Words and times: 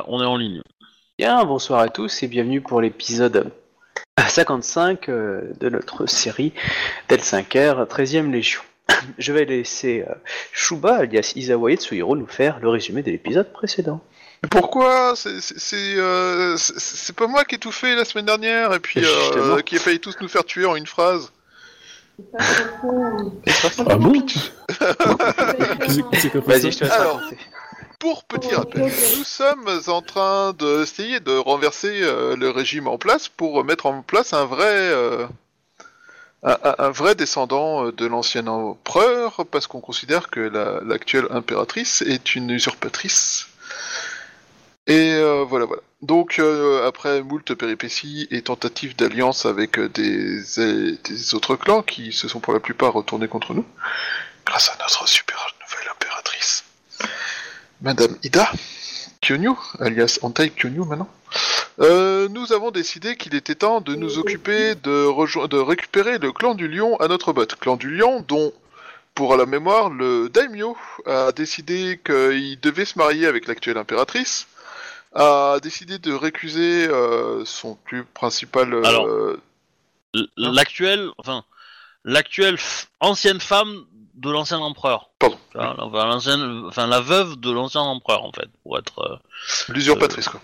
Voilà, 0.00 0.04
on 0.08 0.22
est 0.22 0.26
en 0.26 0.36
ligne. 0.36 0.62
Bien, 1.18 1.44
bonsoir 1.44 1.80
à 1.80 1.88
tous 1.88 2.22
et 2.22 2.26
bienvenue 2.28 2.60
pour 2.62 2.80
l'épisode 2.80 3.50
55 4.18 5.08
euh, 5.08 5.52
de 5.60 5.68
notre 5.68 6.06
série 6.06 6.52
Del 7.08 7.20
5R, 7.20 7.86
13ème 7.86 8.30
Légion. 8.30 8.62
Je 9.18 9.32
vais 9.32 9.44
laisser 9.44 10.04
euh, 10.08 10.14
Shuba, 10.52 10.96
alias 10.98 11.32
Isawa 11.36 11.74
Tsuhiro, 11.74 12.16
nous 12.16 12.26
faire 12.26 12.60
le 12.60 12.68
résumé 12.70 13.02
de 13.02 13.10
l'épisode 13.10 13.52
précédent. 13.52 14.00
Mais 14.42 14.48
Pourquoi? 14.48 15.14
C'est- 15.16 15.98
euh, 15.98 16.56
c'est- 16.56 17.14
pas 17.14 17.26
moi 17.26 17.44
qui 17.44 17.56
ai 17.56 17.58
tout 17.58 17.72
fait 17.72 17.94
la 17.94 18.04
semaine 18.06 18.26
dernière 18.26 18.72
et 18.72 18.80
puis 18.80 19.02
euh, 19.04 19.60
qui 19.60 19.76
a 19.76 19.80
failli 19.80 20.00
tous 20.00 20.16
nous 20.20 20.28
faire 20.28 20.44
tuer 20.44 20.64
en 20.64 20.76
une 20.76 20.86
phrase. 20.86 21.30
Ah 22.34 23.96
bon 23.96 24.12
Vas-y, 26.46 26.72
je 26.72 26.78
te 26.78 26.84
laisse 26.84 26.92
Alors. 26.92 27.16
raconter. 27.16 27.36
Pour 28.00 28.24
petit 28.24 28.54
rappel, 28.54 28.90
nous 29.18 29.24
sommes 29.24 29.68
en 29.88 30.00
train 30.00 30.54
d'essayer 30.54 31.20
de 31.20 31.36
renverser 31.36 32.00
euh, 32.02 32.34
le 32.34 32.48
régime 32.48 32.88
en 32.88 32.96
place 32.96 33.28
pour 33.28 33.62
mettre 33.62 33.84
en 33.84 34.00
place 34.00 34.32
un 34.32 34.46
vrai, 34.46 34.64
euh, 34.64 35.26
descendant 37.14 37.84
euh, 37.84 37.92
de 37.92 38.06
l'ancien 38.06 38.46
empereur, 38.46 39.44
parce 39.50 39.66
qu'on 39.66 39.82
considère 39.82 40.30
que 40.30 40.40
la- 40.40 40.80
l'actuelle 40.82 41.26
impératrice 41.28 42.00
est 42.00 42.34
une 42.34 42.48
usurpatrice. 42.48 43.48
Et 44.86 45.20
voilà, 45.46 45.66
voilà. 45.66 45.82
Donc 46.00 46.40
après 46.86 47.22
moult 47.22 47.54
péripéties 47.54 48.26
et 48.30 48.40
tentatives 48.40 48.96
d'alliance 48.96 49.44
avec 49.44 49.78
des 49.78 51.34
autres 51.34 51.54
clans 51.54 51.82
qui 51.82 52.12
se 52.12 52.28
sont 52.28 52.40
pour 52.40 52.54
la 52.54 52.60
plupart 52.60 52.94
retournés 52.94 53.28
contre 53.28 53.52
nous, 53.52 53.66
grâce 54.46 54.70
à 54.70 54.78
notre 54.80 55.06
super 55.06 55.54
nouvelle 55.60 55.90
impératrice. 55.90 56.64
Madame 57.82 58.16
Ida 58.22 58.50
Kyonyu, 59.20 59.54
alias 59.78 60.18
Antai 60.22 60.50
Kyonyu 60.50 60.84
maintenant, 60.84 61.08
euh, 61.80 62.28
nous 62.28 62.52
avons 62.52 62.70
décidé 62.70 63.16
qu'il 63.16 63.34
était 63.34 63.54
temps 63.54 63.80
de 63.80 63.94
nous 63.94 64.18
occuper 64.18 64.74
de, 64.74 65.06
rejo- 65.06 65.48
de 65.48 65.56
récupérer 65.58 66.18
le 66.18 66.32
clan 66.32 66.54
du 66.54 66.68
lion 66.68 66.96
à 67.00 67.08
notre 67.08 67.32
botte. 67.32 67.56
Clan 67.56 67.76
du 67.76 67.90
lion 67.96 68.24
dont, 68.26 68.52
pour 69.14 69.36
la 69.36 69.46
mémoire, 69.46 69.88
le 69.90 70.28
daimyo 70.28 70.76
a 71.06 71.32
décidé 71.32 72.00
qu'il 72.04 72.60
devait 72.60 72.84
se 72.84 72.98
marier 72.98 73.26
avec 73.26 73.46
l'actuelle 73.46 73.78
impératrice, 73.78 74.46
a 75.14 75.58
décidé 75.62 75.98
de 75.98 76.12
récuser 76.12 76.86
euh, 76.88 77.44
son 77.44 77.74
plus 77.76 78.04
principal... 78.04 78.74
euh, 78.74 78.82
Alors. 78.84 79.06
L- 80.14 80.26
L'actuelle, 80.36 81.08
enfin, 81.18 81.44
l'actuelle 82.04 82.56
f- 82.56 82.86
ancienne 83.00 83.40
femme 83.40 83.84
de 84.20 84.30
l'ancien 84.30 84.58
empereur. 84.58 85.10
Pardon. 85.18 85.38
Enfin, 85.54 85.74
enfin, 85.78 86.06
l'ancienne- 86.06 86.64
enfin, 86.68 86.86
la 86.86 87.00
veuve 87.00 87.36
de 87.40 87.50
l'ancien 87.50 87.80
empereur, 87.80 88.24
en 88.24 88.32
fait, 88.32 88.48
pour 88.62 88.78
être. 88.78 88.98
euh, 89.00 89.16
L'usurpatrice, 89.72 90.28
quoi. 90.28 90.40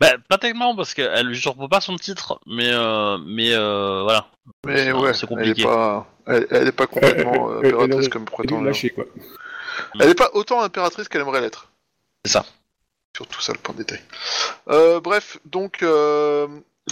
Bah, 0.00 0.12
pas 0.28 0.36
tellement 0.38 0.76
parce 0.76 0.92
qu'elle 0.94 1.30
usurpe 1.30 1.70
pas 1.70 1.80
son 1.80 1.96
titre, 1.96 2.38
mais 2.46 2.68
euh, 2.70 3.16
mais 3.24 3.52
euh, 3.54 4.02
voilà. 4.02 4.26
Mais 4.66 4.76
c'est- 4.84 4.92
ouais, 4.92 5.14
c'est 5.14 5.26
elle 5.30 5.32
est 5.32 5.36
compliqué. 5.36 5.62
pas, 5.64 6.06
elle, 6.26 6.46
elle 6.50 6.68
est 6.68 6.72
pas 6.72 6.86
complètement 6.86 7.50
euh, 7.50 7.60
Elle- 7.62 7.66
elle- 7.68 7.74
elle 7.74 7.80
impératrice 7.82 8.08
comme 8.08 8.24
prétend. 8.26 8.60
de 8.60 8.66
lâcher 8.66 8.90
quoi. 8.90 9.04
Elle 10.00 10.10
est 10.10 10.14
pas 10.14 10.30
autant 10.34 10.60
impératrice 10.60 11.08
qu'elle 11.08 11.22
aimerait 11.22 11.40
l'être. 11.40 11.68
C'est 12.24 12.32
ça. 12.32 12.44
Surtout 13.16 13.40
ça 13.40 13.52
le 13.52 13.58
point 13.58 13.74
de 13.74 13.78
détail. 13.78 14.00
Euh, 14.68 15.00
bref, 15.00 15.38
donc 15.46 15.82
euh, 15.82 16.46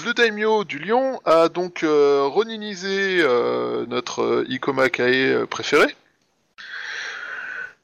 le 0.04 0.14
daimyo 0.14 0.64
du 0.64 0.78
lion 0.78 1.20
a 1.24 1.48
donc 1.48 1.82
euh, 1.82 2.24
roninisé 2.24 3.20
euh, 3.20 3.84
notre 3.86 4.22
euh, 4.22 4.46
Ikoma 4.48 4.88
Kae 4.88 5.46
préféré. 5.46 5.94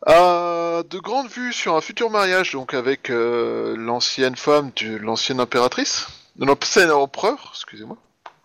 A 0.07 0.83
de 0.89 0.99
grandes 0.99 1.29
vues 1.29 1.53
sur 1.53 1.77
un 1.77 1.81
futur 1.81 2.09
mariage 2.09 2.53
donc 2.53 2.73
avec 2.73 3.09
l'ancienne 3.11 4.37
femme 4.37 4.71
de 4.77 4.97
l'ancienne 4.97 5.41
impératrice, 5.41 6.07
de 6.37 6.47
l'ancien 6.47 6.89
empereur, 6.91 7.51
excusez-moi. 7.53 7.97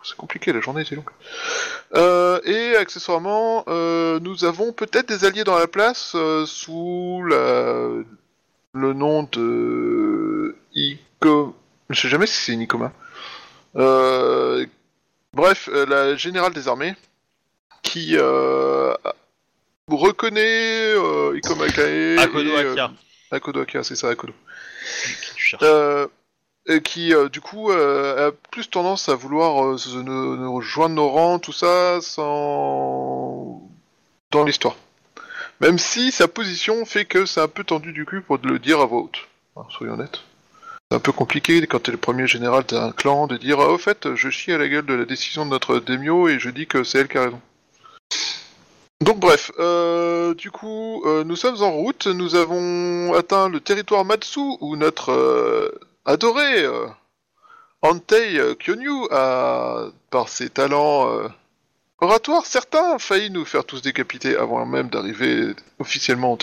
C'est 0.04 0.18
compliqué, 0.18 0.52
la 0.52 0.60
journée 0.60 0.82
était 0.82 0.96
longue. 0.96 1.12
Et 2.46 2.76
accessoirement, 2.76 3.64
nous 3.68 4.46
avons 4.46 4.74
peut-être 4.74 5.08
des 5.08 5.26
alliés 5.26 5.44
dans 5.44 5.58
la 5.58 5.68
place 5.68 6.18
sous 6.48 7.22
le 7.24 8.04
nom 8.74 9.30
de 9.32 10.56
Iko... 10.74 11.56
Je 11.92 12.02
sais 12.02 12.10
jamais 12.10 12.26
si 12.26 12.34
c'est 12.34 12.54
une. 12.54 12.68
Euh, 13.76 14.66
Bref, 15.36 15.68
euh, 15.74 15.86
la 15.88 16.16
générale 16.16 16.54
des 16.54 16.68
armées 16.68 16.94
qui 17.82 18.16
euh, 18.18 18.94
reconnaît 19.90 20.94
euh, 20.96 21.36
Ikoma 21.38 21.68
Kae 21.70 22.18
Akodo 22.20 22.50
et, 22.52 22.56
Akia, 22.72 22.92
Akodo 23.32 23.62
Akia, 23.62 23.84
c'est 23.84 23.96
ça, 23.96 24.10
Akodo. 24.10 24.34
Euh, 25.64 26.08
et 26.68 26.82
qui 26.82 27.14
euh, 27.16 27.30
du 27.30 27.42
coup 27.42 27.72
euh, 27.72 28.30
a 28.30 28.32
plus 28.52 28.70
tendance 28.70 29.10
à 29.10 29.16
vouloir 29.16 29.78
se- 29.80 29.90
rejoindre 30.48 30.96
nos 30.96 31.10
rangs, 31.10 31.40
tout 31.40 31.52
ça, 31.52 32.00
sans 32.02 33.62
dans 34.32 34.44
l'histoire. 34.44 34.76
Même 35.62 35.80
si 35.80 36.12
sa 36.12 36.28
position 36.28 36.86
fait 36.86 37.06
que 37.06 37.26
c'est 37.26 37.42
un 37.42 37.48
peu 37.48 37.64
tendu 37.64 37.92
du 37.92 38.06
cul 38.06 38.22
pour 38.22 38.38
le 38.44 38.60
dire 38.60 38.80
à 38.82 38.86
voix 38.86 39.02
haute. 39.02 39.18
Hein, 39.58 39.64
soyons 39.70 39.94
honnêtes. 39.94 40.22
Un 40.94 41.00
peu 41.00 41.12
compliqué 41.12 41.66
quand 41.66 41.80
t'es 41.80 41.92
le 41.92 41.98
premier 41.98 42.28
général 42.28 42.64
d'un 42.66 42.92
clan 42.92 43.26
de 43.26 43.36
dire 43.36 43.60
ah, 43.60 43.70
au 43.70 43.80
fait 43.80 44.14
je 44.14 44.30
chie 44.30 44.52
à 44.52 44.60
la 44.60 44.68
gueule 44.70 44.86
de 44.86 44.94
la 44.94 45.06
décision 45.06 45.44
de 45.44 45.50
notre 45.50 45.80
Demio 45.80 46.30
et 46.30 46.38
je 46.38 46.52
dis 46.52 46.68
que 46.68 46.84
c'est 46.84 47.00
elle 47.00 47.08
qui 47.08 47.18
a 47.18 47.24
raison. 47.24 47.42
Donc 49.02 49.20
bref, 49.20 49.52
euh, 49.60 50.36
du 50.36 50.52
coup, 50.52 51.02
euh, 51.06 51.24
nous 51.24 51.36
sommes 51.36 51.62
en 51.64 51.72
route, 51.72 52.06
nous 52.06 52.36
avons 52.36 53.14
atteint 53.16 53.50
le 53.50 53.60
territoire 53.60 54.06
Matsu 54.06 54.40
où 54.62 54.76
notre 54.76 55.12
euh, 55.12 55.72
adoré 56.06 56.64
Antei 57.82 58.40
Kyonyu 58.60 59.08
a, 59.10 59.88
par 60.12 60.30
ses 60.30 60.50
talents 60.50 61.10
oratoires, 62.00 62.46
certains 62.46 63.00
failli 63.00 63.32
nous 63.32 63.46
faire 63.46 63.66
tous 63.66 63.82
décapiter 63.82 64.38
avant 64.38 64.66
même 64.66 64.90
d'arriver 64.90 65.56
officiellement 65.80 66.34
au. 66.34 66.38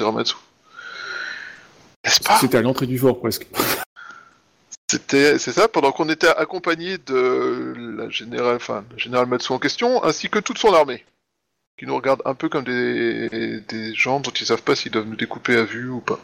N'est-ce 2.05 2.21
pas? 2.21 2.39
C'était 2.41 2.59
à 2.59 2.63
l'entrée 2.63 2.87
du 2.87 2.99
fort 2.99 3.21
presque. 3.21 3.47
C'était, 4.91 5.39
c'est 5.39 5.53
ça, 5.53 5.69
pendant 5.69 5.93
qu'on 5.93 6.09
était 6.09 6.27
accompagné 6.27 6.99
de 6.99 7.75
la 7.97 8.09
générale, 8.11 8.57
enfin, 8.57 8.85
général 8.97 9.27
Matsu 9.27 9.53
en 9.53 9.61
question, 9.61 10.03
ainsi 10.03 10.29
que 10.29 10.41
toute 10.41 10.59
son 10.59 10.75
armée, 10.75 11.05
qui 11.79 11.87
nous 11.87 11.95
regarde 11.95 12.23
un 12.25 12.35
peu 12.35 12.49
comme 12.49 12.65
des, 12.65 13.61
des 13.69 13.95
gens 13.95 14.19
dont 14.19 14.33
ils 14.33 14.47
savent 14.47 14.63
pas 14.65 14.75
s'ils 14.75 14.91
doivent 14.91 15.07
nous 15.07 15.15
découper 15.15 15.55
à 15.57 15.63
vue 15.63 15.91
ou 15.91 16.01
pas. 16.01 16.19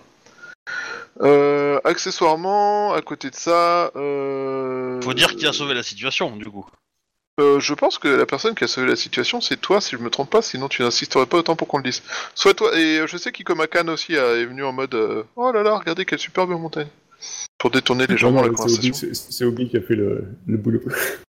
Euh, 1.21 1.78
accessoirement, 1.84 2.93
à 2.93 3.03
côté 3.03 3.31
de 3.31 3.37
ça, 3.37 3.93
euh, 3.94 5.00
Faut 5.00 5.15
dire 5.15 5.37
qui 5.37 5.47
a 5.47 5.53
sauvé 5.53 5.72
la 5.75 5.84
situation, 5.84 6.34
du 6.37 6.47
coup. 6.47 6.66
euh, 7.38 7.60
je 7.60 7.72
pense 7.72 7.98
que 7.98 8.09
la 8.09 8.27
personne 8.27 8.56
qui 8.56 8.65
a 8.65 8.66
sauvé 8.66 8.88
la 8.88 8.97
situation, 8.97 9.41
c'est 9.41 9.60
toi, 9.60 9.81
si 9.81 9.93
je 9.94 10.00
me 10.03 10.10
trompe 10.10 10.31
pas, 10.31 10.43
sinon 10.43 10.69
tu 10.69 10.83
n'insisterais 10.83 11.27
pas 11.27 11.38
autant 11.38 11.54
pour 11.54 11.69
qu'on 11.69 11.78
le 11.78 11.84
dise. 11.84 12.03
Soit 12.34 12.54
toi, 12.54 12.77
et 12.77 12.98
euh, 12.98 13.06
je 13.06 13.16
sais 13.16 13.31
qu'Ikomakan 13.31 13.87
aussi 13.88 14.16
a- 14.19 14.33
est 14.37 14.44
venu 14.47 14.65
en 14.65 14.72
mode 14.72 14.94
euh, 14.97 15.22
Oh 15.37 15.53
là 15.53 15.62
là, 15.62 15.78
regardez 15.78 16.04
quelle 16.04 16.19
superbe 16.19 16.50
montagne 16.50 16.88
Pour 17.59 17.71
détourner 17.71 18.06
légèrement 18.06 18.43
la 18.43 18.49
Vraiment, 18.49 18.69
c'est 18.69 18.75
Obi, 18.78 18.91
conversation. 18.91 19.31
c'est- 19.31 19.44
Obi 19.44 19.69
qui 19.71 19.77
a 19.77 19.81
fait 19.81 19.94
le, 19.97 20.25
le 20.47 20.56
boulot. 20.56 20.81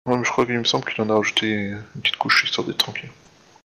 Ouais, 0.06 0.18
mais 0.18 0.24
je 0.24 0.30
crois 0.32 0.46
qu'il 0.46 0.58
me 0.58 0.64
semble 0.64 0.86
qu'il 0.86 1.04
en 1.04 1.10
a 1.10 1.16
rajouté 1.16 1.48
une 1.48 2.02
petite 2.02 2.18
couche 2.18 2.44
histoire 2.44 2.66
d'être 2.66 2.78
tranquille. 2.78 3.10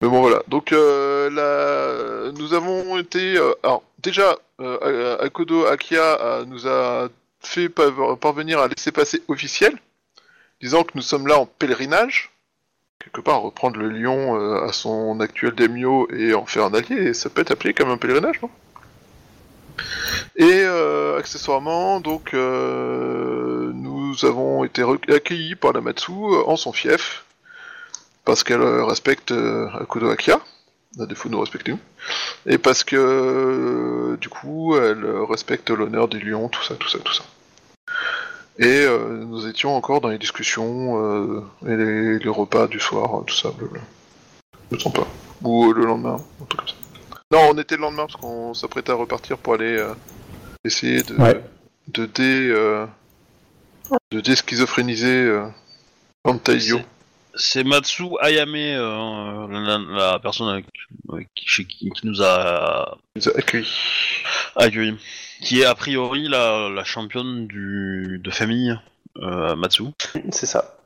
Mais 0.01 0.09
bon 0.09 0.21
voilà, 0.21 0.43
donc 0.49 0.71
euh, 0.73 1.29
là, 1.29 2.31
nous 2.37 2.53
avons 2.53 2.97
été... 2.99 3.37
euh, 3.37 3.53
alors 3.63 3.83
déjà, 3.99 4.37
euh, 4.59 5.17
Akodo 5.19 5.65
Akia 5.65 6.21
euh, 6.21 6.45
nous 6.45 6.67
a 6.67 7.07
fait 7.41 7.69
par- 7.69 8.17
parvenir 8.17 8.59
un 8.59 8.67
laissez-passer 8.67 9.23
officiel, 9.29 9.73
disant 10.61 10.83
que 10.83 10.91
nous 10.95 11.01
sommes 11.01 11.27
là 11.27 11.39
en 11.39 11.45
pèlerinage, 11.45 12.31
quelque 12.99 13.21
part 13.21 13.41
reprendre 13.41 13.77
le 13.79 13.89
lion 13.89 14.37
euh, 14.39 14.63
à 14.67 14.73
son 14.73 15.19
actuel 15.21 15.53
daimyo 15.55 16.07
et 16.11 16.33
en 16.33 16.45
faire 16.45 16.65
un 16.65 16.73
allié, 16.73 17.13
ça 17.13 17.29
peut 17.29 17.41
être 17.41 17.51
appelé 17.51 17.73
comme 17.73 17.89
un 17.89 17.97
pèlerinage, 17.97 18.41
non? 18.41 18.49
Et 20.35 20.63
euh, 20.63 21.17
accessoirement, 21.17 21.99
donc, 21.99 22.33
euh, 22.33 23.71
nous 23.73 24.25
avons 24.25 24.63
été 24.63 24.83
accueillis 25.09 25.55
par 25.55 25.73
la 25.73 25.81
Matsu 25.81 26.11
euh, 26.11 26.43
en 26.45 26.55
son 26.55 26.73
fief, 26.73 27.25
parce 28.25 28.43
qu'elle 28.43 28.63
respecte 28.63 29.31
euh, 29.31 29.69
Akia, 30.11 30.39
à 30.99 31.05
défaut 31.05 31.29
de 31.29 31.33
nous 31.33 31.39
respecter 31.39 31.75
et 32.45 32.57
parce 32.57 32.83
que, 32.83 34.17
du 34.19 34.29
coup, 34.29 34.75
elle 34.75 35.05
respecte 35.29 35.69
l'honneur 35.69 36.07
des 36.07 36.19
lions, 36.19 36.49
tout 36.49 36.61
ça, 36.61 36.75
tout 36.75 36.89
ça, 36.89 36.99
tout 36.99 37.13
ça. 37.13 37.23
Et 38.59 38.85
nous 38.85 39.47
étions 39.47 39.75
encore 39.75 40.01
dans 40.01 40.09
les 40.09 40.19
discussions 40.19 41.41
et 41.65 41.75
les, 41.75 42.29
repas 42.29 42.67
du 42.67 42.79
soir, 42.79 43.23
tout 43.25 43.33
ça, 43.33 43.49
blabla. 43.51 43.79
Je 44.69 44.75
me 44.75 44.79
trompe 44.79 44.97
pas. 44.97 45.07
Ou 45.41 45.71
le 45.71 45.85
lendemain, 45.85 46.17
un 46.41 46.45
truc 46.45 46.59
comme 46.59 46.67
ça. 46.67 46.82
Non, 47.33 47.49
on 47.51 47.57
était 47.57 47.75
le 47.75 47.81
lendemain 47.81 48.05
parce 48.05 48.15
qu'on 48.15 48.53
s'apprêtait 48.53 48.91
à 48.91 48.95
repartir 48.95 49.37
pour 49.39 49.55
aller 49.55 49.77
euh, 49.77 49.93
essayer 50.63 51.01
de, 51.01 51.15
Ouais. 51.15 51.43
de 51.87 52.05
dé, 52.05 52.49
euh, 52.49 52.85
de 54.11 54.19
déschizophréniser 54.21 55.07
euh. 55.25 55.47
C'est 57.35 57.63
Matsu 57.63 58.03
Ayame, 58.21 58.53
euh, 58.55 59.47
la, 59.49 59.79
la 60.13 60.19
personne 60.19 60.47
avec, 60.49 60.65
avec 61.11 61.27
qui, 61.33 61.47
chez 61.47 61.65
qui, 61.65 61.89
qui 61.89 62.05
nous 62.07 62.21
a 62.21 62.97
Il 63.15 63.23
nous 63.23 63.29
a 63.29 63.37
accueillis. 63.39 63.67
Qui 65.41 65.61
est 65.61 65.65
a 65.65 65.73
priori 65.73 66.27
la, 66.27 66.69
la 66.69 66.83
championne 66.83 67.47
du, 67.47 68.21
de 68.23 68.31
famille 68.31 68.79
euh, 69.17 69.55
Matsu. 69.55 69.85
C'est 70.31 70.45
ça. 70.45 70.77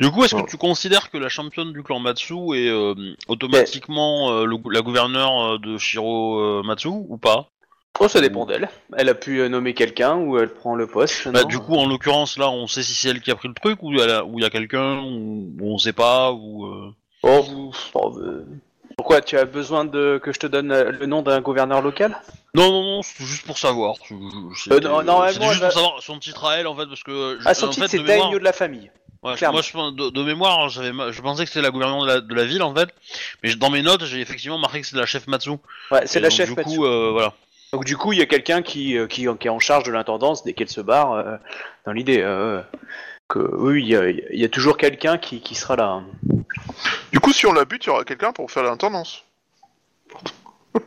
Du 0.00 0.10
coup, 0.12 0.24
est-ce 0.24 0.34
que 0.34 0.48
tu 0.48 0.56
considères 0.56 1.10
que 1.10 1.18
la 1.18 1.28
championne 1.28 1.72
du 1.72 1.82
clan 1.82 1.98
Matsu 1.98 2.34
est 2.54 2.68
euh, 2.70 2.94
automatiquement 3.26 4.30
euh, 4.30 4.44
le 4.44 4.56
la 4.70 4.80
gouverneure 4.80 5.54
euh, 5.54 5.58
de 5.58 5.76
Shiro 5.76 6.38
euh, 6.38 6.62
Matsu 6.62 6.86
ou 6.88 7.18
pas? 7.18 7.48
Oh, 7.98 8.06
ça 8.06 8.20
dépend 8.20 8.46
d'elle. 8.46 8.68
Elle 8.96 9.08
a 9.08 9.14
pu 9.14 9.48
nommer 9.48 9.74
quelqu'un 9.74 10.14
ou 10.16 10.38
elle 10.38 10.50
prend 10.54 10.76
le 10.76 10.86
poste. 10.86 11.26
Bah, 11.28 11.42
du 11.42 11.58
coup, 11.58 11.74
en 11.74 11.88
l'occurrence, 11.88 12.38
là, 12.38 12.48
on 12.48 12.68
sait 12.68 12.84
si 12.84 12.94
c'est 12.94 13.08
elle 13.08 13.20
qui 13.20 13.32
a 13.32 13.34
pris 13.34 13.48
le 13.48 13.54
truc 13.54 13.82
ou 13.82 13.90
il 13.92 13.98
y 13.98 14.44
a 14.44 14.50
quelqu'un 14.50 15.00
ou, 15.00 15.52
ou 15.60 15.74
on 15.74 15.78
sait 15.78 15.92
pas 15.92 16.30
ou. 16.30 16.94
Oh, 17.24 17.42
vous- 17.42 17.72
oh, 17.94 18.16
Pourquoi 18.96 19.20
tu 19.20 19.36
as 19.36 19.46
besoin 19.46 19.84
de 19.84 20.20
que 20.22 20.32
je 20.32 20.38
te 20.38 20.46
donne 20.46 20.72
le 20.72 21.06
nom 21.06 21.22
d'un 21.22 21.40
gouverneur 21.40 21.82
local? 21.82 22.16
Non, 22.54 22.70
non, 22.70 22.82
non, 22.84 23.02
c'est 23.02 23.24
juste 23.24 23.44
pour 23.44 23.58
savoir. 23.58 23.96
C'est- 23.96 24.14
Euh, 24.14 25.26
juste 25.48 25.60
va- 25.60 25.66
pour 25.66 25.72
savoir 25.72 26.02
son 26.02 26.20
titre 26.20 26.44
à 26.44 26.56
elle 26.58 26.68
en 26.68 26.76
fait 26.76 26.86
parce 26.86 27.02
que. 27.02 27.38
je- 27.40 27.48
Ah, 27.48 27.54
son 27.54 27.66
en 27.66 27.70
titre 27.70 27.88
c'est 27.88 27.98
daimyo 28.04 28.38
de 28.38 28.44
la 28.44 28.52
famille. 28.52 28.92
Ouais, 29.22 29.34
Clairement. 29.34 29.54
moi, 29.54 29.62
je, 29.62 29.90
de, 29.96 30.10
de 30.10 30.22
mémoire, 30.22 30.68
j'avais, 30.68 30.92
ma- 30.92 31.10
je 31.10 31.20
pensais 31.20 31.42
que 31.44 31.50
c'était 31.50 31.62
la 31.62 31.70
gouverneure 31.72 32.02
de 32.02 32.06
la, 32.06 32.20
de 32.20 32.34
la 32.34 32.44
ville 32.44 32.62
en 32.62 32.72
fait, 32.74 32.88
mais 33.42 33.54
dans 33.56 33.68
mes 33.70 33.82
notes, 33.82 34.04
j'ai 34.04 34.20
effectivement 34.20 34.58
marqué 34.58 34.80
que 34.80 34.86
c'était 34.86 35.00
la 35.00 35.06
chef 35.06 35.26
Matsu. 35.26 35.50
Ouais, 35.90 36.06
c'est 36.06 36.20
la 36.20 36.28
donc, 36.28 36.36
chef 36.36 36.50
Du 36.50 36.54
Matsu. 36.54 36.76
coup, 36.76 36.84
euh, 36.86 37.10
voilà. 37.12 37.32
Donc 37.72 37.84
du 37.84 37.96
coup, 37.96 38.12
il 38.12 38.18
y 38.20 38.22
a 38.22 38.26
quelqu'un 38.26 38.62
qui, 38.62 38.96
euh, 38.96 39.06
qui, 39.08 39.26
qui 39.40 39.46
est 39.46 39.50
en 39.50 39.58
charge 39.58 39.82
de 39.84 39.90
l'intendance 39.92 40.44
dès 40.44 40.52
qu'elle 40.52 40.68
se 40.70 40.80
barre. 40.80 41.12
euh, 41.12 41.36
dans 41.84 41.92
l'idée 41.92 42.20
euh, 42.22 42.62
que 43.28 43.40
oui, 43.40 43.82
il 43.82 43.88
y 43.88 43.96
a, 43.96 44.08
il 44.08 44.38
y 44.40 44.44
a 44.44 44.48
toujours 44.48 44.76
quelqu'un 44.76 45.18
qui, 45.18 45.40
qui 45.40 45.54
sera 45.56 45.74
là. 45.76 46.00
Du 47.12 47.18
coup, 47.20 47.32
si 47.32 47.44
on 47.46 47.52
la 47.52 47.64
bute, 47.64 47.84
il 47.84 47.88
y 47.88 47.90
aura 47.90 48.04
quelqu'un 48.04 48.32
pour 48.32 48.50
faire 48.50 48.62
l'intendance. 48.62 49.24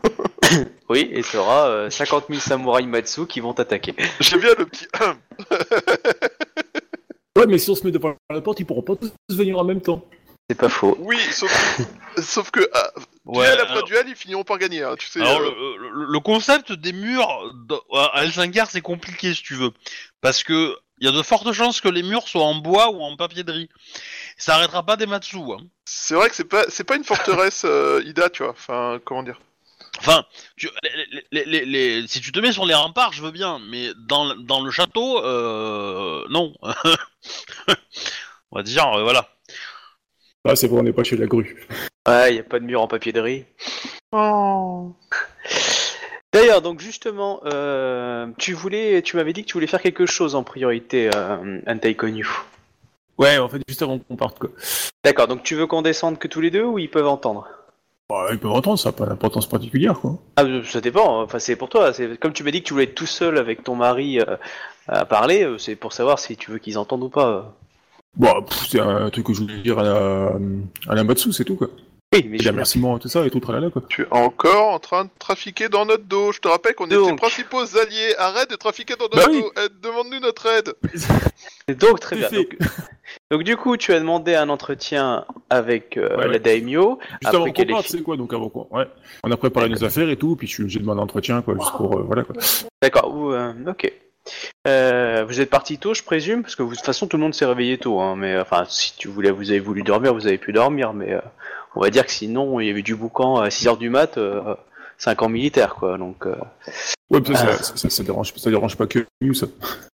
Oui, 0.89 1.07
et 1.13 1.21
ce 1.23 1.31
sera 1.33 1.67
euh, 1.67 1.89
50 1.89 2.25
000 2.29 2.41
samouraïs 2.41 2.85
Matsu 2.85 3.25
qui 3.25 3.39
vont 3.39 3.53
t'attaquer. 3.53 3.95
J'aime 4.19 4.41
bien 4.41 4.49
le 4.57 4.65
petit. 4.65 4.85
Ouais, 7.37 7.45
mais 7.47 7.57
si 7.57 7.69
on 7.69 7.75
se 7.75 7.85
met 7.85 7.91
devant 7.91 8.15
la 8.29 8.41
porte, 8.41 8.59
ils 8.59 8.65
pourront 8.65 8.81
pas 8.81 8.95
tous 8.95 9.11
venir 9.35 9.57
en 9.57 9.63
même 9.63 9.81
temps. 9.81 10.05
C'est 10.49 10.57
pas 10.57 10.69
faux. 10.69 10.97
oui, 10.99 11.17
sauf 11.31 11.49
que, 12.15 12.21
sauf 12.21 12.51
que 12.51 12.69
ah, 12.73 12.91
Ouais, 13.23 13.45
duel 13.45 13.59
après 13.61 13.73
alors- 13.73 13.83
duel, 13.85 14.05
ils 14.09 14.15
finiront 14.15 14.43
par 14.43 14.57
gagner. 14.57 14.83
hein, 14.83 14.95
tu 14.99 15.07
sais. 15.07 15.21
Alors, 15.21 15.39
euh, 15.39 15.77
le, 15.79 15.89
le- 15.89 16.05
le 16.11 16.19
concept 16.19 16.73
des 16.73 16.91
murs 16.91 17.29
à 17.93 18.25
L5R, 18.25 18.67
c'est 18.69 18.81
compliqué 18.81 19.33
si 19.33 19.43
tu 19.43 19.55
veux. 19.55 19.71
Parce 20.19 20.43
que 20.43 20.75
il 20.99 21.05
y 21.05 21.07
a 21.07 21.11
de 21.13 21.21
fortes 21.23 21.51
chances 21.53 21.79
que 21.81 21.87
les 21.87 22.03
murs 22.03 22.27
soient 22.27 22.43
en 22.43 22.55
bois 22.55 22.89
ou 22.91 23.01
en 23.01 23.15
papier 23.15 23.43
de 23.43 23.51
riz. 23.51 23.69
Ça 24.37 24.55
arrêtera 24.55 24.85
pas 24.85 24.97
des 24.97 25.05
Matsu. 25.07 25.37
Hein. 25.37 25.57
C'est 25.85 26.15
vrai 26.15 26.29
que 26.29 26.35
c'est 26.35 26.43
pas, 26.43 26.65
c'est 26.67 26.83
pas 26.83 26.95
une 26.95 27.03
forteresse 27.05 27.63
euh, 27.65 28.03
Ida, 28.05 28.29
tu 28.29 28.43
vois. 28.43 28.51
Enfin, 28.51 28.99
comment 29.05 29.23
dire. 29.23 29.39
Enfin, 29.99 30.23
tu- 30.57 30.69
les- 30.83 31.25
les- 31.31 31.45
les- 31.45 31.65
les- 31.65 32.07
si 32.07 32.21
tu 32.21 32.31
te 32.31 32.39
mets 32.39 32.51
sur 32.51 32.65
les 32.65 32.73
remparts, 32.73 33.13
je 33.13 33.21
veux 33.21 33.31
bien, 33.31 33.59
mais 33.69 33.89
dans, 34.07 34.25
le- 34.33 34.41
dans 34.41 34.61
le 34.61 34.71
château, 34.71 35.23
euh, 35.23 36.23
non. 36.29 36.53
On 38.51 38.57
va 38.57 38.63
dire, 38.63 38.87
euh, 38.97 39.03
voilà. 39.03 39.29
Ah, 40.45 40.55
c'est 40.55 40.67
vrai, 40.67 40.79
on 40.79 40.83
n'est 40.83 40.93
pas 40.93 41.03
chez 41.03 41.17
la 41.17 41.27
grue. 41.27 41.67
Ouais, 42.07 42.33
il 42.33 42.37
y 42.37 42.39
a 42.39 42.43
pas 42.43 42.59
de 42.59 42.65
mur 42.65 42.81
en 42.81 42.87
papier 42.87 43.11
de 43.13 43.19
riz. 43.19 43.45
Oh. 44.11 44.95
D'ailleurs, 46.33 46.61
donc 46.61 46.79
justement, 46.79 47.41
euh, 47.45 48.27
tu 48.37 48.53
voulais, 48.53 49.01
tu 49.03 49.17
m'avais 49.17 49.33
dit 49.33 49.43
que 49.43 49.47
tu 49.47 49.53
voulais 49.53 49.67
faire 49.67 49.81
quelque 49.81 50.05
chose 50.05 50.33
en 50.33 50.43
priorité, 50.43 51.09
euh, 51.13 51.59
Antai 51.67 51.95
Konyu. 51.95 52.27
Ouais, 53.17 53.37
en 53.37 53.47
fait, 53.49 53.61
juste 53.67 53.81
avant 53.83 53.99
qu'on 53.99 54.15
parte, 54.15 54.39
quoi. 54.39 54.49
D'accord, 55.03 55.27
donc 55.27 55.43
tu 55.43 55.55
veux 55.55 55.67
qu'on 55.67 55.81
descende 55.83 56.17
que 56.17 56.27
tous 56.27 56.41
les 56.41 56.49
deux 56.49 56.63
ou 56.63 56.79
ils 56.79 56.89
peuvent 56.89 57.07
entendre? 57.07 57.47
Bah, 58.11 58.27
ils 58.33 58.39
peuvent 58.39 58.51
entendre, 58.51 58.77
ça 58.77 58.89
n'a 58.89 58.93
pas 58.93 59.05
d'importance 59.05 59.47
particulière, 59.47 59.97
quoi. 59.97 60.17
Ah, 60.35 60.43
euh, 60.43 60.65
ça 60.65 60.81
dépend, 60.81 61.21
enfin 61.21 61.39
c'est 61.39 61.55
pour 61.55 61.69
toi. 61.69 61.93
C'est 61.93 62.19
Comme 62.19 62.33
tu 62.33 62.43
m'as 62.43 62.51
dit 62.51 62.61
que 62.61 62.67
tu 62.67 62.73
voulais 62.73 62.83
être 62.83 62.93
tout 62.93 63.05
seul 63.05 63.37
avec 63.37 63.63
ton 63.63 63.75
mari 63.75 64.19
euh, 64.19 64.35
à 64.89 65.05
parler, 65.05 65.43
euh, 65.45 65.57
c'est 65.57 65.77
pour 65.77 65.93
savoir 65.93 66.19
si 66.19 66.35
tu 66.35 66.51
veux 66.51 66.57
qu'ils 66.57 66.77
entendent 66.77 67.03
ou 67.03 67.09
pas. 67.09 67.55
Bah, 68.17 68.35
pff, 68.45 68.67
c'est 68.69 68.81
un 68.81 69.09
truc 69.11 69.27
que 69.27 69.33
je 69.33 69.43
voulais 69.43 69.61
dire 69.61 69.79
à 69.79 69.83
la, 69.83 70.31
à 70.89 70.95
la 70.95 71.05
Matsu, 71.05 71.31
c'est 71.31 71.45
tout, 71.45 71.55
quoi. 71.55 71.69
Oui, 72.13 72.25
mais 72.27 72.37
Les 72.39 72.43
je... 72.43 72.49
remerciements 72.49 72.97
et 72.97 72.99
tout 72.99 73.07
ça, 73.07 73.25
et 73.25 73.29
tout, 73.29 73.39
tralala, 73.39 73.69
quoi. 73.69 73.83
Tu 73.87 74.01
es 74.01 74.07
encore 74.11 74.73
en 74.73 74.79
train 74.79 75.05
de 75.05 75.09
trafiquer 75.17 75.69
dans 75.69 75.85
notre 75.85 76.03
dos. 76.03 76.33
Je 76.33 76.41
te 76.41 76.49
rappelle 76.49 76.75
qu'on 76.75 76.89
est 76.89 77.01
tes 77.01 77.15
principaux 77.15 77.61
alliés. 77.77 78.13
Arrête 78.17 78.49
de 78.49 78.57
trafiquer 78.57 78.95
dans 78.99 79.07
Bah 79.07 79.21
notre 79.25 79.31
oui. 79.31 79.41
dos. 79.41 79.89
Demande-nous 79.89 80.19
notre 80.19 80.45
aide. 80.47 80.73
Donc 81.79 82.01
très 82.01 82.17
bien. 82.17 82.29
Donc, 82.29 82.57
donc, 83.31 83.43
du 83.43 83.57
coup, 83.57 83.77
tu 83.77 83.93
as 83.93 83.99
demandé 83.99 84.35
un 84.35 84.49
entretien 84.49 85.25
avec 85.49 85.97
euh, 85.97 86.15
Ouais, 86.17 86.25
la 86.25 86.31
ouais. 86.33 86.39
daimyo. 86.39 86.99
Juste 87.01 87.15
Après 87.25 87.37
avant 87.37 87.51
qu'on 87.51 87.65
parte, 87.65 87.87
c'est 87.87 88.01
quoi, 88.03 88.17
donc 88.17 88.33
avant 88.33 88.49
quoi 88.49 88.67
Ouais. 88.71 88.85
On 89.23 89.31
a 89.31 89.37
préparé 89.37 89.69
nos 89.69 89.83
affaires 89.83 90.09
et 90.09 90.17
tout, 90.17 90.35
puis 90.35 90.47
je 90.47 90.53
suis 90.53 90.63
obligé 90.63 90.79
de 90.79 90.83
demander 90.83 90.99
un 91.01 91.03
entretien, 91.03 91.41
quoi, 91.41 91.55
juste 91.59 91.71
pour, 91.77 91.97
euh, 91.97 92.03
voilà, 92.03 92.23
quoi. 92.23 92.35
D'accord. 92.81 93.31
euh, 93.31 93.53
ok. 93.67 93.91
Euh, 94.67 95.25
vous 95.27 95.41
êtes 95.41 95.49
parti 95.49 95.77
tôt, 95.79 95.93
je 95.95 96.03
présume, 96.03 96.43
parce 96.43 96.55
que 96.55 96.61
vous- 96.61 96.71
de 96.71 96.75
toute 96.75 96.85
façon 96.85 97.07
tout 97.07 97.17
le 97.17 97.23
monde 97.23 97.33
s'est 97.33 97.45
réveillé 97.45 97.77
tôt. 97.79 97.99
Hein, 97.99 98.15
mais 98.15 98.37
enfin, 98.39 98.65
si 98.67 98.95
tu 98.95 99.07
voulais, 99.07 99.31
vous 99.31 99.49
avez 99.49 99.59
voulu 99.59 99.81
dormir, 99.81 100.13
vous 100.13 100.27
avez 100.27 100.37
pu 100.37 100.53
dormir. 100.53 100.93
Mais 100.93 101.13
euh, 101.13 101.19
on 101.75 101.81
va 101.81 101.89
dire 101.89 102.05
que 102.05 102.11
sinon, 102.11 102.59
il 102.59 102.67
y 102.67 102.69
avait 102.69 102.83
du 102.83 102.95
boucan 102.95 103.37
à 103.37 103.49
6 103.49 103.67
heures 103.67 103.77
du 103.77 103.89
mat. 103.89 104.17
Euh, 104.17 104.53
5 104.99 105.23
ans 105.23 105.29
militaire, 105.29 105.73
quoi. 105.75 105.97
Donc. 105.97 106.27
euh, 106.27 106.35
Ouais, 107.09 107.19
ça, 107.25 107.33
Ah. 107.49 107.57
ça, 107.63 107.75
ça, 107.75 107.89
ça 107.89 108.03
dérange, 108.03 108.31
ça 108.37 108.49
dérange 108.51 108.77
pas 108.77 108.85
que 108.87 109.05
nous, 109.21 109.33
ça. 109.33 109.47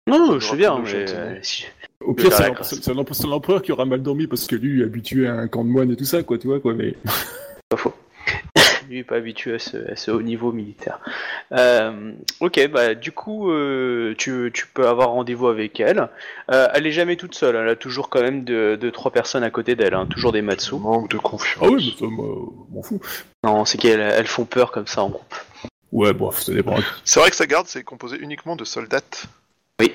Non, 0.08 0.38
je 0.40 0.46
sais 0.48 0.56
bien, 0.56 0.78
mais. 0.84 0.92
euh, 1.10 1.38
si- 1.42 1.64
Au 2.00 2.14
pire, 2.14 2.32
c'est 2.32 3.25
l'empereur- 3.26 3.62
qui 3.62 3.72
aura 3.72 3.84
mal 3.84 4.02
dormi 4.02 4.26
parce 4.26 4.46
que 4.46 4.56
lui 4.56 4.81
est 4.81 4.84
habitué 4.84 5.26
à 5.26 5.34
un 5.34 5.48
camp 5.48 5.64
de 5.64 5.70
moines 5.70 5.90
et 5.90 5.96
tout 5.96 6.04
ça, 6.04 6.22
quoi, 6.22 6.38
tu 6.38 6.46
vois, 6.46 6.60
quoi, 6.60 6.75
mais. 6.75 6.94
Pas 7.69 7.76
faux. 7.76 7.94
Lui 8.88 8.98
est 8.98 9.04
pas 9.04 9.16
habitué 9.16 9.54
à 9.54 9.58
ce, 9.58 9.76
à 9.90 9.96
ce 9.96 10.12
haut 10.12 10.22
niveau 10.22 10.52
militaire. 10.52 11.00
Euh, 11.50 12.12
ok, 12.38 12.69
bah 12.70 12.94
du 12.94 13.10
coup, 13.10 13.50
euh, 13.50 14.14
tu, 14.16 14.52
tu 14.54 14.69
peux 14.69 14.87
avoir 14.87 15.10
rendez-vous 15.10 15.48
avec 15.48 15.81
elle. 15.81 16.08
Euh, 16.52 16.69
elle 16.72 16.87
est 16.87 16.93
jamais 16.93 17.16
toute 17.16 17.34
seule. 17.34 17.56
Elle 17.56 17.69
a 17.69 17.75
toujours 17.75 18.08
quand 18.10 18.20
même 18.22 18.44
deux, 18.44 18.76
deux 18.76 18.93
trois 18.93 19.10
personnes 19.10 19.43
à 19.43 19.50
côté 19.50 19.75
d'elle. 19.75 19.94
hein, 19.94 20.06
toujours 20.08 20.31
des 20.31 20.40
Matsu. 20.43 20.76
Manque 20.76 21.10
de 21.10 21.19
confiance. 21.19 21.64
Ah 21.66 21.72
oui, 21.72 21.93
mais 22.00 22.06
ça, 22.06 22.12
moi, 22.12 22.28
m'en 22.70 22.82
fous. 22.82 23.00
Non, 23.43 23.64
c'est 23.64 23.76
qu'elles 23.78 23.98
elles 23.98 24.28
font 24.28 24.44
peur 24.44 24.70
comme 24.70 24.87
ça 24.87 25.02
en 25.02 25.08
groupe. 25.08 25.34
Ouais, 25.90 26.12
bon, 26.12 26.31
ça 26.31 26.52
dépend. 26.52 26.76
C'est 27.04 27.19
vrai 27.19 27.31
que 27.31 27.37
sa 27.37 27.46
garde, 27.46 27.66
c'est 27.66 27.82
composé 27.82 28.16
uniquement 28.20 28.54
de 28.54 28.64
soldats. 29.81 29.93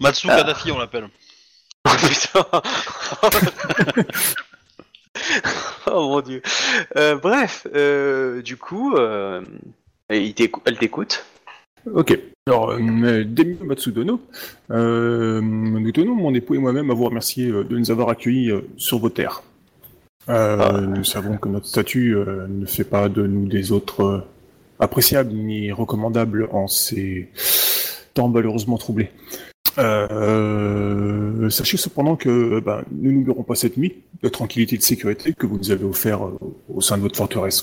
Matsu 0.00 0.26
Ah. 0.30 0.36
Kadhafi, 0.38 0.70
on 0.72 0.78
l'appelle. 0.78 1.08
Oh 1.84 1.90
putain 2.08 2.44
Oh 5.86 6.08
mon 6.08 6.20
dieu. 6.20 6.40
Euh, 6.96 7.16
bref, 7.16 7.66
euh, 7.74 8.40
du 8.42 8.56
coup, 8.56 8.94
euh, 8.96 9.42
il 10.10 10.32
t'écou- 10.34 10.62
elle 10.64 10.78
t'écoute. 10.78 11.24
Ok. 11.92 12.18
Alors, 12.46 12.70
euh, 12.70 13.24
Demio 13.24 13.64
Matsudono, 13.64 14.20
euh, 14.70 15.40
nous 15.42 15.92
tenons, 15.92 16.14
mon 16.14 16.34
époux 16.34 16.54
et 16.54 16.58
moi-même, 16.58 16.90
à 16.90 16.94
vous 16.94 17.04
remercier 17.04 17.48
euh, 17.48 17.62
de 17.64 17.76
nous 17.76 17.90
avoir 17.90 18.08
accueillis 18.08 18.50
euh, 18.50 18.62
sur 18.78 18.98
vos 18.98 19.10
terres. 19.10 19.42
Euh, 20.28 20.56
Ah. 20.60 20.80
Nous 20.80 21.04
savons 21.04 21.36
que 21.36 21.48
notre 21.48 21.66
statut 21.66 22.16
euh, 22.16 22.46
ne 22.48 22.64
fait 22.66 22.84
pas 22.84 23.08
de 23.08 23.26
nous 23.26 23.46
des 23.48 23.70
autres 23.72 24.02
euh, 24.02 24.20
appréciables 24.78 25.32
ni 25.32 25.72
recommandables 25.72 26.48
en 26.52 26.68
ces 26.68 27.28
temps 28.12 28.28
malheureusement 28.28 28.78
troublés. 28.78 29.10
Euh, 29.78 31.48
sachez 31.50 31.76
cependant 31.76 32.16
que 32.16 32.60
ben, 32.60 32.82
nous 32.92 33.12
n'oublierons 33.12 33.42
pas 33.42 33.54
cette 33.54 33.76
nuit 33.76 33.94
de 34.22 34.28
tranquillité 34.28 34.74
et 34.74 34.78
de 34.78 34.82
sécurité 34.82 35.32
que 35.32 35.46
vous 35.46 35.56
nous 35.56 35.70
avez 35.70 35.84
offert 35.84 36.26
euh, 36.26 36.38
au 36.68 36.80
sein 36.80 36.96
de 36.96 37.02
votre 37.02 37.16
forteresse. 37.16 37.62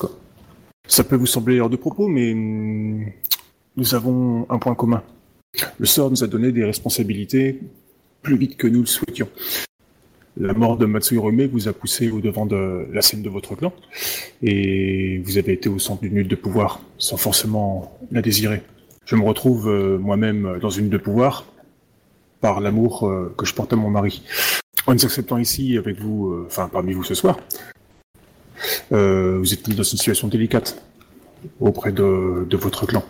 Ça 0.88 1.04
peut 1.04 1.16
vous 1.16 1.28
sembler 1.28 1.60
hors 1.60 1.70
de 1.70 1.76
propos, 1.76 2.08
mais 2.08 2.34
hum, 2.34 3.06
nous 3.78 3.96
avons 3.96 4.48
un 4.50 4.58
point 4.58 4.76
commun. 4.76 5.04
Le 5.78 5.86
sort 5.86 6.10
nous 6.10 6.24
a 6.24 6.28
donné 6.28 6.52
des 6.52 6.64
responsabilités 6.64 7.60
plus 8.22 8.38
vite 8.38 8.58
que 8.58 8.68
nous 8.68 8.82
le 8.82 8.86
souhaitions. 8.86 9.30
La 10.38 10.54
mort 10.54 10.78
de 10.78 10.86
Matsuhirome 10.86 11.48
vous 11.48 11.68
a 11.68 11.74
poussé 11.74 12.10
au 12.12 12.22
devant 12.22 12.46
de 12.46 12.88
la 12.94 13.02
scène 13.02 13.22
de 13.22 13.30
votre 13.30 13.56
clan, 13.56 13.74
et 14.42 15.20
vous 15.24 15.38
avez 15.38 15.54
été 15.54 15.70
au 15.70 15.80
centre 15.80 16.02
d'une 16.02 16.16
lutte 16.16 16.30
de 16.30 16.36
pouvoir, 16.36 16.82
sans 16.98 17.18
forcément 17.18 17.98
la 18.12 18.22
désirer. 18.22 18.62
Je 19.10 19.16
me 19.16 19.24
retrouve 19.24 19.68
euh, 19.68 19.98
moi-même 19.98 20.60
dans 20.62 20.70
une 20.70 20.88
de 20.88 21.00
pouvoir, 21.00 21.46
par 22.42 22.60
l'amour 22.62 23.08
euh, 23.08 23.34
que 23.36 23.44
je 23.44 23.56
porte 23.56 23.74
à 23.74 23.76
mon 23.76 23.90
mari. 23.90 24.22
En 24.86 24.94
nous 24.94 25.04
acceptant 25.04 25.40
ici 25.40 25.80
avec 25.80 26.00
vous, 26.00 26.28
euh, 26.28 26.44
enfin 26.46 26.70
parmi 26.72 26.94
vous 26.94 27.04
ce 27.04 27.16
soir, 27.16 27.40
euh, 28.92 29.40
vous 29.40 29.52
êtes 29.52 29.68
dans 29.68 29.82
une 29.82 29.98
situation 29.98 30.28
délicate 30.28 30.84
auprès 31.60 31.92
de, 31.92 32.56
votre 32.56 32.86
clan. 32.86 33.04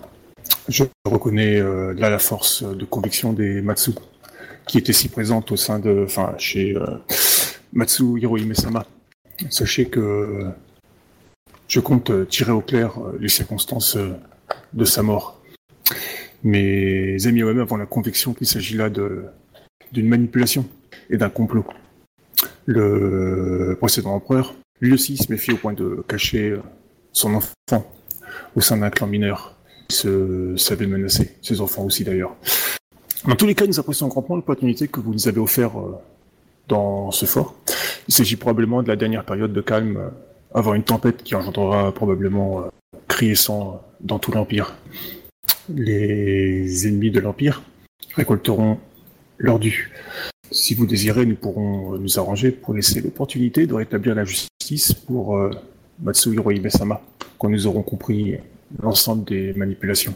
Je 0.69 0.85
reconnais 1.03 1.59
euh, 1.59 1.93
là 1.95 2.09
la 2.09 2.19
force 2.19 2.63
de 2.63 2.85
conviction 2.85 3.33
des 3.33 3.61
Matsu, 3.61 3.91
qui 4.67 4.77
était 4.77 4.93
si 4.93 5.09
présente 5.09 5.51
au 5.51 5.57
sein 5.57 5.79
de, 5.79 6.05
enfin, 6.05 6.33
chez 6.37 6.77
euh, 6.77 6.85
Matsu 7.73 8.17
Hirohime-sama. 8.21 8.85
Sachez 9.49 9.89
que 9.89 9.99
euh, 9.99 10.45
je 11.67 11.81
compte 11.81 12.09
euh, 12.09 12.23
tirer 12.23 12.53
au 12.53 12.61
clair 12.61 12.93
euh, 12.99 13.17
les 13.19 13.27
circonstances 13.27 13.97
euh, 13.97 14.13
de 14.71 14.85
sa 14.85 15.03
mort. 15.03 15.38
Mes 16.43 17.27
amis 17.27 17.41
eux-mêmes 17.41 17.59
avons 17.59 17.77
la 17.77 17.85
conviction 17.85 18.33
qu'il 18.33 18.47
s'agit 18.47 18.75
là 18.75 18.89
d'une 18.89 20.07
manipulation 20.07 20.65
et 21.09 21.17
d'un 21.17 21.29
complot. 21.29 21.65
Le 22.65 23.75
précédent 23.79 24.13
empereur, 24.13 24.55
lui 24.79 24.93
aussi, 24.93 25.17
se 25.17 25.31
méfie 25.31 25.51
au 25.51 25.57
point 25.57 25.73
de 25.73 26.03
cacher 26.07 26.55
son 27.11 27.33
enfant 27.33 27.53
au 28.55 28.61
sein 28.61 28.77
d'un 28.77 28.89
clan 28.89 29.07
mineur 29.07 29.55
se 29.89 30.53
savaient 30.55 30.87
menacés, 30.87 31.35
ses 31.41 31.61
enfants 31.61 31.83
aussi 31.83 32.03
d'ailleurs. 32.03 32.35
Dans 33.27 33.35
tous 33.35 33.47
les 33.47 33.55
cas, 33.55 33.65
nous 33.65 33.79
apprécions 33.79 34.07
grandement 34.07 34.35
l'opportunité 34.35 34.87
que 34.87 34.99
vous 34.99 35.13
nous 35.13 35.27
avez 35.27 35.39
offert 35.39 35.79
euh, 35.79 35.97
dans 36.67 37.11
ce 37.11 37.25
fort. 37.25 37.55
Il 38.07 38.13
s'agit 38.13 38.35
probablement 38.35 38.81
de 38.83 38.87
la 38.87 38.95
dernière 38.95 39.25
période 39.25 39.51
de 39.51 39.61
calme 39.61 39.97
euh, 39.97 40.09
avant 40.53 40.73
une 40.73 40.83
tempête 40.83 41.23
qui 41.23 41.35
engendrera 41.35 41.91
probablement 41.91 42.59
euh, 42.59 42.63
cri 43.07 43.31
et 43.31 43.35
sang 43.35 43.81
dans 43.99 44.19
tout 44.19 44.31
l'Empire. 44.31 44.75
Les 45.75 46.87
ennemis 46.87 47.11
de 47.11 47.19
l'Empire 47.19 47.63
récolteront 48.15 48.79
leur 49.37 49.59
dû. 49.59 49.91
Si 50.51 50.73
vous 50.73 50.85
désirez, 50.85 51.25
nous 51.25 51.35
pourrons 51.35 51.97
nous 51.97 52.19
arranger 52.19 52.51
pour 52.51 52.73
laisser 52.73 53.01
l'opportunité 53.01 53.67
de 53.67 53.73
rétablir 53.73 54.15
la 54.15 54.25
justice 54.25 54.93
pour 54.93 55.37
euh, 55.37 55.51
Matsuhiro 56.01 56.51
Hime-sama, 56.51 57.01
quand 57.37 57.49
nous 57.49 57.67
aurons 57.67 57.83
compris 57.83 58.37
l'ensemble 58.81 59.25
des 59.25 59.53
manipulations. 59.53 60.15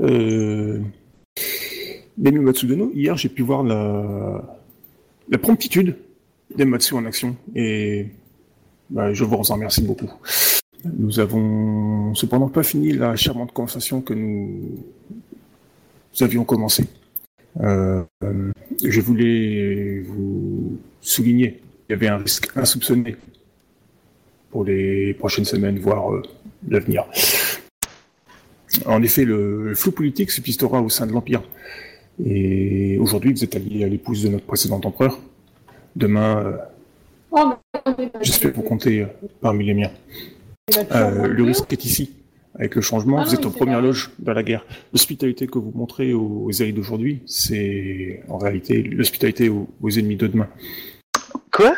Euh... 0.00 0.80
Nemi 2.16 2.40
Matsudono, 2.40 2.90
hier 2.94 3.16
j'ai 3.16 3.28
pu 3.28 3.42
voir 3.42 3.62
la, 3.62 4.58
la 5.28 5.38
promptitude 5.38 5.96
des 6.54 6.64
Matsu 6.64 6.94
en 6.94 7.04
action 7.04 7.36
et 7.54 8.06
bah, 8.90 9.12
je 9.12 9.24
vous 9.24 9.36
en 9.36 9.54
remercie 9.54 9.82
beaucoup. 9.82 10.10
Nous 10.84 11.18
avons 11.20 12.14
cependant 12.14 12.48
pas 12.48 12.62
fini 12.62 12.92
la 12.92 13.16
charmante 13.16 13.52
conversation 13.52 14.00
que 14.00 14.14
nous, 14.14 14.78
nous 16.12 16.22
avions 16.22 16.44
commencée. 16.44 16.84
Euh, 17.60 18.02
euh, 18.22 18.52
je 18.84 19.00
voulais 19.00 20.00
vous 20.06 20.78
souligner 21.00 21.52
qu'il 21.52 21.90
y 21.90 21.92
avait 21.94 22.08
un 22.08 22.18
risque 22.18 22.56
insoupçonné 22.56 23.16
pour 24.50 24.64
les 24.64 25.14
prochaines 25.14 25.44
semaines, 25.44 25.78
voire 25.78 26.12
euh, 26.14 26.22
l'avenir. 26.68 27.04
En 28.86 29.02
effet, 29.02 29.24
le, 29.24 29.70
le 29.70 29.74
flou 29.74 29.90
politique 29.92 30.30
subsistera 30.30 30.80
au 30.80 30.88
sein 30.88 31.06
de 31.06 31.12
l'Empire. 31.12 31.42
Et 32.24 32.98
aujourd'hui, 32.98 33.32
vous 33.32 33.42
êtes 33.44 33.56
allié 33.56 33.84
à 33.84 33.88
l'épouse 33.88 34.22
de 34.22 34.28
notre 34.28 34.44
précédent 34.46 34.80
empereur. 34.84 35.18
Demain, 35.96 36.38
euh, 36.46 36.56
Oh, 37.30 37.52
mais- 37.98 38.10
j'espère 38.22 38.52
vous 38.54 38.62
compter 38.62 39.02
euh, 39.02 39.06
parmi 39.42 39.66
les 39.66 39.74
miens. 39.74 39.90
Euh, 40.76 41.26
le 41.26 41.44
risque 41.44 41.72
est 41.72 41.84
ici. 41.84 42.12
Avec 42.54 42.74
le 42.74 42.80
changement, 42.80 43.20
Ah 43.20 43.24
vous 43.24 43.34
êtes 43.34 43.46
aux 43.46 43.50
premières 43.50 43.80
loges 43.80 44.10
dans 44.18 44.32
la 44.32 44.42
guerre. 44.42 44.64
L'hospitalité 44.92 45.46
que 45.46 45.58
vous 45.58 45.72
montrez 45.74 46.12
aux, 46.12 46.44
aux 46.46 46.62
alliés 46.62 46.72
d'aujourd'hui, 46.72 47.22
c'est 47.26 48.22
en 48.28 48.38
réalité 48.38 48.82
l'hospitalité 48.82 49.48
aux, 49.48 49.68
aux 49.80 49.90
ennemis 49.90 50.16
de 50.16 50.26
demain. 50.26 50.48
Quoi? 51.52 51.74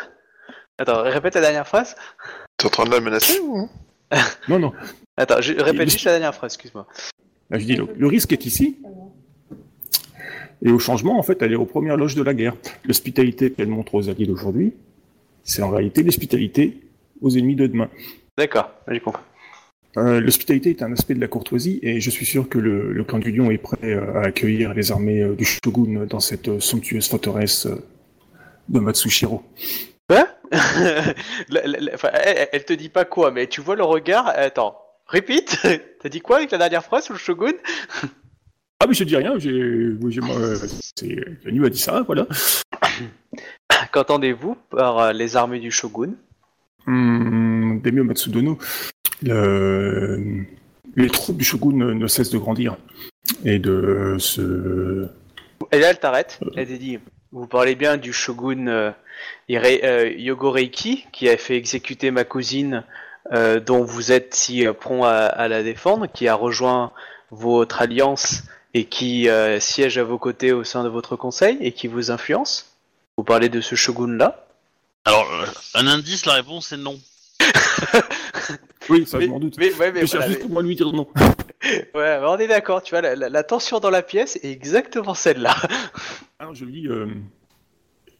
Attends, 0.77 1.03
répète 1.03 1.35
la 1.35 1.41
dernière 1.41 1.67
phrase. 1.67 1.95
T'es 2.57 2.65
en 2.65 2.69
train 2.69 2.85
de 2.85 2.91
la 2.91 2.99
menacer 2.99 3.39
ou? 3.39 3.69
Non, 4.49 4.59
non. 4.59 4.73
Attends, 5.17 5.39
je 5.39 5.53
répète 5.53 5.89
juste 5.89 6.05
la 6.05 6.11
dernière 6.11 6.33
phrase, 6.33 6.53
excuse-moi. 6.53 6.87
Là, 7.49 7.59
je 7.59 7.65
dis, 7.65 7.75
le, 7.75 7.87
le 7.95 8.07
risque 8.07 8.31
est 8.33 8.45
ici. 8.45 8.77
Et 10.63 10.69
au 10.71 10.79
changement, 10.79 11.17
en 11.17 11.23
fait, 11.23 11.41
elle 11.41 11.53
est 11.53 11.57
aux 11.57 11.65
premières 11.65 11.97
loges 11.97 12.15
de 12.15 12.23
la 12.23 12.33
guerre. 12.33 12.55
L'hospitalité 12.85 13.51
qu'elle 13.51 13.67
montre 13.67 13.95
aux 13.95 14.09
alliés 14.09 14.25
d'aujourd'hui, 14.25 14.73
c'est 15.43 15.61
en 15.61 15.69
réalité 15.69 16.03
l'hospitalité 16.03 16.81
aux 17.21 17.29
ennemis 17.37 17.55
de 17.55 17.67
demain. 17.67 17.89
D'accord, 18.37 18.71
j'ai 18.87 18.99
compris. 18.99 19.23
Euh, 19.97 20.21
L'hospitalité 20.21 20.69
est 20.69 20.81
un 20.83 20.93
aspect 20.93 21.13
de 21.15 21.19
la 21.19 21.27
courtoisie 21.27 21.79
et 21.83 21.99
je 21.99 22.09
suis 22.09 22.25
sûr 22.25 22.47
que 22.47 22.57
le, 22.57 22.93
le 22.93 23.03
clan 23.03 23.19
du 23.19 23.31
Lion 23.31 23.51
est 23.51 23.57
prêt 23.57 23.77
euh, 23.83 24.13
à 24.21 24.27
accueillir 24.27 24.73
les 24.73 24.91
armées 24.91 25.21
euh, 25.21 25.35
du 25.35 25.43
shogun 25.43 26.05
dans 26.05 26.21
cette 26.21 26.61
somptueuse 26.61 27.09
forteresse 27.09 27.67
de 28.69 28.79
Matsushiro. 28.79 29.43
Quoi 30.07 30.27
La- 30.51 31.65
la- 31.67 31.79
la- 31.79 31.93
enfin, 31.93 32.09
elle, 32.13 32.47
elle 32.53 32.63
te 32.65 32.71
dit 32.73 32.87
pas 32.89 33.03
quoi, 33.03 33.31
mais 33.31 33.47
tu 33.47 33.59
vois 33.59 33.75
le 33.75 33.83
regard. 33.83 34.27
Attends, 34.29 34.77
répète. 35.07 35.57
T'as 36.01 36.09
dit 36.09 36.21
quoi 36.21 36.37
avec 36.37 36.51
la 36.51 36.57
dernière 36.57 36.83
phrase 36.85 37.03
sur 37.05 37.13
le 37.13 37.19
shogun? 37.19 37.53
Ah 38.83 38.87
mais 38.87 38.95
je 38.95 39.03
dis 39.03 39.15
rien, 39.15 39.37
j'ai, 39.37 39.51
euh, 39.51 39.99
c'est 40.97 41.19
a 41.45 41.69
dit 41.69 41.77
ça, 41.77 42.01
voilà. 42.01 42.25
Qu'entendez-vous 43.91 44.55
par 44.71 45.13
les 45.13 45.35
armées 45.37 45.59
du 45.59 45.69
shogun? 45.69 46.13
Hum, 46.87 47.79
Daimyo 47.83 48.03
Matsudono, 48.03 48.57
le- 49.23 50.45
les 50.95 51.07
troupes 51.09 51.37
du 51.37 51.43
shogun 51.45 51.75
ne, 51.93 52.07
cessent 52.07 52.31
de 52.31 52.37
grandir 52.37 52.75
et 53.45 53.59
de 53.59 54.15
se... 54.19 55.07
Et 55.71 55.79
là, 55.79 55.89
elle 55.91 55.99
t'arrête. 55.99 56.39
Elle 56.55 56.67
te 56.67 56.73
dit 56.73 56.99
Vous 57.31 57.47
parlez 57.47 57.75
bien 57.75 57.97
du 57.97 58.11
shogun 58.11 58.67
euh, 58.67 58.91
Ire- 59.47 59.79
euh, 59.83 60.09
Yogoreiki, 60.17 61.05
qui 61.13 61.29
a 61.29 61.37
fait 61.37 61.55
exécuter 61.55 62.11
ma 62.11 62.23
cousine, 62.23 62.83
euh, 63.31 63.59
dont 63.59 63.83
vous 63.83 64.11
êtes 64.11 64.33
si 64.33 64.65
euh, 64.65 64.73
prompt 64.73 65.03
à, 65.05 65.27
à 65.27 65.47
la 65.47 65.63
défendre, 65.63 66.07
qui 66.11 66.27
a 66.27 66.35
rejoint 66.35 66.91
votre 67.29 67.81
alliance 67.81 68.43
et 68.73 68.85
qui 68.85 69.27
siège 69.59 69.97
à 69.97 70.03
vos 70.03 70.17
côtés 70.17 70.51
au 70.53 70.63
sein 70.63 70.83
de 70.83 70.89
votre 70.89 71.15
conseil 71.17 71.57
et 71.61 71.71
qui 71.73 71.87
vous 71.87 72.09
influence 72.09 72.77
Vous 73.17 73.23
parlez 73.25 73.49
de 73.49 73.59
ce 73.61 73.75
shogun-là 73.75 74.47
Alors, 75.05 75.27
euh, 75.33 75.45
un 75.75 75.87
indice, 75.87 76.25
la 76.25 76.33
réponse 76.33 76.71
est 76.71 76.77
non. 76.77 76.99
Oui, 78.89 79.05
ça 79.05 79.19
mais, 79.19 79.25
je 79.25 79.29
m'en 79.29 79.39
doute. 79.39 79.55
mais- 79.57 79.73
ouais, 79.75 79.91
mais 79.91 80.01
je 80.01 80.05
cherche 80.07 80.27
juste 80.27 80.41
comment 80.41 80.59
lui 80.59 80.75
dire 80.75 80.91
non. 80.91 81.07
ouais, 81.63 81.79
mais 81.93 82.25
on 82.25 82.37
est 82.37 82.47
d'accord, 82.47 82.81
tu 82.81 82.91
vois, 82.91 83.01
la, 83.01 83.15
la- 83.15 83.29
la 83.29 83.43
tension 83.43 83.79
dans 83.79 83.91
la 83.91 84.01
pièce 84.01 84.37
est 84.43 84.51
exactement 84.51 85.13
celle-là. 85.13 85.55
Alors 86.39 86.55
je 86.55 86.65
lui 86.65 86.81
dis, 86.81 86.87
euh, 86.87 87.07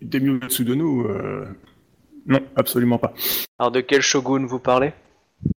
Daimyo 0.02 0.34
Matsudono, 0.40 1.08
euh, 1.10 1.48
non, 2.28 2.40
absolument 2.56 3.00
pas. 3.00 3.14
Alors, 3.60 3.72
de 3.72 3.82
quel 3.82 4.02
shogun 4.02 4.46
vous 4.46 4.60
parlez? 4.60 4.94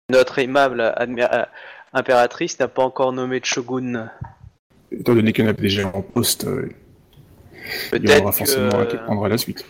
Notre 0.09 0.39
aimable 0.39 0.81
euh, 0.81 1.45
impératrice 1.93 2.59
n'a 2.59 2.69
pas 2.69 2.83
encore 2.83 3.13
nommé 3.13 3.41
de 3.41 3.45
shogun. 3.45 4.11
Étant 4.91 5.15
donné 5.15 5.33
qu'il 5.33 5.45
y 5.45 5.47
en 5.47 5.51
a 5.51 5.55
déjà 5.55 5.87
en 5.89 6.03
poste, 6.03 6.45
euh, 6.45 6.71
il 7.93 8.09
y 8.09 8.21
aura 8.21 8.33
forcément 8.33 8.79
un 8.79 8.87
qui 8.87 8.97
que, 8.97 9.05
prendra 9.05 9.29
la 9.29 9.39
suite. 9.39 9.65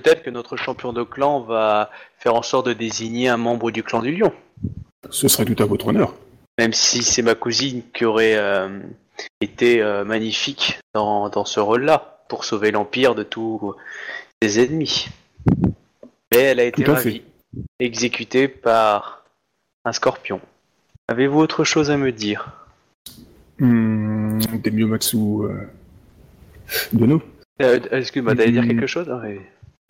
Peut-être 0.00 0.22
que 0.22 0.30
notre 0.30 0.56
champion 0.56 0.92
de 0.92 1.02
clan 1.02 1.40
va 1.40 1.90
faire 2.18 2.34
en 2.34 2.42
sorte 2.42 2.66
de 2.66 2.72
désigner 2.72 3.28
un 3.28 3.36
membre 3.36 3.70
du 3.70 3.82
clan 3.82 4.00
du 4.00 4.14
lion. 4.14 4.32
Ce 5.10 5.26
serait 5.28 5.44
tout 5.44 5.60
à 5.62 5.66
votre 5.66 5.88
honneur. 5.88 6.14
Même 6.58 6.72
si 6.72 7.02
c'est 7.02 7.22
ma 7.22 7.34
cousine 7.34 7.82
qui 7.92 8.04
aurait 8.04 8.36
euh, 8.36 8.80
été 9.40 9.82
euh, 9.82 10.04
magnifique 10.04 10.78
dans, 10.94 11.28
dans 11.28 11.44
ce 11.44 11.58
rôle-là, 11.60 12.24
pour 12.28 12.44
sauver 12.44 12.70
l'Empire 12.70 13.14
de 13.14 13.22
tous 13.22 13.74
ses 14.40 14.62
ennemis. 14.62 15.08
Mais 16.32 16.40
elle 16.40 16.60
a 16.60 16.64
été 16.64 16.84
ravie, 16.84 17.22
exécutée 17.80 18.48
par 18.48 19.24
un 19.84 19.92
scorpion. 19.92 20.40
Avez-vous 21.08 21.40
autre 21.40 21.64
chose 21.64 21.90
à 21.90 21.96
me 21.96 22.12
dire? 22.12 22.52
Matsu 24.86 25.16
euh, 25.16 25.66
Dono 26.92 27.22
Euh, 27.60 27.80
Excuse-moi, 27.90 28.36
t'allais 28.36 28.52
dire 28.52 28.66
quelque 28.66 28.86
chose? 28.86 29.08
Ah. 29.10 29.22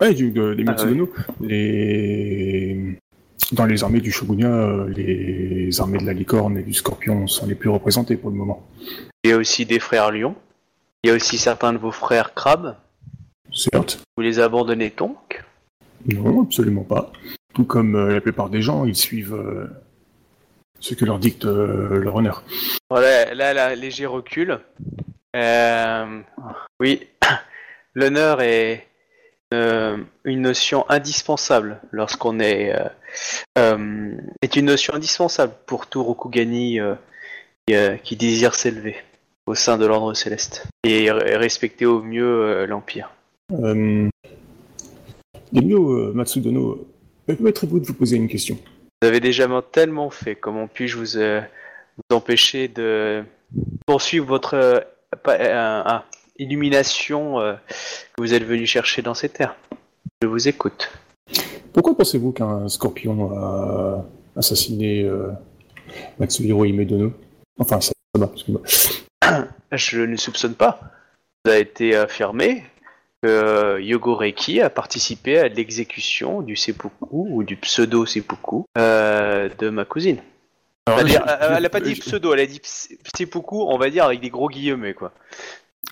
Ouais, 0.01 0.13
du, 0.13 0.31
de, 0.31 0.53
des 0.53 0.63
Ah, 0.67 0.71
Matsudono. 0.71 1.09
Les... 1.41 2.97
Dans 3.51 3.65
les 3.65 3.83
armées 3.83 3.99
du 4.01 4.11
shogunat, 4.11 4.47
euh, 4.47 4.87
les 4.89 5.81
armées 5.81 5.97
de 5.97 6.05
la 6.05 6.13
licorne 6.13 6.57
et 6.57 6.63
du 6.63 6.73
scorpion 6.73 7.25
sont 7.27 7.47
les 7.47 7.55
plus 7.55 7.69
représentées 7.69 8.15
pour 8.15 8.29
le 8.29 8.35
moment. 8.35 8.67
Il 9.23 9.31
y 9.31 9.33
a 9.33 9.37
aussi 9.37 9.65
des 9.65 9.79
frères 9.79 10.11
lions. 10.11 10.35
Il 11.03 11.09
y 11.09 11.11
a 11.11 11.15
aussi 11.15 11.37
certains 11.37 11.73
de 11.73 11.77
vos 11.77 11.91
frères 11.91 12.33
crabes. 12.33 12.75
Certes, 13.51 14.03
Vous 14.15 14.23
les 14.23 14.39
abandonnez 14.39 14.93
donc? 14.95 15.43
Non, 16.05 16.43
absolument 16.43 16.83
pas. 16.83 17.11
Tout 17.53 17.65
comme 17.65 17.95
euh, 17.95 18.13
la 18.13 18.21
plupart 18.21 18.49
des 18.49 18.61
gens, 18.61 18.85
ils 18.85 18.95
suivent 18.95 19.33
euh, 19.33 19.67
ce 20.79 20.93
que 20.93 21.05
leur 21.05 21.17
dicte 21.19 21.45
euh, 21.45 21.99
leur 21.99 22.15
honneur. 22.15 22.43
Voilà, 22.89 23.33
là, 23.33 23.53
là, 23.53 23.75
léger 23.75 24.05
recul. 24.05 24.59
Euh, 25.35 26.21
oui, 26.79 27.07
l'honneur 27.95 28.41
est 28.41 28.87
euh, 29.53 29.97
une 30.23 30.41
notion 30.41 30.85
indispensable 30.89 31.79
lorsqu'on 31.91 32.39
est 32.39 32.75
euh, 32.75 32.87
euh, 33.57 34.11
est 34.41 34.55
une 34.55 34.65
notion 34.65 34.93
indispensable 34.93 35.53
pour 35.65 35.87
tout 35.87 36.03
Rokugani 36.03 36.79
qui, 37.67 37.75
qui 38.03 38.15
désire 38.15 38.55
s'élever 38.55 38.95
au 39.47 39.55
sein 39.55 39.77
de 39.77 39.85
l'ordre 39.85 40.13
céleste 40.13 40.67
et 40.83 41.11
respecter 41.11 41.85
au 41.85 42.01
mieux 42.03 42.65
l'empire. 42.65 43.11
Euh... 43.51 44.07
Euh, 45.51 46.13
Matsudono, 46.13 46.87
permettrez-vous 47.25 47.79
de 47.79 47.85
vous 47.87 47.95
poser 47.95 48.17
une 48.17 48.27
question? 48.27 48.59
Vous 49.01 49.07
avez 49.07 49.19
déjà 49.19 49.47
tellement 49.71 50.11
fait. 50.11 50.35
Comment 50.35 50.67
puis-je 50.67 50.97
vous, 50.97 51.17
euh, 51.17 51.41
vous 51.97 52.15
empêcher 52.15 52.67
de 52.67 53.23
poursuivre 53.87 54.27
votre 54.27 54.53
euh, 54.53 54.79
pa- 55.23 55.39
euh, 55.39 55.81
ah, 55.85 56.05
illumination 56.39 57.39
euh, 57.39 57.53
que 58.15 58.21
vous 58.21 58.33
êtes 58.33 58.43
venu 58.43 58.65
chercher 58.65 59.01
dans 59.01 59.13
ces 59.13 59.29
terres 59.29 59.55
Je 60.21 60.27
vous 60.27 60.47
écoute. 60.47 60.89
Pourquoi 61.73 61.95
pensez-vous 61.95 62.31
qu'un 62.31 62.67
scorpion 62.67 63.31
a 63.37 64.05
assassiné 64.35 65.03
euh, 65.03 65.29
Matsuhiro 66.19 66.65
Imedono 66.65 67.13
Enfin, 67.59 67.79
ça 67.81 67.91
va, 68.15 68.29
excuse-moi. 68.33 68.61
Je 69.71 70.01
ne 70.01 70.15
soupçonne 70.15 70.55
pas. 70.55 70.79
Vous 71.45 71.51
a 71.51 71.57
été 71.57 71.95
affirmé 71.95 72.63
que 73.21 73.27
euh, 73.29 73.81
Yogoreki 73.81 74.61
a 74.61 74.69
participé 74.69 75.37
à 75.37 75.47
l'exécution 75.49 76.41
du 76.41 76.55
seppuku 76.55 77.05
ou 77.11 77.43
du 77.43 77.55
pseudo 77.57 78.05
seppuku 78.05 78.63
euh, 78.77 79.49
de 79.59 79.69
ma 79.69 79.85
cousine. 79.85 80.17
Alors 80.87 80.99
C'est-à-dire, 80.99 81.23
je- 81.27 81.33
elle, 81.45 81.57
elle 81.57 81.65
a 81.65 81.69
pas 81.69 81.81
dit 81.81 81.95
pseudo, 81.95 82.33
elle 82.33 82.39
a 82.39 82.45
dit 82.47 82.61
seppuku, 82.63 83.57
on 83.61 83.77
va 83.77 83.89
dire 83.89 84.05
avec 84.05 84.21
des 84.21 84.29
gros 84.29 84.47
guillemets, 84.49 84.93
quoi. 84.93 85.11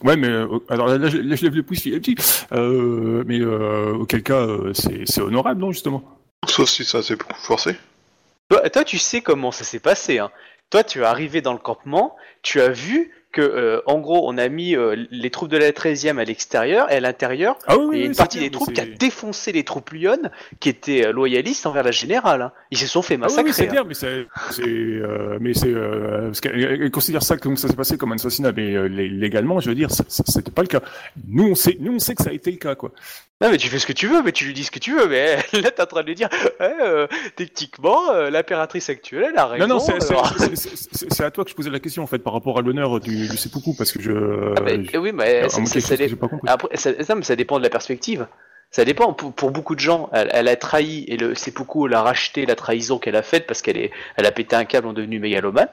Ouais, 0.03 0.15
mais 0.15 0.27
euh, 0.27 0.59
alors 0.69 0.87
là, 0.87 1.09
je, 1.09 1.17
là, 1.17 1.35
je 1.35 1.43
lève 1.43 1.55
le 1.55 1.63
pouce, 1.63 1.81
petit. 1.81 2.15
Euh, 2.51 3.23
mais 3.25 3.39
euh, 3.39 3.93
auquel 3.93 4.21
cas, 4.21 4.45
euh, 4.45 4.71
c'est 4.73 5.03
c'est 5.05 5.21
honorable, 5.21 5.61
non, 5.61 5.71
justement? 5.71 6.03
Sauf 6.47 6.69
si 6.69 6.85
ça 6.85 7.01
c'est 7.01 7.15
beaucoup 7.15 7.33
forcé. 7.41 7.75
Toi, 8.49 8.69
toi, 8.69 8.83
tu 8.83 8.97
sais 8.97 9.21
comment 9.21 9.51
ça 9.51 9.63
s'est 9.63 9.79
passé. 9.79 10.19
Hein. 10.19 10.31
Toi, 10.69 10.83
tu 10.83 10.99
es 10.99 11.03
arrivé 11.03 11.41
dans 11.41 11.53
le 11.53 11.59
campement, 11.59 12.15
tu 12.43 12.61
as 12.61 12.69
vu 12.69 13.11
que, 13.31 13.41
euh, 13.41 13.81
en 13.85 13.99
gros, 13.99 14.27
on 14.29 14.37
a 14.37 14.47
mis 14.49 14.75
euh, 14.75 14.95
les 15.11 15.29
troupes 15.29 15.49
de 15.49 15.57
la 15.57 15.71
13e 15.71 16.17
à 16.17 16.23
l'extérieur 16.23 16.91
et 16.91 16.95
à 16.95 16.99
l'intérieur, 16.99 17.57
Ah 17.67 17.77
oui, 17.77 17.83
oui, 17.89 17.97
oui, 17.99 18.05
une 18.05 18.15
partie 18.15 18.39
des 18.39 18.49
troupes 18.49 18.73
qui 18.73 18.81
a 18.81 18.85
défoncé 18.85 19.51
les 19.51 19.63
troupes 19.63 19.91
lyonnes 19.91 20.31
qui 20.59 20.69
étaient 20.69 21.05
euh, 21.07 21.11
loyalistes 21.11 21.65
envers 21.65 21.83
la 21.83 21.91
générale. 21.91 22.41
hein. 22.41 22.51
Ils 22.71 22.77
se 22.77 22.87
sont 22.87 23.01
fait 23.01 23.15
Ah 23.15 23.17
massacrer. 23.17 23.51
c'est 23.53 23.63
hein. 23.65 23.71
clair, 23.71 23.85
mais 23.85 23.93
c'est, 23.93 24.25
euh, 24.61 25.37
mais 25.39 25.53
c'est, 25.53 26.89
considère 26.91 27.23
ça 27.23 27.37
comme 27.37 27.57
ça 27.57 27.67
s'est 27.67 27.75
passé 27.75 27.97
comme 27.97 28.11
un 28.11 28.15
assassinat, 28.15 28.51
mais 28.53 28.87
lé- 28.89 29.09
légalement, 29.09 29.59
je 29.59 29.69
veux 29.69 29.75
dire, 29.75 29.89
c'était 29.91 30.51
pas 30.51 30.61
le 30.61 30.67
cas. 30.67 30.81
Nous, 31.27 31.47
on 31.49 31.55
sait, 31.55 31.77
nous, 31.79 31.93
on 31.95 31.99
sait 31.99 32.15
que 32.15 32.23
ça 32.23 32.29
a 32.29 32.33
été 32.33 32.51
le 32.51 32.57
cas, 32.57 32.75
quoi. 32.75 32.91
Non, 33.39 33.51
mais 33.51 33.57
tu 33.57 33.67
fais 33.67 33.77
ce 33.77 33.85
que 33.85 33.93
tu 33.93 34.07
veux, 34.07 34.23
mais 34.23 34.31
tu 34.31 34.45
lui 34.45 34.53
dis 34.55 34.63
ce 34.63 34.71
que 34.71 34.79
tu 34.79 34.95
veux. 34.95 35.07
Mais 35.07 35.35
là, 35.53 35.69
t'es 35.69 35.81
en 35.81 35.85
train 35.85 36.01
de 36.01 36.07
lui 36.07 36.15
dire, 36.15 36.29
euh, 36.59 37.05
techniquement, 37.35 38.09
euh, 38.11 38.31
l'impératrice 38.31 38.89
actuelle, 38.89 39.27
elle 39.33 39.37
a 39.37 39.45
raison. 39.45 39.67
Non, 39.67 39.75
non, 39.77 39.85
alors. 39.85 40.33
c'est 40.39 41.23
à 41.23 41.29
toi 41.29 41.43
que 41.43 41.51
je 41.51 41.55
posais 41.55 41.69
la 41.69 41.79
question, 41.79 42.01
en 42.01 42.07
fait, 42.07 42.17
par 42.17 42.33
rapport 42.33 42.57
à 42.57 42.61
l'honneur 42.63 42.99
du, 42.99 43.16
du 43.17 43.37
seppuku, 43.37 43.73
parce 43.75 43.91
que 43.91 44.01
je, 44.01 44.11
Ah, 44.57 44.99
oui, 44.99 45.11
mais 45.13 45.49
ça, 45.49 45.95
dé-. 45.95 46.15
Après, 46.45 46.69
mais 47.15 47.35
dépend 47.35 47.57
de 47.57 47.63
la 47.63 47.69
perspective. 47.69 48.27
Ça 48.69 48.83
dépend. 48.83 49.13
Pour, 49.13 49.33
pour 49.33 49.51
beaucoup 49.51 49.75
de 49.75 49.79
gens, 49.79 50.09
elle, 50.11 50.29
elle 50.31 50.47
a 50.47 50.55
trahi 50.55 51.05
et 51.07 51.17
le 51.17 51.35
seppuku 51.35 51.87
l'a 51.87 52.01
racheté 52.01 52.45
la 52.45 52.55
trahison 52.55 52.99
qu'elle 52.99 53.15
a 53.15 53.23
faite 53.23 53.47
parce 53.47 53.61
qu'elle 53.61 53.77
est, 53.77 53.91
elle 54.17 54.25
a 54.25 54.31
pété 54.31 54.55
un 54.55 54.65
câble 54.65 54.87
en 54.87 54.93
devenu 54.93 55.19
mégalomane. 55.19 55.69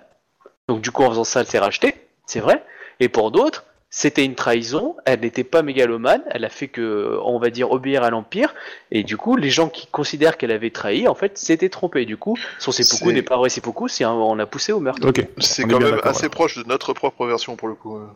Donc 0.69 0.81
du 0.81 0.91
coup, 0.91 1.03
en 1.03 1.11
faisant 1.11 1.25
ça, 1.25 1.41
elle 1.41 1.47
s'est 1.47 1.59
rachetée, 1.59 1.95
c'est 2.27 2.41
vrai. 2.41 2.63
Et 3.01 3.09
pour 3.09 3.31
d'autres, 3.31 3.65
c'était 3.97 4.25
une 4.25 4.35
trahison. 4.35 4.97
Elle 5.07 5.21
n'était 5.21 5.45
pas 5.45 5.63
mégalomane. 5.63 6.21
Elle 6.31 6.45
a 6.45 6.49
fait 6.49 6.67
que, 6.67 7.17
on 7.23 7.39
va 7.39 7.51
dire, 7.51 7.71
obéir 7.71 8.03
à 8.03 8.11
l'empire. 8.11 8.53
Et 8.91 9.05
du 9.05 9.17
coup, 9.17 9.37
les 9.37 9.51
gens 9.51 9.69
qui 9.69 9.87
considèrent 9.87 10.37
qu'elle 10.37 10.51
avait 10.51 10.71
trahi, 10.71 11.07
en 11.07 11.15
fait, 11.15 11.39
s'étaient 11.39 11.69
trompés. 11.69 12.05
Du 12.05 12.17
coup, 12.17 12.37
son 12.59 12.73
seppuku 12.73 13.13
n'est 13.13 13.23
pas 13.23 13.37
vrai 13.37 13.49
seppuku, 13.51 13.89
c'est 13.89 14.03
un- 14.03 14.11
on 14.11 14.35
l'a 14.35 14.47
poussé 14.47 14.73
au 14.73 14.81
meurtre. 14.81 15.07
Ok. 15.09 15.25
C'est 15.39 15.63
quand 15.65 15.79
même 15.79 16.01
assez 16.03 16.29
proche 16.29 16.59
de 16.59 16.65
notre 16.65 16.93
propre 16.93 17.25
version 17.25 17.55
pour 17.55 17.69
le 17.69 17.77
coup. 17.77 17.97
euh. 17.99 18.07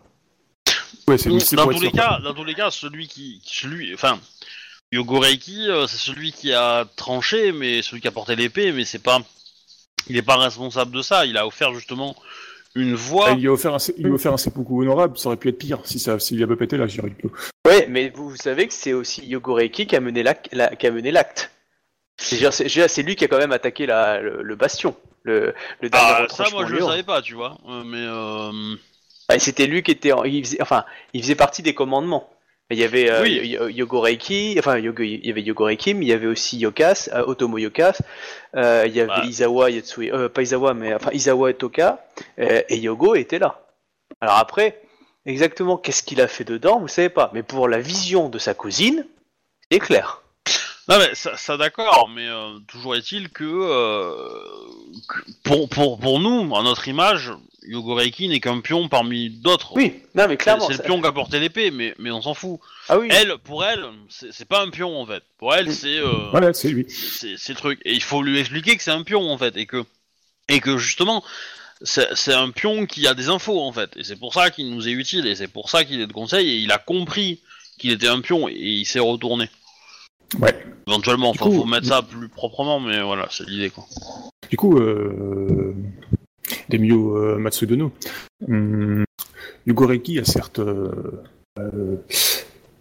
Ouais, 1.06 1.16
c'est, 1.16 1.30
dans 1.54 1.68
tous 1.68 1.80
les 1.80 1.92
cas, 1.92 2.18
dans 2.24 2.34
tous 2.34 2.44
les 2.44 2.54
cas, 2.54 2.70
celui 2.72 3.06
qui, 3.06 3.40
celui, 3.44 3.94
enfin, 3.94 4.18
Yogoreiki, 4.90 5.68
euh, 5.68 5.86
c'est 5.86 5.96
celui 5.96 6.32
qui 6.32 6.52
a 6.52 6.86
tranché, 6.96 7.52
mais 7.52 7.82
celui 7.82 8.00
qui 8.02 8.08
a 8.08 8.10
porté 8.10 8.34
l'épée, 8.36 8.72
mais 8.72 8.84
c'est 8.84 8.98
pas, 9.02 9.20
il 10.08 10.16
est 10.16 10.22
pas 10.22 10.36
responsable 10.36 10.90
de 10.90 11.02
ça. 11.02 11.24
Il 11.24 11.36
a 11.38 11.46
offert 11.46 11.72
justement 11.72 12.16
une 12.74 12.94
voix. 12.94 13.26
Ah, 13.28 13.32
il 13.32 13.40
lui 13.40 13.48
a 13.48 13.52
offert 13.52 13.74
un, 13.74 13.78
il 13.96 14.04
lui 14.04 14.10
a 14.12 14.14
offert 14.14 14.32
un 14.32 14.36
seppuku 14.36 14.82
honorable, 14.82 15.18
ça 15.18 15.28
aurait 15.28 15.36
pu 15.36 15.48
être 15.48 15.58
pire 15.58 15.80
si 15.84 15.98
ça, 15.98 16.18
s'il 16.18 16.42
avait 16.42 16.56
pas 16.56 16.64
été 16.64 16.76
là, 16.76 16.86
je 16.86 16.94
dirais. 17.00 17.10
plutôt. 17.10 17.34
Ouais, 17.66 17.86
mais 17.88 18.10
vous, 18.10 18.30
vous 18.30 18.36
savez 18.36 18.66
que 18.68 18.74
c'est 18.74 18.92
aussi 18.92 19.26
Yogoreiki 19.26 19.86
qui 19.86 19.96
a 19.96 20.00
mené 20.00 20.22
l'ac- 20.22 20.48
la- 20.52 20.74
qui 20.76 20.86
a 20.86 20.90
mené 20.90 21.10
l'acte. 21.10 21.50
C'est 22.20 23.02
lui 23.02 23.14
qui 23.16 23.24
a 23.24 23.28
quand 23.28 23.38
même 23.38 23.52
attaqué 23.52 23.86
la, 23.86 24.20
le, 24.20 24.42
le 24.42 24.56
bastion, 24.56 24.96
le, 25.22 25.54
le 25.80 25.88
dernier 25.90 26.06
Ah, 26.10 26.26
ça, 26.28 26.44
moi, 26.52 26.66
je 26.66 26.74
le 26.74 26.80
savais 26.80 27.02
pas, 27.04 27.22
tu 27.22 27.34
vois. 27.34 27.58
Euh, 27.68 27.84
mais 27.84 27.98
euh, 28.00 28.74
Ah, 29.28 29.38
C'était 29.38 29.66
lui 29.66 29.82
qui 29.82 29.92
était, 29.92 30.12
en- 30.12 30.24
il 30.24 30.44
faisait, 30.44 30.60
enfin, 30.62 30.84
il 31.12 31.22
faisait 31.22 31.34
partie 31.36 31.62
des 31.62 31.74
commandements. 31.74 32.28
Il 32.70 32.78
y 32.78 32.84
avait 32.84 33.10
euh, 33.10 33.22
Oui. 33.22 33.34
Yo- 33.36 33.62
Yo- 33.62 33.68
Yogoreiki, 33.68 34.56
enfin 34.58 34.78
Yogo- 34.78 35.02
il 35.02 35.24
y 35.26 35.30
avait 35.30 35.40
Yogoreiki, 35.42 35.94
mais 35.94 36.04
il 36.04 36.08
y 36.08 36.12
avait 36.12 36.26
aussi 36.26 36.58
Yokas, 36.58 37.08
euh, 37.14 37.24
Otomo 37.26 37.56
Yokas, 37.56 37.98
euh, 38.56 38.84
il 38.86 38.94
y 38.94 39.00
avait 39.00 39.08
Bah. 39.08 39.24
Izawa 39.24 39.70
Yatsui, 39.70 40.10
euh, 40.12 40.28
pas 40.28 40.42
Izawa, 40.42 40.74
mais 40.74 40.92
enfin 40.94 41.10
Izawa 41.12 41.50
et 41.50 41.54
Toka, 41.54 42.04
et 42.36 42.76
Yogo 42.76 43.14
était 43.14 43.38
là. 43.38 43.62
Alors 44.20 44.36
après, 44.36 44.82
exactement 45.24 45.78
qu'est-ce 45.78 46.02
qu'il 46.02 46.20
a 46.20 46.28
fait 46.28 46.44
dedans, 46.44 46.78
vous 46.78 46.88
savez 46.88 47.08
pas, 47.08 47.30
mais 47.32 47.42
pour 47.42 47.68
la 47.68 47.78
vision 47.80 48.28
de 48.28 48.38
sa 48.38 48.52
cousine, 48.52 49.06
c'est 49.70 49.78
clair. 49.78 50.22
non, 50.90 50.98
mais 50.98 51.14
ça, 51.14 51.36
ça 51.38 51.56
d'accord, 51.56 52.10
mais 52.14 52.28
toujours 52.66 52.96
est-il 52.96 53.30
que, 53.30 53.44
que 55.08 55.30
pour, 55.42 55.68
pour, 55.70 55.98
pour 55.98 56.20
nous, 56.20 56.54
à 56.54 56.62
notre 56.62 56.86
image, 56.88 57.32
Yogoreiki 57.68 58.28
n'est 58.28 58.40
qu'un 58.40 58.60
pion 58.60 58.88
parmi 58.88 59.30
d'autres. 59.30 59.72
Oui, 59.76 59.94
non 60.14 60.24
mais 60.26 60.30
C'est 60.30 60.36
clairement. 60.38 60.66
c'est 60.68 60.78
le 60.78 60.82
pion 60.82 61.00
qui 61.00 61.06
a 61.06 61.12
porté 61.12 61.38
l'épée, 61.38 61.70
mais, 61.70 61.94
mais 61.98 62.10
on 62.10 62.22
s'en 62.22 62.34
fout. 62.34 62.58
Ah 62.88 62.98
oui. 62.98 63.08
Elle, 63.10 63.36
pour 63.38 63.64
elle, 63.64 63.84
c'est 64.08 64.48
pas 64.48 64.62
un 64.62 64.70
pion 64.70 64.98
en 65.00 65.06
fait. 65.06 65.22
Pour 65.38 65.54
elle, 65.54 65.72
c'est 65.72 65.98
euh, 65.98 66.30
Voilà, 66.30 66.52
c'est 66.54 66.70
lui. 66.70 66.86
c'est 66.88 67.54
truc. 67.54 67.80
Et 67.84 67.92
il 67.94 68.02
faut 68.02 68.22
lui 68.22 68.38
expliquer 68.38 68.76
que 68.76 68.82
c'est 68.82 68.90
un 68.90 69.02
pion 69.02 69.30
en 69.30 69.38
fait, 69.38 69.56
et 69.56 69.66
que 69.66 69.84
et 70.48 70.60
que 70.60 70.78
justement, 70.78 71.22
c'est 71.82 72.08
c'est 72.14 72.32
un 72.34 72.50
pion 72.50 72.86
qui 72.86 73.06
a 73.06 73.14
des 73.14 73.28
infos 73.28 73.60
en 73.60 73.72
fait, 73.72 73.90
et 73.96 74.02
c'est 74.04 74.16
pour 74.18 74.32
ça 74.34 74.50
qu'il 74.50 74.70
nous 74.74 74.88
est 74.88 74.92
utile, 74.92 75.26
et 75.26 75.34
c'est 75.36 75.46
pour 75.48 75.68
ça 75.70 75.84
qu'il 75.84 76.00
est 76.00 76.06
de 76.06 76.12
conseil, 76.12 76.48
et 76.48 76.56
il 76.56 76.72
a 76.72 76.78
compris 76.78 77.40
qu'il 77.78 77.92
était 77.92 78.08
un 78.08 78.20
pion, 78.20 78.48
et 78.48 78.54
il 78.56 78.84
s'est 78.86 78.98
retourné. 78.98 79.48
Ouais. 80.40 80.54
Éventuellement, 80.86 81.32
Du 81.32 81.38
enfin, 81.40 81.50
coup- 81.50 81.56
faut 81.60 81.64
mettre 81.66 81.86
ça 81.86 82.02
plus 82.02 82.28
proprement, 82.28 82.80
mais 82.80 83.00
voilà, 83.02 83.28
c'est 83.30 83.46
l'idée 83.48 83.70
quoi. 83.70 83.84
Du 84.50 84.56
coup, 84.56 84.78
euh, 84.78 85.74
Demio 86.68 87.16
euh, 87.16 87.38
Matsudono, 87.38 87.92
hum, 88.46 89.04
Yugoreki 89.66 90.18
a 90.18 90.24
certes 90.24 90.58
euh, 90.58 90.92
euh, 91.58 91.96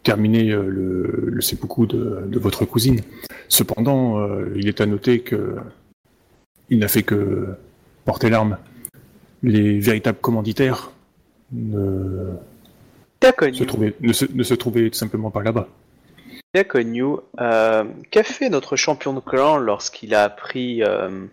terminé 0.04 0.46
le, 0.46 1.26
le 1.28 1.42
seppuku 1.42 1.88
de, 1.88 2.24
de 2.28 2.40
votre 2.40 2.66
cousine. 2.66 3.02
Cependant, 3.50 4.26
il 4.56 4.68
est 4.68 4.82
à 4.82 4.86
noter 4.86 5.20
que 5.20 5.56
il 6.70 6.80
n'a 6.80 6.88
fait 6.88 7.04
que 7.04 7.48
porter 8.06 8.30
l'arme. 8.30 8.58
Les 9.44 9.80
véritables 9.80 10.20
commanditaires 10.20 10.92
ne 11.52 12.36
se 13.22 13.64
trouvaient, 13.64 13.96
ne 14.02 14.14
se, 14.14 14.26
ne 14.34 14.44
se 14.44 14.54
trouvaient 14.54 14.90
tout 14.90 14.98
simplement 14.98 15.32
pas 15.32 15.44
là-bas. 15.44 15.68
Euh, 16.56 17.84
Qu'a 18.12 18.24
fait 18.24 18.50
notre 18.50 18.76
champion 18.76 19.14
de 19.14 19.20
clan 19.20 19.58
lorsqu'il 19.58 20.16
a 20.16 20.24
appris 20.24 20.84
euh, 20.84 21.26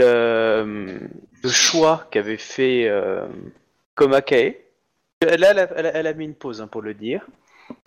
le, 0.00 0.98
le 1.42 1.48
choix 1.48 2.06
qu'avait 2.10 2.36
fait 2.36 2.88
euh, 2.88 3.26
Komakae 3.94 4.56
Là, 5.22 5.50
elle 5.76 5.86
a, 5.86 5.96
elle 5.96 6.16
mis 6.16 6.24
une 6.26 6.34
pause 6.34 6.60
hein, 6.60 6.66
pour 6.66 6.82
le 6.82 6.92
dire. 6.92 7.26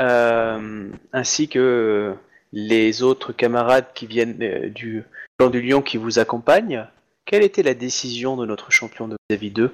Euh, 0.02 0.90
ainsi 1.14 1.48
que 1.48 2.16
les 2.52 3.04
autres 3.04 3.32
camarades 3.32 3.86
qui 3.94 4.08
viennent 4.08 4.38
euh, 4.42 4.70
du 4.70 5.04
clan 5.38 5.50
du 5.50 5.62
lion 5.62 5.82
qui 5.84 5.98
vous 5.98 6.18
accompagnent. 6.18 6.88
Quelle 7.26 7.44
était 7.44 7.62
la 7.62 7.74
décision 7.74 8.38
de 8.38 8.46
notre 8.46 8.72
champion 8.72 9.08
de 9.08 9.16
vis-à-vis 9.30 9.52
d'eux 9.52 9.72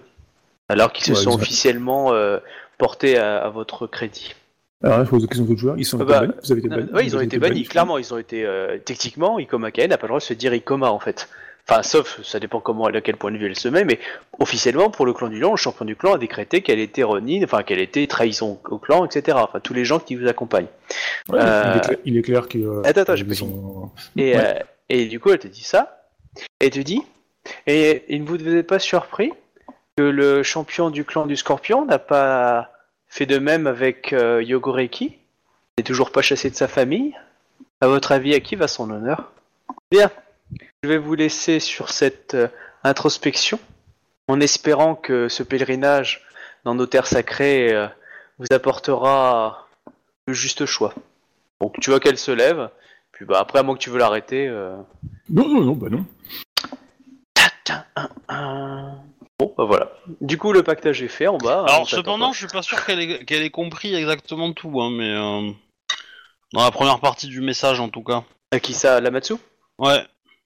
alors 0.67 0.91
qu'ils 0.91 1.05
se 1.05 1.11
Ouais, 1.11 1.17
sont 1.17 1.35
officiellement 1.35 2.13
euh, 2.13 2.39
portés 2.77 3.17
à, 3.17 3.37
à 3.45 3.49
votre 3.49 3.87
crédit? 3.87 4.35
Alors 4.83 4.97
là, 4.97 5.05
je 5.05 5.09
pose 5.11 5.21
la 5.21 5.27
question 5.27 5.45
aux 5.45 5.51
autres 5.51 5.59
joueurs. 5.61 5.75
Ils 5.77 5.85
sont 5.85 5.99
Ah 5.99 6.03
été 6.03 6.11
bah, 6.11 6.19
bannis 6.21 6.33
Vous 6.43 6.51
avez 6.51 6.59
été 6.59 6.67
Euh, 6.67 6.77
bannis 6.77 6.89
oui, 6.93 7.03
ils 7.05 7.15
ont 7.15 7.21
été 7.21 7.37
bannis, 7.37 7.63
je 7.63 7.69
clairement, 7.69 7.97
ils 7.97 8.13
ont 8.13 8.17
été 8.17 8.45
euh, 8.45 8.77
techniquement, 8.79 9.39
Ikoma 9.39 9.71
Kaen 9.71 9.89
n'a 9.89 9.97
pas 9.97 10.07
le 10.07 10.09
droit 10.09 10.19
de 10.19 10.25
se 10.25 10.33
dire 10.33 10.53
Ikoma 10.53 10.91
en 10.91 10.99
fait. 10.99 11.29
Enfin, 11.69 11.81
sauf, 11.81 12.21
ça 12.23 12.39
dépend 12.39 12.59
comment, 12.59 12.85
à 12.87 13.01
quel 13.01 13.15
point 13.15 13.31
de 13.31 13.37
vue 13.37 13.45
elle 13.45 13.55
se 13.55 13.69
met, 13.69 13.85
mais 13.85 13.99
officiellement, 14.39 14.89
pour 14.89 15.05
le 15.05 15.13
clan 15.13 15.29
du 15.29 15.39
lion, 15.39 15.51
le 15.51 15.57
champion 15.57 15.85
du 15.85 15.95
clan 15.95 16.13
a 16.13 16.17
décrété 16.17 16.61
qu'elle 16.61 16.79
était 16.79 17.03
renine, 17.03 17.45
enfin 17.45 17.63
qu'elle 17.63 17.79
était 17.79 18.05
trahison 18.07 18.59
au 18.69 18.77
clan, 18.77 19.05
etc. 19.05 19.37
Enfin, 19.41 19.61
tous 19.61 19.73
les 19.73 19.85
gens 19.85 19.99
qui 19.99 20.15
vous 20.15 20.27
accompagnent. 20.27 20.67
Ouais, 21.29 21.39
Euh, 21.39 21.79
il, 22.03 22.17
est 22.17 22.21
clair, 22.21 22.49
que. 22.49 22.57
euh, 22.57 22.81
Attends, 22.83 23.01
attends, 23.01 23.15
Et, 24.17 24.35
Ouais. 24.35 24.37
euh, 24.37 24.53
et 24.89 25.05
du 25.05 25.21
coup, 25.21 25.29
elle 25.31 25.39
te 25.39 25.47
dit 25.47 25.63
ça, 25.63 26.09
et 26.59 26.65
elle 26.65 26.71
te 26.71 26.79
dit, 26.79 27.01
et, 27.65 28.13
et 28.13 28.19
ne 28.19 28.25
vous 28.25 28.45
êtes 28.45 28.67
pas 28.67 28.79
surpris 28.79 29.31
que 29.95 30.03
le 30.03 30.43
champion 30.43 30.89
du 30.89 31.05
clan 31.05 31.25
du 31.27 31.37
scorpion 31.37 31.85
n'a 31.85 31.99
pas 31.99 32.71
fait 33.07 33.25
de 33.25 33.37
même 33.37 33.67
avec 33.67 34.11
euh, 34.11 34.43
Yogoreki? 34.43 35.17
N'est 35.77 35.83
toujours 35.83 36.11
pas 36.11 36.21
chassé 36.21 36.49
de 36.49 36.55
sa 36.55 36.67
famille 36.67 37.15
À 37.79 37.87
votre 37.87 38.11
avis, 38.11 38.33
à 38.35 38.39
qui 38.41 38.55
va 38.57 38.67
son 38.67 38.89
honneur? 38.91 39.31
Bien, 39.91 40.11
je 40.83 40.89
vais 40.89 40.97
vous 40.97 41.15
laisser 41.15 41.59
sur 41.59 41.89
cette 41.89 42.33
euh, 42.35 42.47
introspection, 42.83 43.59
en 44.27 44.39
espérant 44.39 44.95
que 44.95 45.27
ce 45.29 45.43
pèlerinage 45.43 46.21
dans 46.65 46.75
nos 46.75 46.85
terres 46.85 47.07
sacrées 47.07 47.73
euh, 47.73 47.87
vous 48.39 48.47
apportera 48.51 49.67
le 50.27 50.33
juste 50.33 50.65
choix. 50.65 50.93
Donc 51.61 51.75
tu 51.81 51.89
vois 51.89 51.99
qu'elle 51.99 52.17
se 52.17 52.31
lève, 52.31 52.69
puis 53.11 53.25
bah 53.25 53.39
après, 53.39 53.59
à 53.59 53.63
moins 53.63 53.75
que 53.75 53.79
tu 53.81 53.89
veux 53.89 53.99
l'arrêter. 53.99 54.47
euh, 54.47 54.75
Non, 55.29 55.47
non, 55.47 55.61
non, 55.61 55.73
bah 55.73 55.89
non. 55.89 56.05
Bon, 59.39 59.53
bah 59.57 59.65
voilà. 59.65 59.91
Du 60.21 60.37
coup, 60.37 60.53
le 60.53 60.63
pactage 60.63 61.01
est 61.01 61.07
fait 61.07 61.27
en 61.27 61.37
bas. 61.37 61.61
hein, 61.61 61.73
Alors 61.73 61.89
cependant, 61.89 62.31
je 62.33 62.39
suis 62.39 62.47
pas 62.47 62.61
sûr 62.61 62.83
qu'elle 62.85 62.99
ait, 63.01 63.49
compris 63.49 63.95
exactement 63.95 64.53
tout, 64.53 64.81
hein, 64.81 64.91
mais 64.91 65.09
euh, 65.11 65.51
dans 66.53 66.63
la 66.63 66.71
première 66.71 66.99
partie 66.99 67.27
du 67.27 67.41
message 67.41 67.79
en 67.79 67.89
tout 67.89 68.03
cas. 68.03 68.23
À 68.51 68.59
qui 68.59 68.73
ça 68.73 68.99
Lamatsu? 69.01 69.35
Ouais. 69.79 70.03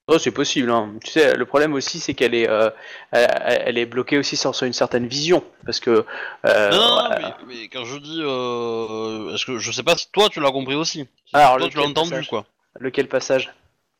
Oh, 0.10 0.18
c'est 0.18 0.32
possible. 0.32 0.72
Hein. 0.72 0.94
Tu 1.04 1.12
sais, 1.12 1.36
le 1.36 1.46
problème 1.46 1.74
aussi, 1.74 2.00
c'est 2.00 2.14
qu'elle 2.14 2.34
est, 2.34 2.48
euh, 2.48 2.70
elle, 3.12 3.28
elle 3.66 3.78
est 3.78 3.86
bloquée 3.86 4.18
aussi 4.18 4.38
sur, 4.38 4.56
sur 4.56 4.66
une 4.66 4.72
certaine 4.74 5.06
vision, 5.06 5.44
parce 5.66 5.82
que. 5.82 6.06
euh, 6.46 6.72
non, 6.72 6.78
non, 6.78 6.88
non, 6.88 7.10
ouais. 7.10 7.16
mais, 7.20 7.34
mais 7.48 7.68
quand 7.68 7.84
je 7.84 7.98
dis, 7.98 8.22
euh, 8.22 9.34
est-ce 9.36 9.46
que 9.46 9.58
je 9.58 9.72
sais 9.72 9.84
pas 9.84 9.98
si 9.98 10.08
toi 10.12 10.30
tu 10.30 10.40
l'as 10.40 10.52
compris 10.52 10.76
aussi. 10.76 11.08
Si 11.26 11.36
Alors, 11.36 11.58
toi 11.58 11.68
tu 11.70 11.76
l'as 11.76 11.84
lequel 11.84 11.92
entendu 11.92 12.10
passage 12.12 12.30
quoi. 12.30 12.46
Lequel 12.80 13.08
passage? 13.10 13.54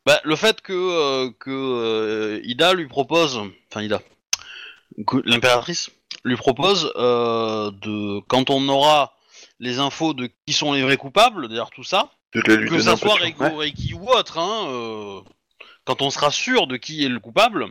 Bah, 0.06 0.20
le 0.24 0.36
fait 0.36 0.62
que, 0.62 0.72
euh, 0.72 1.30
que 1.38 1.50
euh, 1.50 2.40
Ida 2.44 2.72
lui 2.72 2.86
propose, 2.86 3.38
enfin 3.70 3.82
Ida, 3.82 4.00
l'impératrice 5.24 5.90
lui 6.24 6.36
propose 6.36 6.90
euh, 6.96 7.70
de 7.82 8.20
quand 8.28 8.48
on 8.48 8.66
aura 8.70 9.12
les 9.60 9.78
infos 9.78 10.14
de 10.14 10.30
qui 10.46 10.54
sont 10.54 10.72
les 10.72 10.82
vrais 10.82 10.96
coupables, 10.96 11.48
d'ailleurs 11.48 11.70
tout 11.70 11.84
ça, 11.84 12.10
que 12.32 12.80
ça 12.80 12.96
soit. 12.96 13.16
Reiko 13.16 13.56
Reiki 13.56 13.92
ou 13.92 14.08
autre, 14.08 14.38
hein, 14.38 14.68
euh, 14.68 15.20
quand 15.88 16.02
on 16.02 16.10
sera 16.10 16.30
sûr 16.30 16.66
de 16.66 16.76
qui 16.76 17.02
est 17.02 17.08
le 17.08 17.18
coupable, 17.18 17.64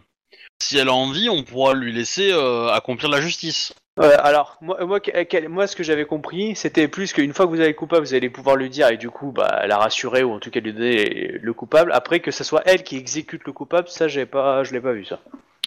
si 0.59 0.75
elle 0.79 0.89
a 0.89 0.93
envie, 0.93 1.29
on 1.29 1.43
pourra 1.43 1.75
lui 1.75 1.93
laisser 1.93 2.31
euh, 2.33 2.67
accomplir 2.69 3.09
la 3.11 3.21
justice. 3.21 3.75
Ouais, 3.99 4.11
alors, 4.13 4.57
moi, 4.59 4.83
moi, 4.85 4.99
quel- 4.99 5.49
moi, 5.49 5.67
ce 5.67 5.75
que 5.75 5.83
j'avais 5.83 6.05
compris, 6.05 6.55
c'était 6.55 6.87
plus 6.87 7.13
qu'une 7.13 7.31
fois 7.31 7.45
que 7.45 7.51
vous 7.51 7.59
avez 7.59 7.69
le 7.69 7.75
coupable, 7.75 8.05
vous 8.07 8.15
allez 8.15 8.31
pouvoir 8.31 8.55
lui 8.55 8.69
dire 8.71 8.89
et 8.89 8.97
du 8.97 9.11
coup, 9.11 9.31
bah, 9.31 9.67
la 9.67 9.77
rassurer 9.77 10.23
ou 10.23 10.33
en 10.33 10.39
tout 10.39 10.49
cas 10.49 10.59
lui 10.61 10.73
donner 10.73 11.37
le 11.39 11.53
coupable. 11.53 11.91
Après, 11.91 12.19
que 12.19 12.31
ce 12.31 12.43
soit 12.43 12.63
elle 12.65 12.81
qui 12.83 12.97
exécute 12.97 13.43
le 13.45 13.53
coupable, 13.53 13.87
ça, 13.87 14.07
j'ai 14.07 14.25
pas, 14.25 14.63
je 14.63 14.73
l'ai 14.73 14.81
pas 14.81 14.93
vu 14.93 15.05
ça. 15.05 15.19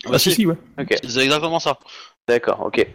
Bah, 0.09 0.19
si, 0.19 0.33
si, 0.33 0.45
ouais. 0.45 0.57
Ok, 0.81 0.97
C'est 1.05 1.21
exactement 1.23 1.61
ça. 1.61 1.79
d'accord, 2.27 2.63
ok. 2.63 2.79
Et, 2.79 2.87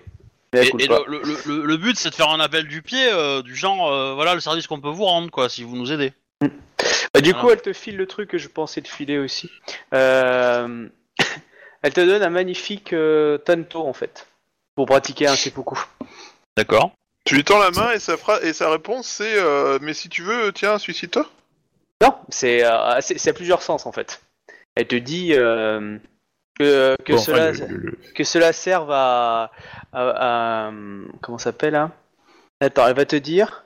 écoute 0.67 0.81
et 0.83 0.87
pas. 0.87 0.99
le, 1.07 1.21
le- 1.23 1.37
le- 1.45 1.65
le 1.65 1.77
but, 1.77 1.97
c'est 1.97 2.09
de 2.09 2.15
faire 2.15 2.29
un 2.29 2.41
appel 2.41 2.67
du 2.67 2.81
pied, 2.81 3.07
euh, 3.09 3.41
du 3.41 3.55
genre, 3.55 3.89
euh, 3.89 4.13
voilà 4.15 4.33
le 4.35 4.41
service 4.41 4.67
qu'on 4.67 4.81
peut 4.81 4.89
vous 4.89 5.05
rendre, 5.05 5.31
quoi, 5.31 5.47
si 5.47 5.63
vous 5.63 5.77
nous 5.77 5.91
aidez. 5.93 6.11
Bah, 7.15 7.21
du 7.21 7.33
coup, 7.33 7.39
Voilà. 7.43 7.55
elle 7.55 7.61
te 7.61 7.73
file 7.73 7.95
le 7.97 8.07
truc 8.07 8.29
que 8.29 8.37
je 8.37 8.47
pensais 8.49 8.81
te 8.81 8.87
filer 8.89 9.17
aussi. 9.17 9.49
Euh, 9.93 10.87
elle 11.81 11.93
te 11.93 12.01
donne 12.01 12.21
un 12.21 12.29
magnifique 12.29 12.91
euh, 12.93 13.37
tanto 13.37 13.87
en 13.87 13.93
fait 13.93 14.27
pour 14.75 14.85
pratiquer 14.85 15.27
un 15.27 15.35
seppuku. 15.35 15.77
D'accord. 16.57 16.91
Tu 17.23 17.35
lui 17.35 17.43
tends 17.45 17.57
la 17.59 17.71
main 17.71 17.91
et 17.91 17.99
sa, 17.99 18.15
phra- 18.15 18.43
et 18.43 18.51
sa 18.53 18.69
réponse 18.69 19.07
c'est 19.07 19.37
euh, 19.39 19.79
Mais 19.81 19.93
si 19.93 20.09
tu 20.09 20.21
veux, 20.23 20.51
tiens, 20.51 20.77
suicide-toi. 20.77 21.25
Non, 22.01 22.13
c'est 22.29 22.65
euh, 22.65 22.99
c'est 22.99 23.17
c'est 23.17 23.29
à 23.29 23.33
plusieurs 23.33 23.61
sens 23.61 23.85
en 23.85 23.91
fait. 23.93 24.21
Elle 24.75 24.87
te 24.87 24.95
dit 24.97 25.33
euh, 25.33 25.97
que, 26.59 26.95
que 27.05 27.13
Bon, 27.13 27.17
enfin, 27.19 27.25
cela 27.25 27.51
le- 27.51 27.67
le- 27.67 27.77
le- 27.77 27.97
que 28.13 28.23
cela 28.25 28.51
serve 28.51 28.91
à, 28.91 29.51
à, 29.93 30.67
à- 30.67 30.71
comment 31.21 31.37
ça 31.37 31.45
s'appelle 31.45 31.75
hein? 31.75 31.93
Attends, 32.59 32.85
elle 32.87 32.95
va 32.95 33.05
te 33.05 33.15
dire 33.15 33.63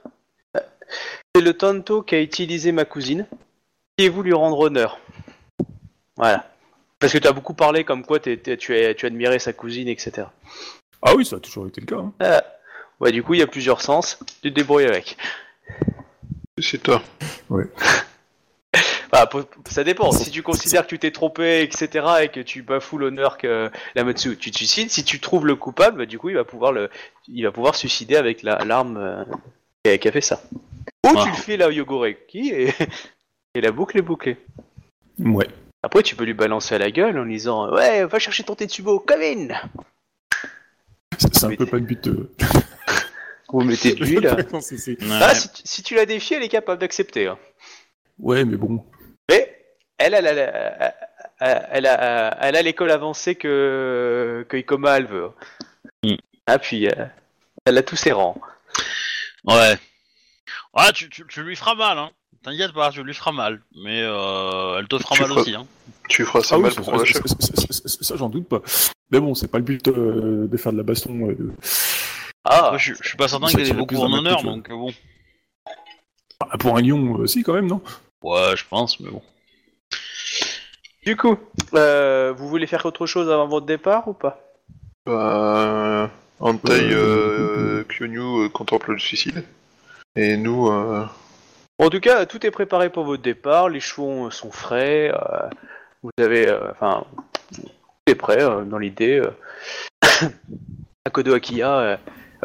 c'est 1.36 1.42
le 1.42 1.54
tanto 1.54 2.02
qu'a 2.02 2.22
utilisé 2.22 2.72
ma 2.72 2.86
cousine. 2.86 3.26
Et 3.98 4.08
vous 4.10 4.24
lui 4.24 4.34
rendre 4.34 4.58
honneur. 4.60 4.98
Voilà. 6.15 6.50
Parce 7.00 7.12
que 7.13 7.18
tu 7.18 7.28
as 7.28 7.34
beaucoup 7.34 7.54
parlé 7.54 7.84
comme 7.84 8.06
quoi 8.06 8.20
t'es- 8.20 8.38
t'es- 8.38 8.56
tu, 8.58 8.74
as, 8.76 8.94
tu 8.94 9.06
admirais 9.06 9.39
sa 9.39 9.52
cousine, 9.54 9.88
etc. 9.89 10.28
Ah 11.02 11.15
oui, 11.15 11.26
ça 11.26 11.36
a 11.36 11.39
toujours 11.39 11.68
été 11.68 11.82
le 11.82 11.86
cas. 11.86 11.98
hein. 11.98 12.13
Euh, 12.22 12.39
ouais, 13.02 13.12
du 13.12 13.24
coup, 13.24 13.34
il 13.34 13.39
y 13.42 13.44
a 13.44 13.48
plusieurs 13.48 13.82
sens. 13.82 14.18
Tu 14.42 14.50
te 14.50 14.56
débrouilles 14.56 14.86
avec. 14.86 15.18
Suicide-toi. 16.58 17.02
Bah, 19.12 19.26
po- 19.26 19.42
ça 19.68 19.84
dépend. 19.84 20.12
Si 20.12 20.30
tu 20.30 20.44
considères 20.44 20.84
que 20.84 20.89
tu 20.89 21.00
t'es 21.00 21.10
trompé, 21.10 21.63
etc., 21.63 22.06
et 22.22 22.28
que 22.30 22.42
tu 22.42 22.62
bafoues 22.62 23.00
l'honneur 23.00 23.39
que 23.39 23.72
la 23.96 24.04
Matsu, 24.04 24.38
tu 24.38 24.52
te 24.52 24.58
suicides. 24.58 24.92
Si 24.92 25.04
tu 25.04 25.20
trouves 25.20 25.48
le 25.48 25.56
coupable, 25.56 25.98
bah, 25.98 26.06
du 26.06 26.20
coup, 26.20 26.30
il 26.30 26.36
va 26.36 26.44
pouvoir 26.44 26.72
le, 26.72 26.92
il 27.28 27.44
va 27.44 27.52
pouvoir 27.52 27.74
suicider 27.76 28.18
avec 28.18 28.44
la- 28.44 28.60
l'arme 28.65 28.98
euh, 28.98 29.24
qui 29.84 29.89
a- 29.92 29.98
qui 29.98 30.08
a 30.08 30.12
fait 30.12 30.22
ça. 30.22 30.44
Ou 31.05 31.09
Ah. 31.15 31.23
tu 31.23 31.29
le 31.29 31.35
fais 31.35 31.57
la 31.57 31.71
Yogoreki 31.71 32.49
et, 32.53 32.73
et 33.55 33.62
la 33.62 33.71
boucle 33.71 33.97
est 33.97 34.01
bouclée. 34.03 34.38
Ouais. 35.19 35.47
Après, 35.81 36.03
tu 36.03 36.15
peux 36.15 36.25
lui 36.25 36.33
balancer 36.33 36.75
à 36.75 36.77
la 36.77 36.91
gueule 36.91 37.17
en 37.17 37.25
disant 37.25 37.71
Ouais, 37.73 38.05
va 38.05 38.19
chercher 38.19 38.43
ton 38.43 38.55
Tetsubo, 38.55 38.99
come 38.99 39.21
in 39.21 39.47
C'est 41.17 41.43
un 41.45 41.55
peu 41.55 41.65
pas 41.65 41.77
le 41.77 41.83
but. 41.83 42.07
euh. 42.07 42.29
Vous 43.51 43.62
mettez 43.62 43.93
de 43.95 44.03
l'huile. 44.03 44.27
Ah, 45.21 45.33
si, 45.33 45.49
tu- 45.51 45.62
si 45.65 45.83
tu 45.83 45.95
la 45.95 46.05
défies, 46.05 46.35
elle 46.35 46.43
est 46.43 46.49
capable 46.49 46.79
d'accepter. 46.81 47.27
hein. 47.27 47.38
Ouais, 48.19 48.43
mais 48.45 48.57
bon. 48.57 48.85
Mais 49.29 49.57
elle, 49.97 50.13
elle, 50.13 50.27
elle, 50.27 50.38
elle, 50.38 50.93
elle, 51.39 51.67
elle 51.71 51.85
a, 51.88 52.38
elle 52.41 52.55
a 52.57 52.62
l'école 52.62 52.91
avancée 52.91 53.35
que, 53.35 54.45
que 54.49 54.57
Ikoma 54.57 54.97
elle 54.97 55.05
veut. 55.07 55.29
Mm. 56.03 56.15
Ah, 56.45 56.59
puis 56.59 56.88
euh, 56.88 57.05
elle 57.65 57.77
a 57.77 57.83
tous 57.83 57.95
ses 57.95 58.12
rangs. 58.12 58.39
Ouais. 59.45 59.77
Ouais, 60.75 60.91
tu, 60.93 61.10
tu, 61.10 61.25
tu 61.27 61.43
lui 61.43 61.55
feras 61.55 61.75
mal, 61.75 61.97
hein. 61.97 62.12
T'inquiète 62.43 62.71
pas, 62.73 62.91
tu 62.91 63.03
lui 63.03 63.13
feras 63.13 63.32
mal. 63.32 63.62
Mais 63.84 64.01
euh, 64.03 64.79
elle 64.79 64.88
te 64.88 64.97
fera 64.97 65.15
Tu 65.15 65.21
mal 65.21 65.29
feras- 65.32 65.41
aussi, 65.41 65.55
hein. 65.55 65.65
Tu 66.08 66.25
feras 66.25 66.41
ça 66.41 66.55
Ah 66.55 66.58
oui, 66.58 66.63
mal 66.63 66.73
ça, 66.73 66.82
pour 66.82 66.93
la 66.93 66.99
ça- 66.99 67.05
chef. 67.05 67.21
ça- 67.25 67.36
ça- 67.39 67.71
ça- 67.73 67.88
ça- 67.88 68.03
ça, 68.03 68.15
j'en 68.15 68.29
doute 68.29 68.47
pas. 68.47 68.62
Mais 69.12 69.19
bon, 69.19 69.34
c'est 69.36 69.47
pas 69.47 69.58
le 69.58 69.63
but 69.63 69.88
euh, 69.88 70.47
de 70.47 70.58
faire 70.58 70.71
de 70.71 70.77
la 70.77 70.84
baston. 70.84 71.29
euh, 71.29 71.36
de- 71.36 71.51
Ah, 72.45 72.69
Moi, 72.69 72.77
je, 72.77 72.93
je 73.01 73.08
suis 73.08 73.17
pas 73.17 73.27
certain 73.27 73.47
ça 73.47 73.53
qu'elle 73.53 73.62
ait 73.62 73.65
tire 73.65 73.75
beaucoup 73.75 73.95
plus 73.95 73.99
en 74.03 74.13
honneur, 74.13 74.41
donc 74.43 74.69
euh, 74.69 74.75
bon. 74.75 74.93
Ah, 76.39 76.58
pour 76.58 76.77
un 76.77 76.82
lion, 76.82 77.19
euh, 77.21 77.27
si, 77.27 77.43
quand 77.43 77.53
même, 77.53 77.67
non? 77.67 77.82
Ouais, 78.23 78.55
je 78.55 78.63
pense, 78.69 78.99
mais 79.01 79.10
bon. 79.10 79.21
du 81.05 81.15
coup, 81.17 81.38
euh, 81.73 82.34
vous 82.36 82.47
voulez 82.47 82.67
faire 82.67 82.86
autre 82.86 83.05
chose 83.08 83.29
avant 83.29 83.47
votre 83.47 83.65
départ 83.65 84.08
ou 84.08 84.13
pas? 84.13 84.39
Bah, 85.05 86.10
Antai 86.39 86.71
Euh, 86.93 87.79
euh, 87.82 87.84
Kyonyu 87.84 88.19
euh, 88.45 88.49
contemple 88.49 88.93
le 88.93 88.99
suicide. 88.99 89.43
Et 90.15 90.38
nous, 90.38 90.67
euh, 90.69 91.06
En 91.78 91.89
tout 91.89 92.00
cas, 92.00 92.26
tout 92.26 92.45
est 92.45 92.52
préparé 92.52 92.89
pour 92.89 93.04
votre 93.06 93.22
départ. 93.24 93.69
Les 93.69 93.80
chevaux 93.80 94.30
sont 94.32 94.52
frais. 94.52 95.12
euh, 95.13 95.50
vous 96.04 96.12
avez, 96.19 96.48
euh, 96.48 96.72
enfin, 96.72 97.06
tout 97.54 97.63
est 98.08 98.15
prêt 98.15 98.41
euh, 98.41 98.63
dans 98.63 98.78
l'idée. 98.78 99.19
euh. 99.22 99.32
Akodo 101.06 101.34
Akiya, 101.34 102.00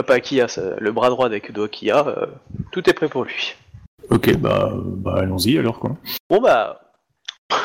pas 0.06 0.14
Akiya, 0.14 0.46
le 0.78 0.92
bras 0.92 1.10
droit 1.10 1.28
d'Akodo 1.28 1.64
Akiya, 1.64 2.06
euh, 2.06 2.26
tout 2.72 2.88
est 2.88 2.94
prêt 2.94 3.08
pour 3.08 3.24
lui. 3.24 3.54
Ok, 4.10 4.36
bah, 4.36 4.70
bah 4.74 5.16
allons-y 5.18 5.58
alors, 5.58 5.78
quoi. 5.78 5.96
Bon 6.30 6.40
bah, 6.40 6.80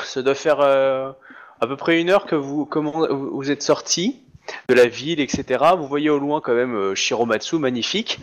ça 0.04 0.22
doit 0.22 0.36
faire 0.36 0.60
euh, 0.62 1.12
à 1.62 1.68
peu 1.68 1.76
près 1.76 2.02
une 2.02 2.10
heure 2.10 2.26
que 2.26 2.36
vous, 2.36 2.66
comment, 2.66 3.08
vous 3.08 3.32
vous 3.36 3.52
êtes 3.52 3.62
sorti 3.64 4.22
de 4.68 4.74
la 4.74 4.88
ville, 4.88 5.20
etc. 5.20 5.64
Vous 5.78 5.88
voyez 5.88 6.10
au 6.10 6.20
loin 6.20 6.42
quand 6.42 6.56
même 6.56 6.76
euh, 6.76 6.96
Shiromatsu, 6.96 7.58
magnifique. 7.58 8.20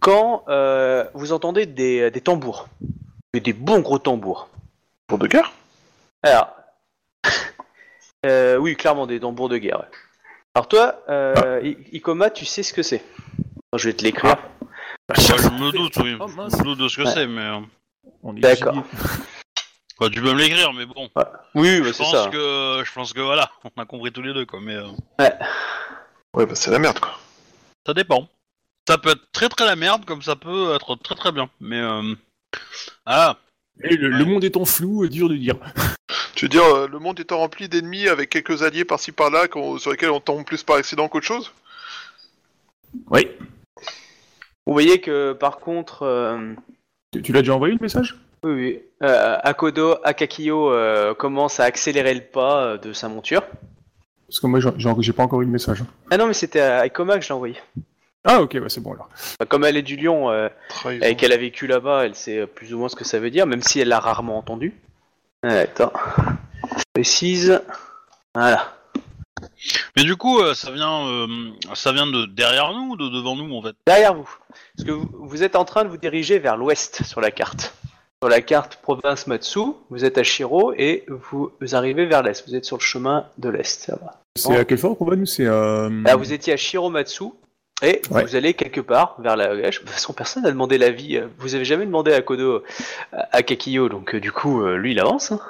Quand 0.00 0.44
euh, 0.48 1.04
vous 1.14 1.32
entendez 1.32 1.66
des, 1.66 2.10
des 2.10 2.20
tambours, 2.20 2.68
Et 3.34 3.40
des 3.40 3.52
bons 3.52 3.80
gros 3.80 3.98
tambours. 3.98 4.48
pour 5.06 5.18
de 5.18 5.26
guerre? 5.26 5.52
Alors, 6.22 6.54
euh, 8.26 8.56
oui, 8.56 8.76
clairement 8.76 9.06
des 9.06 9.20
tambours 9.20 9.48
de 9.48 9.58
guerre. 9.58 9.80
ouais. 9.80 9.88
Alors 10.54 10.68
toi, 10.68 11.02
euh, 11.08 11.60
I- 11.62 11.76
Ikoma, 11.96 12.30
tu 12.30 12.44
sais 12.44 12.62
ce 12.62 12.72
que 12.72 12.82
c'est? 12.82 13.04
Je 13.76 13.88
vais 13.88 13.94
te 13.94 14.02
l'écrire. 14.02 14.36
Ouais, 15.08 15.16
je 15.16 15.48
me 15.50 15.70
doute, 15.72 15.96
oui. 15.98 16.16
Oh, 16.20 16.26
je 16.28 16.36
me 16.36 16.64
doute 16.64 16.78
de 16.78 16.88
ce 16.88 16.96
que 16.96 17.02
Ouais. 17.02 17.12
c'est, 17.12 17.26
mais. 17.26 17.40
euh, 17.42 17.60
On 18.22 18.34
est 18.36 18.40
D'accord. 18.40 18.74
Quoi, 19.96 20.10
tu 20.12 20.20
peux 20.20 20.32
me 20.32 20.38
l'écrire, 20.38 20.72
mais 20.72 20.86
bon. 20.86 21.08
Oui, 21.54 21.80
bah, 21.80 21.86
Je 21.88 21.92
c'est 21.92 22.02
pense 22.02 22.12
ça. 22.12 22.28
que. 22.32 22.82
Je 22.84 22.92
pense 22.92 23.12
que 23.12 23.20
voilà, 23.20 23.50
on 23.76 23.80
a 23.80 23.84
compris 23.86 24.12
tous 24.12 24.22
les 24.22 24.32
deux, 24.34 24.46
quoi, 24.46 24.60
mais. 24.60 24.74
euh, 24.74 24.88
Ouais, 26.34 26.46
bah 26.46 26.54
c'est 26.54 26.70
la 26.70 26.78
merde 26.78 26.98
quoi. 27.00 27.18
Ça 27.86 27.92
dépend. 27.92 28.28
Ça 28.88 28.98
peut 28.98 29.10
être 29.10 29.30
très 29.32 29.48
très 29.48 29.66
la 29.66 29.76
merde, 29.76 30.04
comme 30.04 30.22
ça 30.22 30.36
peut 30.36 30.74
être 30.74 30.96
très 30.96 31.14
très 31.14 31.32
bien. 31.32 31.48
Mais. 31.60 31.80
Euh... 31.80 32.14
Ah, 33.06 33.38
Et 33.84 33.96
le, 33.96 34.24
monde 34.24 34.42
étant 34.44 34.64
flou, 34.64 35.04
euh, 35.04 35.08
dur 35.08 35.28
de 35.28 35.36
dire. 35.36 35.56
Tu 36.34 36.46
veux 36.46 36.48
dire, 36.48 36.64
euh, 36.64 36.88
le 36.88 36.98
monde 36.98 37.20
étant 37.20 37.36
rempli 37.38 37.68
d'ennemis 37.68 38.08
avec 38.08 38.30
quelques 38.30 38.62
alliés 38.62 38.86
par-ci 38.86 39.12
par-là 39.12 39.46
qu'on- 39.46 39.76
sur 39.78 39.90
lesquels 39.90 40.10
on 40.10 40.20
tombe 40.20 40.44
plus 40.46 40.62
par 40.62 40.76
accident 40.76 41.06
qu'autre 41.08 41.26
chose? 41.26 41.52
Oui. 43.10 43.28
Vous 44.66 44.72
voyez 44.72 45.00
que 45.02 45.32
par 45.34 45.58
contre, 45.58 46.02
euh, 46.02 46.54
Tu, 47.12 47.20
tu 47.20 47.32
l'as 47.32 47.40
déjà 47.40 47.54
envoyé 47.54 47.74
le 47.74 47.80
message? 47.80 48.16
Oui, 48.42 48.52
oui, 48.52 48.82
euh, 49.02 49.36
Akodo 49.42 49.96
Akakiyo 50.02 50.70
euh, 50.72 51.12
commence 51.14 51.60
à 51.60 51.64
accélérer 51.64 52.14
le 52.14 52.22
pas 52.22 52.64
euh, 52.64 52.78
de 52.78 52.94
sa 52.94 53.08
monture. 53.10 53.42
Parce 54.26 54.40
que 54.40 54.46
moi, 54.46 54.60
j'ai 55.00 55.12
pas 55.12 55.22
encore 55.24 55.42
eu 55.42 55.44
le 55.44 55.50
message. 55.50 55.84
Ah 56.10 56.16
non, 56.16 56.26
mais 56.26 56.32
c'était 56.32 56.60
à 56.60 56.86
Ikoma 56.86 57.16
que 57.18 57.22
je 57.22 57.28
l'ai 57.28 57.34
envoyé. 57.34 57.56
Ah, 58.24 58.42
ok, 58.42 58.58
bah, 58.58 58.68
c'est 58.68 58.82
bon 58.82 58.92
alors. 58.92 59.08
Bah, 59.38 59.46
Comme 59.46 59.64
elle 59.64 59.76
est 59.76 59.82
du 59.82 59.96
Lion 59.96 60.30
euh, 60.30 60.48
et 61.00 61.16
qu'elle 61.16 61.32
a 61.32 61.36
vécu 61.36 61.66
là-bas, 61.66 62.04
elle 62.04 62.14
sait 62.14 62.46
plus 62.46 62.74
ou 62.74 62.78
moins 62.78 62.88
ce 62.88 62.96
que 62.96 63.04
ça 63.04 63.18
veut 63.18 63.30
dire, 63.30 63.46
même 63.46 63.62
si 63.62 63.80
elle 63.80 63.88
l'a 63.88 64.00
rarement 64.00 64.36
entendu. 64.36 64.74
Ah, 65.42 65.60
Attends. 65.60 65.92
Précise. 66.92 67.60
Voilà. 68.34 68.74
mais 69.96 70.04
du 70.04 70.16
coup, 70.16 70.38
euh, 70.40 70.54
ça 70.54 70.70
vient, 70.70 71.06
euh, 71.06 71.26
ça 71.74 71.92
vient 71.92 72.06
de 72.06 72.26
derrière 72.26 72.72
nous 72.72 72.90
ou 72.92 72.96
de 72.96 73.08
devant 73.08 73.36
nous 73.36 73.54
en 73.56 73.62
fait? 73.62 73.74
Derrière 73.86 74.14
vous. 74.14 74.28
Parce 74.76 74.86
que 74.86 74.92
vous, 74.92 75.08
vous 75.12 75.42
êtes 75.42 75.56
en 75.56 75.64
train 75.64 75.84
de 75.84 75.88
vous 75.88 75.96
diriger 75.96 76.38
vers 76.38 76.56
l'ouest 76.56 77.02
sur 77.04 77.20
la 77.20 77.30
carte. 77.30 77.74
Sur 78.22 78.28
la 78.28 78.42
carte 78.42 78.76
province 78.82 79.26
Matsu, 79.26 79.60
vous 79.88 80.04
êtes 80.04 80.18
à 80.18 80.22
Shiro 80.22 80.74
et 80.76 81.06
vous, 81.08 81.50
vous 81.58 81.74
arrivez 81.74 82.04
vers 82.04 82.22
l'est. 82.22 82.46
Vous 82.46 82.54
êtes 82.54 82.66
sur 82.66 82.76
le 82.76 82.82
chemin 82.82 83.24
de 83.38 83.48
l'est. 83.48 83.82
ça 83.86 83.96
va. 83.96 84.20
C'est 84.36 84.56
à 84.56 84.64
quel 84.66 84.76
fort 84.78 84.96
qu'on 84.96 85.06
va 85.06 85.16
nous? 85.16 85.26
C'est 85.26 85.46
euh... 85.46 85.88
Là, 86.04 86.16
vous 86.16 86.32
étiez 86.32 86.52
à 86.52 86.56
Shiromatsu 86.58 87.24
et 87.82 88.02
Ouais. 88.10 88.24
vous 88.24 88.36
allez 88.36 88.54
quelque 88.54 88.80
part 88.80 89.16
vers 89.20 89.36
la 89.36 89.48
gauche. 89.56 89.76
De 89.80 89.84
toute 89.86 89.90
façon, 89.90 90.12
personne 90.12 90.42
n'a 90.42 90.50
demandé 90.50 90.78
l'avis. 90.78 91.16
euh, 91.16 91.26
Vous 91.38 91.54
avez 91.54 91.64
jamais 91.64 91.86
demandé 91.86 92.12
à 92.12 92.20
Kodo, 92.22 92.62
à 93.12 93.28
à 93.36 93.42
Kakiyo, 93.42 93.88
donc 93.88 94.14
euh, 94.14 94.20
du 94.20 94.32
coup, 94.32 94.62
euh, 94.62 94.76
lui, 94.76 94.92
il 94.92 95.00
avance. 95.00 95.32
hein. 95.32 95.40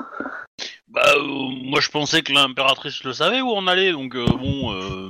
Bah, 0.88 1.02
euh, 1.16 1.22
moi 1.22 1.80
je 1.80 1.88
pensais 1.88 2.22
que 2.22 2.32
l'impératrice 2.32 3.04
le 3.04 3.12
savait 3.12 3.40
où 3.40 3.50
on 3.50 3.66
allait, 3.68 3.92
donc 3.92 4.14
euh, 4.16 4.26
bon. 4.26 4.72
Euh... 4.74 5.08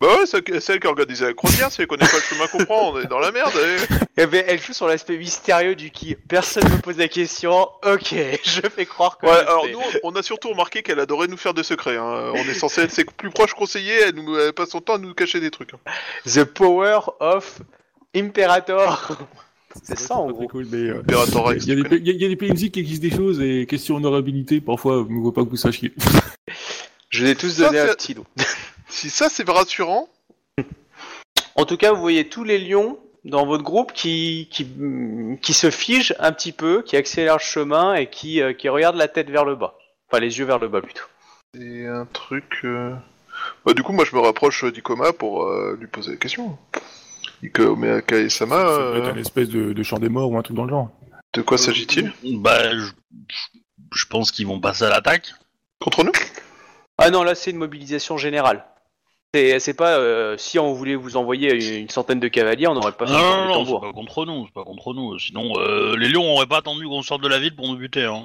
Bah 0.00 0.06
ouais, 0.16 0.26
c'est 0.26 0.60
c'est 0.60 0.74
elle 0.74 0.80
qui 0.80 0.86
a 0.86 0.90
organisé 0.90 1.24
la 1.24 1.34
croisière, 1.34 1.72
si 1.72 1.80
elle 1.80 1.88
connaît 1.88 2.06
pas 2.06 2.16
le 2.16 2.22
chemin 2.22 2.46
qu'on 2.46 2.64
prend, 2.64 2.92
on 2.92 3.00
est 3.00 3.06
dans 3.06 3.18
la 3.18 3.32
merde. 3.32 3.50
eh. 3.56 3.94
Eh 4.22 4.26
ben, 4.26 4.44
elle 4.46 4.60
joue 4.60 4.72
sur 4.72 4.86
l'aspect 4.86 5.16
mystérieux 5.18 5.74
du 5.74 5.90
qui. 5.90 6.14
Personne 6.14 6.64
me 6.70 6.80
pose 6.80 6.96
la 6.98 7.08
question. 7.08 7.68
Ok, 7.84 8.14
je 8.44 8.60
fais 8.68 8.86
croire 8.86 9.18
que. 9.18 9.26
Ouais, 9.26 9.32
alors 9.32 9.66
nous, 9.72 9.80
on 10.04 10.12
a 10.14 10.22
surtout 10.22 10.50
remarqué 10.50 10.82
qu'elle 10.82 11.00
adorait 11.00 11.26
nous 11.26 11.36
faire 11.36 11.52
des 11.54 11.64
secrets. 11.64 11.96
Hein. 11.96 12.30
On 12.34 12.48
est 12.48 12.54
censé 12.54 12.82
être 12.82 12.92
ses 12.92 13.04
plus 13.04 13.30
proches 13.30 13.54
conseillers, 13.54 14.00
elle, 14.08 14.14
nous, 14.14 14.36
elle 14.38 14.52
passe 14.52 14.70
son 14.70 14.80
temps 14.80 14.94
à 14.94 14.98
nous 14.98 15.14
cacher 15.14 15.40
des 15.40 15.50
trucs. 15.50 15.74
hein. 15.74 15.78
The 16.26 16.44
power 16.44 17.00
of 17.18 17.60
Imperator. 18.14 19.18
C'est 19.82 19.98
ça, 19.98 20.14
en 20.16 20.24
très 20.26 20.32
gros. 20.32 20.48
cool, 20.48 20.66
mais, 20.70 20.78
euh, 20.90 21.00
Imperator 21.00 21.46
Rex, 21.48 21.64
Il 21.66 21.68
y, 21.68 21.80
a 21.80 21.88
des, 21.88 21.96
il 21.96 22.22
y 22.22 22.24
a 22.24 22.28
des 22.28 22.36
PNJ 22.36 22.70
qui 22.70 22.80
existent 22.80 23.06
des 23.06 23.14
choses 23.14 23.40
et 23.40 23.66
question 23.66 23.96
honorabilité, 23.96 24.60
parfois, 24.60 25.04
ne 25.08 25.20
vaut 25.20 25.30
pas 25.32 25.44
que 25.44 25.50
vous 25.50 25.56
sachiez. 25.56 25.92
Je 27.10 27.24
vous 27.24 27.30
ai 27.30 27.34
tous 27.36 27.50
Ça, 27.50 27.66
donné 27.66 27.78
un 27.80 27.86
c'est- 27.88 27.92
stylo. 28.00 28.24
Si 28.88 29.10
ça 29.10 29.28
c'est 29.28 29.48
rassurant, 29.48 30.08
En 31.54 31.64
tout 31.64 31.76
cas, 31.76 31.92
vous 31.92 32.00
voyez 32.00 32.28
tous 32.28 32.44
les 32.44 32.58
lions 32.58 32.98
dans 33.24 33.44
votre 33.44 33.64
groupe 33.64 33.92
qui, 33.92 34.48
qui, 34.50 34.66
qui 35.42 35.52
se 35.52 35.70
figent 35.70 36.14
un 36.20 36.30
petit 36.32 36.52
peu, 36.52 36.82
qui 36.82 36.96
accélèrent 36.96 37.34
le 37.38 37.40
chemin 37.40 37.94
et 37.94 38.08
qui, 38.08 38.40
euh, 38.40 38.52
qui 38.52 38.68
regardent 38.68 38.96
la 38.96 39.08
tête 39.08 39.28
vers 39.28 39.44
le 39.44 39.56
bas. 39.56 39.74
Enfin, 40.10 40.20
les 40.20 40.38
yeux 40.38 40.44
vers 40.44 40.58
le 40.60 40.68
bas 40.68 40.80
plutôt. 40.80 41.02
c'est 41.54 41.86
un 41.86 42.06
truc. 42.06 42.60
euh, 42.64 42.94
Bah, 43.66 43.74
du 43.74 43.82
coup, 43.82 43.92
moi 43.92 44.04
je 44.04 44.14
me 44.14 44.20
rapproche 44.20 44.64
d'Ikoma 44.64 45.12
pour 45.12 45.44
euh, 45.44 45.76
lui 45.80 45.88
poser 45.88 46.12
la 46.12 46.16
question. 46.16 46.56
Ikoma 47.42 48.02
Kaesama, 48.02 48.56
Ça 48.56 48.64
peut 48.92 48.96
être 48.98 49.06
euh, 49.08 49.12
un 49.12 49.16
espèce 49.18 49.48
de, 49.48 49.72
de 49.72 49.82
champ 49.82 49.98
des 49.98 50.08
morts 50.08 50.30
ou 50.30 50.38
un 50.38 50.42
truc 50.42 50.56
dans 50.56 50.64
le 50.64 50.70
genre. 50.70 50.90
de 51.34 51.42
quoi 51.42 51.58
s'agit-il? 51.58 52.12
Bah, 52.40 52.76
je, 52.78 52.90
je 53.94 54.06
pense 54.06 54.30
qu'ils 54.30 54.46
vont 54.46 54.60
passer 54.60 54.84
à 54.84 54.90
l'attaque. 54.90 55.34
Contre 55.80 56.04
nous? 56.04 56.12
Ah 56.98 57.10
non, 57.10 57.22
là 57.24 57.34
c'est 57.34 57.50
une 57.50 57.58
mobilisation 57.58 58.16
générale. 58.16 58.64
C'est 59.34 59.76
pas 59.76 59.98
euh, 59.98 60.38
si 60.38 60.58
on 60.58 60.72
voulait 60.72 60.94
vous 60.94 61.18
envoyer 61.18 61.80
une, 61.80 61.90
centaine 61.90 62.18
de 62.18 62.28
cavaliers, 62.28 62.66
on 62.66 62.74
n'aurait 62.74 62.92
pas 62.92 63.06
fait 63.06 63.12
Non, 63.12 63.18
non, 63.18 63.44
non, 63.46 63.64
c'est 63.66 63.86
pas 63.86 63.92
contre 63.92 64.24
nous, 64.24 64.46
c'est 64.46 64.54
pas 64.54 64.64
contre 64.64 64.94
nous. 64.94 65.18
Sinon, 65.18 65.52
euh, 65.58 65.96
les 65.96 66.08
lions 66.08 66.32
auraient 66.34 66.46
pas 66.46 66.58
attendu 66.58 66.86
qu'on 66.86 67.02
sorte 67.02 67.22
de 67.22 67.28
la 67.28 67.38
ville 67.38 67.54
pour 67.54 67.68
nous 67.68 67.76
buter. 67.76 68.04
Hein. 68.04 68.24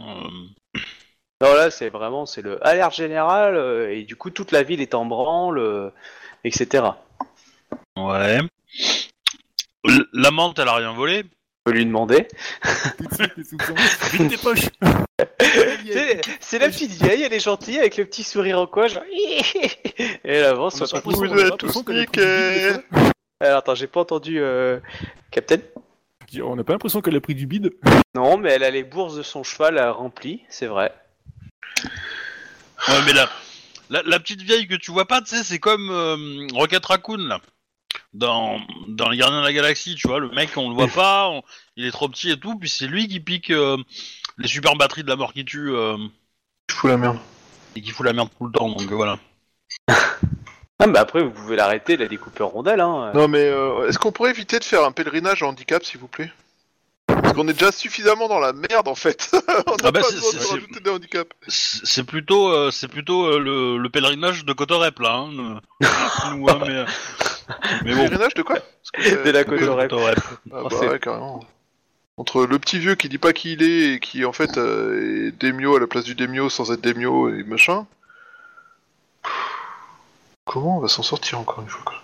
Euh, 0.75 0.79
Non, 1.41 1.53
là 1.55 1.71
c'est 1.71 1.89
vraiment 1.89 2.25
c'est 2.25 2.41
le 2.41 2.65
alerte 2.65 2.95
générale 2.95 3.89
et 3.91 4.03
du 4.03 4.15
coup 4.15 4.29
toute 4.29 4.53
la 4.53 4.63
ville 4.63 4.79
est 4.79 4.95
en 4.95 5.05
branle, 5.05 5.91
etc. 6.45 6.85
Ouais. 7.97 8.39
L- 9.85 10.05
La 10.13 10.31
menthe, 10.31 10.57
elle 10.59 10.69
a 10.69 10.75
rien 10.75 10.93
volé. 10.93 11.25
On 11.65 11.71
peut 11.71 11.77
lui 11.77 11.85
demander. 11.85 12.27
Vite 14.11 14.29
tes 14.29 14.37
poches 14.37 14.69
C'est 16.41 16.59
la 16.59 16.67
petite 16.67 16.91
vieille, 16.91 17.23
elle 17.23 17.31
est 17.31 17.39
gentille 17.39 17.79
avec 17.79 17.95
le 17.95 18.03
petit 18.03 18.23
sourire 18.23 18.59
en 18.59 18.67
coin, 18.67 18.87
genre... 18.87 19.03
et 19.11 20.19
elle 20.25 20.43
avance. 20.43 20.81
On 20.81 20.99
Vous 20.99 21.23
on 21.23 21.37
a 21.37 21.47
êtes 21.47 21.57
tous 21.57 21.87
niqués. 21.87 22.71
Alors 23.39 23.59
attends, 23.59 23.75
j'ai 23.75 23.87
pas 23.87 24.01
entendu 24.01 24.41
euh, 24.41 24.79
Captain. 25.31 25.59
On 26.41 26.57
n'a 26.57 26.65
pas 26.65 26.73
l'impression 26.73 27.01
qu'elle 27.01 27.15
a 27.15 27.21
pris 27.21 27.35
du 27.35 27.47
bide. 27.47 27.71
Non, 28.13 28.37
mais 28.37 28.51
elle 28.51 28.63
a 28.63 28.71
les 28.71 28.83
bourses 28.83 29.15
de 29.15 29.23
son 29.23 29.43
cheval 29.43 29.79
remplies, 29.79 30.43
c'est 30.49 30.67
vrai. 30.67 30.93
Ouais, 32.89 33.01
mais 33.05 33.13
la, 33.13 33.29
la, 33.89 34.01
la 34.03 34.19
petite 34.19 34.41
vieille 34.41 34.67
que 34.67 34.75
tu 34.75 34.91
vois 34.91 35.05
pas, 35.05 35.21
tu 35.21 35.35
sais, 35.35 35.43
c'est 35.43 35.59
comme 35.59 35.89
euh, 35.91 36.47
Rocket 36.53 36.85
Raccoon, 36.85 37.27
là. 37.27 37.39
Dans, 38.13 38.59
dans 38.87 39.09
les 39.09 39.17
Gardiens 39.17 39.39
de 39.41 39.45
la 39.45 39.53
Galaxie, 39.53 39.95
tu 39.95 40.07
vois, 40.07 40.19
le 40.19 40.29
mec, 40.29 40.51
on 40.55 40.69
le 40.69 40.75
voit 40.75 40.87
pas, 40.87 41.29
on- 41.29 41.41
il 41.77 41.85
est 41.85 41.91
trop 41.91 42.07
petit 42.09 42.29
et 42.29 42.37
tout, 42.39 42.57
puis 42.59 42.69
c'est 42.69 42.85
lui 42.85 43.07
qui 43.07 43.19
pique 43.19 43.49
euh, 43.49 43.75
les 44.37 44.47
super 44.47 44.75
batteries 44.75 45.03
de 45.03 45.09
la 45.09 45.15
mort 45.15 45.33
qui 45.33 45.43
tue 45.45 45.71
euh, 45.71 45.97
Je 46.69 46.75
fous 46.75 46.87
la 46.87 46.97
merde. 46.97 47.17
et 47.75 47.81
qui 47.81 47.89
fout 47.89 48.05
la 48.05 48.13
merde 48.13 48.29
tout 48.37 48.45
le 48.45 48.51
temps, 48.51 48.69
donc 48.69 48.91
euh, 48.91 48.95
voilà. 48.95 49.17
Ah, 50.79 50.87
mais 50.87 50.99
après, 50.99 51.23
vous 51.23 51.31
pouvez 51.31 51.55
l'arrêter, 51.55 51.95
la 51.97 52.07
découper 52.07 52.43
en 52.43 52.49
rondelles, 52.49 52.81
hein. 52.81 53.11
Non 53.13 53.27
mais 53.29 53.45
euh, 53.47 53.87
est-ce 53.87 53.97
qu'on 53.97 54.11
pourrait 54.11 54.31
éviter 54.31 54.59
de 54.59 54.63
faire 54.65 54.83
un 54.83 54.91
pèlerinage 54.91 55.41
à 55.41 55.47
handicap 55.47 55.83
s'il 55.85 55.99
vous 55.99 56.07
plaît? 56.09 56.31
Qu'on 57.33 57.47
est 57.47 57.53
déjà 57.53 57.71
suffisamment 57.71 58.27
dans 58.27 58.39
la 58.39 58.53
merde 58.53 58.87
en 58.87 58.95
fait. 58.95 59.29
On 59.67 59.71
n'a 59.71 59.75
Ah 59.85 59.91
bah, 59.91 59.99
pas 60.01 60.03
c'est- 60.03 60.15
besoin 60.15 60.33
de 60.33 60.37
c'est- 60.39 60.53
rajouter 60.53 60.79
des 60.79 60.89
handicaps. 60.89 61.29
C'est 61.47 61.85
c'est 61.85 62.03
plutôt, 62.03 62.49
euh, 62.51 62.71
c'est 62.71 62.87
plutôt 62.87 63.25
euh, 63.25 63.39
le, 63.39 63.77
le 63.77 63.89
pèlerinage 63.89 64.45
de 64.45 64.53
Cotorep, 64.53 64.99
là. 64.99 65.13
Hein, 65.15 65.29
le- 65.31 66.35
nous, 66.35 66.47
hein, 66.49 66.59
mais, 66.61 66.69
euh, 66.69 66.85
mais 67.85 67.93
bon. 67.95 68.03
Pèlerinage 68.03 68.33
de 68.35 68.41
quoi 68.43 68.55
Parce 68.55 68.91
que, 68.93 69.15
euh, 69.15 69.23
De 69.23 69.31
la 69.31 69.39
euh, 69.39 69.43
Cotorep. 69.43 69.89
Cotorep. 69.89 70.19
Ah 70.51 70.59
Oh, 70.63 70.67
bah 70.69 70.75
c'est- 70.79 70.87
ouais, 70.87 70.99
carrément. 70.99 71.43
Entre 72.17 72.45
le 72.45 72.59
petit 72.59 72.77
vieux 72.77 72.93
qui 72.93 73.09
dit 73.09 73.17
pas 73.17 73.33
qui 73.33 73.53
il 73.53 73.63
est 73.63 73.93
et 73.95 73.99
qui 73.99 74.23
en 74.23 74.33
fait 74.33 74.57
euh, 74.59 75.29
est 75.29 75.41
Demio 75.41 75.75
à 75.75 75.79
la 75.79 75.87
place 75.87 76.03
du 76.03 76.13
Demio 76.13 76.47
sans 76.49 76.71
être 76.71 76.81
Demio 76.81 77.29
et 77.29 77.43
machin. 77.43 77.87
Comment 80.45 80.77
on 80.77 80.79
va 80.79 80.87
s'en 80.89 81.01
sortir 81.03 81.39
encore 81.39 81.61
une 81.63 81.69
fois 81.69 81.81
quoi 81.85 82.02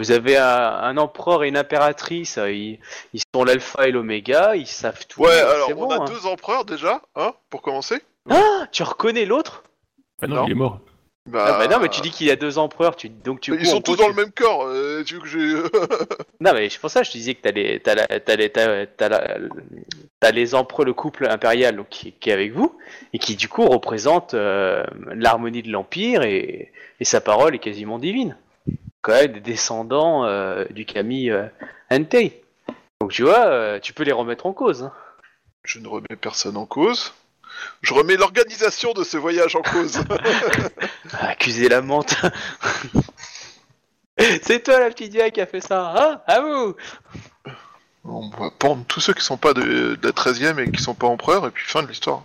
Vous 0.00 0.10
avez 0.10 0.36
un, 0.36 0.46
un 0.46 0.96
empereur 0.98 1.42
et 1.44 1.48
une 1.48 1.56
impératrice, 1.56 2.36
euh, 2.36 2.52
ils, 2.52 2.78
ils 3.14 3.22
sont 3.34 3.44
l'alpha 3.44 3.88
et 3.88 3.92
l'oméga, 3.92 4.54
ils 4.54 4.66
savent 4.66 5.06
tout. 5.06 5.22
Ouais, 5.22 5.30
alors 5.40 5.70
on 5.70 5.86
bon, 5.86 5.90
a 5.90 5.96
hein. 6.02 6.04
deux 6.04 6.26
empereurs 6.26 6.66
déjà, 6.66 7.00
hein, 7.14 7.32
pour 7.48 7.62
commencer. 7.62 8.02
Ah, 8.28 8.66
tu 8.72 8.82
reconnais 8.82 9.24
l'autre? 9.24 9.64
Ah 10.20 10.26
non, 10.26 10.36
Non. 10.36 10.44
il 10.46 10.50
est 10.52 10.54
mort. 10.54 10.80
Bah, 11.28 11.44
Ah 11.48 11.58
bah 11.58 11.66
non, 11.66 11.80
mais 11.82 11.88
tu 11.88 12.02
dis 12.02 12.10
qu'il 12.10 12.26
y 12.28 12.30
a 12.30 12.36
deux 12.36 12.56
empereurs, 12.58 12.94
tu, 12.94 13.08
donc 13.08 13.40
tu. 13.40 13.56
ils 13.58 13.66
sont 13.66 13.80
tous 13.80 13.96
dans 13.96 14.06
le 14.06 14.14
même 14.14 14.30
corps. 14.30 14.64
euh, 14.66 15.02
tu 15.02 15.14
veux 15.14 15.20
que 15.20 15.26
j'ai 15.26 15.54
Non, 16.40 16.52
mais 16.52 16.68
c'est 16.68 16.78
pour 16.78 16.90
ça 16.90 17.00
que 17.00 17.06
je 17.06 17.12
te 17.12 17.16
disais 17.16 17.34
que 17.34 17.40
t'as 17.42 17.50
les, 17.52 17.80
t'as 17.80 17.94
la- 17.96 18.20
t'as 18.20 18.36
les, 18.36 18.50
t'as, 18.50 18.86
t'as 18.86 19.08
la- 19.08 19.38
t'as 20.20 20.30
les 20.30 20.54
empereurs, 20.54 20.84
le 20.86 20.92
couple 20.94 21.26
impérial 21.28 21.74
donc, 21.74 21.88
qui, 21.88 22.12
qui 22.12 22.30
est 22.30 22.32
avec 22.32 22.52
vous, 22.52 22.78
et 23.12 23.18
qui 23.18 23.34
du 23.34 23.48
coup 23.48 23.64
représente 23.66 24.34
euh, 24.34 24.84
l'harmonie 25.14 25.62
de 25.62 25.72
l'Empire, 25.72 26.22
et, 26.22 26.70
et 27.00 27.04
sa 27.04 27.20
parole 27.20 27.54
est 27.56 27.60
quasiment 27.60 27.98
divine. 27.98 28.36
Quand 29.06 29.12
même 29.12 29.34
des 29.34 29.40
descendants 29.40 30.24
euh, 30.24 30.64
du 30.70 30.84
Kami 30.84 31.30
euh, 31.30 31.46
Entei. 31.92 32.42
Donc 33.00 33.12
tu 33.12 33.22
vois, 33.22 33.46
euh, 33.46 33.78
tu 33.78 33.92
peux 33.92 34.02
les 34.02 34.10
remettre 34.10 34.46
en 34.46 34.52
cause. 34.52 34.82
hein. 34.82 34.92
Je 35.62 35.78
ne 35.78 35.86
remets 35.86 36.16
personne 36.20 36.56
en 36.56 36.66
cause. 36.66 37.14
Je 37.82 37.94
remets 37.94 38.16
l'organisation 38.16 38.94
de 38.94 39.04
ce 39.04 39.16
voyage 39.16 39.54
en 39.54 39.62
cause. 39.62 40.00
Accuser 41.20 41.68
la 41.68 41.82
menthe. 41.82 42.16
c'est 44.42 44.64
toi 44.64 44.80
la 44.80 44.90
petite 44.90 45.12
vieille 45.12 45.30
qui 45.30 45.40
a 45.40 45.46
fait 45.46 45.60
ça, 45.60 45.94
hein 45.96 46.20
À 46.26 46.40
vous 46.40 46.74
on 48.08 48.28
va 48.30 48.50
pendre 48.50 48.84
tous 48.86 49.00
ceux 49.00 49.14
qui 49.14 49.24
sont 49.24 49.36
pas 49.36 49.54
de, 49.54 49.62
de 49.62 49.98
la 50.02 50.12
13ème 50.12 50.58
et 50.58 50.70
qui 50.72 50.82
sont 50.82 50.94
pas 50.94 51.06
empereurs, 51.06 51.46
et 51.46 51.50
puis 51.52 51.64
fin 51.66 51.82
de 51.82 51.88
l'histoire. 51.88 52.22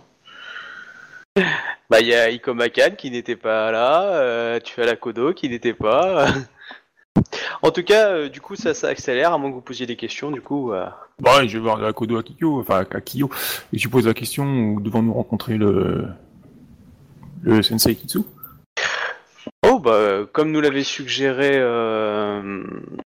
Bah, 1.90 2.00
il 2.00 2.08
y 2.08 2.14
a 2.14 2.30
Ikomakan 2.30 2.90
qui 2.96 3.10
n'était 3.10 3.36
pas 3.36 3.70
là, 3.70 4.02
euh, 4.14 4.60
tu 4.60 4.80
as 4.80 4.86
la 4.86 4.96
Kodo 4.96 5.32
qui 5.32 5.48
n'était 5.48 5.72
pas. 5.72 6.26
en 7.62 7.70
tout 7.70 7.82
cas, 7.82 8.08
euh, 8.10 8.28
du 8.28 8.40
coup, 8.40 8.54
ça, 8.56 8.74
ça 8.74 8.88
accélère, 8.88 9.32
à 9.32 9.38
moins 9.38 9.50
que 9.50 9.54
vous 9.54 9.60
posiez 9.62 9.86
des 9.86 9.96
questions, 9.96 10.30
du 10.30 10.40
coup. 10.40 10.72
euh. 10.72 10.86
Ouais, 11.24 11.48
je 11.48 11.54
vais 11.58 11.62
voir 11.62 11.78
la 11.78 11.92
Kodo 11.92 12.18
à 12.18 12.22
Kyo, 12.22 12.60
enfin 12.60 12.84
à 12.90 13.00
Kyo, 13.00 13.30
et 13.72 13.78
je 13.78 13.82
lui 13.84 13.90
pose 13.90 14.06
la 14.06 14.14
question 14.14 14.44
où 14.44 14.80
devons-nous 14.80 15.12
rencontrer 15.12 15.56
le 15.56 16.06
le 17.42 17.62
Sensei 17.62 17.94
Kitsu 17.96 18.20
Oh, 19.66 19.78
bah, 19.78 20.20
comme 20.32 20.52
nous 20.52 20.60
l'avait 20.60 20.84
suggéré, 20.84 21.52
euh, 21.54 22.62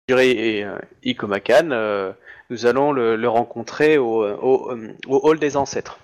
et, 0.09 0.63
euh, 0.65 0.77
Ikomakan, 1.03 1.69
euh, 1.71 2.11
nous 2.49 2.65
allons 2.65 2.91
le, 2.91 3.15
le 3.15 3.29
rencontrer 3.29 3.97
au, 3.97 4.23
au, 4.25 4.73
au 5.07 5.19
Hall 5.23 5.39
des 5.39 5.57
Ancêtres. 5.57 5.97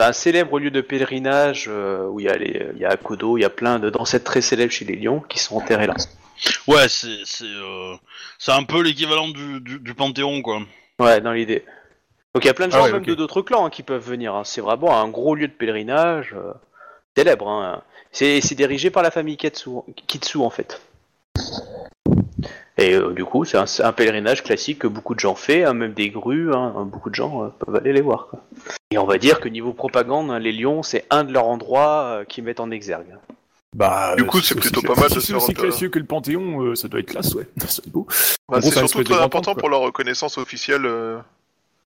C'est 0.00 0.06
un 0.06 0.12
célèbre 0.12 0.60
lieu 0.60 0.70
de 0.70 0.80
pèlerinage 0.80 1.66
euh, 1.68 2.06
où 2.06 2.20
il 2.20 2.26
y 2.26 2.28
a 2.28 2.36
les, 2.36 2.68
il 2.76 2.80
y 2.80 2.84
a 2.84 2.96
Kodo, 2.96 3.36
il 3.36 3.40
y 3.40 3.44
a 3.44 3.50
plein 3.50 3.80
de 3.80 3.90
d'ancêtres 3.90 4.24
très 4.24 4.40
célèbres 4.40 4.70
chez 4.72 4.84
les 4.84 4.94
lions 4.94 5.20
qui 5.28 5.40
sont 5.40 5.56
enterrés 5.56 5.88
là. 5.88 5.94
Ouais, 6.68 6.88
c'est 6.88 7.18
c'est 7.24 7.44
euh, 7.44 7.96
c'est 8.38 8.52
un 8.52 8.62
peu 8.62 8.80
l'équivalent 8.80 9.26
du, 9.28 9.60
du, 9.60 9.80
du 9.80 9.94
Panthéon, 9.94 10.40
quoi. 10.40 10.60
Ouais, 11.00 11.20
dans 11.20 11.32
l'idée. 11.32 11.64
Donc 12.32 12.44
il 12.44 12.46
y 12.46 12.50
a 12.50 12.54
plein 12.54 12.68
de 12.68 12.74
Ah 12.74 12.78
gens, 12.78 12.84
ouais, 12.84 12.92
même 12.92 13.00
ok. 13.02 13.08
de 13.08 13.14
d'autres 13.16 13.42
clans, 13.42 13.66
hein, 13.66 13.70
qui 13.70 13.82
peuvent 13.82 14.04
venir. 14.08 14.36
hein. 14.36 14.44
C'est 14.44 14.60
vraiment 14.60 15.00
un 15.02 15.08
gros 15.08 15.34
lieu 15.34 15.48
de 15.48 15.52
pèlerinage 15.52 16.32
euh, 16.36 16.52
célèbre. 17.16 17.48
Hein. 17.48 17.82
C'est 18.12 18.40
c'est 18.40 18.54
dirigé 18.54 18.90
par 18.90 19.02
la 19.02 19.10
famille 19.10 19.36
Kitsu, 19.36 19.70
Kitsu 20.06 20.38
en 20.38 20.50
fait. 20.50 20.80
Et 22.78 22.94
euh, 22.94 23.12
du 23.12 23.24
coup, 23.24 23.44
c'est 23.44 23.58
un, 23.58 23.66
c'est 23.66 23.82
un 23.82 23.92
pèlerinage 23.92 24.42
classique 24.44 24.78
que 24.78 24.86
beaucoup 24.86 25.14
de 25.14 25.20
gens 25.20 25.34
font, 25.34 25.64
hein, 25.66 25.74
même 25.74 25.94
des 25.94 26.10
grues, 26.10 26.54
hein, 26.54 26.88
beaucoup 26.90 27.10
de 27.10 27.14
gens 27.14 27.44
euh, 27.44 27.48
peuvent 27.48 27.76
aller 27.76 27.92
les 27.92 28.00
voir. 28.00 28.28
Quoi. 28.28 28.40
Et 28.90 28.98
on 28.98 29.04
va 29.04 29.18
dire 29.18 29.40
que 29.40 29.48
niveau 29.48 29.72
propagande, 29.72 30.30
hein, 30.30 30.38
les 30.38 30.52
lions, 30.52 30.82
c'est 30.82 31.04
un 31.10 31.24
de 31.24 31.32
leurs 31.32 31.46
endroits 31.46 32.02
euh, 32.02 32.24
qu'ils 32.24 32.44
mettent 32.44 32.60
en 32.60 32.70
exergue. 32.70 33.18
Bah, 33.74 34.14
Du 34.16 34.24
coup, 34.24 34.40
c'est 34.40 34.54
plutôt 34.54 34.80
pas 34.80 34.94
mal 34.94 35.08
si 35.08 35.16
de 35.16 35.20
c'est 35.20 35.32
se 35.32 35.34
aussi 35.34 35.52
euh, 35.52 35.54
classieux 35.54 35.88
que 35.88 35.98
le 35.98 36.04
Panthéon, 36.06 36.62
euh, 36.62 36.74
ça 36.74 36.88
doit 36.88 37.00
être 37.00 37.10
classe, 37.10 37.34
ouais. 37.34 37.46
Être 37.62 37.88
beau. 37.88 38.06
Bah, 38.48 38.60
c'est 38.62 38.70
c'est 38.70 38.86
surtout 38.86 39.04
très 39.04 39.22
important 39.22 39.54
pour 39.54 39.68
la 39.68 39.76
reconnaissance 39.76 40.38
officielle 40.38 40.86
euh, 40.86 41.18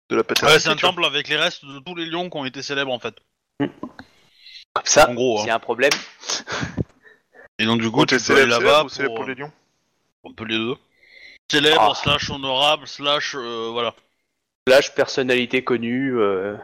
de 0.08 0.16
la 0.16 0.24
paternité. 0.24 0.54
Ouais, 0.54 0.60
c'est 0.60 0.68
un 0.68 0.76
temple 0.76 1.04
avec 1.04 1.28
les 1.28 1.36
restes 1.36 1.64
de 1.64 1.80
tous 1.80 1.94
les 1.94 2.06
lions 2.06 2.30
qui 2.30 2.36
ont 2.36 2.44
été 2.44 2.62
célèbres, 2.62 2.92
en 2.92 2.98
fait. 3.00 3.14
Comme 3.58 3.70
ça, 4.84 5.08
hein. 5.10 5.48
a 5.48 5.54
un 5.54 5.58
problème, 5.58 5.90
Et 7.58 7.66
donc, 7.66 7.80
du 7.80 7.90
coup, 7.90 8.06
tu 8.06 8.18
célèbre, 8.18 8.48
là-bas 8.48 8.84
pour... 8.84 9.14
pour 9.14 9.24
les 9.24 9.34
lions 9.34 9.50
Un 10.24 10.32
peu 10.32 10.44
les 10.44 10.56
deux. 10.56 10.74
Célèbre, 11.50 11.90
Ah. 11.92 11.94
slash 11.94 12.30
honorable, 12.30 12.86
slash... 12.86 13.34
euh, 13.36 13.70
voilà. 13.72 13.94
plage 14.64 14.94
personnalité 14.94 15.64
connue 15.64 16.16
euh, 16.18 16.54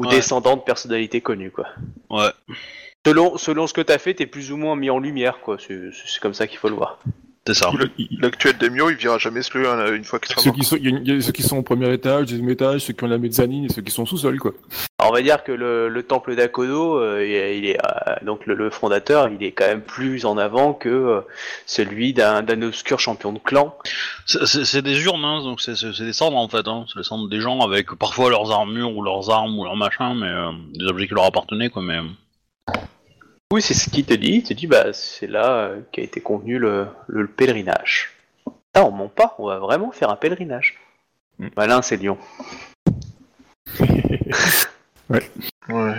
ou 0.00 0.04
Ouais. 0.04 0.10
descendant 0.10 0.56
de 0.56 0.62
personnalité 0.62 1.20
connue, 1.20 1.50
quoi. 1.52 1.68
Ouais. 2.10 2.30
Selon, 3.06 3.38
selon 3.38 3.66
ce 3.68 3.72
que 3.72 3.80
t'as 3.80 3.98
fait, 3.98 4.14
t'es 4.14 4.26
plus 4.26 4.50
ou 4.50 4.56
moins 4.56 4.74
mis 4.74 4.90
en 4.90 4.98
lumière, 4.98 5.38
quoi. 5.40 5.56
C'est 5.58 5.90
c'est 5.92 6.20
comme 6.20 6.34
ça 6.34 6.46
qu'il 6.48 6.58
faut 6.58 6.68
le 6.68 6.74
voir. 6.74 6.98
C'est 7.46 7.54
ça. 7.54 7.70
Le- 7.72 7.88
L'actuel 8.20 8.58
Demio, 8.58 8.90
il 8.90 8.96
verra 8.96 9.16
jamais 9.18 9.42
ce 9.42 9.56
hein, 9.58 9.94
une 9.94 10.04
fois 10.04 10.18
qu'il 10.18 10.30
sera 10.32 10.42
Ceux 10.42 10.50
mort. 10.50 10.58
qui, 10.58 10.64
sont, 10.64 10.76
il 10.76 10.90
y 10.90 10.94
a- 10.94 10.98
il 10.98 11.08
y 11.14 11.16
a 11.16 11.20
ceux 11.22 11.32
qui 11.32 11.42
sont 11.42 11.56
au 11.56 11.62
premier 11.62 11.90
étage, 11.92 12.26
deuxième 12.26 12.50
étage, 12.50 12.80
ceux 12.82 12.92
qui 12.92 13.04
ont 13.04 13.08
la 13.08 13.16
mezzanine 13.18 13.64
et 13.64 13.68
ceux 13.70 13.80
qui 13.82 13.92
sont 13.92 14.04
sous-sol, 14.04 14.38
quoi. 14.38 14.52
Alors, 15.00 15.12
on 15.12 15.14
va 15.14 15.22
dire 15.22 15.42
que 15.44 15.52
le, 15.52 15.88
le 15.88 16.02
temple 16.02 16.36
d'Akodo, 16.36 16.98
euh, 16.98 17.24
il 17.26 17.64
est, 17.64 17.78
euh, 17.82 18.14
donc 18.20 18.44
le, 18.44 18.52
le 18.52 18.68
fondateur, 18.68 19.30
il 19.30 19.42
est 19.42 19.52
quand 19.52 19.66
même 19.66 19.80
plus 19.80 20.26
en 20.26 20.36
avant 20.36 20.74
que 20.74 20.90
euh, 20.90 21.20
celui 21.64 22.12
d'un 22.12 22.44
obscur 22.60 23.00
champion 23.00 23.32
de 23.32 23.38
clan. 23.38 23.74
C'est- 24.26 24.82
des 24.82 25.02
urnes, 25.02 25.24
hein, 25.24 25.42
donc 25.42 25.62
c'est 25.62 25.72
des 26.02 26.12
cendres 26.12 26.36
en 26.36 26.48
fait. 26.48 26.68
Hein. 26.68 26.84
C'est 26.92 26.98
les 26.98 27.04
cendres 27.04 27.30
des 27.30 27.40
gens 27.40 27.60
avec 27.60 27.94
parfois 27.94 28.28
leurs 28.28 28.50
armures 28.52 28.94
ou 28.94 29.02
leurs 29.02 29.30
armes 29.30 29.58
ou 29.58 29.64
leurs 29.64 29.76
machins, 29.76 30.14
mais 30.18 30.78
des 30.78 30.84
objets 30.84 31.08
qui 31.08 31.14
leur 31.14 31.24
appartenaient 31.24 31.70
quoi. 31.70 31.80
Mais 31.80 31.96
euh, 31.96 32.72
Oui, 33.54 33.62
c'est 33.62 33.72
ce 33.72 33.88
qu'il 33.88 34.04
te 34.04 34.12
dit. 34.12 34.32
Il 34.34 34.42
te 34.42 34.52
dit, 34.52 34.66
bah, 34.66 34.92
c'est 34.92 35.26
là 35.28 35.70
qu'a 35.92 36.02
été 36.02 36.20
convenu 36.20 36.58
le, 36.58 36.86
le, 37.06 37.22
le 37.22 37.26
pèlerinage. 37.28 38.10
Ah, 38.74 38.84
on 38.84 38.90
ment 38.90 39.08
pas, 39.08 39.34
on 39.38 39.46
va 39.46 39.58
vraiment 39.60 39.92
faire 39.92 40.10
un 40.10 40.16
pèlerinage. 40.16 40.76
Mm. 41.38 41.48
Malin, 41.56 41.80
c'est 41.80 41.96
Lyon. 41.96 42.18
Ouais. 45.10 45.94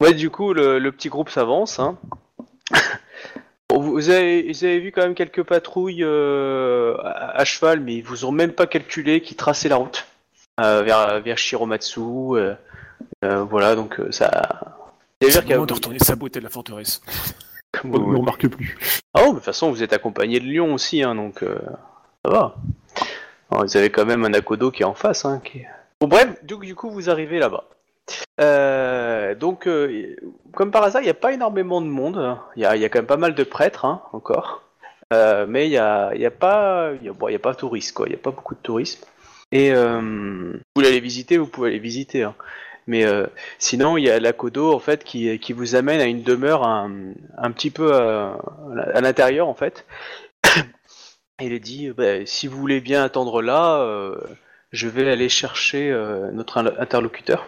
Ouais, 0.00 0.14
du 0.14 0.30
coup, 0.30 0.52
le, 0.52 0.78
le 0.78 0.92
petit 0.92 1.08
groupe 1.08 1.28
s'avance. 1.28 1.78
Hein. 1.78 1.98
Vous, 3.70 4.10
avez, 4.10 4.52
vous 4.52 4.64
avez 4.64 4.80
vu 4.80 4.92
quand 4.92 5.02
même 5.02 5.14
quelques 5.14 5.42
patrouilles 5.44 6.04
euh, 6.04 6.96
à, 7.02 7.40
à 7.40 7.44
cheval, 7.44 7.80
mais 7.80 7.94
ils 7.96 8.04
vous 8.04 8.24
ont 8.24 8.32
même 8.32 8.52
pas 8.52 8.66
calculé 8.66 9.22
qui 9.22 9.34
traçaient 9.34 9.68
la 9.70 9.76
route 9.76 10.06
euh, 10.60 10.82
vers, 10.82 11.20
vers 11.22 11.38
Shiromatsu. 11.38 12.00
euh, 12.00 12.54
euh, 13.24 13.44
voilà, 13.44 13.74
donc 13.74 14.00
ça. 14.10 14.30
C'est 15.22 15.40
le 15.42 15.54
moment 15.54 15.66
de 15.66 15.72
retourner 15.74 15.98
saboter 16.00 16.40
la 16.40 16.50
forteresse. 16.50 17.00
Comme 17.72 17.94
On 17.94 18.12
ne 18.12 18.18
remarque 18.18 18.48
plus. 18.48 18.76
Ah 19.14 19.20
oh, 19.22 19.26
mais 19.26 19.30
de 19.30 19.34
toute 19.36 19.44
façon, 19.44 19.70
vous 19.70 19.82
êtes 19.82 19.92
accompagné 19.94 20.38
de 20.40 20.44
Lyon 20.44 20.74
aussi, 20.74 21.02
hein, 21.02 21.14
donc 21.14 21.42
euh, 21.42 21.58
ça 22.24 22.30
va. 22.30 22.56
Alors, 23.50 23.64
vous 23.64 23.76
avez 23.76 23.88
quand 23.90 24.04
même 24.04 24.24
un 24.24 24.34
Akodo 24.34 24.70
qui 24.70 24.82
est 24.82 24.86
en 24.86 24.94
face. 24.94 25.24
Hein, 25.24 25.40
qui 25.42 25.62
Bon, 26.00 26.08
bref, 26.08 26.44
du, 26.44 26.56
du 26.58 26.74
coup, 26.74 26.90
vous 26.90 27.08
arrivez 27.08 27.38
là-bas. 27.38 27.64
Euh, 28.40 29.34
donc, 29.34 29.66
euh, 29.66 30.16
comme 30.54 30.70
par 30.70 30.82
hasard, 30.84 31.02
il 31.02 31.04
n'y 31.04 31.10
a 31.10 31.14
pas 31.14 31.32
énormément 31.32 31.80
de 31.80 31.86
monde. 31.86 32.38
Il 32.56 32.62
y 32.62 32.66
a, 32.66 32.88
quand 32.88 32.98
même 32.98 33.06
pas 33.06 33.16
mal 33.16 33.34
de 33.34 33.44
prêtres, 33.44 33.84
hein, 33.84 34.02
encore. 34.12 34.62
Euh, 35.12 35.46
mais 35.48 35.66
il 35.66 35.70
n'y 35.70 35.76
a, 35.78 36.14
y 36.14 36.26
a 36.26 36.30
pas, 36.30 36.92
y 37.02 37.08
a, 37.08 37.12
a 37.12 37.38
pas 37.38 37.54
touristes, 37.54 37.92
quoi. 37.94 38.06
Il 38.06 38.10
n'y 38.10 38.16
a 38.16 38.22
pas 38.22 38.30
beaucoup 38.30 38.54
de 38.54 38.60
tourisme. 38.60 39.04
Et 39.52 39.72
vous 39.74 40.58
voulez 40.74 40.88
aller 40.88 41.00
visiter, 41.00 41.36
vous 41.36 41.46
pouvez 41.46 41.70
aller 41.70 41.78
visiter. 41.78 42.22
hein. 42.22 42.34
Mais 42.86 43.04
sinon, 43.58 43.96
il 43.96 44.04
y 44.04 44.10
a 44.10 44.18
l'Akodo, 44.18 44.72
en 44.72 44.78
fait, 44.78 45.04
qui, 45.04 45.38
qui 45.38 45.52
vous 45.52 45.74
amène 45.74 46.00
à 46.00 46.06
une 46.06 46.22
demeure 46.22 46.64
un, 46.66 46.90
petit 47.52 47.70
peu 47.70 47.92
à 47.94 49.00
l'intérieur, 49.00 49.48
en 49.48 49.54
fait. 49.54 49.84
Il 51.40 51.52
est 51.52 51.60
dit, 51.60 51.90
bah, 51.90 52.24
si 52.24 52.46
vous 52.46 52.58
voulez 52.58 52.80
bien 52.80 53.04
attendre 53.04 53.42
là, 53.42 53.86
je 54.72 54.88
vais 54.88 55.10
aller 55.10 55.28
chercher 55.28 55.92
notre 56.32 56.58
in- 56.58 56.72
interlocuteur. 56.78 57.46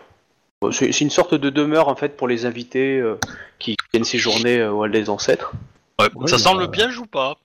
C'est 0.72 1.00
une 1.00 1.10
sorte 1.10 1.34
de 1.34 1.50
demeure, 1.50 1.88
en 1.88 1.94
fait, 1.96 2.16
pour 2.16 2.26
les 2.26 2.46
invités 2.46 2.98
euh, 2.98 3.18
qui 3.58 3.76
viennent 3.92 4.04
séjourner 4.04 4.60
euh, 4.60 4.72
au 4.72 4.84
Hall 4.84 4.90
des 4.92 5.10
Ancêtres. 5.10 5.52
ouais, 6.00 6.08
Ouais, 6.14 6.26
ça 6.28 6.38
sent 6.38 6.54
bah, 6.54 6.60
le 6.60 6.70
piège 6.70 6.98
ou 6.98 7.06
pas? 7.06 7.36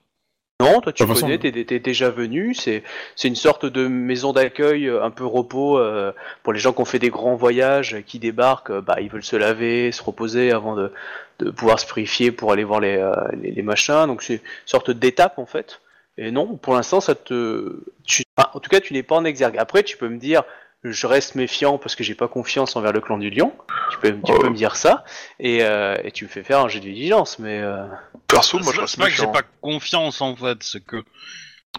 Non, 0.62 0.82
toi 0.82 0.92
tu 0.92 1.06
connais, 1.06 1.38
façon- 1.38 1.52
t'es, 1.54 1.64
t'es 1.64 1.80
déjà 1.80 2.10
venu. 2.10 2.54
C'est, 2.54 2.84
c'est 3.16 3.30
une 3.30 3.36
sorte 3.36 3.66
de 3.66 3.88
maison 3.88 4.34
d'accueil, 4.34 4.88
euh, 4.88 5.04
un 5.04 5.10
peu 5.10 5.26
repos 5.26 5.78
euh, 5.80 6.12
pour 6.44 6.52
les 6.52 6.60
gens 6.60 6.74
qui 6.74 6.82
ont 6.82 6.86
fait 6.86 7.00
des 7.00 7.10
grands 7.10 7.36
voyages, 7.36 8.02
qui 8.06 8.20
débarquent. 8.20 8.78
bah, 8.82 8.98
ils 9.00 9.10
veulent 9.10 9.24
se 9.24 9.38
laver, 9.38 9.92
se 9.94 10.04
reposer 10.04 10.52
avant 10.52 10.76
de, 10.76 10.92
de 11.40 11.50
pouvoir 11.52 11.80
se 11.80 11.86
purifier 11.86 12.32
pour 12.32 12.52
aller 12.52 12.66
voir 12.66 12.82
les, 12.82 12.98
euh, 12.98 13.14
les, 13.42 13.52
les 13.52 13.62
machins. 13.62 14.06
Donc 14.06 14.22
c'est 14.22 14.36
une 14.36 14.42
sorte 14.66 14.92
d'étape 14.92 15.40
en 15.40 15.46
fait. 15.46 15.80
Et 16.18 16.32
non, 16.32 16.56
pour 16.58 16.74
l'instant, 16.74 17.00
ça 17.00 17.16
te, 17.16 17.80
tu- 18.06 18.24
enfin, 18.36 18.50
en 18.54 18.60
tout 18.60 18.70
cas, 18.70 18.82
tu 18.82 18.94
n'es 18.94 19.04
pas 19.04 19.16
en 19.16 19.24
exergue. 19.24 19.58
Après, 19.58 19.84
tu 19.84 19.96
peux 19.96 20.10
me 20.10 20.18
dire, 20.18 20.44
je 20.84 21.08
reste 21.08 21.36
méfiant 21.36 21.78
parce 21.78 21.96
que 21.96 22.04
j'ai 22.04 22.16
pas 22.16 22.28
confiance 22.28 22.76
envers 22.76 22.94
le 22.94 23.02
clan 23.02 23.18
du 23.18 23.30
lion. 23.30 23.54
Tu 23.92 23.98
peux, 24.00 24.12
tu 24.14 24.32
Oh. 24.34 24.40
peux 24.40 24.50
me 24.50 24.56
dire 24.56 24.76
ça, 24.76 25.04
et, 25.40 25.64
euh, 25.64 25.96
et 26.04 26.12
tu 26.12 26.24
me 26.26 26.30
fais 26.30 26.44
faire 26.44 26.60
un 26.60 26.68
jet 26.70 26.80
de 26.80 26.86
vigilance, 26.86 27.40
mais. 27.40 27.60
euh, 27.60 27.86
Perso, 28.28 28.60
moi 28.60 28.72
je 28.74 28.82
reste 28.82 28.98
pas 28.98 29.06
que 29.08 29.12
j'ai 29.12 29.26
pas 29.28 29.42
confiance 29.62 30.22
en 30.22 30.36
fait, 30.36 30.62
c'est 30.62 30.84
que 30.84 31.04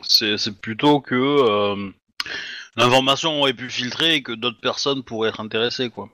c'est 0.02 0.60
plutôt 0.60 1.00
que 1.00 1.14
euh, 1.14 1.90
l'information 2.76 3.38
aurait 3.40 3.54
pu 3.54 3.70
filtrer 3.70 4.16
et 4.16 4.22
que 4.22 4.32
d'autres 4.32 4.60
personnes 4.60 5.02
pourraient 5.02 5.28
être 5.30 5.40
intéressées 5.40 5.90
quoi. 5.90 6.08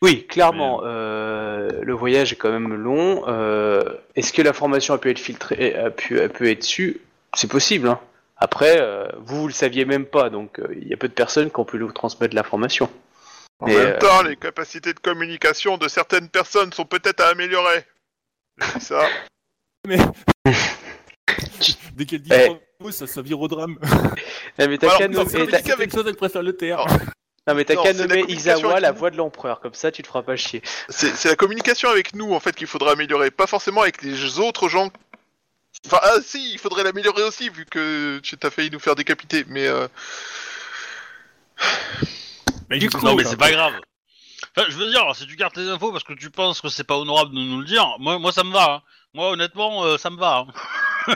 Oui, 0.00 0.26
clairement, 0.26 0.80
euh, 0.84 1.68
le 1.80 1.92
voyage 1.92 2.32
est 2.32 2.36
quand 2.36 2.50
même 2.50 2.74
long. 2.74 3.22
euh, 3.28 3.84
Est-ce 4.16 4.32
que 4.32 4.42
l'information 4.42 4.94
a 4.94 4.98
pu 4.98 5.10
être 5.10 5.20
filtrée, 5.20 5.76
a 5.76 5.90
pu, 5.90 6.18
a 6.20 6.28
pu 6.28 6.50
être 6.50 6.64
su? 6.64 7.00
C'est 7.34 7.48
possible. 7.50 7.86
Hein. 7.88 8.00
Après, 8.42 8.80
euh, 8.80 9.06
vous, 9.20 9.42
vous 9.42 9.46
le 9.46 9.52
saviez 9.52 9.84
même 9.84 10.04
pas, 10.04 10.28
donc 10.28 10.58
euh, 10.58 10.66
il 10.72 10.88
y 10.88 10.92
a 10.92 10.96
peu 10.96 11.06
de 11.06 11.12
personnes 11.12 11.48
qui 11.48 11.60
ont 11.60 11.64
pu 11.64 11.78
vous 11.78 11.92
transmettre 11.92 12.34
l'information. 12.34 12.90
En 13.60 13.68
Et, 13.68 13.76
même 13.76 13.86
euh, 13.86 13.98
temps, 13.98 14.22
les 14.22 14.34
capacités 14.34 14.92
de 14.92 14.98
communication 14.98 15.78
de 15.78 15.86
certaines 15.86 16.28
personnes 16.28 16.72
sont 16.72 16.84
peut-être 16.84 17.20
à 17.20 17.28
améliorer. 17.28 17.86
Je 18.58 18.78
dis 18.78 18.84
ça. 18.84 19.06
Dès 21.94 22.04
qu'elle 22.04 22.22
dit 22.22 22.30
Eh. 22.32 22.46
trois 22.46 22.58
mots, 22.80 22.90
ça, 22.90 23.06
ça 23.06 23.22
vire 23.22 23.40
au 23.40 23.46
drame. 23.46 23.78
Non, 24.58 24.68
mais 24.68 24.76
t'as 24.76 24.88
Alors, 24.88 24.98
qu'à 24.98 25.08
nommer- 25.08 26.14
préfère 26.16 26.42
le 26.42 26.52
non, 27.48 27.54
mais 27.54 27.64
t'as 27.64 27.74
qu'à 27.76 27.92
nommer 27.92 28.20
communication 28.22 28.58
Isawa 28.58 28.72
avec 28.72 28.82
la 28.82 28.92
nous. 28.92 28.98
voix 28.98 29.10
de 29.10 29.16
l'empereur, 29.16 29.60
comme 29.60 29.72
ça 29.74 29.90
tu 29.90 30.02
te 30.02 30.08
feras 30.08 30.22
pas 30.22 30.36
chier. 30.36 30.62
C'est 30.90 31.16
c'est 31.16 31.28
la 31.28 31.36
communication 31.36 31.88
avec 31.88 32.14
nous 32.14 32.34
en 32.34 32.40
fait 32.40 32.54
qu'il 32.54 32.66
faudra 32.66 32.92
améliorer, 32.92 33.30
pas 33.30 33.46
forcément 33.46 33.80
avec 33.82 34.02
les 34.02 34.38
autres 34.40 34.68
gens. 34.68 34.90
Enfin, 35.86 35.98
ah 36.02 36.16
si, 36.24 36.52
il 36.52 36.58
faudrait 36.58 36.84
l'améliorer 36.84 37.22
aussi 37.24 37.48
vu 37.48 37.66
que 37.66 38.18
tu 38.22 38.36
t'as 38.38 38.50
failli 38.50 38.70
nous 38.70 38.78
faire 38.78 38.94
décapiter, 38.94 39.44
mais 39.48 39.66
euh, 39.66 39.88
Mais 42.70 42.78
Du 42.78 42.88
coup, 42.90 43.04
non 43.04 43.14
mais 43.16 43.24
c'est 43.24 43.36
pas 43.36 43.50
grave. 43.50 43.74
Enfin, 44.56 44.66
je 44.70 44.76
veux 44.76 44.88
dire, 44.90 45.04
si 45.14 45.26
tu 45.26 45.36
gardes 45.36 45.54
tes 45.54 45.68
infos 45.68 45.92
parce 45.92 46.04
que 46.04 46.12
tu 46.12 46.30
penses 46.30 46.60
que 46.60 46.68
c'est 46.68 46.84
pas 46.84 46.96
honorable 46.96 47.34
de 47.34 47.40
nous 47.40 47.60
le 47.60 47.64
dire, 47.66 47.86
moi, 47.98 48.18
moi 48.18 48.32
ça 48.32 48.44
me 48.44 48.52
va. 48.52 48.74
hein. 48.74 48.82
Moi 49.14 49.30
honnêtement, 49.30 49.84
euh, 49.84 49.98
ça 49.98 50.10
me 50.10 50.16
va. 50.18 50.46
hein. 50.46 50.46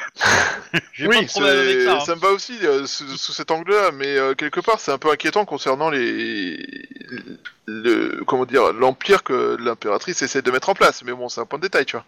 J'ai 0.92 1.06
pas 1.06 1.10
oui, 1.10 1.24
de 1.26 1.30
problème 1.30 1.58
avec 1.58 1.80
ça. 1.82 1.96
hein. 1.96 2.00
ça 2.00 2.14
me 2.16 2.20
va 2.20 2.28
aussi 2.30 2.58
euh, 2.64 2.86
sous, 2.86 3.16
sous 3.16 3.32
cet 3.32 3.50
angle-là, 3.50 3.92
mais 3.92 4.16
euh, 4.16 4.34
quelque 4.34 4.60
part 4.60 4.80
c'est 4.80 4.90
un 4.92 4.98
peu 4.98 5.10
inquiétant 5.10 5.44
concernant 5.44 5.90
les, 5.90 6.56
le, 7.66 8.22
comment 8.26 8.44
dire, 8.46 8.72
l'empire 8.72 9.22
que 9.22 9.56
l'impératrice 9.60 10.22
essaie 10.22 10.42
de 10.42 10.50
mettre 10.50 10.68
en 10.68 10.74
place. 10.74 11.02
Mais 11.04 11.12
bon, 11.12 11.28
c'est 11.28 11.40
un 11.40 11.46
point 11.46 11.58
de 11.58 11.64
détail, 11.64 11.86
tu 11.86 11.96
vois. 11.96 12.04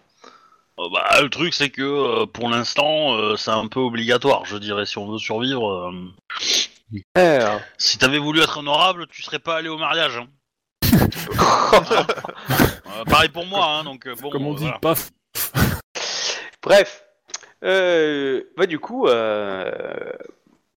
Euh, 0.79 0.89
bah, 0.93 1.21
le 1.21 1.29
truc 1.29 1.53
c'est 1.53 1.69
que 1.69 1.81
euh, 1.81 2.25
pour 2.25 2.49
l'instant, 2.49 3.15
euh, 3.15 3.35
c'est 3.35 3.51
un 3.51 3.67
peu 3.67 3.79
obligatoire, 3.79 4.45
je 4.45 4.57
dirais, 4.57 4.85
si 4.85 4.97
on 4.97 5.11
veut 5.11 5.17
survivre. 5.19 5.91
euh. 5.91 5.91
Alors, 7.15 7.59
Si 7.77 7.97
t'avais 7.97 8.17
voulu 8.17 8.39
être 8.41 8.57
honorable, 8.57 9.07
tu 9.07 9.21
serais 9.21 9.39
pas 9.39 9.57
allé 9.57 9.69
au 9.69 9.77
mariage. 9.77 10.17
hein. 10.17 10.27
Euh, 12.99 13.05
pareil 13.05 13.29
pour 13.29 13.45
moi, 13.45 13.65
hein, 13.65 13.83
donc 13.83 14.07
euh, 14.07 14.15
bon. 14.19 14.29
Comme 14.29 14.47
on 14.47 14.53
euh, 14.53 14.57
dit, 14.57 14.63
voilà. 14.63 14.79
paf. 14.79 15.11
Bref, 16.61 17.03
euh, 17.63 18.43
bah 18.57 18.65
du 18.65 18.79
coup, 18.79 19.07
euh, 19.07 19.71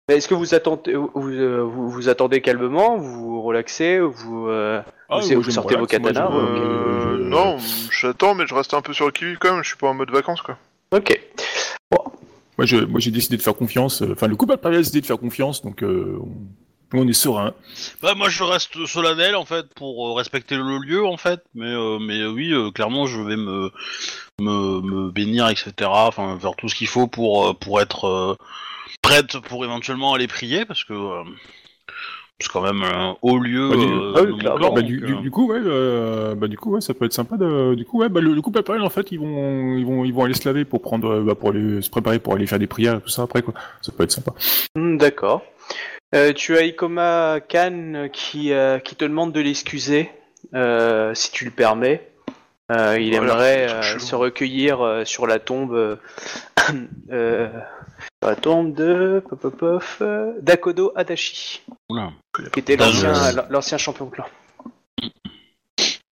est-ce 0.07 0.27
que 0.27 0.33
vous 0.35 0.53
attendez, 0.53 0.93
vous, 0.93 1.29
euh, 1.31 1.61
vous, 1.61 1.89
vous 1.89 2.09
attendez 2.09 2.41
calmement, 2.41 2.97
vous 2.97 3.19
vous 3.21 3.41
relaxez, 3.41 3.99
vous, 3.99 4.47
euh, 4.49 4.81
Ah, 5.11 5.19
vous, 5.19 5.27
moi, 5.33 5.41
vous 5.43 5.51
sortez 5.51 5.75
vos 5.75 5.81
relaxe, 5.85 5.99
moi, 5.99 6.09
katanas 6.11 6.31
je- 6.31 6.37
ok. 6.37 6.57
Euh, 6.57 7.17
je- 7.17 7.23
Non, 7.23 7.57
j'attends, 7.91 8.33
mais 8.35 8.47
je 8.47 8.53
reste 8.55 8.73
un 8.73 8.81
peu 8.81 8.93
sur 8.93 9.05
le 9.05 9.11
qui 9.11 9.25
quand 9.39 9.53
même. 9.53 9.63
Je 9.63 9.69
suis 9.69 9.77
pas 9.77 9.87
en 9.89 9.93
mode 9.93 10.09
vacances, 10.11 10.41
quoi. 10.41 10.57
Ok. 10.91 11.19
Moi, 12.57 12.65
je, 12.67 12.77
moi, 12.77 12.99
j'ai 12.99 13.11
décidé 13.11 13.37
de 13.37 13.41
faire 13.41 13.55
confiance. 13.55 14.01
euh, 14.01 14.11
Enfin, 14.11 14.27
le 14.27 14.35
couple 14.35 14.53
a 14.61 14.69
décidé 14.71 15.01
de 15.01 15.05
faire 15.05 15.17
confiance, 15.17 15.61
donc 15.63 15.81
euh, 15.83 16.17
on, 16.93 16.99
on 16.99 17.07
est 17.07 17.13
serein. 17.13 17.53
Bah, 18.03 18.13
moi 18.15 18.29
je 18.29 18.43
reste 18.43 18.85
solennel 18.85 19.35
en 19.35 19.45
fait 19.45 19.73
pour 19.73 20.09
euh, 20.09 20.13
respecter 20.13 20.55
le 20.57 20.77
lieu 20.79 21.05
en 21.05 21.17
fait, 21.17 21.41
mais 21.55 21.65
euh, 21.73 21.97
mais 21.99 22.25
oui 22.27 22.51
euh, 22.53 22.69
clairement 22.69 23.05
je 23.07 23.19
vais 23.21 23.37
me 23.37 23.71
me, 24.41 24.81
me 24.81 25.09
bénir 25.09 25.47
etc. 25.47 25.71
Enfin 25.87 26.37
faire 26.39 26.55
tout 26.57 26.67
ce 26.67 26.75
qu'il 26.75 26.87
faut 26.87 27.07
pour 27.07 27.57
pour 27.57 27.79
être 27.81 28.05
euh, 28.05 28.35
prête 29.01 29.39
pour 29.39 29.63
éventuellement 29.63 30.13
aller 30.13 30.27
prier 30.27 30.65
parce 30.65 30.83
que 30.83 30.93
euh, 30.93 31.23
c'est 32.41 32.51
quand 32.51 32.61
même 32.61 32.81
un 32.83 33.15
haut 33.21 33.37
lieu. 33.39 33.69
Bah, 33.69 33.75
du- 33.77 33.83
euh, 33.83 34.13
ah 34.15 34.21
oui, 34.23 34.43
bah, 34.43 34.55
euh, 34.59 35.29
coup, 35.29 35.47
ouais, 35.51 35.59
euh, 35.63 36.35
bah, 36.35 36.47
du 36.47 36.57
coup, 36.57 36.71
ouais, 36.71 36.81
ça 36.81 36.93
peut 36.93 37.05
être 37.05 37.13
sympa. 37.13 37.37
De, 37.37 37.75
du 37.75 37.85
coup, 37.85 37.99
ouais, 37.99 38.09
bah, 38.09 38.21
le, 38.21 38.33
le 38.33 38.41
couple 38.41 38.59
impérial, 38.59 38.83
en 38.83 38.89
fait, 38.89 39.11
ils 39.11 39.19
vont, 39.19 39.77
ils 39.77 39.85
vont, 39.85 40.03
ils 40.03 40.13
vont 40.13 40.23
aller 40.23 40.33
se 40.33 40.47
laver 40.47 40.65
pour 40.65 40.81
prendre, 40.81 41.09
euh, 41.11 41.21
bah, 41.23 41.35
pour 41.35 41.49
aller 41.49 41.81
se 41.81 41.89
préparer 41.89 42.19
pour 42.19 42.33
aller 42.33 42.47
faire 42.47 42.59
des 42.59 42.67
prières 42.67 42.95
et 42.97 43.01
tout 43.01 43.09
ça 43.09 43.23
après, 43.23 43.41
quoi. 43.41 43.53
Ça 43.81 43.91
peut 43.91 44.03
être 44.03 44.11
sympa. 44.11 44.33
Hmm, 44.75 44.97
D'accord. 44.97 45.43
Euh, 46.13 46.33
tu 46.33 46.57
as 46.57 46.63
Ikoma 46.63 47.39
Khan 47.47 48.09
qui, 48.11 48.51
euh, 48.51 48.79
qui 48.79 48.95
te 48.95 49.05
demande 49.05 49.31
de 49.31 49.39
l'excuser, 49.39 50.09
euh, 50.53 51.13
si 51.13 51.31
tu 51.31 51.45
le 51.45 51.51
permets. 51.51 52.07
Euh, 52.71 52.97
il 52.99 53.15
Voilà, 53.15 53.33
aimerait 53.33 53.67
euh, 53.69 53.99
se 53.99 54.15
recueillir 54.15 54.81
euh, 54.81 55.03
sur 55.05 55.27
la 55.27 55.39
tombe, 55.39 55.73
euh, 55.73 55.95
euh, 57.11 57.49
la 58.23 58.35
tombe 58.35 58.73
de 58.73 59.21
pop, 59.27 59.39
pop, 59.39 59.57
pop, 59.57 59.83
euh, 60.01 60.33
d'Akodo 60.41 60.91
Adachi, 60.95 61.61
oula. 61.89 62.11
qui 62.53 62.59
était 62.59 62.77
l'ancien, 62.77 63.77
champion 63.77 64.05
de 64.05 64.11
clan. 64.11 64.25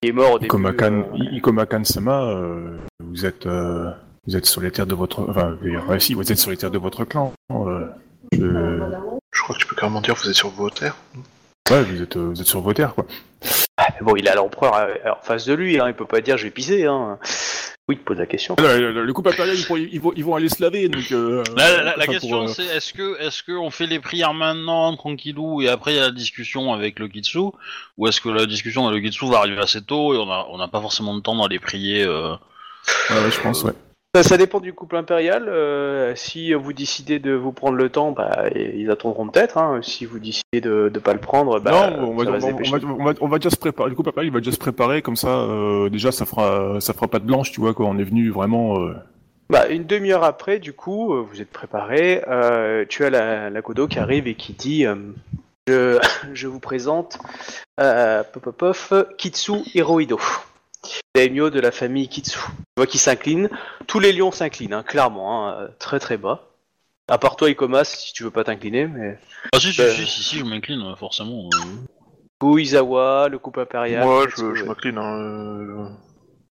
Il 0.01 0.10
est 0.10 0.12
mort 0.12 0.34
au 0.34 0.39
début. 0.39 0.47
Ikoma 0.47 1.66
Kan, 1.66 1.82
euh, 1.82 1.84
Sama, 1.84 2.24
euh, 2.24 2.78
vous 2.99 3.26
êtes, 3.26 3.45
euh, 3.45 3.91
vous 4.26 4.36
êtes 4.38 4.45
sur 4.45 4.62
les 4.62 4.72
terres 4.72 4.88
de 4.88 4.95
votre, 4.95 5.28
enfin, 5.30 5.57
je 5.62 5.66
veux 5.66 5.72
dire, 5.72 5.88
ouais, 5.89 5.99
si 5.99 6.14
vous 6.14 6.32
êtes 6.32 6.38
sur 6.39 6.51
les 6.51 6.57
terres 6.57 6.72
de 6.72 6.78
votre 6.78 7.03
clan. 7.05 7.34
euh, 7.51 7.86
je- 8.32 8.39
Je 9.32 9.43
crois 9.43 9.55
que 9.55 9.60
tu 9.62 9.68
peux 9.68 9.76
carrément 9.76 10.01
dire 10.01 10.16
que 10.16 10.22
vous 10.22 10.30
êtes 10.30 10.36
sur 10.36 10.49
vos 10.49 10.70
terres. 10.70 10.95
Ouais, 11.70 11.84
vous 11.84 12.01
êtes, 12.01 12.18
euh, 12.18 12.30
vous 12.30 12.41
êtes 12.41 12.47
sur 12.47 12.62
vos 12.62 12.74
terres, 12.74 12.95
quoi. 12.95 13.05
Mais 13.99 14.05
bon, 14.05 14.15
il 14.15 14.27
a 14.27 14.35
l'empereur 14.35 14.75
euh, 14.75 14.93
en 15.11 15.21
face 15.23 15.45
de 15.45 15.53
lui, 15.53 15.79
hein, 15.79 15.85
il 15.87 15.93
peut 15.93 16.05
pas 16.05 16.21
dire 16.21 16.37
j'ai 16.37 16.51
pisé. 16.51 16.85
Hein. 16.85 17.17
Oui, 17.87 17.95
il 17.95 17.99
te 17.99 18.03
pose 18.03 18.17
la 18.19 18.27
question. 18.27 18.55
Le, 18.59 18.91
le- 18.91 19.03
le 19.03 19.13
couple 19.13 19.29
impérial, 19.29 19.55
ils, 19.57 19.99
vont, 19.99 20.13
ils 20.15 20.23
vont 20.23 20.35
aller 20.35 20.47
se 20.49 20.61
laver, 20.61 20.89
donc. 20.89 21.11
euh, 21.11 21.43
La, 21.55 22.05
question 22.05 22.43
euh, 22.43 22.47
c'est 22.47 22.65
est-ce 22.65 22.93
que 22.93 23.19
est-ce 23.19 23.41
que 23.41 23.51
on 23.53 23.71
fait 23.71 23.87
les 23.87 23.99
prières 23.99 24.33
maintenant 24.35 24.95
tranquillou 24.95 25.61
et 25.63 25.69
après 25.69 25.93
il 25.93 25.97
y 25.97 25.99
a 25.99 26.03
la 26.03 26.11
discussion 26.11 26.71
avec 26.71 26.99
le 26.99 27.07
Kitsu 27.07 27.39
ou 27.97 28.07
est-ce 28.07 28.21
que 28.21 28.29
la 28.29 28.45
discussion 28.45 28.87
avec 28.87 29.01
le 29.01 29.09
Kitsu 29.09 29.27
va 29.29 29.39
arriver 29.39 29.59
assez 29.59 29.81
tôt 29.81 30.13
et 30.13 30.17
on 30.17 30.29
a 30.31 30.45
on 30.51 30.57
n'a 30.59 30.67
pas 30.67 30.81
forcément 30.81 31.15
de 31.15 31.21
temps 31.21 31.35
d'aller 31.41 31.57
prier 31.59 32.03
euh... 32.03 32.33
ouais, 33.09 33.31
je 33.31 33.41
pense, 33.41 33.63
ouais. 33.63 33.73
Ça, 34.16 34.24
ça 34.24 34.38
dépend 34.38 34.60
du 34.60 34.74
couple 34.74 34.95
impérial. 34.95 35.47
euh, 35.47 36.16
si 36.16 36.53
vous 36.55 36.74
décidez 36.74 37.20
de 37.20 37.32
vous 37.34 37.51
prendre 37.51 37.76
le 37.78 37.89
temps, 37.89 38.12
bah, 38.12 38.45
ils 38.55 38.89
attendront 38.89 39.28
peut-être. 39.28 39.60
Hein. 39.60 39.82
Si 39.84 40.05
vous 40.05 40.18
décidez 40.18 40.62
de 40.62 40.89
ne 40.91 40.99
pas 40.99 41.14
le 41.14 41.20
prendre, 41.20 41.60
bah, 41.60 41.72
non, 41.72 42.10
on 42.10 42.16
va, 42.16 42.26
ça 42.26 42.32
va 42.32 42.39
se 42.39 42.45
on, 42.45 42.47
va, 42.47 42.53
dépêcher. 42.53 42.74
on 42.74 42.78
va- 42.80 42.93
on 42.99 43.03
va- 43.05 43.14
on 43.22 43.28
va 43.28 43.38
déjà 43.38 43.51
se 43.51 43.57
préparer. 43.57 43.89
Le 43.91 43.95
couple 43.95 44.10
impérial, 44.10 44.28
il 44.28 44.34
va 44.34 44.39
déjà 44.39 44.51
se 44.51 44.57
préparer, 44.57 45.03
comme 45.03 45.16
ça, 45.16 45.28
euh, 45.28 45.89
déjà, 45.89 46.12
ça 46.12 46.26
fera, 46.26 46.82
ça 46.82 46.93
fera 46.93 47.07
pas 47.07 47.20
de 47.20 47.26
blanche, 47.26 47.51
tu 47.51 47.62
vois, 47.62 47.76
quoi. 47.76 47.86
On 47.86 47.99
est 47.99 48.03
venu 48.03 48.32
vraiment. 48.32 48.80
euh, 48.80 48.95
Bah, 49.51 49.68
une 49.68 49.86
demi-heure 49.86 50.24
après, 50.24 50.57
du 50.57 50.74
coup, 50.74 51.14
euh, 51.14 51.22
vous 51.22 51.39
êtes 51.39 51.51
préparé. 51.51 52.24
euh, 52.28 52.86
tu 52.89 53.05
as 53.05 53.12
la, 53.12 53.51
la 53.51 53.62
Kodo 53.62 53.88
qui 53.88 53.99
arrive 53.99 54.26
et 54.28 54.34
qui 54.34 54.53
dit 54.53 54.88
euh, 54.88 54.95
je, 55.68 55.99
je 56.34 56.47
vous 56.47 56.60
présente 56.60 57.20
euh, 57.80 58.24
pop, 58.34 58.41
pop, 58.55 58.57
pop, 58.89 59.07
Kitsu 59.20 59.53
Hirohido, 59.76 60.20
daimyo 61.15 61.49
de 61.49 61.59
la 61.59 61.71
famille 61.71 62.07
Kitsu. 62.07 62.38
Tu 62.39 62.45
vois 62.77 62.88
qui 62.88 62.97
s'incline. 62.97 63.49
Tous 63.88 63.99
les 63.99 64.11
lions 64.13 64.32
s'inclinent, 64.32 64.73
hein, 64.73 64.84
clairement, 64.84 65.47
hein, 65.49 65.55
euh, 65.61 65.67
très 65.80 65.99
très 65.99 66.17
bas. 66.17 66.45
À 67.07 67.17
part 67.17 67.36
toi, 67.36 67.49
Ikomas, 67.49 67.86
si 67.86 68.13
tu 68.13 68.23
veux 68.23 68.32
pas 68.32 68.43
t'incliner, 68.43 68.88
mais. 68.88 69.17
Ah 69.53 69.59
si 69.59 69.73
si, 69.73 69.82
Euh. 69.82 69.91
si 69.91 70.05
si 70.05 70.23
si 70.23 70.38
je 70.39 70.45
m'incline 70.45 70.95
forcément. 70.95 71.49
euh. 71.53 72.45
Ou 72.45 72.57
Izawa, 72.59 73.27
le 73.30 73.39
couple 73.39 73.61
impérial. 73.61 74.03
Moi, 74.05 74.27
je, 74.38 74.63
m'incline. 74.63 74.97
hein, 74.97 75.17
euh, 75.19 75.86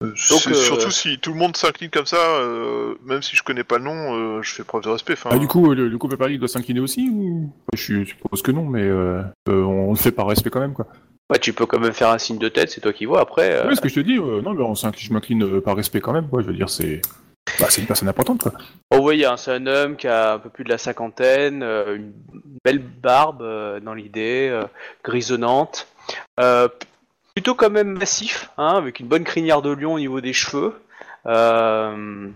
euh, 0.03 0.07
euh, 0.09 0.13
Surtout 0.17 0.91
si 0.91 1.19
tout 1.19 1.33
le 1.33 1.39
monde 1.39 1.57
s'incline 1.57 1.89
comme 1.91 2.05
ça, 2.07 2.17
euh, 2.19 2.97
même 3.05 3.23
si 3.23 3.37
je 3.37 3.43
connais 3.43 3.65
pas 3.65 3.79
le 3.79 3.85
nom, 3.85 4.15
euh, 4.15 4.43
je 4.43 4.53
fais 4.53 4.65
preuve 4.65 4.83
de 4.83 4.89
respect. 4.91 5.15
Ah, 5.27 5.39
du 5.39 5.47
coup, 5.47 5.73
le, 5.73 5.89
le 5.89 5.99
couple 5.99 6.15
impérial, 6.15 6.39
doit 6.39 6.49
s'incliner 6.49 6.81
aussi 6.81 7.09
ou? 7.11 7.51
Je, 7.75 8.05
suppose 8.05 8.43
que 8.43 8.51
non, 8.51 8.65
mais 8.65 8.83
euh, 8.83 9.23
euh, 9.49 9.63
on 9.63 9.91
le 9.93 9.97
fait 9.99 10.13
par 10.13 10.27
respect 10.27 10.51
quand 10.51 10.61
même, 10.61 10.75
quoi. 10.75 10.87
Ouais, 11.31 11.39
tu 11.39 11.53
peux 11.53 11.65
quand 11.65 11.79
même 11.79 11.93
faire 11.93 12.11
un 12.11 12.19
signe 12.19 12.39
de 12.39 12.49
tête, 12.49 12.71
c'est 12.71 12.81
toi 12.81 12.93
qui 12.93 13.05
vois 13.05 13.21
après. 13.21 13.53
euh, 13.53 13.69
Oui, 13.69 13.77
ce 13.77 13.81
que 13.81 13.89
je 13.89 13.95
te 13.95 14.01
dis, 14.01 14.19
euh, 14.19 14.43
non, 14.43 14.53
mais 14.53 14.65
on 14.65 14.75
je 14.75 15.13
m'incline 15.13 15.45
euh, 15.45 15.61
par 15.61 15.77
respect 15.77 16.01
quand 16.01 16.13
même, 16.13 16.29
quoi. 16.29 16.43
Je 16.43 16.49
veux 16.49 16.53
dire, 16.53 16.69
c'est. 16.69 17.01
Bah, 17.61 17.67
c'est 17.71 17.81
une 17.81 17.87
personne 17.87 18.09
importante, 18.09 18.43
quoi. 18.43 18.53
Oh, 18.91 19.01
voyez, 19.01 19.27
hein, 19.27 19.37
c'est 19.37 19.53
un 19.53 19.67
homme 19.69 19.97
qui 19.97 20.09
a 20.09 20.35
un 20.35 20.39
peu 20.41 20.51
plus 20.51 20.65
de 20.65 20.69
la 20.69 20.79
cinquantaine, 20.79 21.63
euh, 21.63 21.97
une 21.97 22.13
belle 22.65 22.81
barbe 22.81 23.45
dans 23.81 23.95
l'idée, 23.95 24.61
grisonnante, 25.05 25.87
plutôt 27.35 27.55
quand 27.55 27.71
même 27.71 27.97
massif, 27.97 28.51
hein, 28.59 28.75
avec 28.77 28.99
une 28.99 29.07
bonne 29.07 29.25
crinière 29.25 29.63
de 29.63 29.71
lion 29.71 29.95
au 29.95 29.99
niveau 30.01 30.21
des 30.21 30.33
cheveux. 30.33 30.81
Euh, 31.27 32.29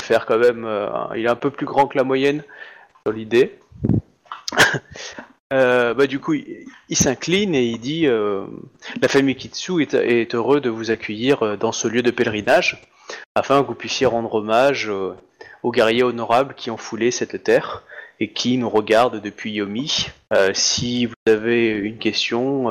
faire 0.00 0.26
quand 0.26 0.38
même, 0.38 0.68
il 1.16 1.24
est 1.24 1.28
un 1.28 1.36
peu 1.36 1.50
plus 1.50 1.66
grand 1.66 1.86
que 1.86 1.96
la 1.96 2.04
moyenne 2.04 2.42
dans 3.04 3.12
l'idée. 3.12 3.58
Euh, 5.52 5.92
bah, 5.92 6.06
du 6.06 6.18
coup, 6.18 6.34
il, 6.34 6.66
il 6.88 6.96
s'incline 6.96 7.54
et 7.54 7.64
il 7.64 7.78
dit 7.78 8.06
euh, 8.06 8.46
La 9.00 9.08
famille 9.08 9.36
Kitsu 9.36 9.82
est, 9.82 9.94
est 9.94 10.34
heureux 10.34 10.60
de 10.60 10.70
vous 10.70 10.90
accueillir 10.90 11.42
euh, 11.42 11.56
dans 11.56 11.72
ce 11.72 11.88
lieu 11.88 12.02
de 12.02 12.10
pèlerinage 12.10 12.82
afin 13.34 13.62
que 13.62 13.68
vous 13.68 13.74
puissiez 13.74 14.06
rendre 14.06 14.34
hommage 14.34 14.88
euh, 14.88 15.12
aux 15.62 15.70
guerriers 15.70 16.02
honorables 16.02 16.54
qui 16.54 16.70
ont 16.70 16.78
foulé 16.78 17.10
cette 17.10 17.42
terre 17.42 17.84
et 18.18 18.32
qui 18.32 18.56
nous 18.56 18.70
regardent 18.70 19.20
depuis 19.20 19.52
Yomi. 19.52 20.06
Si 20.54 21.06
vous 21.06 21.14
avez 21.26 21.68
une 21.68 21.98
question 21.98 22.66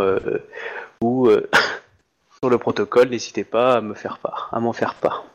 ou 1.01 1.29
sur 2.41 2.49
le 2.49 2.57
protocole, 2.57 3.09
n'hésitez 3.09 3.43
pas 3.43 3.77
à 3.77 3.81
me 3.81 3.93
faire 3.93 4.17
part, 4.19 4.49
à 4.53 4.59
m'en 4.59 4.71
faire 4.71 4.95
part. 4.95 5.25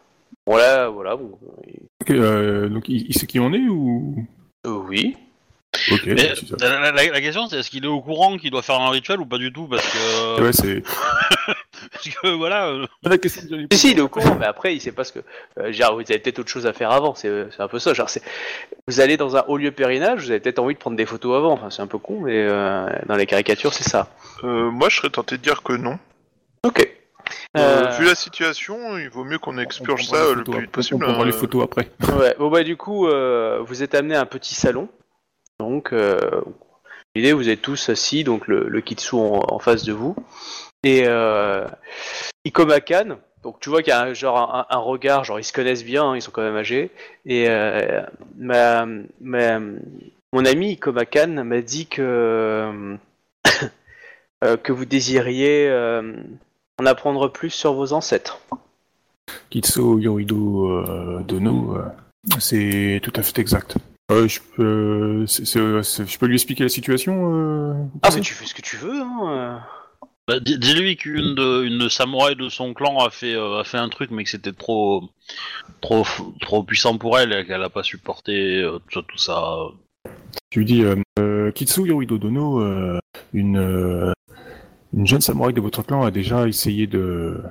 Voilà, 0.47 0.89
voilà. 0.89 1.17
Bon, 1.17 1.39
donc, 2.09 2.89
il, 2.89 3.07
il 3.09 3.15
sait 3.15 3.27
qui 3.27 3.41
on 3.41 3.53
est 3.53 3.69
ou? 3.69 4.27
Oui. 4.67 5.17
Ok. 5.91 6.03
Mais, 6.07 6.35
ça. 6.35 6.57
la, 6.61 6.91
la- 6.93 7.07
la 7.11 7.21
question 7.21 7.47
c'est 7.49 7.59
est-ce 7.59 7.71
qu'il 7.71 7.85
est 7.85 7.89
au 7.89 8.01
courant 8.01 8.37
qu'il 8.37 8.51
doit 8.51 8.63
faire 8.63 8.81
un 8.81 8.91
rituel 8.91 9.21
ou 9.21 9.27
pas 9.27 9.39
du 9.39 9.53
tout 9.53 9.67
parce 9.67 9.87
que 9.87 10.43
Ouais, 10.43 10.53
c'est. 10.53 10.83
parce 11.93 12.09
que 12.09 12.29
voilà 12.37 12.69
euh, 12.69 12.87
La 13.05 13.19
question 13.19 13.43
que 13.43 13.49
j'allais 13.49 13.67
Si, 13.73 13.79
si, 13.79 13.91
il 13.93 13.99
est 13.99 14.03
au 14.03 14.09
courant, 14.09 14.37
mais 14.39 14.47
après, 14.47 14.75
il 14.75 14.81
sait 14.81 14.93
pas 14.93 15.05
ce 15.05 15.13
que. 15.13 15.21
euh, 15.59 15.73
genre, 15.73 15.95
vous 15.95 16.01
avez 16.01 16.19
peut-être 16.19 16.39
autre 16.41 16.49
chose 16.51 16.67
à 16.67 16.73
faire 16.73 16.91
avant, 16.91 17.15
c'est 17.15 17.47
c'est 17.55 17.63
un 17.63 17.69
peu 17.69 17.79
ça. 17.79 17.95
Genre, 17.95 18.09
c'est- 18.11 18.23
vous 18.89 19.01
allez 19.01 19.17
dans 19.17 19.37
un 19.37 19.45
haut 19.49 19.57
lieu 19.57 19.71
pèlerinage, 19.71 20.25
vous 20.25 20.31
avez 20.31 20.41
peut-être 20.41 20.59
envie 20.59 20.75
de 20.75 20.79
prendre 20.79 20.97
des 20.97 21.07
photos 21.07 21.37
avant. 21.37 21.53
Enfin, 21.53 21.71
c'est 21.71 21.83
un 21.83 21.87
peu 21.87 21.99
con, 21.99 22.21
mais 22.23 22.47
euh, 22.49 22.87
dans 23.07 23.17
les 23.17 23.27
caricatures, 23.27 23.75
c'est 23.75 23.89
ça. 23.89 24.09
euh, 24.45 24.71
moi, 24.71 24.89
je 24.89 24.97
serais 24.97 25.11
tenté 25.11 25.37
de 25.37 25.43
dire 25.43 25.63
que 25.63 25.73
non. 25.75 25.99
Ok. 26.65 26.81
Euh, 27.57 27.87
Euh, 27.87 27.89
vu 27.99 28.05
la 28.05 28.15
situation, 28.15 28.97
il 28.99 29.09
vaut 29.09 29.25
mieux 29.25 29.39
qu'on 29.39 29.57
On 29.57 29.59
expurge 29.59 30.07
ça 30.07 30.17
euh, 30.17 30.35
le 30.37 30.45
plus 30.45 30.61
vite 30.61 30.71
possible. 30.71 31.03
On 31.03 31.07
prendra 31.09 31.25
les 31.25 31.35
euh, 31.35 31.39
photos 31.39 31.65
après. 31.65 31.91
Ouais, 32.17 32.35
bon 32.39 32.51
bah 32.51 32.63
du 32.63 32.77
coup, 32.77 33.09
euh, 33.09 33.59
vous 33.67 33.83
êtes 33.83 33.95
amené 33.95 34.15
à 34.15 34.21
un 34.21 34.27
petit 34.27 34.55
salon. 34.55 34.89
Donc, 35.61 35.93
euh, 35.93 36.43
l'idée, 37.15 37.33
vous 37.33 37.49
êtes 37.49 37.63
tous 37.63 37.89
assis, 37.89 38.25
donc 38.25 38.47
le, 38.47 38.81
Kitsu 38.81 39.17
en, 39.17 39.59
face 39.59 39.85
de 39.85 39.93
vous. 39.93 40.15
Et 40.85 41.05
euh, 41.07 41.67
Ikomakan, 42.45 43.17
donc 43.43 43.59
tu 43.61 43.71
vois 43.71 43.83
qu'il 43.83 43.91
y 43.91 43.95
a 43.95 44.03
un, 44.03 44.15
genre 44.15 44.67
un, 44.69 44.79
regard, 44.79 45.25
genre 45.25 45.41
ils 45.41 45.45
se 45.45 45.53
connaissent 45.53 45.85
bien, 45.85 46.05
hein, 46.05 46.17
ils 46.17 46.23
sont 46.23 46.31
quand 46.31 46.43
même 46.43 46.57
âgés. 46.57 46.91
Et 47.25 47.47
euh, 47.49 48.03
mon 48.39 50.45
ami 50.45 50.73
Ikomakan 50.73 51.45
m'a 51.45 51.61
dit 51.61 51.87
que, 51.87 52.97
euh, 54.45 54.57
que 54.57 54.73
vous 54.73 54.85
désiriez 54.85 55.69
euh, 55.69 56.15
en 56.79 56.87
apprendre 56.87 57.29
plus 57.29 57.51
sur 57.51 57.75
vos 57.75 57.93
ancêtres. 57.93 58.41
Kitsu 59.51 60.01
Yorido 60.01 60.69
euh, 60.69 61.23
Dono, 61.27 61.77
euh, 61.77 61.85
c'est 62.39 63.01
tout 63.03 63.13
à 63.17 63.23
fait 63.23 63.39
exact. 63.39 63.77
Euh, 64.13 64.29
je, 64.29 64.39
peux, 64.55 65.27
c'est- 65.27 65.45
c'est- 65.45 65.83
c'est- 65.83 66.07
je 66.09 66.19
peux 66.19 66.27
lui 66.27 66.35
expliquer 66.35 66.63
la 66.63 66.69
situation 66.69 67.35
euh, 67.35 67.75
Ah, 68.03 68.11
mais 68.15 68.21
tu 68.21 68.35
fais 68.35 68.47
ce 68.47 68.55
que 68.55 68.63
tu 68.63 68.77
veux, 68.77 69.01
hein. 69.03 69.19
euh. 69.29 69.57
bah, 70.29 70.39
dis- 70.39 70.59
dis-lui 70.61 70.97
qu'une 70.97 71.35
de 71.35 71.65
une 71.65 71.89
samouraï 71.89 72.37
de 72.37 72.49
son 72.49 72.73
clan 72.73 72.99
a 73.05 73.11
fait 73.11 73.35
euh, 73.35 73.59
a 73.59 73.65
fait 73.65 73.79
un 73.79 73.89
truc 73.89 74.13
mais 74.13 74.23
que 74.23 74.31
c'était 74.31 74.53
trop 74.53 75.03
trop 75.81 76.05
trop 76.41 76.63
puissant 76.63 76.99
pour 76.99 77.19
elle 77.19 77.33
et 77.33 77.45
qu'elle 77.47 77.63
a 77.65 77.69
pas 77.69 77.83
supporté 77.83 78.63
euh, 78.63 78.79
tout, 78.93 79.03
tout 79.03 79.19
ça 79.19 79.57
Tu 80.51 80.61
lui 80.61 80.67
dis 80.67 80.83
euh, 80.85 80.95
euh, 81.19 81.51
Kitsu 81.51 81.87
Yorido 81.89 82.17
Dono, 82.19 82.61
euh, 82.61 83.01
une, 83.33 83.59
euh, 83.59 84.13
une 84.95 85.07
jeune 85.07 85.21
samouraï 85.21 85.53
de 85.53 85.61
votre 85.61 85.83
clan 85.83 86.05
a 86.05 86.13
déjà 86.13 86.47
essayé 86.47 86.87
de, 86.87 87.43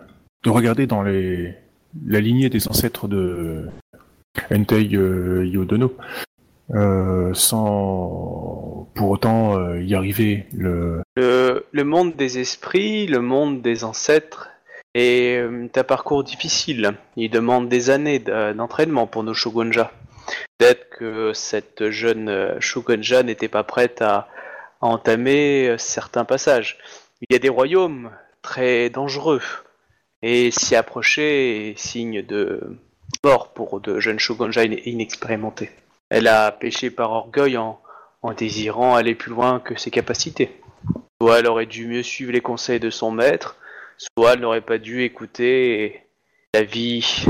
de 0.45 0.49
regarder 0.49 0.87
dans 0.87 1.03
les, 1.03 1.53
la 2.05 2.21
lignée 2.21 2.49
des 2.49 2.65
ancêtres 2.69 3.09
de 3.09 3.67
Entei 4.51 4.89
euh, 4.95 5.45
Yodono, 5.45 5.95
euh, 6.73 7.33
sans 7.33 8.89
pour 8.95 9.09
autant 9.11 9.57
euh, 9.57 9.81
y 9.81 9.93
arriver. 9.95 10.45
Le... 10.55 11.01
Monde 11.73 12.15
des 12.15 12.39
esprits, 12.39 13.05
le 13.07 13.19
monde 13.19 13.61
des 13.61 13.83
ancêtres 13.83 14.49
est 14.93 15.37
euh, 15.37 15.67
un 15.73 15.83
parcours 15.83 16.23
difficile. 16.23 16.93
Il 17.15 17.29
demande 17.29 17.69
des 17.69 17.89
années 17.89 18.19
de- 18.19 18.53
d'entraînement 18.53 19.07
pour 19.07 19.23
nos 19.23 19.33
shogunja. 19.33 19.91
Peut-être 20.57 20.89
que 20.89 21.33
cette 21.33 21.89
jeune 21.89 22.29
euh, 22.29 22.59
shogunja 22.59 23.21
n'était 23.23 23.47
pas 23.49 23.63
prête 23.63 24.01
à, 24.01 24.27
entamer 24.81 25.69
euh, 25.69 25.77
certains 25.77 26.25
passages. 26.25 26.77
Il 27.21 27.33
y 27.33 27.35
a 27.35 27.39
des 27.39 27.49
royaumes 27.49 28.11
très 28.41 28.89
dangereux 28.89 29.41
et 30.21 30.51
s'y 30.51 30.75
approcher 30.75 31.69
est 31.71 31.77
signe 31.79 32.21
de 32.21 32.77
mort 33.23 33.53
pour 33.53 33.79
de 33.79 33.99
jeunes 33.99 34.19
shogunja 34.19 34.61
in- 34.61 34.75
inexpérimentés. 34.85 35.69
Elle 36.09 36.27
a 36.27 36.51
péché 36.51 36.89
par 36.89 37.11
orgueil 37.11 37.57
en, 37.57 37.79
en 38.21 38.33
désirant 38.33 38.95
aller 38.95 39.15
plus 39.15 39.31
loin 39.31 39.59
que 39.59 39.77
ses 39.77 39.91
capacités. 39.91 40.61
Soit 41.21 41.39
elle 41.39 41.47
aurait 41.47 41.65
dû 41.65 41.87
mieux 41.87 42.03
suivre 42.03 42.31
les 42.31 42.41
conseils 42.41 42.79
de 42.79 42.89
son 42.89 43.11
maître, 43.11 43.57
soit 43.97 44.33
elle 44.33 44.41
n'aurait 44.41 44.61
pas 44.61 44.77
dû 44.77 45.03
écouter 45.03 46.01
la 46.53 46.63
vie 46.63 47.25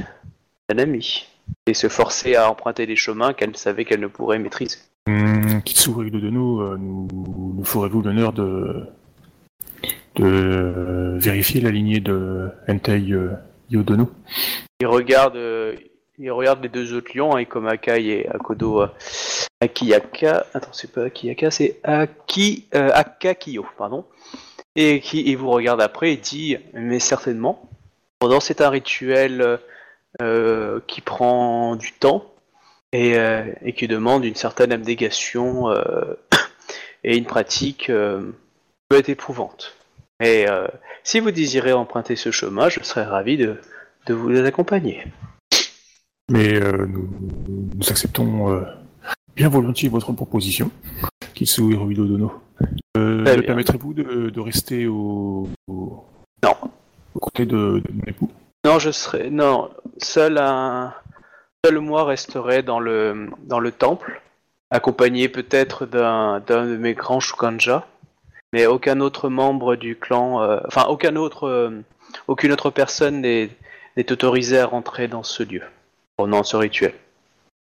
d'un 0.70 0.80
ami 0.80 1.28
et 1.68 1.74
se 1.74 1.90
forcer 1.90 2.36
à 2.36 2.50
emprunter 2.50 2.86
des 2.86 2.96
chemins 2.96 3.34
qu'elle 3.34 3.56
savait 3.56 3.86
qu'elle 3.86 4.00
ne 4.00 4.08
pourrait 4.08 4.40
maîtriser. 4.40 4.78
Hum, 5.08 5.62
Yorido 5.88 6.20
Dono, 6.20 6.62
euh, 6.62 6.78
nous, 6.80 7.08
nous 7.58 7.64
ferez-vous 7.64 8.02
l'honneur 8.02 8.34
de, 8.34 8.88
de 10.16 10.24
euh, 10.24 11.18
vérifier 11.20 11.62
la 11.62 11.70
lignée 11.70 12.00
de 12.00 12.50
Entei 12.68 13.12
euh, 13.12 13.32
Yodono 13.70 14.10
Il 14.80 14.88
regarde, 14.88 15.38
il 16.18 16.32
regarde 16.32 16.62
les 16.64 16.70
deux 16.70 16.94
autres 16.94 17.12
lions, 17.16 17.36
hein, 17.36 17.42
Ikomakai 17.42 18.08
et 18.08 18.30
Akodo 18.30 18.82
euh, 18.82 18.88
Akiyaka. 19.62 20.46
Attends, 20.54 20.74
c'est 20.74 20.92
pas 20.92 21.04
Akiyaka, 21.06 21.52
c'est 21.52 21.80
Aki, 21.84 22.68
euh, 22.76 22.92
pardon. 23.78 24.06
Et 24.76 25.00
qui 25.00 25.34
vous 25.36 25.50
regarde 25.50 25.82
après 25.82 26.14
et 26.14 26.18
dit, 26.18 26.58
mais 26.74 27.00
certainement. 27.00 27.70
Pendant 28.20 28.40
c'est 28.40 28.62
un 28.62 28.70
rituel 28.70 29.42
euh, 29.42 29.58
euh, 30.22 30.80
qui 30.88 31.02
prend 31.02 31.76
du 31.76 31.92
temps 31.92 32.26
et, 32.92 33.18
euh, 33.18 33.44
qui 33.76 33.88
demande 33.88 34.26
une 34.26 34.36
certaine 34.36 34.72
abnégation 34.72 35.70
euh, 35.70 36.18
et 37.04 37.18
une 37.18 37.26
pratique 37.26 37.90
euh, 37.90 38.32
peut 38.90 38.98
être 38.98 39.10
éprouvante. 39.10 39.76
Et 40.22 40.48
euh, 40.48 40.68
si 41.04 41.20
vous 41.20 41.32
désirez 41.32 41.74
emprunter 41.74 42.16
ce 42.16 42.32
chemin, 42.32 42.70
je 42.70 42.82
serais 42.84 43.04
ravi 43.04 43.38
de 43.38 44.14
vous 44.14 44.34
accompagner. 44.46 45.04
Mais 46.30 46.56
euh, 46.62 46.86
nous, 46.88 47.10
nous 47.76 47.90
acceptons 47.90 48.52
euh, 48.52 48.62
bien 49.36 49.48
volontiers 49.50 49.90
votre 49.90 50.12
proposition, 50.14 50.72
Kitsu 51.34 51.72
Hirohito 51.74 52.06
Dono. 52.06 52.34
Euh, 52.98 53.42
permettrez-vous 53.44 53.94
de, 53.94 54.30
de 54.30 54.40
rester 54.40 54.88
au, 54.88 55.48
au, 55.68 56.04
Non. 56.44 56.56
au 57.14 57.20
côté 57.20 57.46
de, 57.46 57.56
de 57.80 57.92
mon 57.94 58.04
époux? 58.08 58.32
Non, 58.66 58.80
je 58.80 58.90
serai. 58.92 59.30
Non, 59.30 59.70
seul 59.98 60.38
un. 60.40 60.94
Seul 61.64 61.80
moi 61.80 62.04
resterai 62.06 62.64
dans 62.64 62.80
le, 62.80 63.28
dans 63.44 63.60
le 63.60 63.72
temple, 63.72 64.22
accompagné 64.72 65.30
peut-être 65.30 65.86
d'un 65.86 66.40
d'un 66.40 66.66
de 66.66 66.78
mes 66.78 66.94
grands 66.94 67.20
Shukanja, 67.20 67.88
mais 68.54 68.66
aucun 68.68 69.00
autre 69.00 69.30
membre 69.30 69.76
du 69.76 69.96
clan. 69.96 70.42
euh, 70.42 70.60
Enfin, 70.68 70.86
aucun 70.90 71.16
autre. 71.16 71.48
euh, 71.48 71.82
aucune 72.28 72.52
autre 72.52 72.70
personne 72.70 73.22
n'est 73.22 73.50
n'est 73.98 74.12
autorisée 74.12 74.60
à 74.60 74.66
rentrer 74.66 75.08
dans 75.08 75.24
ce 75.24 75.44
lieu 75.44 75.62
pendant 76.18 76.44
ce 76.44 76.56
rituel. 76.58 76.94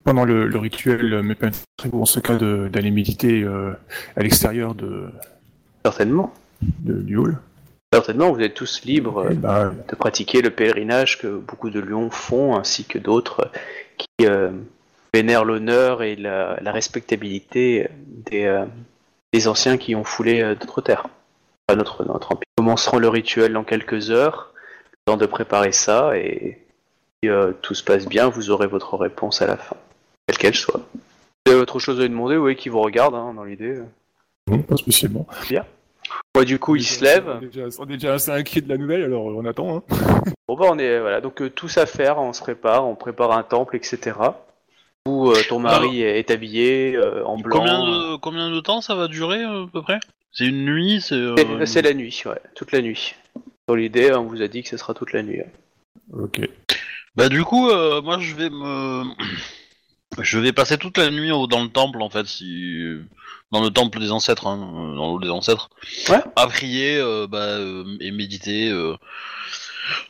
Pendant 0.05 0.25
le, 0.25 0.47
le 0.47 0.59
rituel, 0.59 1.23
me 1.23 1.35
permettrez-vous 1.35 2.01
en 2.03 2.05
ce 2.05 2.21
cas 2.21 2.35
d'aller 2.37 2.91
méditer 2.91 3.43
euh, 3.43 3.73
à 4.17 4.23
l'extérieur 4.23 4.75
de, 4.75 5.07
Certainement. 5.85 6.33
de- 6.63 7.01
du 7.01 7.17
hall 7.17 7.39
Certainement, 7.93 8.33
vous 8.33 8.41
êtes 8.41 8.55
tous 8.55 8.85
libres. 8.85 9.19
euh, 9.25 9.29
Eh 9.31 9.35
ben, 9.35 9.75
de 9.89 9.95
pratiquer 9.97 10.43
le 10.43 10.51
pèlerinage 10.51 11.19
que 11.19 11.29
beaucoup 11.39 11.71
de 11.71 11.81
lions 11.81 12.11
font, 12.11 12.57
ainsi 12.57 12.85
que 12.85 12.99
d'autres 12.99 13.51
qui 13.97 14.27
euh, 14.27 14.51
vénèrent 15.15 15.45
l'honneur 15.45 16.03
et 16.03 16.17
la, 16.17 16.59
la 16.61 16.73
respectabilité 16.73 17.89
des, 18.31 18.45
euh, 18.45 18.65
des 19.33 19.49
anciens 19.49 19.79
qui 19.79 19.95
ont 19.95 20.05
foulé 20.05 20.43
euh, 20.43 20.55
notre 20.61 20.83
terre, 20.83 21.07
enfin, 21.69 21.79
notre, 21.79 22.05
notre 22.05 22.33
empire. 22.33 22.45
Nous 22.59 22.65
commencerons 22.65 22.99
le 22.99 23.09
rituel 23.09 23.53
dans 23.55 23.65
quelques 23.65 24.11
heures, 24.11 24.53
le 25.07 25.13
temps 25.13 25.17
de 25.17 25.27
préparer 25.27 25.73
ça, 25.73 26.19
et 26.19 26.59
euh, 27.29 27.53
tout 27.63 27.75
se 27.75 27.83
passe 27.83 28.07
bien, 28.07 28.29
vous 28.29 28.51
aurez 28.51 28.67
votre 28.67 28.97
réponse 28.97 29.43
à 29.43 29.47
la 29.47 29.57
fin, 29.57 29.77
quelle 30.27 30.39
qu'elle 30.39 30.55
soit. 30.55 30.81
Vous 31.47 31.53
avez 31.53 31.61
autre 31.61 31.79
chose 31.79 31.99
à 31.99 32.03
lui 32.03 32.11
demander, 32.11 32.37
oui, 32.37 32.57
qui 32.57 32.69
vous 32.69 32.81
regarde, 32.81 33.15
hein, 33.15 33.35
dans 33.35 33.45
l'idée. 33.45 33.81
non, 34.49 34.59
pas 34.63 34.77
spécialement. 34.77 35.27
Moi, 36.35 36.45
du 36.45 36.59
coup, 36.59 36.77
il 36.77 36.85
se 36.85 37.03
lève. 37.03 37.29
On 37.29 37.43
est 37.43 37.47
déjà, 37.47 37.77
on 37.79 37.85
est 37.85 37.97
déjà 37.97 38.15
assez 38.15 38.31
inquiet 38.31 38.61
de 38.61 38.69
la 38.69 38.77
nouvelle, 38.77 39.05
alors 39.05 39.27
on 39.27 39.45
attend. 39.45 39.77
Hein. 39.77 39.83
Bon 40.47 40.57
bah 40.57 40.67
on 40.69 40.79
est 40.79 41.01
voilà 41.01 41.23
donc 41.23 41.41
euh, 41.41 41.49
tous 41.49 41.79
à 41.79 41.87
faire, 41.87 42.19
on 42.19 42.35
se 42.35 42.43
prépare, 42.43 42.87
on 42.87 42.95
prépare 42.95 43.33
un 43.33 43.43
temple, 43.43 43.77
etc. 43.77 44.13
Où 45.07 45.31
euh, 45.31 45.41
ton 45.49 45.59
mari 45.59 46.03
est, 46.03 46.19
est 46.19 46.31
habillé 46.31 46.97
euh, 46.97 47.25
en 47.25 47.39
blanc. 47.39 47.59
Combien 47.59 47.85
de, 47.85 48.17
combien 48.17 48.51
de 48.51 48.61
temps 48.61 48.81
ça 48.81 48.95
va 48.95 49.09
durer 49.09 49.43
euh, 49.43 49.65
à 49.65 49.69
peu 49.73 49.81
près? 49.83 50.01
C'est 50.33 50.47
une 50.47 50.65
nuit 50.65 51.01
C'est 51.01 51.15
euh, 51.15 51.65
C'est 51.67 51.83
la 51.83 51.95
nuit, 51.95 52.23
ouais, 52.27 52.41
toute 52.55 52.73
la 52.73 52.83
nuit. 52.83 53.15
Dans 53.69 53.75
l'idée, 53.75 54.13
on 54.13 54.25
vous 54.25 54.43
a 54.43 54.49
dit 54.49 54.63
que 54.63 54.69
ce 54.69 54.77
sera 54.77 54.93
toute 54.93 55.13
la 55.13 55.23
nuit. 55.23 55.41
Ok. 56.13 56.41
Bah 57.17 57.29
du 57.29 57.45
coup, 57.45 57.69
euh, 57.71 58.03
moi 58.03 58.19
je 58.19 58.35
vais 58.35 58.51
me, 58.51 59.05
je 60.21 60.39
vais 60.39 60.53
passer 60.53 60.79
toute 60.79 60.99
la 60.99 61.11
nuit 61.11 61.31
au- 61.31 61.47
dans 61.47 61.63
le 61.63 61.69
temple 61.69 62.03
en 62.03 62.11
fait, 62.11 62.27
si 62.27 62.83
dans 63.53 63.63
le 63.63 63.71
temple 63.71 64.01
des 64.01 64.11
ancêtres, 64.11 64.47
hein, 64.49 64.59
euh, 64.75 64.97
dans 64.97 65.13
l'eau 65.13 65.21
des 65.21 65.31
ancêtres, 65.31 65.71
Ouais. 66.09 66.21
à 66.37 66.47
prier 66.49 66.97
euh, 66.99 67.27
bah, 67.29 67.39
euh, 67.39 67.85
et 68.01 68.11
méditer. 68.11 68.69
euh. 68.71 68.95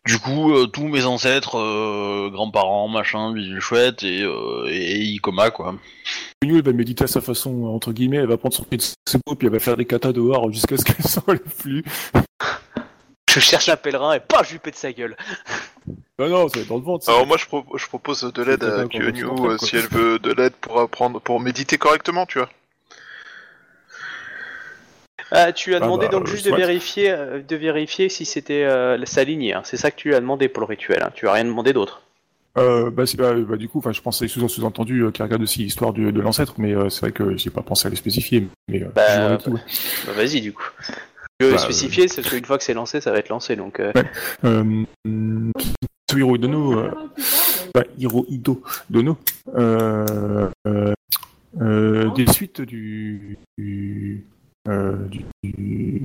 Du 0.06 0.18
coup, 0.20 0.54
euh, 0.54 0.66
tous 0.66 0.86
mes 0.86 1.04
ancêtres, 1.04 1.58
euh, 1.58 2.30
grands-parents, 2.30 2.86
machin, 2.88 3.32
bidule 3.32 3.58
chouette 3.60 4.04
et, 4.04 4.22
euh, 4.22 4.66
et, 4.70 5.02
Ikoma 5.02 5.50
quoi. 5.50 5.74
New, 6.44 6.56
elle 6.56 6.62
va 6.64 6.72
méditer 6.72 7.04
à 7.04 7.06
sa 7.08 7.20
façon, 7.20 7.64
entre 7.64 7.92
guillemets, 7.92 8.18
elle 8.18 8.28
va 8.28 8.36
prendre 8.36 8.54
son 8.54 8.62
pied 8.64 8.78
de 8.78 8.82
secours, 8.82 9.36
puis 9.36 9.46
elle 9.48 9.52
va 9.52 9.58
faire 9.58 9.76
des 9.76 9.84
katas 9.84 10.12
dehors 10.12 10.50
jusqu'à 10.52 10.76
ce 10.76 10.84
qu'elle 10.84 11.04
s'enlève 11.04 11.40
plus. 11.58 11.82
Je 13.34 13.40
cherche 13.40 13.68
un 13.68 13.76
pèlerin 13.76 14.14
et 14.14 14.20
pas 14.20 14.42
je 14.42 14.52
lui 14.52 14.58
pète 14.58 14.76
sa 14.76 14.92
gueule. 14.92 15.16
Non, 16.18 16.28
non, 16.28 16.48
ça 16.48 16.56
va 16.56 16.62
être 16.62 16.68
dans 16.68 16.76
le 16.78 16.82
ventre. 16.84 17.08
Alors 17.08 17.26
moi 17.26 17.36
je, 17.36 17.46
pro- 17.46 17.64
je 17.76 17.86
propose 17.86 18.22
de 18.22 18.42
l'aide 18.42 18.62
C'est 18.64 18.80
à 18.80 18.84
Kyonyu 18.88 19.24
euh, 19.24 19.58
si 19.58 19.76
elle 19.76 19.88
veut 19.88 20.18
de 20.18 20.32
l'aide 20.32 20.52
pour 20.54 20.78
apprendre, 20.80 21.20
pour 21.20 21.40
méditer 21.40 21.76
correctement, 21.78 22.26
tu 22.26 22.38
vois. 22.38 22.48
Ah, 25.30 25.52
tu 25.52 25.70
lui 25.70 25.74
as 25.76 25.78
Ah 25.78 25.80
demandé 25.86 26.06
bah, 26.06 26.12
donc 26.12 26.26
juste 26.26 26.46
de 26.46 26.54
vérifier, 26.54 27.10
euh, 27.10 27.40
de 27.42 27.56
vérifier 27.56 28.08
si 28.08 28.24
c'était 28.24 28.64
euh, 28.64 29.04
sa 29.04 29.24
lignée. 29.24 29.54
hein. 29.54 29.62
C'est 29.64 29.76
ça 29.76 29.90
que 29.90 29.96
tu 29.96 30.08
lui 30.08 30.14
as 30.14 30.20
demandé 30.20 30.48
pour 30.48 30.60
le 30.60 30.66
rituel. 30.66 31.02
hein. 31.02 31.10
Tu 31.14 31.26
as 31.28 31.32
rien 31.32 31.44
demandé 31.44 31.72
d'autre. 31.72 32.02
Euh, 32.56 32.90
bah, 32.90 33.04
c'est- 33.06 33.16
bah, 33.16 33.32
bah, 33.34 33.56
du 33.56 33.68
coup, 33.68 33.78
enfin, 33.78 33.90
je 33.92 34.00
pensais 34.00 34.28
sous- 34.28 34.48
sous-entendu 34.48 35.00
euh, 35.00 35.10
qu'elle 35.10 35.24
regarde 35.26 35.42
aussi 35.42 35.60
l'histoire 35.60 35.92
de 35.92 36.08
l'ancêtre, 36.20 36.54
mais 36.58 36.72
euh, 36.74 36.88
c'est 36.88 37.00
vrai 37.00 37.12
que 37.12 37.36
j'ai 37.36 37.50
pas 37.50 37.62
pensé 37.62 37.88
à 37.88 37.90
les 37.90 37.96
spécifier. 37.96 38.46
Mais 38.68 38.82
euh, 38.82 38.88
Bah, 38.94 39.38
ouais. 39.48 39.60
Bah, 40.06 40.12
vas-y 40.12 40.40
du 40.40 40.52
coup. 40.52 40.68
Je 41.44 41.48
veux 41.50 41.52
Bah, 41.56 41.58
spécifier, 41.58 42.08
c'est 42.08 42.22
parce 42.22 42.34
qu'une 42.34 42.44
fois 42.44 42.56
que 42.58 42.64
c'est 42.64 42.74
lancé, 42.74 43.00
ça 43.00 43.10
va 43.12 43.18
être 43.18 43.28
lancé. 43.28 43.54
Donc 43.56 43.80
euh, 43.80 43.92
Euh, 44.44 44.82
Tsuhiro 46.10 46.38
Dono, 46.38 46.78
euh, 46.78 46.90
bah, 47.74 47.84
Hirohito 47.98 48.62
Dono, 48.90 49.16
euh, 49.56 50.48
euh, 50.66 50.92
euh, 51.60 52.10
des 52.14 52.26
suites 52.32 52.60
du, 52.62 53.36
du, 53.58 54.24
euh, 54.68 54.96
du, 55.08 55.24
du- 55.42 56.02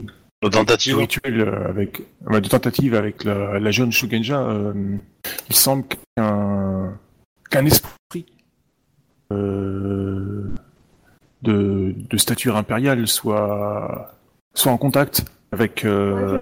tentative. 0.52 0.98
rituel 0.98 1.42
avec, 1.68 2.02
ouais, 2.28 2.42
de 2.42 2.48
tentative 2.50 2.96
avec 2.96 3.24
la, 3.24 3.60
la 3.60 3.72
jeune 3.72 3.92
Shugenja, 3.92 4.42
euh, 4.42 4.74
il 5.50 5.56
semble 5.56 5.86
qu'un 6.16 6.98
qu'un 7.50 7.66
esprit 7.66 8.26
euh, 9.34 10.44
de, 11.42 11.94
de 12.10 12.18
stature 12.18 12.56
impériale 12.58 13.08
soit 13.08 14.14
soit 14.54 14.72
en 14.72 14.78
contact 14.78 15.26
avec 15.52 15.86
euh, 15.86 16.38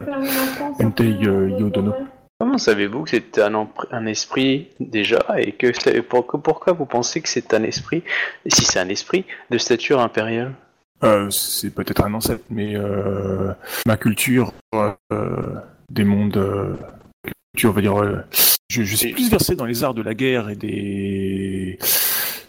Entei, 0.79 1.15
euh, 1.23 1.49
Yodono. 1.59 1.93
comment 2.39 2.57
savez-vous 2.57 3.03
que 3.03 3.09
c'est 3.11 3.39
un, 3.39 4.05
esprit 4.05 4.69
déjà 4.79 5.25
et 5.37 5.53
que 5.53 5.99
pour- 6.01 6.27
pourquoi 6.27 6.73
vous 6.73 6.85
pensez 6.85 7.21
que 7.21 7.29
c'est 7.29 7.53
un 7.53 7.63
esprit, 7.63 8.03
si 8.47 8.65
c'est 8.65 8.79
un 8.79 8.89
esprit, 8.89 9.25
de 9.49 9.57
stature 9.57 9.99
impériale? 9.99 10.53
Euh, 11.03 11.29
c'est 11.29 11.69
peut-être 11.69 12.03
un 12.03 12.13
ancêtre, 12.13 12.43
mais 12.49 12.75
euh, 12.75 13.53
ma 13.85 13.97
culture 13.97 14.51
euh, 14.73 14.93
des 15.89 16.03
mondes, 16.03 16.37
euh, 16.37 16.75
culture, 17.53 17.69
on 17.69 17.73
va 17.73 17.81
dire, 17.81 18.01
euh, 18.01 18.23
je, 18.69 18.83
je 18.83 18.95
suis 18.95 19.13
plus 19.13 19.29
versé 19.29 19.55
dans 19.55 19.65
les 19.65 19.83
arts 19.83 19.93
de 19.93 20.01
la 20.01 20.15
guerre 20.15 20.49
et 20.49 20.55
des 20.55 21.77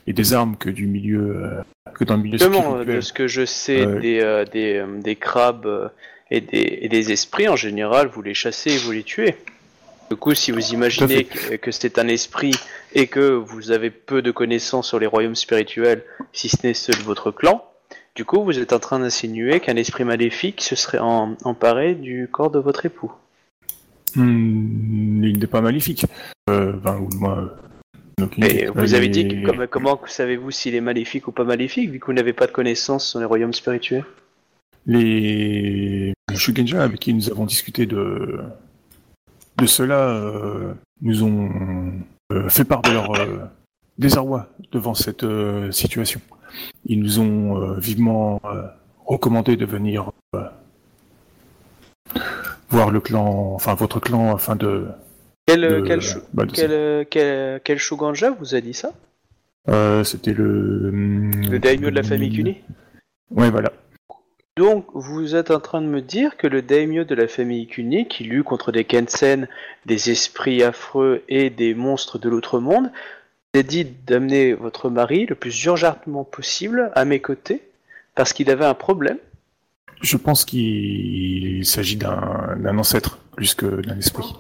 et 0.09 0.13
des 0.13 0.33
armes 0.33 0.57
que 0.57 0.71
du 0.71 0.87
milieu 0.87 1.37
euh, 1.45 1.63
que 1.95 2.05
dans 2.05 2.17
le 2.17 2.23
milieu 2.23 2.39
spirituel. 2.39 2.97
de 2.97 3.01
ce 3.01 3.13
que 3.13 3.27
je 3.29 3.45
sais 3.45 3.85
des, 4.01 4.21
euh, 4.21 4.45
des, 4.45 4.77
euh, 4.77 5.01
des 5.01 5.17
crabes 5.17 5.91
et 6.31 6.41
des, 6.41 6.79
et 6.83 6.89
des 6.89 7.13
esprits, 7.13 7.49
en 7.49 7.57
général, 7.57 8.09
vous 8.09 8.23
les 8.23 8.35
chassez 8.35 8.73
et 8.75 8.79
vous 8.79 8.93
les 8.93 9.03
tuez. 9.03 9.35
Du 10.11 10.17
coup, 10.17 10.35
si 10.35 10.53
vous 10.53 10.73
imaginez 10.73 11.25
que, 11.25 11.57
que 11.57 11.71
c'est 11.71 11.99
un 11.99 12.09
esprit 12.09 12.55
et 12.95 13.07
que 13.09 13.21
vous 13.33 13.71
avez 13.71 13.91
peu 13.91 14.23
de 14.23 14.31
connaissances 14.31 14.89
sur 14.89 14.99
les 14.99 15.07
royaumes 15.07 15.35
spirituels, 15.35 16.03
si 16.33 16.49
ce 16.49 16.67
n'est 16.67 16.73
ceux 16.75 16.95
de 16.95 17.03
votre 17.03 17.31
clan, 17.31 17.63
du 18.15 18.25
coup, 18.25 18.43
vous 18.43 18.59
êtes 18.59 18.73
en 18.73 18.79
train 18.79 18.99
d'insinuer 19.01 19.61
qu'un 19.61 19.77
esprit 19.77 20.05
maléfique 20.05 20.63
se 20.63 20.75
serait 20.77 20.99
en- 20.99 21.37
emparé 21.45 21.95
du 21.95 22.29
corps 22.33 22.51
de 22.51 22.59
votre 22.59 22.87
époux. 22.87 23.13
Hmm, 24.17 25.23
il 25.23 25.39
n'est 25.39 25.47
pas 25.47 25.61
maléfique. 25.61 26.07
Euh, 26.49 26.73
ben, 26.83 26.97
ou 26.97 27.09
moi. 27.19 27.55
Aucune 28.23 28.45
Et 28.45 28.55
idée. 28.65 28.67
vous 28.75 28.95
avez 28.95 29.09
dit, 29.09 29.29
que, 29.29 29.47
comme- 29.47 29.67
comment 29.67 30.01
savez-vous 30.07 30.51
s'il 30.51 30.75
est 30.75 30.81
maléfique 30.81 31.29
ou 31.29 31.33
pas 31.33 31.45
maléfique, 31.45 31.91
vu 31.91 31.99
que 32.01 32.07
vous 32.07 32.13
n'avez 32.13 32.33
pas 32.33 32.47
de 32.47 32.53
connaissances 32.53 33.09
sur 33.11 33.19
les 33.21 33.25
royaumes 33.27 33.53
spirituels? 33.53 34.05
Les 34.87 36.13
Shugenja 36.35 36.83
avec 36.83 37.01
qui 37.01 37.13
nous 37.15 37.31
avons 37.31 37.45
discuté 37.47 37.85
de, 37.87 38.41
de 39.57 39.67
cela 39.67 40.09
euh, 40.09 40.73
nous 41.03 41.23
ont 41.25 41.51
euh, 42.33 42.49
fait 42.49 42.65
part 42.65 42.83
de 42.83 42.91
leur 42.93 43.15
euh, 43.19 43.39
désarroi 43.99 44.49
devant 44.73 44.95
cette 44.95 45.25
euh, 45.25 45.71
situation. 45.73 46.21
Ils 46.87 47.01
nous 47.01 47.19
ont 47.21 47.61
euh, 47.63 47.79
vivement 47.79 48.41
euh, 48.45 48.63
recommandé 49.05 49.57
de 49.57 49.67
venir 49.67 50.11
euh, 50.35 50.41
voir 52.71 52.91
le 52.91 53.01
clan, 53.01 53.53
enfin 53.55 53.75
votre 53.75 54.01
clan, 54.01 54.35
afin 54.35 54.57
de. 54.57 54.87
Quel, 55.49 55.63
de- 55.63 55.81
quel, 55.81 56.01
bah, 56.35 56.45
quel, 56.53 56.71
euh, 56.73 57.05
quel, 57.09 57.61
quel 57.65 57.79
Shuganja 57.79 58.31
vous 58.39 58.55
a 58.55 58.61
dit 58.61 58.75
ça? 58.75 58.93
Euh, 59.69 60.05
C'était 60.05 60.35
le. 60.35 60.91
Le 60.91 61.59
daimyo 61.59 61.91
de 61.91 61.95
la 61.95 62.03
famille 62.03 62.31
Kuni? 62.31 62.59
Ouais, 63.31 63.51
voilà. 63.51 63.73
Donc, 64.59 64.87
vous 64.93 65.37
êtes 65.37 65.51
en 65.51 65.61
train 65.61 65.81
de 65.81 65.87
me 65.87 66.03
dire 66.03 66.37
que 66.37 66.47
le 66.47 66.63
daimyo 66.63 67.05
de 67.05 67.15
la 67.15 67.29
famille 67.29 67.67
Kuni, 67.67 68.09
qui 68.09 68.25
lutte 68.25 68.45
contre 68.45 68.73
des 68.73 68.85
Kensen, 68.85 69.49
des 69.87 70.11
esprits 70.11 70.63
affreux 70.63 71.23
et 71.29 71.49
des 71.49 71.75
monstres 71.75 72.19
de 72.19 72.29
l'autre 72.29 72.59
monde, 72.59 72.91
vous 73.55 73.61
a 73.61 73.63
dit 73.63 73.87
d'amener 74.07 74.53
votre 74.55 74.91
mari 74.91 75.27
le 75.27 75.35
plus 75.35 75.65
urgentement 75.65 76.25
possible 76.25 76.91
à 76.95 77.05
mes 77.05 77.21
côtés, 77.21 77.63
parce 78.15 78.33
qu'il 78.33 78.51
avait 78.51 78.67
un 78.67 78.75
problème? 78.75 79.19
Je 80.03 80.17
pense 80.17 80.45
qu'il 80.45 81.65
s'agit 81.65 81.97
d'un 81.97 82.57
d'un 82.59 82.77
ancêtre 82.79 83.19
plus 83.37 83.55
que 83.55 83.81
d'un 83.81 83.97
esprit. 83.99 84.35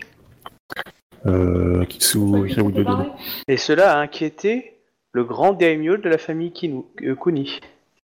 Euh, 1.28 1.84
Kitsu 1.84 2.18
Hiryu 2.48 2.72
de 2.72 2.82
Dono. 2.82 3.12
Et 3.46 3.56
cela 3.56 3.96
a 3.96 4.00
inquiété 4.00 4.74
le 5.12 5.24
grand 5.24 5.52
daimyo 5.52 5.96
de 5.96 6.08
la 6.08 6.18
famille 6.18 6.52
Kinu, 6.52 6.82
euh, 7.02 7.14
Kuni. 7.14 7.60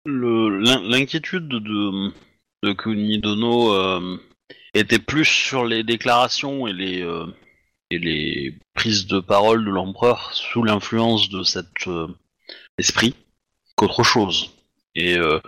L'inquiétude 0.05 1.49
de, 1.49 2.11
de 2.62 2.73
Kuni 2.73 3.18
Dono 3.18 3.73
euh, 3.73 4.18
était 4.75 4.99
plus 4.99 5.25
sur 5.25 5.64
les 5.64 5.85
déclarations 5.85 6.66
et 6.66 6.73
les, 6.73 7.03
euh, 7.03 7.27
et 7.91 7.99
les 7.99 8.55
prises 8.75 9.07
de 9.07 9.20
parole 9.20 9.64
de 9.64 9.70
l'empereur 9.70 10.31
sous 10.33 10.62
l'influence 10.62 11.29
de 11.29 11.43
cet 11.43 11.87
euh, 11.87 12.09
esprit 12.79 13.14
qu'autre 13.77 14.03
chose. 14.03 14.51
Et 14.95 15.16
euh, 15.16 15.39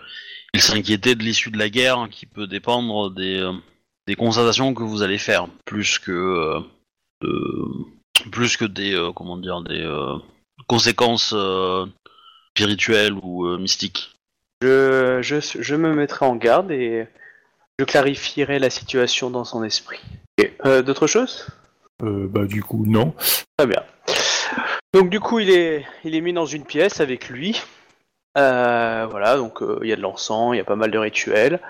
il 0.53 0.61
s'inquiétait 0.61 1.15
de 1.15 1.23
l'issue 1.23 1.51
de 1.51 1.59
la 1.59 1.69
guerre 1.69 2.09
qui 2.11 2.27
peut 2.27 2.47
dépendre 2.47 3.11
des, 3.11 3.41
euh, 3.41 3.53
des 4.07 4.15
constatations 4.15 4.75
que 4.75 4.83
vous 4.83 5.03
allez 5.03 5.19
faire, 5.19 5.49
plus 5.65 5.99
que 5.99 6.13
euh, 6.13 6.61
de- 7.25 8.31
plus 8.31 8.57
que 8.57 8.65
des 8.65 8.95
euh, 8.95 9.13
comment 9.13 9.37
dire 9.37 9.61
des 9.63 9.83
euh, 9.83 10.17
conséquences 10.67 11.33
euh, 11.37 11.87
spirituelles 12.57 13.15
ou 13.23 13.47
euh, 13.47 13.59
mystiques. 13.59 14.15
Je, 14.63 15.19
je, 15.23 15.37
je 15.41 15.75
me 15.75 15.95
mettrai 15.95 16.25
en 16.27 16.37
garde 16.37 16.71
et 16.71 17.07
je 17.79 17.85
clarifierai 17.85 18.59
la 18.59 18.71
situation 18.71 19.31
dans 19.31 19.45
son 19.45 19.65
esprit. 19.65 20.01
Euh, 20.65 20.83
D'autres 20.83 21.07
choses? 21.07 21.47
Euh, 22.03 22.27
bah 22.29 22.45
du 22.47 22.63
coup 22.63 22.85
non. 22.87 23.15
Très 23.59 23.67
bien. 23.67 23.83
Donc 24.95 25.11
du 25.11 25.19
coup, 25.21 25.41
il 25.41 25.51
est, 25.51 25.85
il 26.05 26.15
est 26.15 26.21
mis 26.21 26.33
dans 26.33 26.47
une 26.47 26.65
pièce 26.65 27.01
avec 27.01 27.29
lui. 27.29 27.61
Euh, 28.39 29.07
voilà, 29.11 29.37
donc 29.37 29.63
euh, 29.63 29.79
il 29.83 29.89
y 29.89 29.93
a 29.93 29.97
de 29.97 30.01
l'encens, 30.01 30.55
il 30.55 30.59
y 30.59 30.61
a 30.61 30.65
pas 30.65 30.77
mal 30.77 30.91
de 30.91 30.99
rituels. 30.99 31.61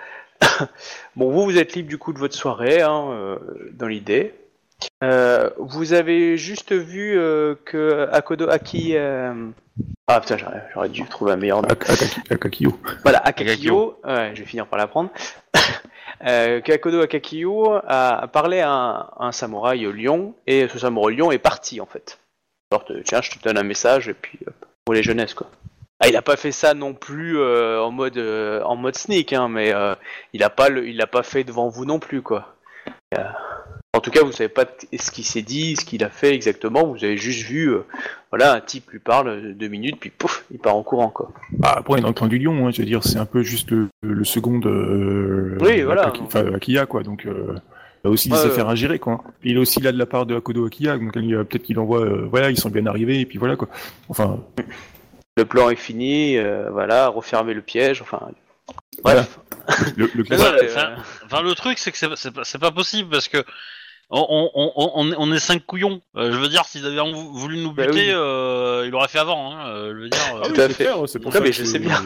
bon, 1.16 1.30
vous, 1.30 1.44
vous 1.44 1.58
êtes 1.58 1.74
libre 1.74 1.88
du 1.88 1.98
coup 1.98 2.12
de 2.12 2.18
votre 2.18 2.34
soirée, 2.34 2.82
hein, 2.82 3.08
euh, 3.10 3.38
dans 3.72 3.86
l'idée. 3.86 4.34
Euh, 5.02 5.50
vous 5.58 5.92
avez 5.92 6.36
juste 6.36 6.72
vu 6.72 7.18
euh, 7.18 7.54
que 7.64 8.08
Akodo 8.12 8.48
Aki... 8.48 8.96
euh, 8.96 9.48
Ah 10.06 10.20
putain, 10.20 10.36
j'aurais, 10.36 10.62
j'aurais 10.72 10.88
dû 10.88 11.04
trouver 11.04 11.32
un 11.32 11.36
meilleur 11.36 11.62
nom. 11.62 11.68
Ak- 11.68 11.88
Akaki- 11.88 12.32
Akakio. 12.32 12.78
Voilà, 13.02 13.18
Akakio, 13.18 13.98
ouais, 14.04 14.32
je 14.34 14.40
vais 14.40 14.46
finir 14.46 14.66
par 14.66 14.78
l'apprendre. 14.78 15.10
euh, 16.26 16.60
Kakodo 16.60 17.00
Akakio 17.02 17.72
a, 17.86 18.22
a 18.22 18.26
parlé 18.28 18.60
à 18.60 19.10
un, 19.18 19.32
samouraï 19.32 19.80
lion, 19.92 20.34
et 20.46 20.68
ce 20.68 20.78
samouraï 20.78 21.16
lion 21.16 21.32
est 21.32 21.38
parti 21.38 21.80
en 21.80 21.86
fait. 21.86 22.18
Sorte, 22.72 22.92
de, 22.92 23.00
tiens, 23.02 23.20
je 23.20 23.30
te 23.30 23.38
donne 23.42 23.58
un 23.58 23.62
message, 23.62 24.08
et 24.08 24.14
puis 24.14 24.38
hop, 24.46 24.54
pour 24.84 24.94
les 24.94 25.02
jeunesses 25.02 25.34
quoi. 25.34 25.48
Ah, 26.00 26.08
il 26.08 26.16
a 26.16 26.22
pas 26.22 26.36
fait 26.36 26.52
ça 26.52 26.74
non 26.74 26.92
plus 26.92 27.38
euh, 27.38 27.80
en 27.80 27.90
mode 27.90 28.18
euh, 28.18 28.62
en 28.62 28.76
mode 28.76 28.96
sneak, 28.96 29.32
hein, 29.32 29.48
mais 29.48 29.72
euh, 29.72 29.94
il 30.32 30.42
a 30.42 30.50
pas 30.50 30.68
le, 30.68 30.86
il 30.88 30.96
l'a 30.96 31.06
pas 31.06 31.22
fait 31.22 31.44
devant 31.44 31.68
vous 31.68 31.84
non 31.84 31.98
plus 31.98 32.20
quoi. 32.20 32.54
Euh, 33.16 33.22
en 33.94 34.00
tout 34.00 34.10
cas, 34.10 34.22
vous 34.24 34.32
savez 34.32 34.48
pas 34.48 34.64
ce 34.98 35.10
qu'il 35.10 35.24
s'est 35.24 35.42
dit, 35.42 35.76
ce 35.76 35.84
qu'il 35.84 36.02
a 36.04 36.10
fait 36.10 36.34
exactement. 36.34 36.84
Vous 36.86 37.04
avez 37.04 37.16
juste 37.16 37.46
vu, 37.46 37.68
euh, 37.70 37.84
voilà, 38.30 38.52
un 38.54 38.60
type 38.60 38.90
lui 38.90 38.98
parle 38.98 39.28
euh, 39.28 39.52
deux 39.54 39.68
minutes, 39.68 39.96
puis 40.00 40.10
pouf, 40.10 40.44
il 40.50 40.58
part 40.58 40.76
en 40.76 40.82
courant 40.82 41.08
quoi. 41.10 41.30
Bah, 41.52 41.74
après, 41.78 42.00
dans 42.00 42.08
le 42.08 42.14
clan 42.14 42.26
du 42.26 42.38
lion, 42.38 42.66
hein, 42.66 42.70
je 42.72 42.78
veux 42.82 42.86
dire, 42.86 43.04
c'est 43.04 43.18
un 43.18 43.26
peu 43.26 43.42
juste 43.42 43.70
le, 43.70 43.88
le 44.02 44.24
second 44.24 44.58
de 44.58 45.56
Oui, 45.60 45.82
voilà. 45.82 46.12
Akiya, 46.54 46.86
quoi. 46.86 47.02
Donc, 47.02 47.24
euh, 47.26 47.54
il 48.04 48.08
a 48.08 48.10
aussi 48.10 48.30
Ouais, 48.30 48.36
des 48.38 48.46
affaires 48.46 48.68
à 48.68 48.74
gérer, 48.74 48.98
quoi. 48.98 49.22
Il 49.42 49.56
est 49.56 49.60
aussi 49.60 49.80
là 49.80 49.92
de 49.92 49.98
la 49.98 50.06
part 50.06 50.26
de 50.26 50.36
Akodo 50.36 50.66
Akiya, 50.66 50.98
donc 50.98 51.12
il, 51.16 51.34
euh, 51.34 51.44
peut-être 51.44 51.62
qu'il 51.62 51.78
envoie, 51.78 52.00
euh, 52.00 52.26
voilà, 52.30 52.50
ils 52.50 52.58
sont 52.58 52.70
bien 52.70 52.86
arrivés, 52.86 53.20
et 53.20 53.26
puis 53.26 53.38
voilà, 53.38 53.56
quoi. 53.56 53.68
Enfin, 54.08 54.40
Le 55.36 55.44
plan 55.44 55.70
est 55.70 55.76
fini, 55.76 56.36
euh, 56.36 56.68
voilà, 56.70 57.08
refermer 57.08 57.54
le 57.54 57.62
piège, 57.62 58.02
enfin. 58.02 58.20
Voilà. 59.02 59.22
Bref. 59.66 59.94
le, 59.96 60.10
le 60.14 60.24
voilà, 60.24 60.58
enfin, 60.64 60.90
euh, 60.90 60.96
Enfin, 61.26 61.42
le 61.42 61.54
truc, 61.54 61.78
c'est 61.78 61.90
que 61.92 61.96
c'est- 61.98 62.30
pas, 62.30 62.44
c'est 62.44 62.58
pas 62.58 62.70
possible 62.70 63.08
parce 63.10 63.28
que 63.28 63.38
on, 64.10 64.50
on, 64.54 64.72
on, 64.76 65.14
on 65.16 65.32
est- 65.32 65.38
cinq 65.40 65.64
couillons. 65.66 66.00
Euh, 66.16 66.32
je 66.32 66.38
veux 66.38 66.48
dire, 66.48 66.64
s'ils 66.64 66.86
avaient 66.86 67.00
en- 67.00 67.12
voulu 67.32 67.58
nous 67.62 67.72
Bah 67.72 67.86
buter, 67.86 68.08
oui. 68.08 68.12
euh, 68.12 68.82
il 68.84 68.90
l'aurait 68.90 69.08
fait 69.08 69.18
avant. 69.18 69.52
Hein. 69.52 69.66
Euh, 69.68 69.94
je 69.94 70.00
veux 70.02 70.08
dire. 70.08 70.20
euh, 70.36 70.40
Ah 70.44 70.48
Tout 70.48 70.60
à 70.60 70.68
c'est 70.68 70.74
fait. 70.74 70.88
c'est 71.06 71.18
pour 71.18 71.30
Non, 71.30 71.38
ça 71.38 71.40
mais 71.40 71.46
que 71.50 71.52
je 71.56 71.64
sais 71.64 71.78
bien. 71.78 72.02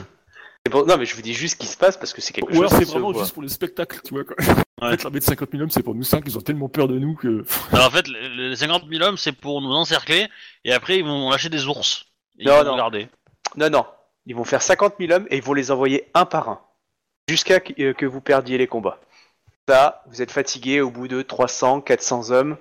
c'est 0.67 0.75
Non, 0.75 0.97
mais 0.99 1.05
je 1.07 1.15
vous 1.17 1.23
dis 1.23 1.35
juste 1.35 1.55
ce 1.55 1.59
qui 1.59 1.67
se 1.67 1.77
passe 1.77 1.97
parce 1.97 2.13
que 2.13 2.21
c'est 2.21 2.33
quelque 2.33 2.53
Ou 2.53 2.59
alors 2.59 2.71
chose 2.71 2.79
c'est 2.79 2.85
qui 2.85 2.91
se 2.91 2.93
vraiment 2.93 3.13
voit. 3.13 3.23
juste 3.23 3.35
pour 3.35 3.43
le 3.43 3.49
spectacle, 3.49 4.01
tu 4.05 4.15
vois, 4.15 4.25
quoi. 4.25 4.37
En 4.81 4.91
fait, 4.91 5.03
l'armée 5.03 5.19
de 5.19 5.25
50 5.25 5.49
000 5.51 5.63
hommes, 5.65 5.71
c'est 5.71 5.83
pour 5.83 5.95
nous 5.95 6.03
cinq, 6.05 6.23
ils 6.27 6.39
ont 6.39 6.41
tellement 6.41 6.69
peur 6.69 6.87
de 6.89 6.99
nous 6.99 7.15
que... 7.17 7.45
alors, 7.73 7.87
en 7.87 7.91
fait, 7.91 8.07
les, 8.09 8.29
les 8.51 8.57
50 8.57 8.85
000 8.89 9.03
hommes, 9.03 9.17
c'est 9.17 9.33
pour 9.33 9.61
nous 9.61 9.73
encercler 9.73 10.29
et 10.65 10.73
après 10.73 10.99
ils 10.99 11.05
vont 11.05 11.31
lâcher 11.31 11.49
des 11.49 11.67
ours. 11.67 12.05
Et 12.39 12.45
Non, 12.45 12.53
ils 12.53 12.59
vont 12.59 12.65
non. 12.65 12.71
nous 12.73 12.77
garder. 12.77 13.09
Non, 13.57 13.71
non. 13.71 13.85
Ils 14.27 14.37
vont 14.37 14.45
faire 14.45 14.63
50 14.63 14.95
000 15.01 15.13
hommes 15.13 15.27
et 15.31 15.37
ils 15.39 15.43
vont 15.43 15.55
les 15.55 15.71
envoyer 15.73 16.09
un 16.15 16.25
par 16.27 16.49
un. 16.49 16.61
Jusqu'à 17.29 17.61
qu- 17.61 17.75
euh, 17.83 17.93
que 17.93 18.07
vous 18.07 18.21
perdiez 18.21 18.57
les 18.59 18.67
combats. 18.67 19.01
Ça, 19.69 20.03
vous 20.07 20.23
êtes 20.23 20.31
fatigué 20.31 20.81
au 20.81 20.91
bout 20.91 21.09
de 21.09 21.21
300, 21.21 21.83
400 21.83 22.31
hommes. 22.31 22.57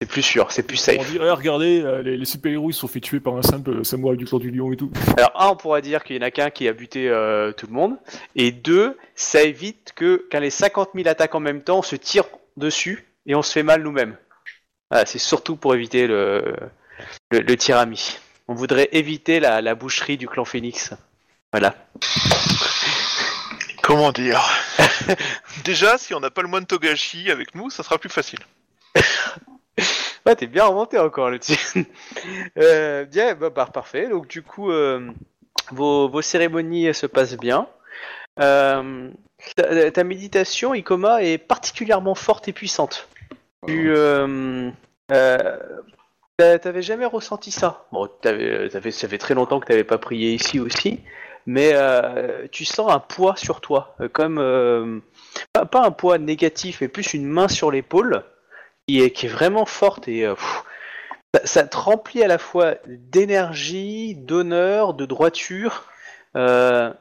C'est 0.00 0.08
plus 0.08 0.22
sûr, 0.22 0.50
c'est 0.50 0.62
plus 0.62 0.78
On 0.78 0.82
safe. 0.82 1.10
dit, 1.10 1.18
Eh, 1.20 1.30
regardez, 1.32 1.82
euh, 1.82 2.00
les, 2.00 2.16
les 2.16 2.24
super-héros, 2.24 2.70
ils 2.70 2.72
se 2.72 2.80
sont 2.80 2.88
fait 2.88 3.00
tuer 3.00 3.20
par 3.20 3.36
un 3.36 3.42
simple 3.42 3.84
samouraï 3.84 4.16
du 4.16 4.24
clan 4.24 4.38
du 4.38 4.50
lion 4.50 4.72
et 4.72 4.76
tout. 4.78 4.90
Alors, 5.18 5.32
un, 5.34 5.48
on 5.48 5.56
pourra 5.56 5.82
dire 5.82 6.02
qu'il 6.02 6.16
y 6.16 6.18
en 6.18 6.22
a 6.22 6.30
qu'un 6.30 6.48
qui 6.48 6.66
a 6.66 6.72
buté 6.72 7.10
euh, 7.10 7.52
tout 7.52 7.66
le 7.66 7.74
monde. 7.74 7.98
Et 8.36 8.52
deux, 8.52 8.96
ça 9.14 9.42
évite 9.42 9.92
que, 9.94 10.26
quand 10.32 10.40
les 10.40 10.48
50 10.48 10.92
000 10.94 11.06
attaquent 11.06 11.34
en 11.34 11.40
même 11.40 11.60
temps, 11.62 11.80
on 11.80 11.82
se 11.82 11.96
tire 11.96 12.24
dessus 12.56 13.04
et 13.26 13.34
on 13.34 13.42
se 13.42 13.52
fait 13.52 13.62
mal 13.62 13.82
nous-mêmes. 13.82 14.16
Voilà, 14.90 15.04
c'est 15.04 15.18
surtout 15.18 15.56
pour 15.56 15.74
éviter 15.74 16.06
le, 16.06 16.54
le, 17.30 17.40
le 17.40 17.56
tir 17.58 17.76
ami. 17.76 18.16
On 18.48 18.54
voudrait 18.54 18.88
éviter 18.92 19.40
la, 19.40 19.60
la 19.60 19.74
boucherie 19.74 20.16
du 20.16 20.26
clan 20.26 20.46
Phoenix. 20.46 20.94
Voilà. 21.52 21.74
Comment 23.82 24.10
dire? 24.12 24.40
Déjà, 25.64 25.98
si 25.98 26.14
on 26.14 26.20
n'a 26.20 26.30
pas 26.30 26.42
le 26.42 26.48
moine 26.48 26.66
Togashi 26.66 27.30
avec 27.30 27.54
nous, 27.54 27.70
ça 27.70 27.82
sera 27.82 27.98
plus 27.98 28.10
facile. 28.10 28.38
Ouais, 30.26 30.36
t'es 30.36 30.46
bien 30.46 30.66
remonté 30.66 30.98
encore 30.98 31.30
là-dessus. 31.30 31.86
euh, 32.58 33.04
bien, 33.06 33.34
bah, 33.34 33.48
bah, 33.48 33.66
parfait. 33.72 34.06
Donc 34.08 34.28
du 34.28 34.42
coup, 34.42 34.70
euh, 34.70 35.10
vos, 35.72 36.08
vos 36.10 36.20
cérémonies 36.20 36.88
euh, 36.88 36.92
se 36.92 37.06
passent 37.06 37.38
bien. 37.38 37.66
Euh, 38.40 39.10
ta, 39.56 39.90
ta 39.90 40.04
méditation, 40.04 40.74
Ikoma, 40.74 41.22
est 41.22 41.38
particulièrement 41.38 42.14
forte 42.14 42.48
et 42.48 42.52
puissante. 42.52 43.08
Tu, 43.66 43.90
euh, 43.90 44.70
euh, 45.12 45.58
t'a- 46.36 46.58
t'avais 46.58 46.82
jamais 46.82 47.06
ressenti 47.06 47.50
ça? 47.50 47.86
Bon, 47.92 48.06
t'avais- 48.20 48.68
ça 48.68 49.08
fait 49.08 49.18
très 49.18 49.34
longtemps 49.34 49.60
que 49.60 49.66
t'avais 49.66 49.84
pas 49.84 49.98
prié 49.98 50.32
ici 50.32 50.60
aussi, 50.60 51.00
mais 51.50 51.72
euh, 51.74 52.46
tu 52.52 52.64
sens 52.64 52.92
un 52.92 53.00
poids 53.00 53.34
sur 53.34 53.60
toi, 53.60 53.96
euh, 54.00 54.08
comme 54.08 54.38
euh, 54.38 55.00
pas, 55.52 55.66
pas 55.66 55.84
un 55.84 55.90
poids 55.90 56.16
négatif, 56.18 56.80
mais 56.80 56.86
plus 56.86 57.12
une 57.12 57.26
main 57.26 57.48
sur 57.48 57.72
l'épaule 57.72 58.22
qui 58.86 59.00
est, 59.02 59.10
qui 59.10 59.26
est 59.26 59.28
vraiment 59.28 59.66
forte 59.66 60.06
et 60.06 60.24
euh, 60.26 60.34
pff, 60.36 60.62
ça, 61.34 61.40
ça 61.46 61.62
te 61.66 61.76
remplit 61.76 62.22
à 62.22 62.28
la 62.28 62.38
fois 62.38 62.76
d'énergie, 62.86 64.14
d'honneur, 64.14 64.94
de 64.94 65.06
droiture, 65.06 65.86
euh, 66.36 66.92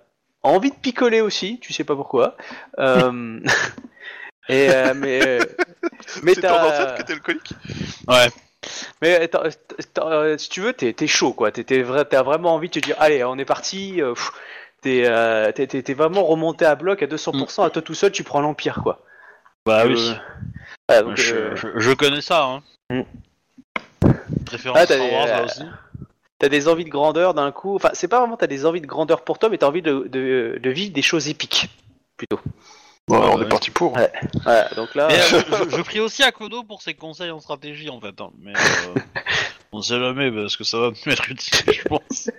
envie 0.41 0.71
de 0.71 0.75
picoler 0.75 1.21
aussi, 1.21 1.59
tu 1.59 1.71
sais 1.71 1.83
pas 1.83 1.95
pourquoi. 1.95 2.35
Euh, 2.79 3.39
et 4.49 4.69
euh, 4.71 4.95
mais 4.95 5.37
mais 6.23 6.33
C'est 6.33 6.41
ton 6.41 6.47
t'as- 6.47 6.65
ancêtre 6.65 6.95
qui 6.95 7.01
était 7.03 7.13
alcoolique? 7.13 7.53
Ouais. 8.07 8.29
Mais 9.01 9.15
attends, 9.15 9.43
euh, 9.99 10.37
si 10.37 10.49
tu 10.49 10.61
veux, 10.61 10.73
t'es 10.73 11.07
chaud 11.07 11.33
quoi. 11.33 11.51
Vrai- 11.51 12.05
T'as 12.05 12.23
vraiment 12.23 12.53
envie 12.55 12.67
de 12.69 12.73
te 12.73 12.79
dire, 12.79 12.95
allez, 12.99 13.23
on 13.23 13.37
est 13.37 13.45
parti. 13.45 14.01
euh, 14.01 14.13
T'es 14.81 15.03
euh, 15.09 15.51
vraiment 15.95 16.23
remonté 16.23 16.65
à 16.65 16.75
bloc 16.75 17.03
à 17.03 17.05
200%. 17.07 17.63
À 17.65 17.69
toi 17.69 17.81
tout 17.81 17.93
seul, 17.93 18.11
tu 18.11 18.23
prends 18.23 18.39
l'empire 18.41 18.79
quoi. 18.83 19.01
Bah 19.65 19.83
Euh, 19.85 19.89
oui. 19.89 20.13
donc, 21.03 21.17
je, 21.17 21.35
euh, 21.35 21.55
je, 21.55 21.67
je 21.75 21.91
connais 21.91 22.21
ça. 22.21 22.43
Hein. 22.45 22.63
Mm. 22.89 23.01
Référence 24.49 24.79
Ah, 24.81 24.85
t'as 24.87 24.95
Star 24.95 25.05
des- 25.07 25.13
Wars, 25.13 25.25
là 25.27 25.41
euh, 25.41 25.45
aussi. 25.45 25.63
T'as 26.39 26.47
des 26.49 26.67
envies 26.69 26.85
de 26.85 26.89
grandeur 26.89 27.33
d'un 27.33 27.51
coup. 27.51 27.75
Enfin, 27.75 27.89
c'est 27.93 28.07
pas 28.07 28.19
vraiment 28.21 28.37
t'as 28.37 28.47
des 28.47 28.65
envies 28.65 28.79
de 28.81 28.87
grandeur 28.87 29.23
pour 29.25 29.37
toi, 29.39 29.49
mais 29.49 29.57
t'as 29.57 29.67
envie 29.67 29.81
de, 29.81 30.07
de, 30.09 30.57
de 30.61 30.69
vivre 30.69 30.93
des 30.93 31.01
choses 31.01 31.27
épiques. 31.27 31.69
Plutôt. 32.15 32.39
Bon, 33.09 33.17
on 33.33 33.41
est 33.41 33.49
parti 33.49 33.71
pour. 33.71 33.93
Ouais. 33.95 34.11
Donc 34.75 34.93
là. 34.95 35.07
Mais, 35.09 35.19
euh, 35.19 35.41
je, 35.71 35.77
je 35.77 35.81
prie 35.81 35.99
aussi 35.99 36.21
à 36.23 36.31
Kodo 36.31 36.63
pour 36.63 36.81
ses 36.83 36.93
conseils 36.93 37.31
en 37.31 37.39
stratégie 37.39 37.89
en 37.89 37.99
fait. 37.99 38.21
hein. 38.21 38.29
Mais 38.39 38.53
euh, 38.55 38.99
on 39.71 39.81
sait 39.81 39.99
jamais 39.99 40.31
parce 40.31 40.55
que 40.55 40.63
ça 40.63 40.77
va 40.79 40.91
m'être 41.07 41.29
utile, 41.29 41.73
je 41.73 41.83
pense. 41.87 42.29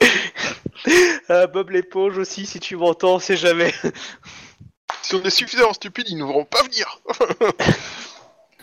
euh, 1.30 1.46
Bob 1.46 1.70
l'éponge 1.70 2.18
aussi, 2.18 2.44
si 2.44 2.58
tu 2.60 2.76
m'entends, 2.76 3.14
on 3.14 3.18
sait 3.18 3.36
jamais. 3.36 3.72
Si 5.02 5.14
on 5.14 5.22
est 5.22 5.30
suffisamment 5.30 5.72
stupide, 5.72 6.06
ils 6.08 6.16
ne 6.18 6.24
vont 6.24 6.44
pas 6.44 6.62
venir. 6.64 6.98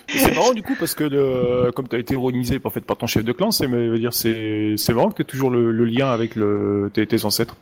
C'est 0.09 0.35
marrant 0.35 0.51
du 0.51 0.61
coup 0.61 0.75
parce 0.77 0.93
que 0.93 1.05
le, 1.05 1.71
comme 1.71 1.87
tu 1.87 1.95
as 1.95 1.99
été 1.99 2.15
ironisé 2.15 2.59
en 2.61 2.69
fait, 2.69 2.81
par 2.81 2.97
ton 2.97 3.07
chef 3.07 3.23
de 3.23 3.31
clan, 3.31 3.51
c'est 3.51 3.67
dire 3.97 4.13
c'est 4.13 4.73
c'est 4.75 4.93
marrant 4.93 5.09
que 5.09 5.15
tu 5.15 5.21
aies 5.21 5.25
toujours 5.25 5.49
le, 5.49 5.71
le 5.71 5.85
lien 5.85 6.11
avec 6.11 6.35
le, 6.35 6.91
tes, 6.93 7.07
tes 7.07 7.23
ancêtres. 7.23 7.55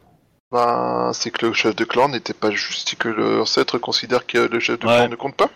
Ben, 0.52 1.12
c'est 1.14 1.32
que 1.32 1.46
le 1.46 1.54
chef 1.54 1.76
de 1.76 1.86
clan 1.86 2.10
n'était 2.10 2.34
pas 2.34 2.52
juste 2.52 2.90
c'est 2.90 2.98
que 2.98 3.08
l'ancêtre 3.10 3.78
considère 3.78 4.26
que 4.28 4.38
le 4.38 4.60
chef 4.60 4.80
de 4.80 4.88
Ouais. 4.88 4.96
clan 4.98 5.08
ne 5.10 5.16
compte 5.16 5.36
pas. 5.38 5.50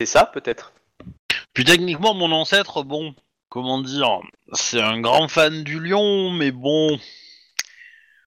C'est 0.00 0.06
ça, 0.06 0.26
peut-être. 0.26 0.72
Puis 1.54 1.64
techniquement, 1.64 2.12
mon 2.12 2.32
ancêtre, 2.32 2.82
bon, 2.82 3.14
comment 3.48 3.80
dire, 3.80 4.20
c'est 4.52 4.80
un 4.82 5.00
grand 5.00 5.28
fan 5.28 5.62
du 5.64 5.78
lion, 5.80 6.30
mais 6.30 6.50
bon, 6.50 6.98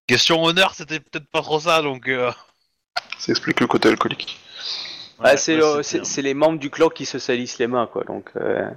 question 0.07 0.43
honneur, 0.43 0.73
c'était 0.73 0.99
peut-être 0.99 1.27
pas 1.29 1.41
trop 1.41 1.59
ça, 1.59 1.81
donc. 1.81 2.07
Euh... 2.07 2.31
Ça 3.17 3.31
explique 3.33 3.59
le 3.59 3.67
côté 3.67 3.89
alcoolique. 3.89 4.39
Ouais, 5.19 5.35
c'est 5.35 5.57
ouais, 5.57 5.61
euh, 5.63 5.83
c'était 5.83 6.05
c'est- 6.05 6.11
c'est 6.13 6.21
les 6.21 6.33
membres 6.33 6.59
du 6.59 6.69
clan 6.69 6.89
qui 6.89 7.05
se 7.05 7.19
salissent 7.19 7.59
les 7.59 7.67
mains, 7.67 7.87
quoi. 7.87 8.05
Donc. 8.05 8.29
euh, 8.37 8.69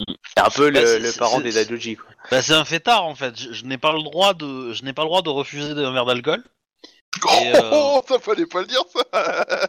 C'est 0.00 0.42
un 0.42 0.50
peu 0.50 0.68
le, 0.70 0.80
Bah, 0.80 0.98
le 0.98 1.18
parent 1.18 1.40
des 1.40 1.52
Dadoji, 1.52 1.96
quoi. 1.96 2.06
Bah, 2.30 2.42
c'est 2.42 2.54
un 2.54 2.64
fêtard 2.64 3.04
en 3.04 3.14
fait. 3.14 3.38
Je, 3.38 3.52
je 3.52 3.64
n'ai 3.64 3.78
pas 3.78 3.92
le 3.92 4.02
droit 4.02 4.34
de, 4.34 4.72
je 4.72 4.84
n'ai 4.84 4.92
pas 4.92 5.02
le 5.02 5.08
droit 5.08 5.22
de 5.22 5.28
refuser 5.30 5.72
un 5.72 5.92
verre 5.92 6.06
d'alcool. 6.06 6.42
Et, 7.42 7.54
euh, 7.54 7.70
Oh, 7.72 8.02
ça 8.08 8.18
fallait 8.18 8.46
pas 8.46 8.60
le 8.60 8.66
dire 8.66 8.82
ça 8.92 9.04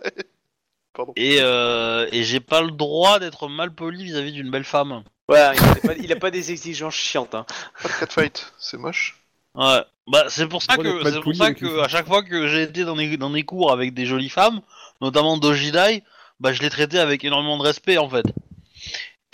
Pardon. 0.94 1.14
Et, 1.16 1.38
euh, 1.40 2.08
et 2.12 2.24
j'ai 2.24 2.40
pas 2.40 2.62
le 2.62 2.72
droit 2.72 3.20
d'être 3.20 3.48
mal 3.48 3.74
poli 3.74 4.04
vis-à-vis 4.04 4.32
d'une 4.32 4.52
belle 4.52 4.64
femme. 4.64 5.04
Ouais, 5.28 5.40
il 5.56 5.64
a, 5.64 5.76
pas, 5.76 5.94
il 6.00 6.12
a 6.12 6.16
pas 6.18 6.32
des 6.32 6.52
exigences 6.52 6.94
chiantes, 6.94 7.34
hein. 7.34 7.46
Pas 7.82 7.90
de 7.90 7.94
catfight, 8.00 8.54
c'est 8.60 8.78
moche. 8.78 9.18
Ouais. 9.56 9.82
Bah 10.08 10.26
c'est 10.28 10.48
pour 10.48 10.62
ça 10.62 10.76
que 10.76 11.04
c'est 11.10 11.22
pour 11.22 11.36
ça 11.36 11.54
que 11.54 11.80
à 11.80 11.88
chaque 11.88 12.08
fois 12.08 12.24
que 12.24 12.48
j'ai 12.48 12.64
été 12.64 12.84
dans 12.84 12.96
des 12.96 13.16
dans 13.16 13.30
des 13.30 13.44
cours 13.44 13.72
avec 13.72 13.94
des 13.94 14.06
jolies 14.06 14.30
femmes, 14.30 14.62
notamment 15.00 15.38
Dojidai, 15.38 16.04
bah 16.42 16.52
je 16.52 16.62
l'ai 16.62 16.70
traité 16.70 17.00
avec 17.00 17.24
énormément 17.24 17.58
de 17.58 17.64
respect 17.64 17.98
en 17.98 18.10
fait. 18.10 18.26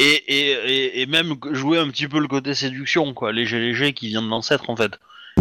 Et, 0.01 0.05
et, 0.05 0.51
et, 0.51 1.01
et 1.01 1.05
même 1.07 1.35
jouer 1.51 1.77
un 1.77 1.89
petit 1.89 2.07
peu 2.07 2.19
le 2.19 2.27
côté 2.27 2.55
séduction 2.55 3.13
quoi, 3.13 3.33
léger 3.33 3.59
léger 3.59 3.93
qui 3.93 4.07
vient 4.07 4.21
de 4.21 4.29
l'ancêtre 4.29 4.69
en 4.69 4.75
fait. 4.75 4.93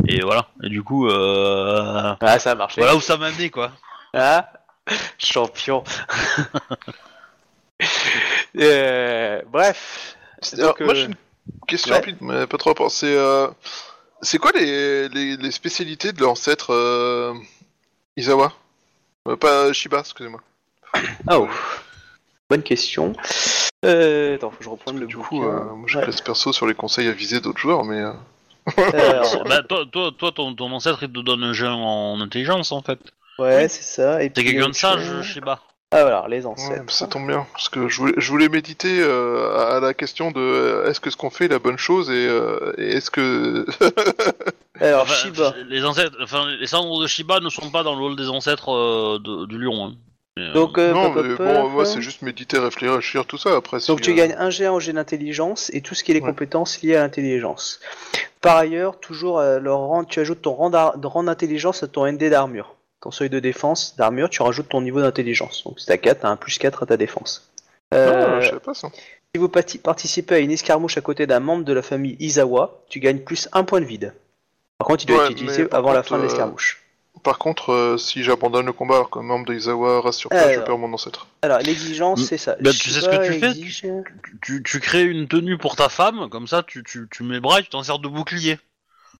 Et 0.07 0.21
voilà. 0.21 0.49
Et 0.65 0.69
du 0.69 0.83
coup, 0.83 1.09
euh... 1.09 2.15
Ah, 2.21 2.39
ça 2.39 2.51
a 2.51 2.55
marché. 2.57 2.81
voilà 2.81 2.97
où 2.97 3.01
ça 3.01 3.17
m'a 3.17 3.27
amené 3.27 3.51
quoi. 3.51 3.73
Ah, 4.15 4.53
champion. 5.19 5.85
Euh, 8.59 9.41
bref. 9.53 10.17
Alors, 10.55 10.69
Donc, 10.69 10.81
moi 10.81 10.93
euh, 10.93 10.97
j'ai 10.97 11.05
une 11.05 11.15
question 11.69 11.93
ouais. 11.93 11.99
rapide, 11.99 12.17
mais 12.21 12.47
pas 12.49 12.57
trop 12.57 12.71
rapport. 12.71 12.91
C'est 12.91 13.15
euh, 13.17 13.47
c'est 14.21 14.39
quoi 14.39 14.51
les, 14.53 15.09
les, 15.11 15.37
les 15.37 15.51
spécialités 15.53 16.13
de 16.13 16.21
l'ancêtre 16.23 16.73
euh, 16.73 17.35
Izawa? 18.17 18.53
Euh, 19.29 19.37
Pas 19.37 19.73
Shiba, 19.73 20.01
excusez-moi. 20.01 20.41
Oh, 21.31 21.47
bonne 22.51 22.63
question. 22.63 23.13
Euh, 23.85 24.35
attends, 24.37 24.51
faut 24.51 24.59
que 24.59 24.65
je 24.65 24.69
reprenne 24.71 24.99
le 24.99 25.07
Du 25.07 25.17
bouquin. 25.17 25.29
coup, 25.29 25.45
euh, 25.45 25.65
moi 25.75 25.85
je 25.87 25.99
Ouais. 25.99 26.05
perso 26.25 26.53
sur 26.53 26.67
les 26.67 26.75
conseils 26.75 27.09
avisés 27.09 27.41
d'autres 27.41 27.59
joueurs, 27.59 27.85
mais 27.85 28.01
euh, 28.01 28.13
Alors, 28.93 29.45
Bah 29.45 29.63
toi, 29.63 29.85
toi, 29.91 30.11
toi 30.17 30.33
ton, 30.33 30.55
ton 30.55 30.71
ancêtre 30.73 30.99
il 31.03 31.13
te 31.13 31.21
donne 31.21 31.43
un 31.43 31.53
jeu 31.53 31.69
en 31.69 32.21
intelligence 32.21 32.73
en 32.73 32.83
fait. 32.83 32.99
ouais, 33.39 33.69
c'est 33.69 33.83
ça. 33.83 34.23
Et 34.23 34.31
T'es 34.31 34.43
puis, 34.43 34.51
quelqu'un 34.53 34.65
de 34.67 34.71
autre 34.71 34.77
sage, 34.79 35.05
chose. 35.07 35.23
je 35.23 35.35
sais 35.35 35.41
pas. 35.41 35.61
Ah, 35.91 36.03
voilà, 36.03 36.27
les 36.29 36.41
ouais, 36.41 36.47
ancêtres. 36.47 36.91
ça 36.93 37.07
tombe 37.07 37.27
bien. 37.29 37.47
Parce 37.53 37.71
que 37.71 37.89
je 37.89 37.97
voulais, 37.97 38.13
je 38.19 38.31
voulais 38.31 38.51
méditer 38.51 39.01
euh, 39.01 39.57
à 39.57 39.77
à 39.77 39.81
la 39.81 39.95
question 39.95 40.33
de 40.33 40.41
euh, 40.41 40.91
est-ce 40.91 41.01
que 41.01 41.09
ce 41.09 41.17
qu'on 41.17 41.31
fait 41.31 41.47
est 41.47 41.49
la 41.49 41.59
bonne 41.59 41.79
chose 41.79 42.11
et, 42.11 42.27
euh, 42.29 42.75
et 42.77 42.97
est-ce 42.97 43.11
que. 43.11 43.65
Alors, 44.81 45.03
Enfin, 45.05 45.15
Shiba. 45.15 45.55
Les 45.69 45.85
ancêtres, 45.87 46.17
enfin 46.23 46.47
les 46.61 46.67
cendres 46.67 47.01
de 47.01 47.07
Shiba 47.07 47.41
ne 47.41 47.49
sont 47.49 47.71
pas 47.71 47.83
dans 47.85 47.95
le 47.99 48.03
hall 48.05 48.17
des 48.17 48.29
ancêtres 48.29 48.71
euh, 48.71 49.19
de- 49.19 49.47
du 49.47 49.57
lion. 49.59 49.87
Hein. 49.87 49.95
Euh, 50.39 50.53
Donc, 50.53 50.79
euh, 50.79 50.93
non, 50.93 51.13
mais 51.13 51.35
bon, 51.35 51.69
moi 51.69 51.85
c'est 51.85 52.01
juste 52.01 52.23
méditer, 52.23 52.59
réfléchir, 52.59 53.27
tout 53.27 53.39
ça. 53.39 53.57
Après, 53.57 53.79
Donc 53.89 53.99
si, 53.99 54.05
tu 54.05 54.11
euh, 54.13 54.15
gagnes 54.15 54.35
un 54.39 54.51
G 54.51 54.69
en 54.69 54.79
G 54.79 54.93
d'intelligence 54.93 55.71
et 55.75 55.81
tout 55.81 55.95
ce 55.95 56.05
qui 56.05 56.13
est 56.13 56.15
les 56.15 56.21
Ouais. 56.21 56.29
compétences 56.29 56.81
liées 56.83 56.97
à 56.97 57.01
l'intelligence. 57.03 57.81
Par 58.41 58.57
ailleurs, 58.57 59.01
toujours 59.01 59.39
euh, 59.41 59.59
le 59.59 59.73
rang, 59.73 60.05
tu 60.05 60.21
ajoutes 60.21 60.43
ton 60.43 60.55
rang 60.55 60.71
d'intelligence 61.23 61.83
à 61.83 61.89
ton 61.89 62.07
ND 62.11 62.31
d'armure. 62.31 62.77
Ton 63.01 63.11
seuil 63.11 63.31
de 63.31 63.41
défense 63.41 63.97
d'armure, 63.97 64.29
tu 64.31 64.43
rajoutes 64.43 64.69
ton 64.69 64.81
niveau 64.81 65.01
d'intelligence. 65.01 65.65
Donc 65.65 65.81
si 65.81 65.87
t'as 65.87 65.97
4, 65.97 66.21
t'as 66.21 66.29
un 66.29 66.37
plus 66.37 66.59
4 66.59 66.83
à 66.83 66.87
ta 66.87 66.97
défense. 66.97 67.51
Euh, 67.95 68.37
Ah, 68.37 68.41
je 68.41 68.49
savais 68.49 68.61
pas 68.61 68.75
ça. 68.75 68.89
si 69.35 69.39
vous 69.41 69.49
participez 69.49 70.35
à 70.35 70.39
une 70.39 70.51
escarmouche 70.51 70.99
à 70.99 71.01
côté 71.01 71.27
d'un 71.27 71.41
membre 71.41 71.65
de 71.65 71.73
la 71.73 71.83
famille 71.83 72.17
Izawa, 72.21 72.81
tu 72.89 73.01
gagnes 73.01 73.21
plus 73.21 73.49
un 73.53 73.65
point 73.65 73.81
de 73.81 73.87
vide. 73.87 74.15
Par 74.79 74.87
contre, 74.89 75.05
il 75.05 75.07
doit 75.09 75.19
Ouais, 75.19 75.25
être 75.25 75.31
utilisé 75.33 75.67
avant 75.73 75.93
la 75.93 76.03
fin 76.03 76.19
de 76.19 76.23
l'escarmouche. 76.23 76.85
Par 77.23 77.39
contre, 77.39 77.73
euh, 77.73 77.99
si 77.99 78.23
j'abandonne 78.23 78.67
le 78.67 78.73
combat 78.73 78.97
alors 78.97 79.11
que 79.11 79.19
membre 79.19 79.47
de 79.47 79.55
Izawa 79.55 80.01
reste 80.01 80.19
sur 80.19 80.31
place, 80.31 80.45
Alors. 80.45 80.55
je 80.61 80.61
perds 80.61 80.79
mon 80.79 80.93
ancêtre. 80.93 81.27
Alors, 81.43 81.59
l'exigence, 81.59 82.25
c'est 82.25 82.39
ça. 82.39 82.57
Bah, 82.61 82.71
tu 82.73 82.91
sais 82.91 83.01
ce 83.01 83.09
que 83.09 83.27
tu 83.27 83.39
fais 83.39 83.51
exige- 83.51 84.05
tu, 84.43 84.63
tu 84.63 84.81
crées 84.81 85.05
une 85.05 85.29
tenue 85.29 85.59
pour 85.59 85.77
ta 85.77 85.89
femme, 85.89 86.29
comme 86.31 86.47
ça 86.47 86.63
tu, 86.63 86.83
tu, 86.85 87.09
tu 87.11 87.23
mets 87.23 87.35
le 87.35 87.41
bras 87.41 87.61
et 87.61 87.63
tu 87.63 87.69
t'en 87.69 87.83
sers 87.83 87.99
de 87.99 88.09
bouclier. 88.09 88.59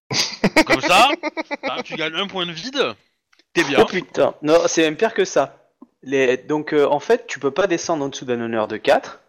comme 0.65 0.81
ça, 0.81 1.09
hein, 1.63 1.81
tu 1.83 1.95
gagnes 1.95 2.15
un 2.15 2.27
point 2.27 2.45
de 2.45 2.51
vide, 2.51 2.95
t'es 3.53 3.63
bien. 3.63 3.79
Oh 3.81 3.85
putain, 3.85 4.33
non, 4.41 4.57
c'est 4.67 4.81
même 4.81 4.95
pire 4.95 5.13
que 5.13 5.25
ça. 5.25 5.69
Les... 6.01 6.37
Donc 6.37 6.73
euh, 6.73 6.87
en 6.87 6.99
fait, 6.99 7.27
tu 7.27 7.39
peux 7.39 7.51
pas 7.51 7.67
descendre 7.67 8.03
en 8.05 8.09
dessous 8.09 8.25
d'un 8.25 8.41
honneur 8.41 8.67
de 8.67 8.77
4. 8.77 9.19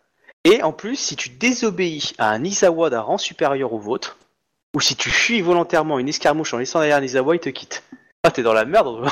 Et 0.44 0.62
en 0.62 0.72
plus, 0.72 0.96
si 0.96 1.16
tu 1.16 1.28
désobéis 1.28 2.12
à 2.16 2.30
un 2.30 2.44
Izawa 2.44 2.88
d'un 2.88 3.02
rang 3.02 3.18
supérieur 3.18 3.74
au 3.74 3.78
vôtre, 3.78 4.16
ou 4.74 4.80
si 4.80 4.96
tu 4.96 5.10
fuis 5.10 5.42
volontairement 5.42 5.98
une 5.98 6.08
escarmouche 6.08 6.54
en 6.54 6.58
laissant 6.58 6.78
derrière 6.78 6.96
un 6.96 7.02
Izawa, 7.02 7.34
il 7.34 7.40
te 7.40 7.50
quitte. 7.50 7.82
Ah, 8.22 8.30
t'es 8.30 8.42
dans 8.42 8.52
la 8.52 8.64
merde. 8.64 9.10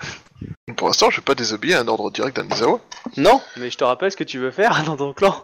Pour 0.76 0.88
l'instant, 0.88 1.10
je 1.10 1.16
vais 1.16 1.22
pas 1.24 1.34
désobéir 1.34 1.78
à 1.78 1.80
un 1.80 1.88
ordre 1.88 2.10
direct 2.10 2.36
d'un 2.36 2.48
Izawa. 2.54 2.80
non, 3.16 3.40
mais 3.56 3.70
je 3.70 3.76
te 3.78 3.84
rappelle 3.84 4.12
ce 4.12 4.16
que 4.16 4.24
tu 4.24 4.38
veux 4.38 4.50
faire 4.50 4.82
dans 4.84 4.96
ton 4.96 5.12
clan. 5.14 5.42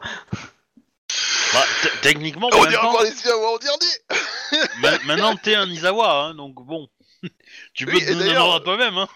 Bah, 1.53 1.64
t- 1.82 1.88
techniquement, 2.03 2.48
On 2.53 2.64
dirait 2.64 2.76
encore 2.84 3.03
les 3.03 3.11
Izawa 3.11 3.55
en 3.55 3.59
dernier 3.59 4.66
ma- 4.80 4.98
maintenant 5.07 5.34
t'es 5.36 5.55
un 5.55 5.66
Izawa, 5.68 6.11
hein, 6.26 6.34
donc 6.34 6.55
bon. 6.64 6.88
tu 7.74 7.86
peux 7.86 7.92
Oui, 7.92 7.98
te 8.00 8.05
et 8.05 8.14
donner 8.14 8.22
un 8.22 8.26
d'ailleurs- 8.26 8.44
ordre 8.46 8.57
à 8.57 8.64
toi-même. 8.76 8.98
Hein. 8.98 9.09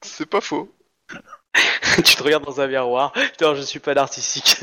C'est 0.00 0.26
pas 0.26 0.40
faux. 0.40 0.72
tu 1.96 2.14
te 2.16 2.22
regardes 2.22 2.44
dans 2.44 2.60
un 2.60 2.66
miroir. 2.66 3.12
Putain, 3.12 3.54
je 3.54 3.62
suis 3.62 3.78
pas 3.80 3.94
narcissique. 3.94 4.56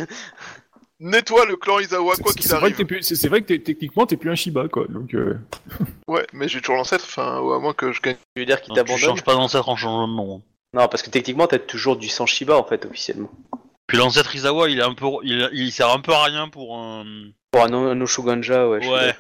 Nettoie 1.00 1.45
le 1.45 1.56
clan 1.56 1.80
Izawa, 1.80 2.16
quoi 2.18 2.32
c'est- 2.34 2.39
qu'il 2.39 2.43
C'est 2.43 2.56
vrai 2.56 2.64
arrive. 2.66 2.74
que, 2.74 2.78
t'es 2.82 2.86
plus- 2.86 3.04
c'est 3.16 3.28
vrai 3.30 3.41
que 3.41 3.47
t'es- 3.47 3.60
techniquement 3.60 4.06
t'es 4.06 4.18
plus 4.18 4.30
un 4.30 4.36
Shiba 4.36 4.68
quoi. 4.68 4.86
Donc 4.89 5.14
euh, 5.14 5.38
Ouais, 6.08 6.26
mais 6.34 6.47
j'ai 6.50 6.60
toujours 6.60 6.76
l'ancêtre, 6.76 7.06
enfin, 7.08 7.39
ou 7.39 7.52
à 7.54 7.60
moins 7.60 7.74
que 7.74 7.91
je 7.93 8.02
gagne. 8.02 8.16
tu 8.36 8.41
veux 8.41 8.45
dire 8.45 8.62
qu'il 8.62 8.70
Donc, 8.74 8.78
tu 8.80 8.84
t'abandonne 8.86 9.10
changes 9.10 9.24
pas 9.24 9.34
d'ancêtre 9.36 9.70
en 9.70 9.76
changeant 9.76 10.08
de 10.08 10.14
nom. 10.14 10.38
hein. 10.38 10.41
Non, 10.74 10.88
parce 10.88 11.02
que 11.02 11.10
techniquement, 11.10 11.47
t'as 11.47 11.58
toujours 11.60 11.95
du 11.95 12.10
sang 12.10 12.26
Shiba 12.26 12.58
en 12.58 12.64
fait, 12.64 12.86
officiellement. 12.86 13.32
Puis 13.88 13.97
l'ancêtre 13.97 14.36
Izawa, 14.36 14.70
il 14.70 14.80
est 14.80 14.84
un 14.84 14.93
peu, 14.93 15.08
il, 15.24 15.50
il 15.54 15.72
sert 15.72 15.89
un 15.89 16.00
peu 16.00 16.12
à 16.14 16.24
rien 16.26 16.47
pour 16.50 16.78
un. 16.78 17.06
Pour 17.52 17.64
un, 17.64 17.74
un 17.74 18.02
Oshuganja, 18.02 18.68
ouais. 18.70 18.88
Ouais. 18.88 19.16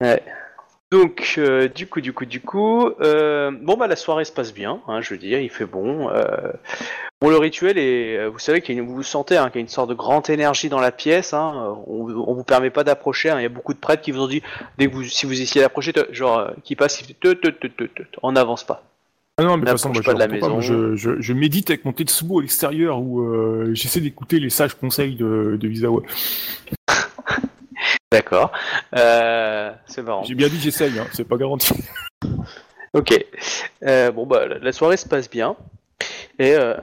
Ouais. 0.00 0.22
Donc, 0.92 1.36
euh, 1.38 1.68
du 1.68 1.86
coup, 1.86 2.00
du 2.00 2.12
coup, 2.12 2.24
du 2.24 2.40
coup, 2.40 2.88
euh, 3.00 3.52
bon 3.62 3.76
bah 3.76 3.86
la 3.86 3.94
soirée 3.94 4.24
se 4.24 4.32
passe 4.32 4.52
bien, 4.52 4.80
hein, 4.88 5.00
je 5.00 5.14
veux 5.14 5.18
dire, 5.18 5.38
il 5.40 5.48
fait 5.48 5.64
bon. 5.64 6.08
Euh, 6.10 6.24
bon, 7.20 7.30
le 7.30 7.36
rituel 7.36 7.78
est, 7.78 8.26
vous 8.26 8.40
savez 8.40 8.60
qu'il 8.60 8.74
y 8.74 8.78
a 8.78 8.82
une, 8.82 8.88
vous 8.88 9.04
sentez, 9.04 9.36
hein, 9.36 9.50
qu'il 9.50 9.60
y 9.60 9.62
a 9.62 9.62
une 9.62 9.68
sorte 9.68 9.88
de 9.88 9.94
grande 9.94 10.28
énergie 10.30 10.68
dans 10.68 10.80
la 10.80 10.90
pièce. 10.90 11.32
Hein, 11.32 11.76
on, 11.86 12.08
on 12.10 12.34
vous 12.34 12.42
permet 12.42 12.70
pas 12.70 12.82
d'approcher. 12.82 13.32
il 13.36 13.42
y 13.42 13.46
a 13.46 13.48
beaucoup 13.48 13.72
de 13.72 13.78
prêtres 13.78 14.02
qui 14.02 14.10
vous 14.10 14.20
ont 14.20 14.26
dit, 14.26 14.42
dès 14.78 14.88
que 14.88 14.92
vous, 14.92 15.04
si 15.04 15.26
vous 15.26 15.40
essayez 15.40 15.60
d'approcher, 15.60 15.92
genre, 16.10 16.50
qui 16.64 16.74
passe, 16.74 17.00
te, 17.20 17.34
te, 17.34 17.48
te, 17.48 17.68
te, 17.68 17.84
te, 17.84 18.02
on 18.24 18.32
n'avance 18.32 18.64
pas. 18.64 18.82
ah 19.38 19.44
non 19.44 19.58
mais 19.58 19.66
de 19.66 19.70
toute 19.70 19.78
façon 19.78 19.90
moi, 19.90 20.02
pas 20.02 20.10
je 20.10 20.14
de 20.16 20.18
la 20.18 20.26
rentre 20.26 20.40
pas. 20.40 20.48
Moi, 20.48 20.56
maison. 20.56 20.96
je, 20.96 20.96
je, 20.96 21.20
je 21.20 21.32
médite 21.32 21.70
avec 21.70 21.84
mon 21.84 21.92
Tetsubo 21.92 22.40
à 22.40 22.42
l'extérieur 22.42 22.98
où 23.00 23.24
j'essaie 23.74 24.00
d'écouter 24.00 24.40
les 24.40 24.50
sages 24.50 24.74
conseils 24.74 25.14
de, 25.14 25.56
de 25.56 25.68
Izawa. 25.68 26.02
D'accord. 28.12 28.50
Euh, 28.96 29.72
c'est 29.86 30.02
marrant. 30.02 30.24
J'ai 30.24 30.34
bien 30.34 30.48
dit 30.48 30.60
j'essaye, 30.60 30.98
hein, 30.98 31.06
c'est 31.12 31.24
pas 31.24 31.36
garanti. 31.36 31.72
Ok. 32.92 33.14
Euh, 33.84 34.10
bon, 34.10 34.26
bah, 34.26 34.46
la- 34.46 34.72
soirée 34.72 34.96
se 34.96 35.06
passe 35.08 35.30
bien. 35.30 35.54
Et, 36.40 36.54
euh, 36.54 36.74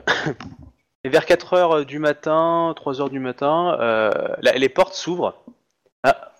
et 1.04 1.10
vers 1.10 1.26
4h 1.26 1.84
du 1.84 1.98
matin, 1.98 2.74
3h 2.74 3.10
du 3.10 3.18
matin, 3.18 3.76
euh, 3.78 4.10
la- 4.40 4.52
les 4.52 4.70
portes 4.70 4.94
s'ouvrent. 4.94 5.34
Ah, 6.04 6.32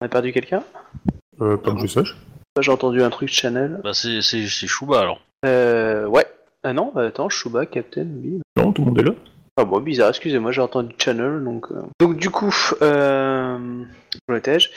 on 0.00 0.06
a 0.06 0.08
perdu 0.08 0.32
quelqu'un? 0.32 0.64
Euh, 1.40 1.56
pas 1.56 1.70
que 1.72 1.78
je 1.78 1.86
sache. 1.86 2.16
J'ai 2.60 2.72
entendu 2.72 3.00
un 3.00 3.10
truc 3.10 3.28
channel. 3.28 3.80
Bah 3.84 3.94
c'est 3.94 4.20
Shuba 4.20 5.00
alors. 5.00 5.20
Euh, 5.46 6.06
ouais. 6.06 6.26
Ah 6.64 6.72
non, 6.72 6.90
bah, 6.92 7.02
attends, 7.06 7.28
Shuba, 7.28 7.64
Captain, 7.66 8.06
oui. 8.22 8.40
Non, 8.56 8.72
tout 8.72 8.82
le 8.82 8.88
monde 8.88 8.98
est 8.98 9.04
là. 9.04 9.12
Ah 9.58 9.64
bon, 9.64 9.80
bizarre, 9.80 10.08
excusez-moi, 10.10 10.50
j'ai 10.52 10.62
entendu 10.62 10.94
channel, 10.98 11.44
donc... 11.44 11.66
euh. 11.72 11.82
Donc 12.00 12.16
du 12.16 12.30
coup, 12.30 12.54
euh... 12.80 13.84
où 14.28 14.34
étais-je? 14.34 14.68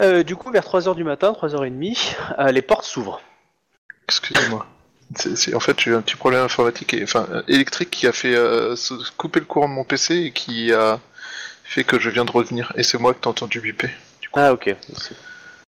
Euh, 0.00 0.22
Du 0.22 0.36
coup, 0.36 0.50
vers 0.52 0.62
3h 0.64 0.94
du 0.94 1.02
matin, 1.04 1.32
3h30, 1.32 2.14
euh, 2.38 2.52
les 2.52 2.62
portes 2.62 2.84
s'ouvrent. 2.84 3.20
Excusez-moi. 4.06 4.66
C'est- 5.16 5.36
c'est- 5.36 5.54
en 5.54 5.60
fait, 5.60 5.78
j'ai 5.80 5.90
eu 5.90 5.94
un 5.96 6.02
petit 6.02 6.16
problème 6.16 6.42
informatique, 6.44 6.94
et, 6.94 7.02
enfin, 7.02 7.26
euh, 7.32 7.42
électrique 7.48 7.90
qui 7.90 8.06
a 8.06 8.12
fait 8.12 8.34
euh, 8.34 8.76
se 8.76 8.94
couper 9.16 9.40
le 9.40 9.46
courant 9.46 9.68
de 9.68 9.74
mon 9.74 9.84
PC 9.84 10.14
et 10.16 10.30
qui 10.32 10.72
a 10.72 11.00
fait 11.64 11.84
que 11.84 11.98
je 11.98 12.08
viens 12.08 12.24
de 12.24 12.30
revenir. 12.30 12.72
Et 12.76 12.82
c'est 12.84 12.98
moi 12.98 13.12
que 13.14 13.18
t'as 13.20 13.30
entendu 13.30 13.60
biper. 13.60 13.90
Ah 14.34 14.52
ok. 14.52 14.74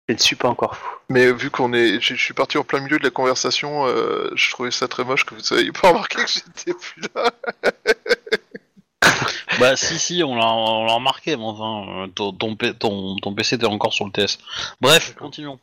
Je 0.09 0.13
ne 0.15 0.19
suis 0.19 0.37
pas 0.37 0.49
encore 0.49 0.77
fou. 0.77 0.89
Mais 1.11 1.33
vu 1.33 1.51
qu'on 1.51 1.73
est, 1.73 2.01
je 2.01 2.15
je 2.15 2.23
suis 2.23 2.35
parti 2.35 2.57
en 2.57 2.65
plein 2.65 2.81
milieu 2.81 2.99
de 2.99 3.05
la 3.05 3.11
conversation, 3.11 3.87
euh, 3.87 4.31
je 4.35 4.51
trouvais 4.51 4.71
ça 4.71 4.87
très 4.89 5.05
moche 5.05 5.25
que 5.27 5.35
vous 5.35 5.55
ayez 5.55 5.73
pas 5.73 5.89
remarqué 5.89 6.23
que 6.25 6.31
j'étais 6.31 6.73
plus 6.73 7.03
là. 7.15 7.31
Bah 9.61 9.77
si 9.77 9.99
si, 9.99 10.23
on 10.25 10.35
l'a 10.35 10.53
on 10.53 10.85
l'a 10.85 10.95
remarqué, 10.95 11.37
mais 11.37 11.45
enfin, 11.45 12.05
euh, 12.05 12.07
ton, 12.09 12.33
ton, 12.33 12.57
ton, 12.57 13.17
ton 13.17 13.35
PC 13.35 13.57
était 13.57 13.67
encore 13.67 13.93
sur 13.93 14.05
le 14.05 14.11
TS. 14.11 14.39
Bref, 14.81 15.15
continuons. 15.15 15.61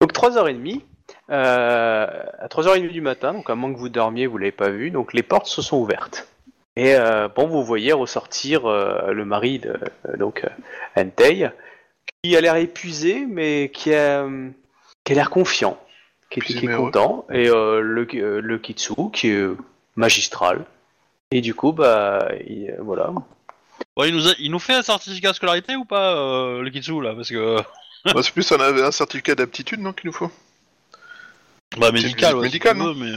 Donc 0.00 0.12
3h30, 0.12 0.80
euh, 1.30 2.06
à 2.38 2.46
3h30 2.48 2.88
du 2.88 3.00
matin, 3.02 3.34
donc 3.34 3.50
à 3.50 3.54
moins 3.54 3.72
que 3.72 3.78
vous 3.78 3.90
dormiez, 3.90 4.26
vous 4.26 4.38
l'avez 4.38 4.52
pas 4.52 4.70
vu, 4.70 4.90
donc 4.90 5.12
les 5.12 5.22
portes 5.22 5.46
se 5.46 5.60
sont 5.60 5.76
ouvertes. 5.76 6.26
Et 6.76 6.94
euh, 6.96 7.28
bon, 7.28 7.46
vous 7.46 7.62
voyez 7.62 7.92
ressortir 7.92 8.66
euh, 8.66 9.12
le 9.12 9.24
mari 9.24 9.60
de 9.60 9.76
euh, 10.08 10.16
donc 10.16 10.44
euh, 10.44 11.00
Entei, 11.00 11.48
qui 12.22 12.36
a 12.36 12.40
l'air 12.40 12.56
épuisé, 12.56 13.26
mais 13.26 13.70
qui 13.72 13.94
a, 13.94 14.26
qui 15.04 15.12
a 15.12 15.14
l'air 15.14 15.30
confiant, 15.30 15.78
qui 16.30 16.40
est, 16.40 16.42
qui 16.42 16.66
content, 16.66 17.26
et 17.30 17.48
euh, 17.48 17.80
le, 17.80 18.06
euh, 18.14 18.40
le 18.40 18.58
Kitsu 18.58 19.10
qui 19.12 19.28
est 19.28 19.46
magistral. 19.96 20.64
Et 21.30 21.40
du 21.40 21.54
coup, 21.54 21.72
bah 21.72 22.28
il- 22.46 22.70
euh, 22.70 22.76
voilà. 22.80 23.12
Ouais, 23.96 24.08
il 24.08 24.14
nous, 24.14 24.28
a- 24.28 24.34
il 24.38 24.50
nous 24.50 24.58
fait 24.58 24.74
un 24.74 24.82
certificat 24.82 25.30
de 25.30 25.36
scolarité 25.36 25.76
ou 25.76 25.84
pas, 25.84 26.16
euh, 26.16 26.62
le 26.62 26.70
Kitsu, 26.70 27.00
là 27.00 27.14
Parce 27.14 27.28
que. 27.30 27.56
Bah, 28.04 28.20
c'est 28.22 28.32
plus 28.32 28.52
un, 28.52 28.60
un 28.60 28.90
certificat 28.90 29.34
d'aptitude, 29.34 29.80
non, 29.80 29.94
qu'il 29.94 30.08
nous 30.08 30.12
faut 30.12 30.30
Bah, 31.78 31.90
médical, 31.90 32.36
ouais, 32.36 32.46
visite 32.48 32.64
médicale, 32.64 32.94
mais. 32.96 33.12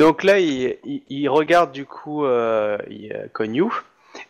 Donc 0.00 0.24
là, 0.24 0.40
il, 0.40 0.76
il- 0.84 1.02
il 1.08 1.28
regarde 1.28 1.70
du 1.70 1.86
coup 1.86 2.24
euh, 2.24 2.76
il, 2.90 3.12
euh, 3.12 3.28
Konyu 3.32 3.66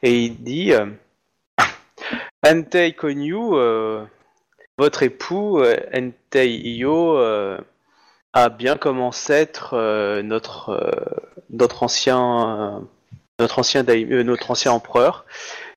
et 0.03 0.25
il 0.25 0.37
dit 0.43 0.73
euh, 0.75 0.85
Entei 2.47 2.93
Konyu, 2.93 3.35
euh, 3.55 4.05
votre 4.77 5.03
époux 5.03 5.61
euh, 5.61 5.79
Entei 5.95 6.51
Iyo 6.59 7.17
euh, 7.17 7.59
a 8.35 8.49
bien 8.51 8.77
comme 8.77 9.01
ancêtre 9.01 9.75
euh, 9.75 10.21
notre 10.23 10.71
euh, 10.71 10.91
notre 11.49 11.83
ancien 11.85 12.77
euh, 12.77 12.81
notre 13.43 13.59
ancien 13.59 13.83
daim- 13.83 14.11
euh, 14.11 14.23
notre 14.23 14.51
ancien 14.51 14.73
empereur. 14.73 15.25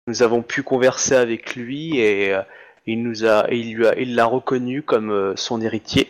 Nous 0.08 0.22
avons 0.22 0.42
pu 0.44 0.62
converser 0.64 1.16
avec 1.16 1.56
lui 1.56 1.98
et 2.00 2.34
euh, 2.34 2.42
il 2.86 3.02
nous 3.04 3.26
a 3.26 3.48
il 3.52 3.74
lui 3.74 3.88
a 3.88 3.98
il 3.98 4.16
l'a 4.16 4.26
reconnu 4.26 4.84
comme 4.84 5.12
euh, 5.12 5.34
son 5.36 5.62
héritier, 5.62 6.06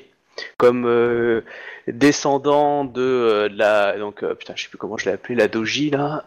comme 0.58 0.86
euh, 0.86 1.42
descendant 1.88 2.84
de 2.84 3.02
euh, 3.02 3.50
la 3.56 3.98
donc 3.98 4.24
euh, 4.24 4.36
putain 4.36 4.54
je 4.56 4.64
sais 4.64 4.70
plus 4.70 4.78
comment 4.78 4.98
je 4.98 5.06
l'ai 5.06 5.14
appelé 5.14 5.36
la 5.36 5.48
doji 5.48 5.90
là. 5.92 6.26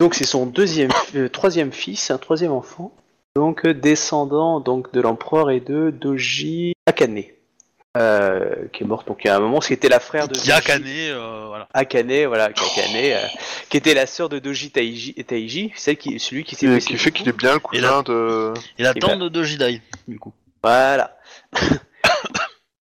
Donc 0.00 0.14
c'est 0.14 0.26
son 0.26 0.46
deuxième 0.46 0.90
troisième 1.32 1.70
fils 1.72 2.10
un 2.10 2.18
troisième 2.18 2.52
enfant. 2.52 2.92
Donc 3.36 3.66
descendant 3.66 4.60
donc 4.60 4.92
de 4.92 5.00
l'empereur 5.00 5.50
et 5.50 5.60
de 5.60 5.90
doji 5.90 6.74
Akane 6.86 7.22
euh, 7.96 8.68
qui 8.72 8.84
est 8.84 8.86
mort 8.86 9.04
donc 9.04 9.26
à 9.26 9.36
un 9.36 9.40
moment 9.40 9.60
c'était 9.60 9.88
la 9.90 10.00
frère 10.00 10.26
de 10.26 10.34
Qui 10.34 10.50
a 10.50 10.56
Doji 10.56 10.66
cané, 10.66 11.10
euh, 11.10 11.44
voilà. 11.48 11.68
Akane 11.74 12.24
voilà 12.26 12.44
Akane 12.44 12.96
euh, 12.96 13.18
qui 13.68 13.76
était 13.76 13.92
la 13.92 14.06
sœur 14.06 14.28
de 14.30 14.38
Doji 14.38 14.70
Taiji, 14.70 15.14
Taiji 15.14 15.72
celle 15.76 15.98
qui 15.98 16.18
celui 16.18 16.44
qui 16.44 16.54
s'est 16.54 16.78
Qui 16.78 16.96
fait 16.96 17.12
qu'il 17.12 17.28
est 17.28 17.36
bien 17.36 17.54
le 17.54 17.58
cousin 17.60 18.02
de. 18.02 18.54
Et 18.78 18.82
la 18.82 18.94
tante 18.94 19.20
de 19.20 19.42
Jidai, 19.42 19.82
du 20.08 20.18
coup. 20.18 20.32
Voilà. 20.62 21.18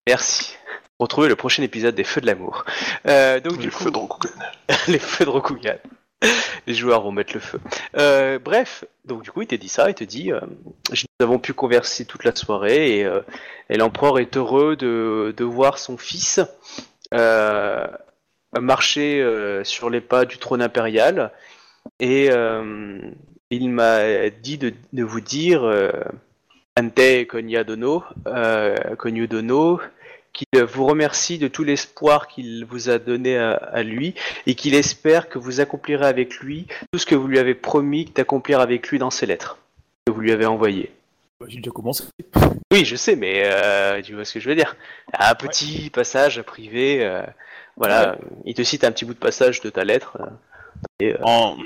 Merci. 0.08 0.56
Retrouvez 1.00 1.30
le 1.30 1.36
prochain 1.36 1.64
épisode 1.64 1.96
des 1.96 2.04
Feux 2.04 2.22
de 2.22 2.28
l'amour. 2.28 2.64
Euh, 3.08 3.40
donc 3.40 3.58
Les 3.58 3.64
du 3.64 3.72
coup, 3.72 3.86
feux 3.86 3.92
de 3.92 3.98
Rokugan. 3.98 4.34
les 4.88 5.00
feux 5.00 5.26
de 5.26 5.30
Rokugan. 5.30 5.78
Les 6.68 6.74
joueurs 6.74 7.02
vont 7.02 7.12
mettre 7.12 7.34
le 7.34 7.40
feu. 7.40 7.60
Euh, 7.98 8.40
bref, 8.40 8.86
donc 9.06 9.24
du 9.24 9.32
coup, 9.32 9.42
il 9.42 9.48
te 9.48 9.56
dit 9.56 9.70
ça, 9.70 9.90
il 9.90 9.96
te 9.96 10.04
dit, 10.04 10.32
euh, 10.32 10.40
nous 10.92 11.26
avons 11.26 11.40
pu 11.40 11.54
converser 11.54 12.06
toute 12.06 12.24
la 12.24 12.36
soirée 12.36 13.00
et, 13.00 13.06
euh, 13.06 13.22
et 13.70 13.78
l'empereur 13.78 14.20
est 14.20 14.38
heureux 14.38 14.76
de, 14.76 15.34
de 15.36 15.44
voir 15.44 15.80
son 15.80 15.98
fils 15.98 16.40
euh, 17.14 17.88
marcher 18.60 19.22
euh, 19.22 19.64
sur 19.64 19.90
les 19.90 20.02
pas 20.02 20.26
du 20.26 20.38
trône 20.38 20.62
impérial 20.62 21.32
et 22.00 22.30
euh, 22.32 23.00
il 23.50 23.70
m'a 23.70 24.30
dit 24.30 24.58
de, 24.58 24.74
de 24.94 25.04
vous 25.04 25.22
dire, 25.22 25.64
Ante 26.80 27.28
Konya 27.28 27.66
Dono, 27.66 28.04
euh, 28.28 28.96
Konyu 28.96 29.28
Dono, 29.28 29.82
qu'il 30.34 30.64
vous 30.64 30.86
remercie 30.86 31.38
de 31.38 31.48
tout 31.48 31.64
l'espoir 31.64 32.28
qu'il 32.28 32.66
vous 32.66 32.90
a 32.90 33.00
donné 33.00 33.38
à, 33.38 33.52
à 33.54 33.84
lui 33.84 34.16
et 34.48 34.56
qu'il 34.56 34.74
espère 34.76 35.30
que 35.30 35.38
vous 35.40 35.60
accomplirez 35.60 36.06
avec 36.08 36.38
lui 36.40 36.68
tout 36.92 37.00
ce 37.00 37.06
que 37.06 37.16
vous 37.16 37.28
lui 37.28 37.40
avez 37.40 37.54
promis 37.56 38.06
d'accomplir 38.06 38.60
avec 38.60 38.88
lui 38.90 38.98
dans 39.00 39.12
ses 39.12 39.26
lettres 39.26 39.58
que 40.06 40.12
vous 40.14 40.22
lui 40.22 40.32
avez 40.32 40.46
envoyées. 40.46 40.92
Bah, 41.40 41.48
J'ai 41.50 41.58
déjà 41.58 41.72
commencé. 41.72 42.04
Oui, 42.72 42.86
je 42.86 42.96
sais, 42.96 43.16
mais 43.16 43.44
euh, 43.46 44.02
tu 44.02 44.14
vois 44.14 44.26
ce 44.26 44.34
que 44.34 44.40
je 44.40 44.48
veux 44.50 44.56
dire. 44.56 44.76
Un 45.14 45.36
petit 45.36 45.90
passage 45.90 46.42
privé, 46.44 47.04
euh, 47.06 47.24
voilà, 47.76 48.18
il 48.46 48.54
te 48.54 48.62
cite 48.64 48.84
un 48.84 48.92
petit 48.92 49.06
bout 49.06 49.14
de 49.14 49.20
passage 49.20 49.60
de 49.62 49.70
ta 49.70 49.84
lettre. 49.84 50.18
et, 51.00 51.14
euh, 51.14 51.18
En- 51.24 51.58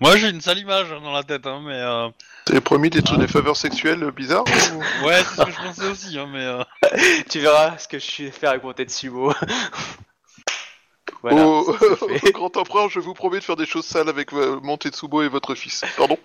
Moi, 0.00 0.16
j'ai 0.16 0.28
une 0.30 0.40
sale 0.40 0.58
image 0.58 0.92
hein, 0.92 1.00
dans 1.02 1.12
la 1.12 1.22
tête, 1.22 1.46
hein, 1.46 1.60
mais. 1.64 1.74
euh, 1.74 2.08
T'avais 2.44 2.60
promis 2.60 2.90
des, 2.90 3.00
des 3.02 3.28
faveurs 3.28 3.56
sexuelles 3.56 4.10
bizarres 4.10 4.44
ou- 4.74 4.82
Ouais, 5.06 5.22
c'est 5.24 5.40
ce 5.40 5.44
que 5.46 5.50
je 5.52 5.56
pensais 5.62 5.86
aussi, 5.86 6.18
hein, 6.18 6.28
mais. 6.32 6.44
euh, 6.44 6.62
tu 7.30 7.38
verras 7.40 7.78
ce 7.78 7.88
que 7.88 7.98
je 7.98 8.04
suis 8.04 8.30
fait 8.30 8.46
avec 8.48 8.62
mon 8.64 8.72
tête 8.72 8.90
sumo. 8.90 9.32
voilà. 11.22 11.46
Au, 11.46 11.70
au 11.70 12.30
grand 12.32 12.56
empereur, 12.56 12.88
je 12.90 13.00
vous 13.00 13.14
promets 13.14 13.38
de 13.38 13.44
faire 13.44 13.56
des 13.56 13.66
choses 13.66 13.86
sales 13.86 14.08
avec 14.08 14.32
euh, 14.32 14.58
mon 14.62 14.76
Tetsubo 14.76 15.22
et 15.22 15.28
votre 15.28 15.54
fils. 15.54 15.82
Pardon 15.96 16.18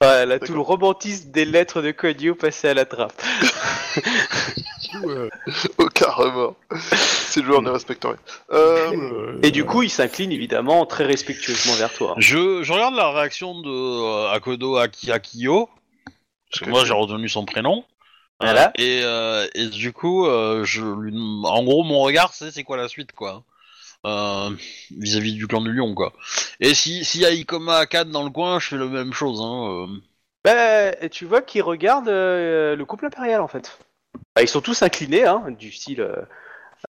Voilà, 0.00 0.38
tout 0.38 0.52
le 0.52 0.60
romantisme 0.60 1.30
des 1.30 1.44
lettres 1.44 1.82
de 1.82 1.90
Konyu 1.90 2.34
passé 2.34 2.68
à 2.68 2.74
la 2.74 2.84
trappe. 2.84 3.20
Euh, 5.04 5.28
Aucun 5.78 6.10
remords. 6.10 6.56
C'est 6.80 7.40
le 7.40 7.46
joueur 7.46 7.62
ne 7.62 7.70
respecterait. 7.70 8.16
Euh, 8.52 8.92
euh, 8.92 9.38
Et 9.42 9.50
du 9.50 9.64
coup, 9.64 9.82
il 9.82 9.90
s'incline 9.90 10.32
évidemment 10.32 10.86
très 10.86 11.04
respectueusement 11.04 11.74
vers 11.74 11.92
toi. 11.92 12.14
Je, 12.18 12.62
je 12.62 12.72
regarde 12.72 12.94
la 12.94 13.10
réaction 13.12 13.60
de 13.60 13.68
euh, 13.70 14.30
Akodo 14.32 14.78
Aki- 14.78 15.10
Akiyo, 15.12 15.68
parce 16.50 16.64
que 16.64 16.70
moi 16.70 16.84
j'ai 16.84 16.92
retenu 16.94 17.28
son 17.28 17.44
prénom. 17.44 17.84
Voilà. 18.40 18.68
Euh, 18.78 18.82
et, 18.82 19.00
euh, 19.02 19.46
et 19.54 19.66
du 19.66 19.92
coup, 19.92 20.26
euh, 20.26 20.64
je 20.64 20.82
en 20.82 21.64
gros, 21.64 21.82
mon 21.82 22.00
regard, 22.00 22.32
c'est 22.34 22.50
c'est 22.52 22.62
quoi 22.64 22.76
la 22.76 22.88
suite, 22.88 23.12
quoi? 23.12 23.42
Euh, 24.06 24.50
Vis-à-vis 24.90 25.34
du 25.34 25.46
clan 25.46 25.60
du 25.60 25.72
lion, 25.72 25.94
quoi. 25.94 26.12
Et 26.60 26.74
si 26.74 27.04
s'il 27.04 27.22
y 27.22 27.26
a 27.26 27.30
Ikoma 27.30 27.78
Akan 27.78 28.04
dans 28.06 28.24
le 28.24 28.30
coin, 28.30 28.58
je 28.58 28.68
fais 28.68 28.76
la 28.76 28.86
même 28.86 29.12
chose. 29.12 29.40
Hein, 29.42 29.68
euh. 29.70 29.86
Bah, 30.44 31.08
tu 31.08 31.24
vois 31.24 31.42
qu'ils 31.42 31.62
regardent 31.62 32.08
euh, 32.08 32.76
le 32.76 32.84
couple 32.84 33.06
impérial 33.06 33.40
en 33.40 33.48
fait. 33.48 33.78
Bah, 34.34 34.42
ils 34.42 34.48
sont 34.48 34.60
tous 34.60 34.82
inclinés, 34.82 35.24
hein, 35.26 35.44
du 35.58 35.72
style 35.72 36.00
euh, 36.00 36.14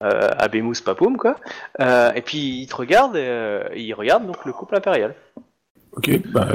euh, 0.02 0.30
Abemus 0.38 0.80
Papoum, 0.84 1.16
quoi. 1.16 1.36
Euh, 1.80 2.12
et 2.12 2.22
puis 2.22 2.62
ils 2.62 2.66
te 2.66 2.74
regardent, 2.74 3.16
et, 3.16 3.26
euh, 3.26 3.68
ils 3.76 3.92
regardent 3.94 4.26
donc 4.26 4.44
le 4.44 4.52
couple 4.52 4.76
impérial. 4.76 5.14
Ok, 5.92 6.10
bah. 6.32 6.48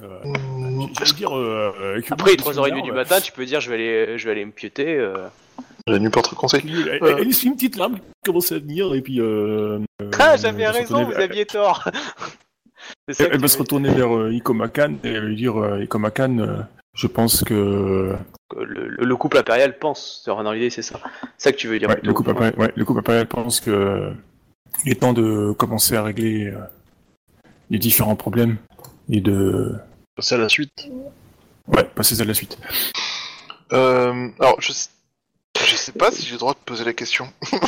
Euh, 0.00 0.06
euh, 0.24 0.86
dire. 1.14 1.36
Euh, 1.36 1.72
euh, 1.80 2.00
Après, 2.10 2.32
3h30 2.34 2.82
du 2.82 2.92
matin, 2.92 3.20
tu 3.20 3.32
peux 3.32 3.44
dire 3.44 3.60
je 3.60 3.68
vais 3.68 3.74
aller, 3.74 4.18
je 4.18 4.24
vais 4.24 4.30
aller 4.32 4.44
me 4.44 4.50
pioter. 4.52 4.96
euh. 4.96 5.26
La 5.86 5.98
nuit 5.98 6.08
porte 6.10 6.34
conseil. 6.34 6.62
Elle, 6.90 7.02
Euh. 7.02 7.16
elle 7.18 7.28
une 7.48 7.54
petite 7.54 7.76
larme 7.76 7.96
qui 7.96 8.00
commence 8.24 8.52
à 8.52 8.58
venir 8.58 8.94
et 8.94 9.02
puis. 9.02 9.20
Euh, 9.20 9.80
Ah, 10.18 10.36
j'avais 10.36 10.66
raison, 10.68 11.04
vous 11.04 11.10
vers- 11.10 11.20
aviez 11.20 11.44
tort. 11.46 11.88
Ça 13.10 13.24
Elle, 13.30 13.40
va 13.40 13.48
se 13.48 13.58
retourner 13.58 13.90
vers 13.90 14.14
euh, 14.16 14.32
Ikomakan 14.32 14.94
et 15.04 15.18
lui 15.20 15.36
dire 15.36 15.56
euh, 15.56 15.82
Ikomakan, 15.84 16.38
euh, 16.38 16.56
je 16.94 17.06
pense 17.06 17.44
que. 17.44 18.14
le, 18.56 18.64
le- 18.88 19.04
le 19.04 19.16
couple 19.16 19.38
impérial 19.38 19.78
pense. 19.78 20.24
Dans 20.26 20.52
l'idée, 20.52 20.70
c'est 20.70 20.82
ça. 20.82 21.00
C'est 21.36 21.44
ça 21.48 21.52
que 21.52 21.56
tu 21.58 21.68
veux 21.68 21.78
dire. 21.78 21.88
Ouais, 21.88 21.94
plutôt. 21.96 22.08
le 22.08 22.14
couple 22.14 22.30
impérial, 22.30 22.54
ouais, 22.58 22.72
le 22.74 22.84
couple 22.84 23.00
impérial 23.00 23.26
pense 23.26 23.60
que 23.60 24.10
il 24.84 24.92
est 24.92 25.00
temps 25.00 25.12
de 25.12 25.52
commencer 25.52 25.96
à 25.96 26.02
régler 26.02 26.46
euh, 26.46 26.58
les 27.70 27.78
différents 27.78 28.16
problèmes 28.16 28.56
et 29.10 29.20
de 29.20 29.74
C'est 30.18 30.38
la 30.38 30.48
suite. 30.48 30.88
ouais, 31.68 31.84
passer 31.84 32.20
à 32.20 32.24
la 32.24 32.34
suite. 32.34 32.58
Euh, 33.72 34.28
alors, 34.38 34.60
je 34.60 34.72
sais... 34.72 34.90
je 35.66 35.76
sais 35.76 35.92
pas 35.92 36.10
si 36.10 36.26
j'ai 36.26 36.32
le 36.32 36.38
droit 36.38 36.52
de 36.54 36.58
poser 36.58 36.84
la 36.84 36.92
question. 36.92 37.32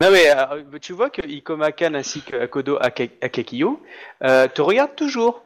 Non 0.00 0.10
mais 0.10 0.30
euh, 0.36 0.64
tu 0.80 0.92
vois 0.94 1.10
que 1.10 1.22
Ikomakan 1.24 1.94
ainsi 1.94 2.22
que 2.22 2.34
Akodo 2.34 2.76
Ake- 2.80 3.12
Akekiyo 3.22 3.80
euh, 4.24 4.48
te 4.48 4.60
regardent 4.60 4.96
toujours. 4.96 5.44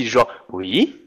Ils 0.00 0.06
disent 0.06 0.12
genre 0.14 0.28
oui, 0.48 1.00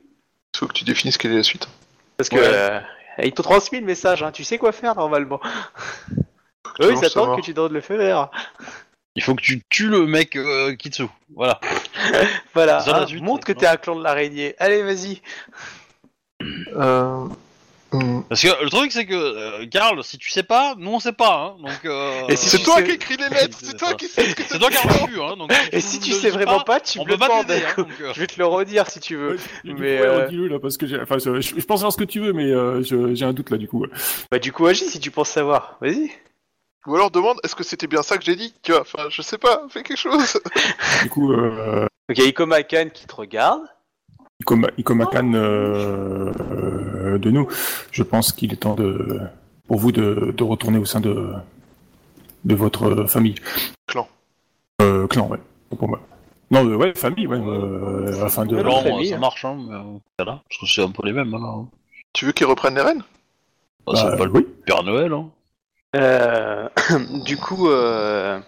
Il 0.53 0.57
faut 0.57 0.67
que 0.67 0.73
tu 0.73 0.85
définisses 0.85 1.17
quelle 1.17 1.33
est 1.33 1.37
la 1.37 1.43
suite. 1.43 1.67
parce 2.15 2.29
que 2.29 2.37
Ouais. 2.37 2.43
euh, 2.45 2.79
ils 3.23 3.33
t'ont 3.33 3.43
transmis 3.43 3.81
le 3.81 3.85
message. 3.85 4.23
Hein. 4.23 4.31
Tu 4.31 4.45
sais 4.45 4.57
quoi 4.57 4.71
faire 4.71 4.95
normalement. 4.95 5.41
Eux 6.79 6.93
ils 6.93 7.03
attendent 7.05 7.35
que 7.35 7.41
tu 7.43 7.53
donnes 7.53 7.73
le 7.73 7.81
feu 7.81 7.97
vert. 7.97 8.31
Il 9.17 9.23
faut 9.23 9.33
que 9.33 9.41
tu 9.41 9.63
tues 9.67 9.89
le 9.89 10.05
mec 10.05 10.35
euh, 10.35 10.75
Kitsu. 10.75 11.05
Voilà. 11.35 11.59
Voilà. 12.53 12.83
Hein, 12.87 13.07
suite, 13.07 13.21
montre 13.23 13.45
que 13.45 13.51
t'es 13.51 13.65
un 13.65 13.75
clan 13.75 13.95
de 13.95 14.03
l'araignée. 14.03 14.53
Allez 14.59 14.83
vas-y. 14.83 15.21
Euh... 16.75 17.25
hmm. 17.91 18.21
Parce 18.29 18.41
que 18.43 18.63
le 18.63 18.69
truc, 18.69 18.91
c'est 18.91 19.07
que, 19.07 19.15
euh, 19.15 19.65
Karl, 19.71 20.03
si 20.03 20.19
tu 20.19 20.29
sais 20.29 20.43
pas, 20.43 20.75
nous 20.77 20.91
on 20.91 20.99
sait 20.99 21.13
pas. 21.13 21.55
Hein, 21.57 21.61
donc, 21.63 21.85
euh, 21.85 22.27
Et 22.29 22.35
si 22.35 22.47
C'est 22.49 22.59
toi 22.59 22.75
sais- 22.77 22.83
qui 22.83 22.91
écris 22.91 23.17
les 23.17 23.29
lettres, 23.29 23.57
c'est 23.59 23.75
toi 23.75 23.95
qui 23.95 24.07
sais 24.07 24.23
ce 24.29 24.35
que 24.35 24.43
c'est 24.43 24.59
toi 24.59 24.69
qui 24.69 24.77
as 24.77 24.81
reçu. 24.81 25.19
Hein, 25.19 25.35
donc, 25.35 25.51
Et 25.71 25.81
si 25.81 25.99
tu 25.99 26.11
sais 26.11 26.29
vraiment 26.29 26.59
pas, 26.59 26.79
tu 26.79 26.99
me 26.99 27.05
le 27.05 27.17
pas 27.17 27.27
demandes. 27.27 27.51
Hein, 27.51 27.73
donc, 27.77 27.87
euh, 28.01 28.11
Je 28.13 28.19
vais 28.19 28.27
te 28.27 28.37
le 28.37 28.45
redire 28.45 28.87
si 28.89 28.99
tu 28.99 29.15
veux. 29.15 29.31
Ouais, 29.33 29.37
mais, 29.63 29.73
ouais, 29.73 30.01
euh, 30.05 30.25
redis-le, 30.25 30.47
là 30.47 30.59
parce 30.59 30.77
que 30.77 30.85
j'ai 30.85 31.01
enfin 31.01 31.17
je, 31.17 31.41
je 31.41 31.65
pense 31.65 31.83
à 31.83 31.89
ce 31.89 31.97
que 31.97 32.03
tu 32.03 32.19
veux 32.19 32.33
mais 32.33 32.45
euh, 32.51 32.83
j'ai 33.15 33.25
un 33.25 33.33
doute 33.33 33.49
là 33.49 33.57
du 33.57 33.67
coup. 33.67 33.83
Bah 34.31 34.37
du 34.37 34.51
coup 34.51 34.67
agis 34.67 34.85
si 34.85 34.99
tu 34.99 35.09
penses 35.09 35.29
savoir. 35.29 35.77
Vas-y. 35.81 36.11
Ou 36.87 36.95
alors 36.95 37.11
demande, 37.11 37.37
est-ce 37.43 37.55
que 37.55 37.63
c'était 37.63 37.87
bien 37.87 38.01
ça 38.01 38.17
que 38.17 38.23
j'ai 38.23 38.35
dit 38.35 38.53
Tu 38.63 38.71
vois, 38.71 38.81
enfin, 38.81 39.09
je 39.09 39.21
sais 39.21 39.37
pas, 39.37 39.63
fais 39.69 39.83
quelque 39.83 39.97
chose. 39.97 40.39
Du 41.03 41.09
coup 41.09 41.33
euh, 41.33 41.81
Donc 42.07 42.17
il 42.17 42.23
y 42.23 42.25
a 42.25 42.29
Ikomakan 42.29 42.89
qui 42.93 43.05
te 43.05 43.15
regarde. 43.15 43.63
Ikoma, 44.39 44.69
Ikomakan 44.77 45.33
euh, 45.33 46.31
euh, 46.39 47.17
de 47.17 47.29
nous, 47.31 47.47
je 47.91 48.03
pense 48.03 48.31
qu'il 48.31 48.53
est 48.53 48.57
temps 48.57 48.75
de 48.75 49.19
pour 49.67 49.77
vous 49.77 49.91
de, 49.91 50.33
de 50.35 50.43
retourner 50.43 50.77
au 50.77 50.85
sein 50.85 51.01
de 51.01 51.33
de 52.45 52.55
votre 52.55 53.05
famille. 53.05 53.35
Clan. 53.87 54.07
Euh, 54.81 55.07
clan 55.07 55.27
ouais. 55.27 55.39
Pour 55.77 55.89
moi. 55.89 55.99
Non 56.49 56.65
euh, 56.65 56.75
ouais 56.75 56.93
famille 56.95 57.27
ouais 57.27 57.37
euh, 57.37 58.23
afin 58.23 58.45
de 58.45 58.55
famille, 58.63 59.09
ça 59.09 59.15
hein. 59.15 59.19
marche, 59.19 59.43
hein, 59.43 59.57
mais, 59.67 59.75
euh, 59.75 59.81
voilà, 60.17 60.41
parce 60.47 60.61
que 60.61 60.65
c'est 60.67 60.83
un 60.83 60.91
peu 60.91 61.05
les 61.05 61.11
mêmes. 61.11 61.33
Hein. 61.33 61.67
Tu 62.13 62.25
veux 62.25 62.31
qu'ils 62.31 62.45
reprennent 62.47 62.75
les 62.75 62.81
rênes? 62.81 63.03
Bah, 63.85 63.93
c'est 63.95 64.05
Bah, 64.05 64.17
pas 64.17 64.25
le 64.25 64.31
oui. 64.31 64.47
Père 64.65 64.83
Noël. 64.83 65.11
Hein. 65.11 65.29
Euh, 65.95 66.67
du 67.25 67.37
coup, 67.37 67.69
euh. 67.69 68.39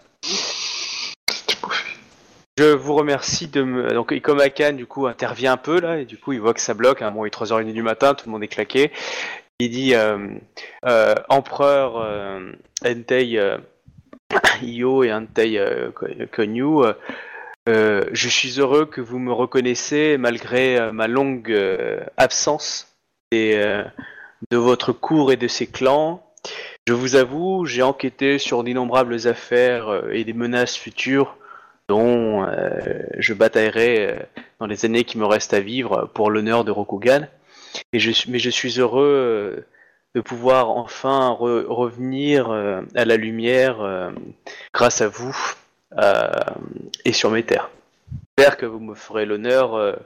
Je 2.58 2.66
vous 2.66 2.94
remercie 2.96 3.48
de 3.48 3.64
me. 3.64 3.94
Donc, 3.94 4.12
Ikomakan, 4.12 4.74
du 4.74 4.86
coup, 4.86 5.08
intervient 5.08 5.54
un 5.54 5.58
peu 5.58 5.80
là, 5.80 6.00
et 6.00 6.06
du 6.06 6.18
coup, 6.18 6.34
il 6.34 6.42
voit 6.42 6.54
que 6.54 6.60
ça 6.60 6.74
bloque. 6.74 7.02
Hein. 7.02 7.12
Bon, 7.12 7.24
il 7.24 7.28
est 7.28 7.34
3h30 7.34 7.72
du 7.72 7.84
matin, 7.84 8.14
tout 8.16 8.26
le 8.26 8.32
monde 8.34 8.44
est 8.44 8.50
claqué. 8.50 8.92
Il 9.60 9.72
dit 9.72 9.94
euh, 9.96 11.16
Empereur 11.30 11.98
euh, 11.98 12.52
Entei 12.86 13.40
Io 14.62 15.04
et 15.04 15.14
Entei 15.14 15.60
Ko- 15.96 16.08
Konyu, 16.34 16.84
je 17.68 18.28
suis 18.30 18.60
heureux 18.60 18.86
que 18.86 19.02
vous 19.02 19.20
me 19.20 19.32
reconnaissiez 19.34 20.18
malgré 20.18 20.92
ma 20.92 21.08
longue 21.08 21.54
absence 22.18 22.88
de 23.32 23.86
votre 24.52 24.92
cour 24.94 25.32
et 25.32 25.38
de 25.38 25.48
ses 25.48 25.68
clans. 25.68 26.26
Je 26.90 26.96
vous 26.96 27.16
avoue, 27.16 27.68
j'ai 27.68 27.84
enquêté 27.84 28.40
sur 28.40 28.64
d'innombrables 28.64 29.28
affaires 29.28 29.90
euh, 29.90 30.10
et 30.12 30.24
des 30.24 30.34
menaces 30.34 30.76
futures 30.76 31.38
dont 31.88 32.44
euh, 32.48 32.80
je 33.20 33.36
bataillerai 33.36 34.08
euh, 34.08 34.16
dans 34.60 34.66
les 34.66 34.86
années 34.86 35.04
qui 35.04 35.20
me 35.20 35.26
restent 35.28 35.54
à 35.54 35.60
vivre 35.60 36.10
pour 36.16 36.32
l'honneur 36.32 36.64
de 36.64 36.72
Rokugan. 36.72 37.28
Et 37.94 38.00
je 38.00 38.10
mais 38.32 38.40
je 38.40 38.50
suis 38.50 38.80
heureux 38.80 39.64
de 40.16 40.22
pouvoir 40.22 40.72
enfin 40.72 41.30
re- 41.40 41.68
revenir 41.68 42.50
à 42.50 43.06
la 43.06 43.18
lumière 43.18 44.12
grâce 44.74 45.02
à 45.02 45.08
vous 45.10 45.38
et 47.06 47.14
sur 47.14 47.30
mes 47.30 47.44
terres. 47.44 47.70
J'espère 48.36 48.58
que 48.58 48.66
vous 48.66 48.80
me 48.80 48.96
ferez 48.96 49.28
l'honneur 49.28 50.00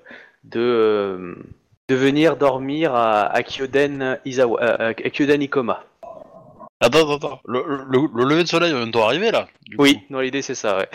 de, 0.44 1.38
venir 1.90 2.36
dormir 2.36 2.94
à, 2.94 3.22
à 3.22 3.38
à 3.38 3.44
Kyoden 3.44 4.18
Ikoma. 4.26 5.86
Attends, 6.86 7.00
attends, 7.04 7.16
attends. 7.16 7.42
Le, 7.46 7.64
le- 7.90 8.10
le 8.14 8.24
lever 8.30 8.44
de 8.44 8.48
soleil 8.50 8.72
va 8.74 8.80
bientôt 8.80 9.02
arriver 9.04 9.32
là. 9.32 9.48
du 9.68 9.76
Oui, 9.80 9.96
coup. 9.96 10.02
dans 10.14 10.20
l'idée 10.20 10.42
c'est 10.42 10.56
ça, 10.56 10.78
ouais. 10.78 10.90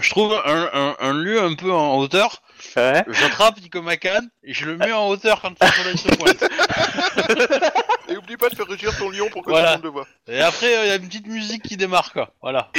Je 0.00 0.08
trouve 0.10 0.32
un, 0.44 0.70
un, 0.72 0.96
un 1.00 1.12
lieu 1.14 1.42
un 1.42 1.54
peu 1.54 1.72
en 1.72 1.96
hauteur. 1.98 2.42
Ouais. 2.76 3.04
J'attrape 3.08 3.58
Ikomakan 3.60 4.20
et 4.44 4.52
je 4.54 4.66
le 4.66 4.76
mets 4.76 4.92
en 4.92 5.08
hauteur 5.08 5.40
quand 5.42 5.50
le 5.60 5.66
soleil 5.72 5.98
se 5.98 6.08
pointe. 6.16 6.44
Et 8.08 8.16
oublie 8.16 8.36
pas 8.36 8.48
de 8.50 8.54
faire 8.54 8.66
rugir 8.66 8.94
ton 8.98 9.08
lion 9.10 9.28
pour 9.30 9.42
que 9.42 9.50
Voilà. 9.50 9.76
tout 9.76 9.82
le 9.84 9.90
monde 9.90 9.96
le 9.96 10.00
voit. 10.02 10.06
Et 10.28 10.40
après, 10.42 10.66
il 10.66 10.88
y 10.88 10.90
a 10.90 10.96
une 10.96 11.06
petite 11.08 11.26
musique 11.26 11.62
qui 11.62 11.76
démarre 11.78 12.12
quoi. 12.12 12.30
Voilà. 12.42 12.70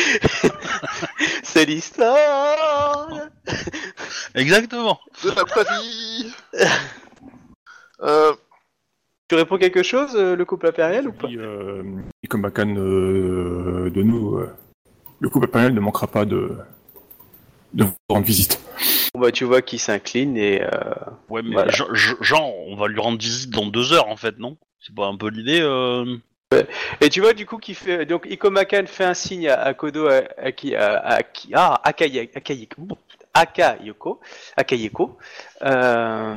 C'est 1.43 1.66
l'histoire 1.66 3.07
Exactement. 4.36 4.99
De 5.24 5.32
la 5.32 5.43
pratie 5.45 6.34
euh, 8.01 8.34
Tu 9.34 9.38
réponds 9.38 9.58
quelque 9.58 9.82
chose, 9.82 10.12
euh, 10.16 10.36
le 10.36 10.46
couple 10.46 10.68
impérial 10.68 11.08
ou 11.08 11.12
pas 11.12 11.28
euh, 11.28 11.82
Ikomakan 12.24 12.76
euh, 12.78 13.90
de 13.90 14.04
nous, 14.04 14.38
euh, 14.38 14.48
le 15.20 15.28
couple 15.28 15.46
impérial 15.48 15.74
ne 15.74 15.80
manquera 15.80 16.06
pas 16.06 16.24
de, 16.24 16.56
de 17.74 17.84
vous 17.84 17.94
rendre 18.10 18.28
visite. 18.28 18.62
Bon, 19.16 19.22
bah, 19.22 19.32
Tu 19.32 19.44
vois 19.46 19.64
qu'il 19.64 19.80
s'incline 19.80 20.38
et... 20.38 20.62
euh, 20.62 20.68
Ouais, 21.30 21.42
mais 21.42 21.54
Voilà. 21.54 21.72
Jean, 22.22 22.48
on 22.68 22.76
va 22.76 22.88
lui 22.88 23.00
rendre 23.00 23.18
visite 23.18 23.50
dans 23.50 23.66
deux 23.66 23.92
heures 23.92 24.08
en 24.08 24.18
fait, 24.18 24.38
non? 24.38 24.56
C'est 24.86 24.94
pas 24.94 25.08
un 25.08 25.18
peu 25.18 25.30
l'idée 25.32 25.62
euh... 25.64 26.16
Et 27.02 27.10
tu 27.10 27.20
vois 27.20 27.34
du 27.34 27.48
coup 27.48 27.58
qu'il 27.58 27.74
fait... 27.74 28.06
Donc 28.06 28.28
Ikomakan 28.30 28.84
fait 28.86 29.06
un 29.06 29.16
signe 29.16 29.50
à, 29.50 29.60
à 29.60 29.74
Kodo 29.74 30.06
à, 30.10 30.22
à, 30.38 30.52
qui- 30.52 30.76
à, 30.76 31.00
à 31.00 31.24
qui- 31.24 31.50
ah, 31.56 31.82
Akaye- 31.84 32.30
Akayeko. 32.36 32.84
Akayeko. 33.34 34.20
Akayeko. 34.56 35.18
Euh... 35.64 36.36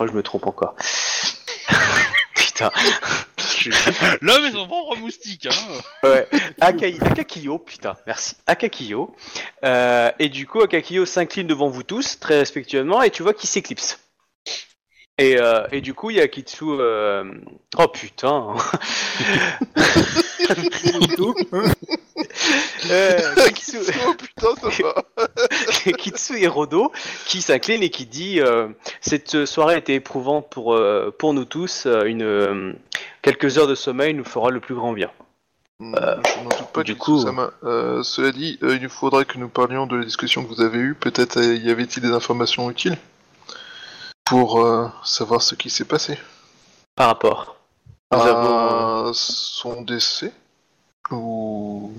oh, 0.00 0.06
je 0.08 0.12
me 0.12 0.24
trompe 0.24 0.48
encore. 0.48 0.74
Putain. 2.56 2.70
L'homme 4.22 4.44
est 4.46 4.52
son 4.52 4.66
propre 4.66 4.96
moustique. 4.96 5.46
Hein. 5.46 6.08
Ouais, 6.08 6.26
Akai- 6.60 7.58
putain, 7.64 7.96
merci. 8.06 8.36
Akakiyo. 8.46 9.14
Euh, 9.64 10.10
et 10.18 10.28
du 10.28 10.46
coup, 10.46 10.62
Akakiyo 10.62 11.04
s'incline 11.04 11.46
devant 11.46 11.68
vous 11.68 11.82
tous, 11.82 12.18
très 12.18 12.38
respectueusement, 12.38 13.02
et 13.02 13.10
tu 13.10 13.22
vois 13.22 13.34
qu'il 13.34 13.48
s'éclipse. 13.48 13.98
Et, 15.18 15.38
euh, 15.40 15.66
et 15.72 15.80
du 15.80 15.94
coup, 15.94 16.10
il 16.10 16.16
y 16.16 16.20
a 16.20 16.28
Kitsu. 16.28 16.64
euh, 16.64 17.24
Oh 17.78 17.88
putain 17.88 18.54
Euh, 22.90 23.34
Kitsu... 23.54 23.78
Oh 24.06 24.14
putain, 24.14 24.48
ça 24.70 24.82
va 24.82 25.92
Kitsu 25.98 26.38
Hirodo 26.38 26.92
qui 27.26 27.42
s'incline 27.42 27.82
et 27.82 27.90
qui 27.90 28.06
dit 28.06 28.40
euh, 28.40 28.68
Cette 29.00 29.44
soirée 29.44 29.74
a 29.74 29.78
été 29.78 29.94
éprouvante 29.94 30.48
pour, 30.50 30.74
euh, 30.74 31.14
pour 31.18 31.34
nous 31.34 31.44
tous. 31.44 31.84
euh, 31.86 32.04
Une, 32.04 32.22
euh, 32.22 32.72
quelques 33.22 33.58
heures 33.58 33.66
de 33.66 33.74
sommeil 33.74 34.14
nous 34.14 34.24
fera 34.24 34.50
le 34.50 34.60
plus 34.60 34.74
grand 34.74 34.92
bien. 34.92 35.10
Hmm, 35.80 35.94
Je 35.96 36.38
n'en 36.42 36.48
doute 36.48 36.72
pas 36.72 36.82
du 36.84 36.96
coup-. 36.96 37.24
Euh, 37.64 38.02
cela 38.02 38.30
dit, 38.32 38.58
euh, 38.62 38.76
il 38.76 38.82
nous 38.82 38.88
faudrait 38.88 39.24
que 39.24 39.36
nous 39.38 39.48
parlions 39.48 39.86
de 39.86 39.96
la 39.96 40.04
discussion 40.04 40.44
que 40.44 40.48
vous 40.48 40.62
avez 40.62 40.78
eue. 40.78 40.94
Peut-être 40.94 41.38
euh, 41.38 41.56
y 41.56 41.70
avait-il 41.70 42.02
des 42.02 42.12
informations 42.12 42.70
utiles 42.70 42.96
pour 44.24 44.64
euh, 44.64 44.86
savoir 45.04 45.42
ce 45.42 45.54
qui 45.54 45.70
s'est 45.70 45.84
passé 45.84 46.18
Par 46.94 47.08
rapport. 47.08 47.55
Nous 48.12 48.18
avons, 48.20 49.06
euh, 49.06 49.10
à 49.10 49.12
son 49.14 49.82
décès 49.82 50.32
ou 51.10 51.92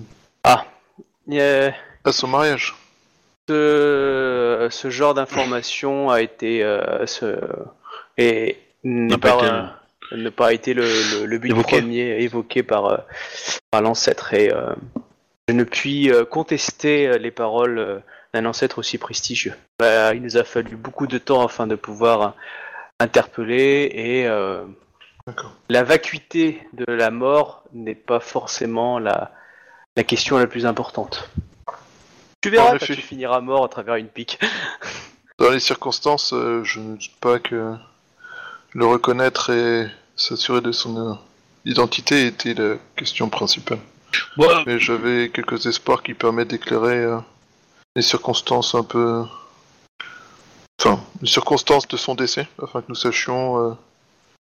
euh, 1.29 1.71
à 2.05 2.11
son 2.11 2.27
mariage. 2.27 2.75
ce, 3.49 4.67
ce 4.71 4.89
genre 4.89 5.13
d'information 5.13 6.09
a 6.09 6.21
été 6.21 6.63
euh, 6.63 7.05
ce, 7.05 7.37
et 8.17 8.57
n'a 8.83 9.17
pas 9.17 9.35
été 9.35 9.45
euh, 9.45 9.63
n'a 10.17 10.31
pas 10.31 10.53
été 10.53 10.73
le, 10.73 10.83
le- 10.83 11.25
le 11.25 11.37
but 11.37 11.49
Évoqué. 11.51 11.77
premier 11.79 12.21
évoqué 12.21 12.63
par, 12.63 12.85
euh, 12.85 12.97
par 13.71 13.81
l'ancêtre 13.81 14.33
et 14.33 14.49
euh, 14.53 14.73
je 15.49 15.53
ne 15.53 15.65
puis 15.65 16.09
contester 16.31 17.17
les 17.19 17.31
paroles 17.31 18.01
d'un 18.33 18.45
ancêtre 18.45 18.79
aussi 18.79 18.97
prestigieux. 18.97 19.53
Bah, 19.79 20.13
il 20.13 20.21
nous 20.21 20.37
a 20.37 20.43
fallu 20.45 20.77
beaucoup 20.77 21.07
de 21.07 21.17
temps 21.17 21.43
afin 21.43 21.67
de 21.67 21.75
pouvoir 21.75 22.33
interpeller 23.01 23.91
et 23.93 24.27
euh. 24.27 24.63
La 25.69 25.83
vacuité 25.83 26.61
de 26.73 26.85
la 26.91 27.11
mort 27.11 27.63
n'est 27.73 27.95
pas 27.95 28.19
forcément 28.19 28.99
la, 28.99 29.31
la 29.95 30.03
question 30.03 30.37
la 30.37 30.47
plus 30.47 30.65
importante. 30.65 31.29
Tu 32.41 32.49
verras 32.49 32.69
quand 32.71 32.75
effet. 32.77 32.95
tu 32.95 33.01
finiras 33.01 33.41
mort 33.41 33.65
à 33.65 33.69
travers 33.69 33.95
une 33.95 34.07
pique. 34.07 34.39
Dans 35.39 35.49
les 35.49 35.59
circonstances, 35.59 36.33
euh, 36.33 36.63
je 36.63 36.79
ne 36.79 36.95
doute 36.95 37.15
pas 37.19 37.39
que 37.39 37.75
le 38.73 38.85
reconnaître 38.85 39.51
et 39.51 39.87
s'assurer 40.15 40.61
de 40.61 40.71
son 40.71 40.97
euh, 40.97 41.13
identité 41.65 42.27
était 42.27 42.53
la 42.53 42.75
question 42.95 43.29
principale. 43.29 43.79
Ouais, 44.37 44.47
Mais 44.65 44.79
j'avais 44.79 45.29
quelques 45.29 45.65
espoirs 45.65 46.03
qui 46.03 46.13
permettent 46.13 46.49
d'éclairer 46.49 46.97
euh, 46.97 47.17
les 47.95 48.01
circonstances 48.01 48.75
un 48.75 48.83
peu. 48.83 49.23
Enfin, 50.79 51.01
les 51.21 51.27
circonstances 51.27 51.87
de 51.87 51.97
son 51.97 52.15
décès, 52.15 52.47
afin 52.61 52.81
que 52.81 52.87
nous 52.89 52.95
sachions 52.95 53.71
euh, 53.71 53.73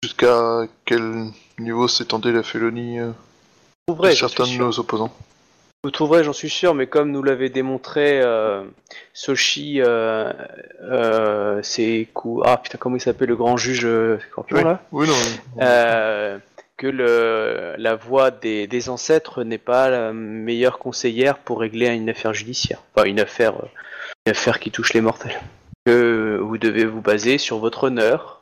jusqu'à 0.04 0.64
quel 0.86 1.26
niveau 1.60 1.88
s'étendait 1.88 2.32
la 2.32 2.44
félonie 2.44 3.00
euh, 3.00 3.12
Vous 3.88 3.96
de 3.96 4.10
j'en 4.10 4.16
certains 4.28 4.46
suis 4.46 4.54
de 4.54 4.58
sûr. 4.58 4.66
nos 4.66 4.80
opposants. 4.80 5.12
Vous 5.84 5.92
trouverez, 5.92 6.24
j'en 6.24 6.34
suis 6.34 6.50
sûr, 6.50 6.76
mais 6.76 6.86
comme 6.88 7.12
nous 7.12 7.24
l'avait 7.24 7.50
démontré 7.50 8.20
euh, 8.22 8.64
Soshi, 9.14 9.82
euh, 9.82 10.32
euh, 10.84 11.60
c'est 11.64 12.08
cou- 12.14 12.44
ah 12.46 12.58
putain 12.58 12.78
comment 12.78 12.96
il 12.98 13.02
s'appelle 13.02 13.30
le 13.30 13.36
grand 13.36 13.58
juge 13.58 13.86
euh, 13.86 14.20
Scorpion 14.30 14.58
Oui. 14.58 14.64
là 14.64 14.82
Oui, 14.92 15.08
non. 15.08 15.14
Euh, 15.62 16.38
que 16.78 16.88
le, 16.88 17.76
la 17.78 17.96
voix 17.96 18.30
des, 18.32 18.66
des 18.68 18.90
ancêtres 18.90 19.44
n'est 19.44 19.58
pas 19.60 19.90
la 19.90 20.14
meilleure 20.14 20.78
conseillère 20.80 21.38
pour 21.40 21.60
régler 21.60 21.88
une 21.90 22.10
affaire 22.10 22.34
judiciaire. 22.34 22.82
Enfin, 22.96 23.08
une 23.08 23.20
affaire, 23.20 23.54
euh, 23.58 23.68
une 24.28 24.32
affaire 24.32 24.60
qui 24.60 24.70
touche 24.72 24.94
les 24.94 25.02
mortels. 25.02 25.40
Que 25.86 26.40
vous 26.42 26.58
devez 26.60 26.86
vous 26.86 27.02
baser 27.02 27.40
sur 27.40 27.58
votre 27.58 27.86
honneur, 27.86 28.41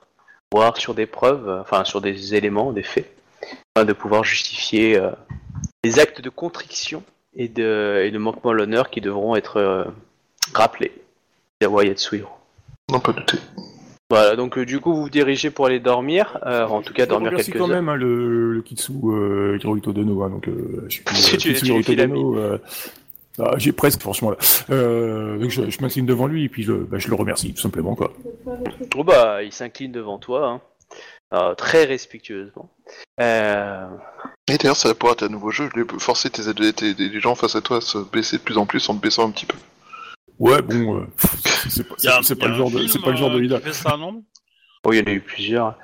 voire 0.54 0.78
sur 0.78 0.94
des 0.96 1.06
preuves, 1.06 1.48
enfin 1.62 1.84
sur 1.86 2.02
des 2.02 2.36
éléments, 2.36 2.72
des 2.74 2.84
faits, 2.84 3.12
afin 3.76 3.86
de 3.86 3.94
pouvoir 3.94 4.24
justifier 4.24 4.98
euh, 4.98 5.12
les 5.84 6.00
actes 6.00 6.22
de 6.22 6.30
contrition 6.30 7.04
et 7.36 7.48
de, 7.48 8.02
et 8.06 8.12
de 8.12 8.18
manquement 8.18 8.52
à 8.52 8.54
l'honneur 8.54 8.90
qui 8.90 9.00
devront 9.02 9.36
être 9.36 9.58
euh, 9.58 9.84
rappelés. 10.54 10.92
Yawa 11.62 11.86
Yatsuhiro. 11.86 12.30
Non, 12.92 13.00
pas 13.00 13.12
douter. 13.14 13.38
Voilà, 14.10 14.36
donc 14.36 14.58
euh, 14.58 14.66
du 14.66 14.80
coup 14.80 14.96
vous 14.96 15.04
vous 15.04 15.10
dirigez 15.12 15.52
pour 15.52 15.68
aller 15.68 15.80
dormir, 15.80 16.40
euh, 16.48 16.66
en 16.66 16.82
tout 16.82 16.94
cas 16.94 17.04
Je 17.04 17.10
dormir 17.10 17.32
quelques 17.36 17.56
quand 17.56 17.66
heures. 17.66 17.68
même 17.68 17.90
hein, 17.90 17.96
le, 17.96 18.54
le 18.54 18.62
Kitsu 18.64 18.92
euh, 19.04 19.60
Hirohito 19.62 19.94
Dono, 19.94 20.24
hein, 20.24 20.32
donc 20.32 20.48
euh, 20.48 20.86
je 20.90 20.94
suis 20.96 21.04
Si 21.14 21.38
tu- 21.38 21.50
Kitsu 21.54 21.60
tu 21.62 21.66
Hirohito 21.68 21.94
Dono, 21.94 22.38
euh, 22.40 22.58
ah, 23.40 23.56
j'ai 23.58 23.72
presque 23.72 24.02
franchement 24.02 24.32
là. 24.32 24.38
Euh, 24.70 25.38
donc 25.38 25.50
je, 25.50 25.70
je 25.70 25.82
m'incline 25.82 26.06
devant 26.06 26.28
lui 26.28 26.46
et 26.46 26.50
puis 26.50 26.64
je, 26.64 26.74
bah, 26.74 26.98
je 27.00 27.08
le 27.08 27.16
remercie 27.16 27.54
tout 27.54 27.62
simplement 27.62 27.96
quoi. 27.96 28.14
Oh 28.96 29.04
bah, 29.04 29.44
il 29.44 29.52
s'incline 29.52 29.92
devant 29.92 30.18
toi, 30.20 30.48
hein. 30.48 30.62
Euh, 31.32 31.54
très 31.54 31.86
respectueusement. 31.86 32.72
Euh, 33.22 33.86
Et 34.48 34.58
d'ailleurs, 34.58 34.76
ça 34.76 34.96
pourra 34.96 35.12
être 35.14 35.22
un 35.24 35.30
nouveau 35.30 35.52
jeu. 35.52 35.70
Je 35.76 35.82
vais 35.82 35.88
forcer 36.00 36.32
tes, 36.32 36.42
tes, 36.54 36.74
tes- 36.74 37.08
les 37.08 37.20
gens 37.20 37.36
face 37.36 37.56
à 37.56 37.62
toi 37.62 37.78
à 37.78 37.82
se 37.82 38.00
baisser 38.00 38.38
de 38.38 38.42
plus 38.42 38.58
en 38.58 38.66
plus 38.66 38.90
en 38.90 38.96
te 38.96 39.02
baissant 39.02 39.28
un 39.28 39.32
petit 39.32 39.46
peu. 39.46 39.56
Ouais 40.40 40.62
bon, 40.62 41.02
euh, 41.02 41.08
c'est 41.70 41.88
pas, 41.88 41.96
c'est 42.24 42.36
pas 42.40 42.48
le 42.48 42.56
genre 42.56 42.72
de, 42.72 42.88
c'est 42.88 43.02
pas 43.02 43.12
le 43.12 43.18
genre 43.18 43.30
de 43.30 43.40
euh, 43.42 44.12
Oh, 44.86 44.94
il 44.94 45.00
y 45.00 45.02
en 45.02 45.06
a 45.06 45.12
eu 45.12 45.20
plusieurs. 45.20 45.78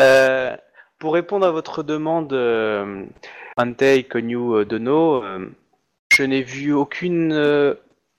Euh, 0.00 0.56
pour 0.98 1.12
répondre 1.14 1.46
à 1.46 1.50
votre 1.50 1.82
demande, 1.82 2.32
euh, 2.32 3.04
Antei 3.58 4.04
Konyu 4.04 4.64
Dono, 4.64 5.22
euh, 5.22 5.50
je 6.20 6.26
n'ai 6.26 6.42
vu 6.42 6.74
aucune 6.74 7.32
euh, 7.32 7.72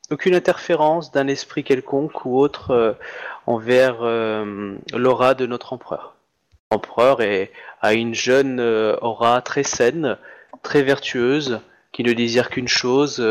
aucune 0.10 0.34
interférence 0.34 1.12
d'un 1.12 1.28
esprit 1.28 1.64
quelconque 1.64 2.26
ou 2.26 2.40
autre 2.40 2.72
euh, 2.72 2.94
envers 3.46 4.00
euh, 4.02 4.76
l'aura 4.92 5.36
de 5.36 5.46
notre 5.46 5.74
empereur. 5.74 6.16
L'empereur 6.72 7.22
est, 7.22 7.52
a 7.80 7.94
une 7.94 8.16
jeune 8.16 8.60
aura 9.02 9.42
très 9.44 9.62
saine, 9.62 10.18
très 10.64 10.82
vertueuse, 10.82 11.60
qui 11.92 12.04
ne 12.04 12.14
désire 12.14 12.50
qu'une 12.50 12.70
chose, 12.70 13.22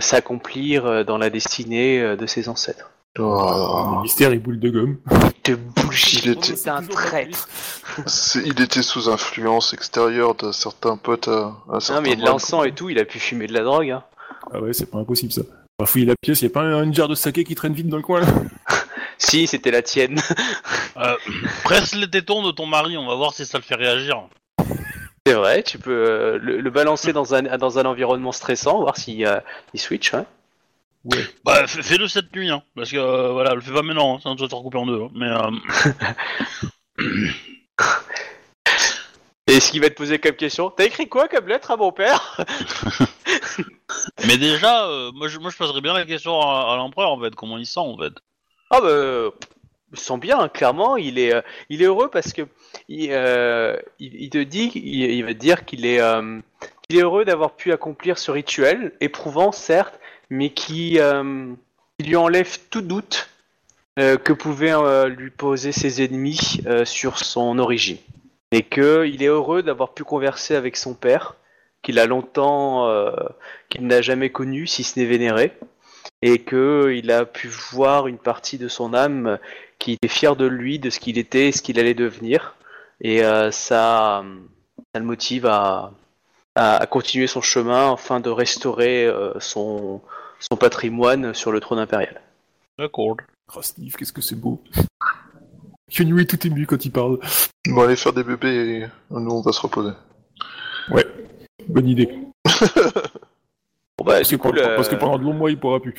s'accomplir 0.00 1.06
dans 1.06 1.16
la 1.16 1.30
destinée 1.30 2.14
de 2.14 2.26
ses 2.26 2.50
ancêtres. 2.50 2.93
Oh, 3.18 3.92
Le 3.96 4.02
mystère 4.02 4.32
et 4.32 4.38
boule 4.38 4.58
de 4.58 4.70
gomme. 4.70 4.98
De 5.44 5.54
bullshit, 5.54 6.24
Il 6.24 6.30
était- 6.32 6.56
c'est 6.56 6.70
un 6.70 6.82
traître. 6.82 7.48
c'est- 8.06 8.42
il 8.44 8.60
était 8.60 8.82
sous 8.82 9.08
influence 9.08 9.72
extérieure 9.72 10.34
de 10.34 10.50
certains 10.52 10.96
potes 10.96 11.28
à, 11.28 11.32
à 11.68 11.74
Non 11.74 11.80
certains 11.80 12.00
mais 12.00 12.08
il 12.10 12.18
y 12.18 12.22
a 12.22 12.24
de 12.24 12.30
l'encens 12.30 12.66
et 12.66 12.72
tout, 12.72 12.90
il 12.90 12.98
a 12.98 13.04
pu 13.04 13.18
fumer 13.20 13.46
de 13.46 13.52
la 13.52 13.62
drogue. 13.62 13.90
Hein. 13.90 14.02
Ah 14.52 14.60
ouais, 14.60 14.72
c'est 14.72 14.90
pas 14.90 14.98
impossible 14.98 15.32
ça. 15.32 15.42
On 15.78 15.84
va 15.84 15.86
fouiller 15.86 16.06
la 16.06 16.14
pièce, 16.20 16.42
y 16.42 16.46
a 16.46 16.50
pas 16.50 16.62
un, 16.62 16.82
une 16.84 16.94
jarre 16.94 17.08
de 17.08 17.14
saké 17.14 17.44
qui 17.44 17.54
traîne 17.54 17.72
vite 17.74 17.88
dans 17.88 17.96
le 17.96 18.02
coin 18.02 18.20
là 18.20 18.26
Si, 19.18 19.46
c'était 19.46 19.70
la 19.70 19.82
tienne. 19.82 20.20
Euh, 20.96 21.16
presse 21.64 21.92
les 21.96 22.08
tétons 22.08 22.44
de 22.46 22.52
ton 22.52 22.66
mari, 22.66 22.96
on 22.96 23.04
va 23.08 23.16
voir 23.16 23.34
si 23.34 23.44
ça 23.44 23.58
le 23.58 23.64
fait 23.64 23.74
réagir. 23.74 24.22
C'est 25.26 25.32
vrai, 25.34 25.64
tu 25.64 25.76
peux 25.76 25.90
euh, 25.90 26.38
le, 26.40 26.60
le 26.60 26.70
balancer 26.70 27.12
dans 27.12 27.34
un, 27.34 27.42
dans 27.58 27.80
un 27.80 27.84
environnement 27.84 28.30
stressant, 28.30 28.78
voir 28.80 28.96
s'il 28.96 29.26
euh, 29.26 29.40
il 29.72 29.80
switch. 29.80 30.12
Ouais. 31.04 31.18
Bah, 31.44 31.66
fais- 31.66 31.82
fais-le 31.82 32.08
cette 32.08 32.34
nuit, 32.34 32.50
hein, 32.50 32.62
parce 32.74 32.90
que 32.90 32.96
euh, 32.96 33.32
voilà, 33.32 33.54
le 33.54 33.60
fais 33.60 33.72
pas 33.72 33.82
maintenant, 33.82 34.16
hein, 34.16 34.18
sinon 34.22 34.36
tu 34.36 34.42
vas 34.42 34.48
te 34.48 34.54
recouper 34.54 34.78
en 34.78 34.86
deux. 34.86 35.02
hein, 35.02 35.10
mais 35.14 35.28
euh, 35.28 35.50
Et 39.46 39.60
ce 39.60 39.70
qu'il 39.70 39.82
va 39.82 39.90
te 39.90 39.94
poser 39.94 40.18
comme 40.18 40.36
question 40.36 40.70
T'as 40.70 40.84
écrit 40.84 41.08
quoi 41.08 41.28
comme 41.28 41.48
lettre 41.48 41.70
à 41.70 41.76
mon 41.76 41.92
père 41.92 42.40
mais 44.26 44.38
déjà, 44.38 44.86
euh, 44.86 45.10
moi, 45.14 45.28
je, 45.28 45.38
moi 45.38 45.50
je 45.50 45.56
poserais 45.56 45.80
bien 45.80 45.92
la 45.92 46.04
question 46.04 46.40
à, 46.40 46.72
à 46.72 46.76
l'empereur 46.76 47.10
en 47.12 47.20
fait, 47.20 47.34
comment 47.34 47.58
il 47.58 47.66
sent 47.66 47.80
en 47.80 47.96
fait. 47.98 48.12
Ah 48.70 48.80
bah, 48.80 48.86
euh, 48.88 49.30
il 49.92 49.98
sent 49.98 50.18
bien, 50.18 50.38
hein, 50.40 50.48
clairement, 50.48 50.96
il 50.96 51.18
est, 51.18 51.34
euh, 51.34 51.42
il 51.68 51.82
est 51.82 51.86
heureux 51.86 52.08
parce 52.10 52.32
que 52.32 52.42
il, 52.88 53.08
euh, 53.12 53.76
il, 53.98 54.14
il 54.22 54.30
te 54.30 54.38
dit, 54.38 54.70
il, 54.74 55.04
il 55.10 55.24
va 55.24 55.34
te 55.34 55.38
dire 55.38 55.64
qu'il 55.64 55.86
est, 55.86 56.00
euh, 56.00 56.40
qu'il 56.88 56.98
est 56.98 57.02
heureux 57.02 57.24
d'avoir 57.24 57.54
pu 57.56 57.72
accomplir 57.72 58.18
ce 58.18 58.30
rituel, 58.30 58.92
éprouvant 59.00 59.52
certes, 59.52 59.98
mais 60.30 60.50
qui, 60.50 60.98
euh, 60.98 61.52
qui 61.98 62.06
lui 62.06 62.16
enlève 62.16 62.58
tout 62.70 62.82
doute 62.82 63.28
euh, 63.98 64.16
que 64.16 64.32
pouvaient 64.32 64.74
euh, 64.74 65.08
lui 65.08 65.30
poser 65.30 65.72
ses 65.72 66.02
ennemis 66.02 66.62
sur 66.84 67.18
son 67.18 67.58
origine. 67.58 67.98
Et 68.52 68.62
qu'il 68.62 69.22
est 69.22 69.26
heureux 69.26 69.62
d'avoir 69.62 69.94
pu 69.94 70.04
converser 70.04 70.54
avec 70.54 70.76
son 70.76 70.94
père, 70.94 71.34
qu'il 71.82 71.98
a 71.98 72.06
longtemps, 72.06 72.88
qu'il 73.68 73.86
n'a 73.86 74.00
jamais 74.00 74.30
connu, 74.30 74.68
si 74.68 74.84
ce 74.84 74.98
n'est 74.98 75.06
vénéré 75.06 75.52
et 76.22 76.38
que 76.38 76.94
il 76.96 77.10
a 77.10 77.26
pu 77.26 77.48
voir 77.48 78.06
une 78.06 78.18
partie 78.18 78.56
de 78.56 78.68
son 78.68 78.94
âme 78.94 79.38
qui 79.78 79.94
était 79.94 80.08
fière 80.08 80.36
de 80.36 80.46
lui, 80.46 80.78
de 80.78 80.88
ce 80.88 81.00
qu'il 81.00 81.18
était, 81.18 81.48
et 81.48 81.52
ce 81.52 81.62
qu'il 81.62 81.80
allait 81.80 81.94
devenir, 81.94 82.54
et 83.00 83.22
ça, 83.50 83.50
ça 83.50 84.24
le 85.00 85.04
motive 85.04 85.46
à, 85.46 85.92
à, 86.54 86.76
à 86.76 86.86
continuer 86.86 87.26
son 87.26 87.40
chemin 87.40 87.92
afin 87.94 88.20
de 88.20 88.30
restaurer 88.30 89.06
euh, 89.06 89.32
son, 89.40 90.00
son 90.40 90.56
patrimoine 90.56 91.34
sur 91.34 91.52
le 91.52 91.60
trône 91.60 91.78
impérial. 91.78 92.20
D'accord. 92.78 93.16
Oh 93.54 93.62
Steve, 93.62 93.94
qu'est-ce 93.96 94.12
que 94.12 94.22
c'est 94.22 94.36
beau. 94.36 94.62
Kenyu 95.90 96.20
est 96.22 96.26
tout 96.26 96.46
ému 96.46 96.66
quand 96.66 96.84
il 96.84 96.90
parle. 96.90 97.18
Bon, 97.68 97.82
allez 97.82 97.96
faire 97.96 98.12
des 98.12 98.24
bébés 98.24 98.80
et 98.80 98.86
nous 99.10 99.30
on 99.30 99.42
va 99.42 99.52
se 99.52 99.60
reposer. 99.60 99.92
Bonne 101.68 101.88
idée. 101.88 102.08
Bon 103.96 104.04
bah 104.06 104.14
Parce 104.16 104.30
que, 104.30 104.34
pendant, 104.34 104.54
le- 104.56 104.74
parce 104.74 104.88
que 104.88 104.96
pendant 104.96 105.18
de 105.18 105.22
longs 105.22 105.34
mois, 105.34 105.52
il 105.52 105.56
pourra 105.58 105.78
plus. 105.78 105.94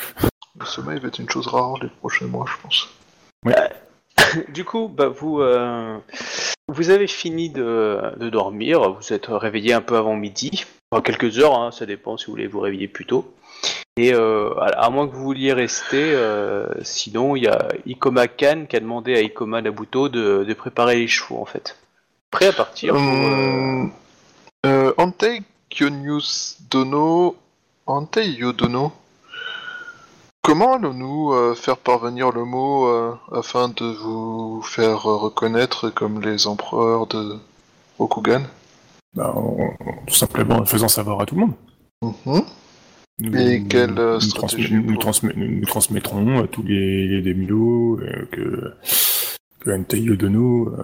Le 0.60 0.66
sommeil 0.66 1.00
va 1.00 1.08
être 1.08 1.20
une 1.20 1.30
chose 1.30 1.48
rare 1.48 1.76
les 1.82 1.88
prochains 1.88 2.28
mois, 2.28 2.46
je 2.46 2.62
pense. 2.62 2.90
du 4.54 4.66
coup, 4.66 4.90
bah, 4.90 5.08
vous, 5.08 5.40
euh, 5.40 5.98
vous 6.68 6.90
avez 6.90 7.08
fini 7.08 7.50
de, 7.50 8.14
dormir, 8.32 8.92
vous 8.94 9.14
êtes 9.14 9.28
réveillé 9.28 9.74
un 9.74 9.82
peu 9.82 9.98
avant 9.98 10.16
midi, 10.16 10.66
enfin, 10.92 11.02
quelques 11.02 11.40
heures, 11.40 11.60
hein, 11.60 11.72
ça 11.72 11.86
dépend 11.86 12.18
si 12.18 12.26
vous 12.26 12.32
voulez 12.34 12.48
vous 12.48 12.60
réveiller 12.60 12.88
plus 12.88 13.06
tôt. 13.06 13.34
Et 13.98 14.14
euh, 14.14 14.54
à, 14.60 14.90
moins 14.90 15.08
que 15.08 15.14
vous 15.14 15.24
vouliez 15.24 15.54
rester, 15.54 16.14
euh, 16.14 16.68
sinon 16.82 17.38
il 17.38 17.44
y 17.44 17.48
a 17.48 17.70
Ikoma 17.86 18.28
Khan 18.28 18.66
qui 18.68 18.76
a 18.76 18.82
demandé 18.82 19.16
à 19.16 19.22
Ikoma 19.22 19.62
Nabuto 19.62 20.10
de, 20.10 20.44
de 20.44 20.54
préparer 20.54 20.98
les 20.98 21.08
chevaux 21.08 21.40
en 21.40 21.46
fait. 21.46 21.78
Prêt 22.30 22.48
à 22.48 22.52
partir 22.52 22.94
pour, 22.94 23.02
euh, 24.66 24.94
Antei 24.98 25.44
Kyonius 25.70 26.58
Dono. 26.70 27.38
Antei 27.86 28.32
Yodono. 28.32 28.92
Comment 30.46 30.76
allons-nous 30.76 31.34
euh, 31.34 31.56
faire 31.56 31.78
parvenir 31.78 32.32
le 32.32 32.46
mot 32.46 32.88
euh, 32.88 33.14
afin 33.32 33.68
de 33.70 33.86
vous 33.86 34.62
faire 34.62 35.10
euh, 35.10 35.18
reconnaître 35.18 35.90
comme 35.90 36.22
les 36.22 36.46
empereurs 36.46 37.08
de 37.08 37.38
Rokugan 37.98 38.44
Bah, 39.16 39.34
tout 40.06 40.14
simplement 40.14 40.58
en 40.58 40.66
faisant 40.66 40.88
savoir 40.88 41.20
à 41.22 41.26
tout 41.26 41.34
le 41.36 41.42
monde. 41.42 41.54
Mhm. 42.04 42.42
Nous, 43.22 43.38
Et 43.38 43.64
quelle, 43.68 43.94
nous, 43.94 44.20
stratégie 44.20 44.74
transmet- 44.76 44.86
nous, 44.86 44.94
pour- 44.94 45.02
transmet- 45.04 45.34
nous- 45.36 45.60
nous 45.62 45.66
transmettrons 45.66 46.44
à 46.44 46.48
tous 46.48 46.62
les, 46.64 47.22
les 47.22 47.32
euh, 47.34 48.28
que, 48.32 48.74
que 49.62 49.72
Antei 49.72 50.08
Odono 50.10 50.68
euh, 50.70 50.84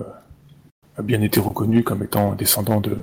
a 0.97 1.01
bien 1.03 1.21
été 1.21 1.39
reconnu 1.39 1.83
comme 1.83 2.01
étant 2.03 2.33
descendant 2.33 2.79
de, 2.81 2.97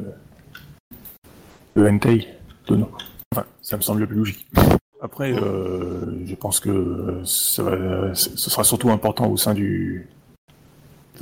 de 1.76 1.88
Entei 1.88 2.26
Dono. 2.66 2.88
Enfin, 3.32 3.44
ça 3.61 3.76
me 3.76 3.82
semble 3.82 4.00
le 4.00 4.06
plus 4.09 4.16
logique. 4.16 4.46
Après, 5.11 5.32
euh, 5.32 6.26
je 6.26 6.34
pense 6.34 6.61
que 6.61 7.22
ça 7.24 7.62
va, 7.62 8.14
ce 8.14 8.50
sera 8.50 8.62
surtout 8.62 8.90
important 8.90 9.26
au 9.26 9.38
sein 9.38 9.54
du... 9.54 10.06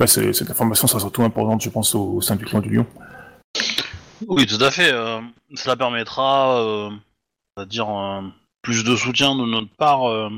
Cette 0.05 0.51
information 0.51 0.87
sera 0.87 0.99
surtout 0.99 1.23
importante, 1.23 1.61
je 1.61 1.69
pense, 1.69 1.95
au, 1.95 2.19
sein 2.19 2.35
du 2.35 2.43
clan 2.43 2.59
du 2.59 2.69
Lion. 2.69 2.85
Oui, 4.27 4.45
tout 4.45 4.61
à 4.61 4.71
fait. 4.71 4.91
euh, 4.91 5.21
cela 5.55 5.77
permettra, 5.77 6.61
euh, 6.61 6.89
va 7.55 7.65
dire, 7.65 7.89
euh, 7.89 8.21
plus 8.61 8.83
de 8.83 8.93
soutien 8.97 9.37
de 9.37 9.45
notre 9.45 9.73
part, 9.77 10.03
euh, 10.09 10.29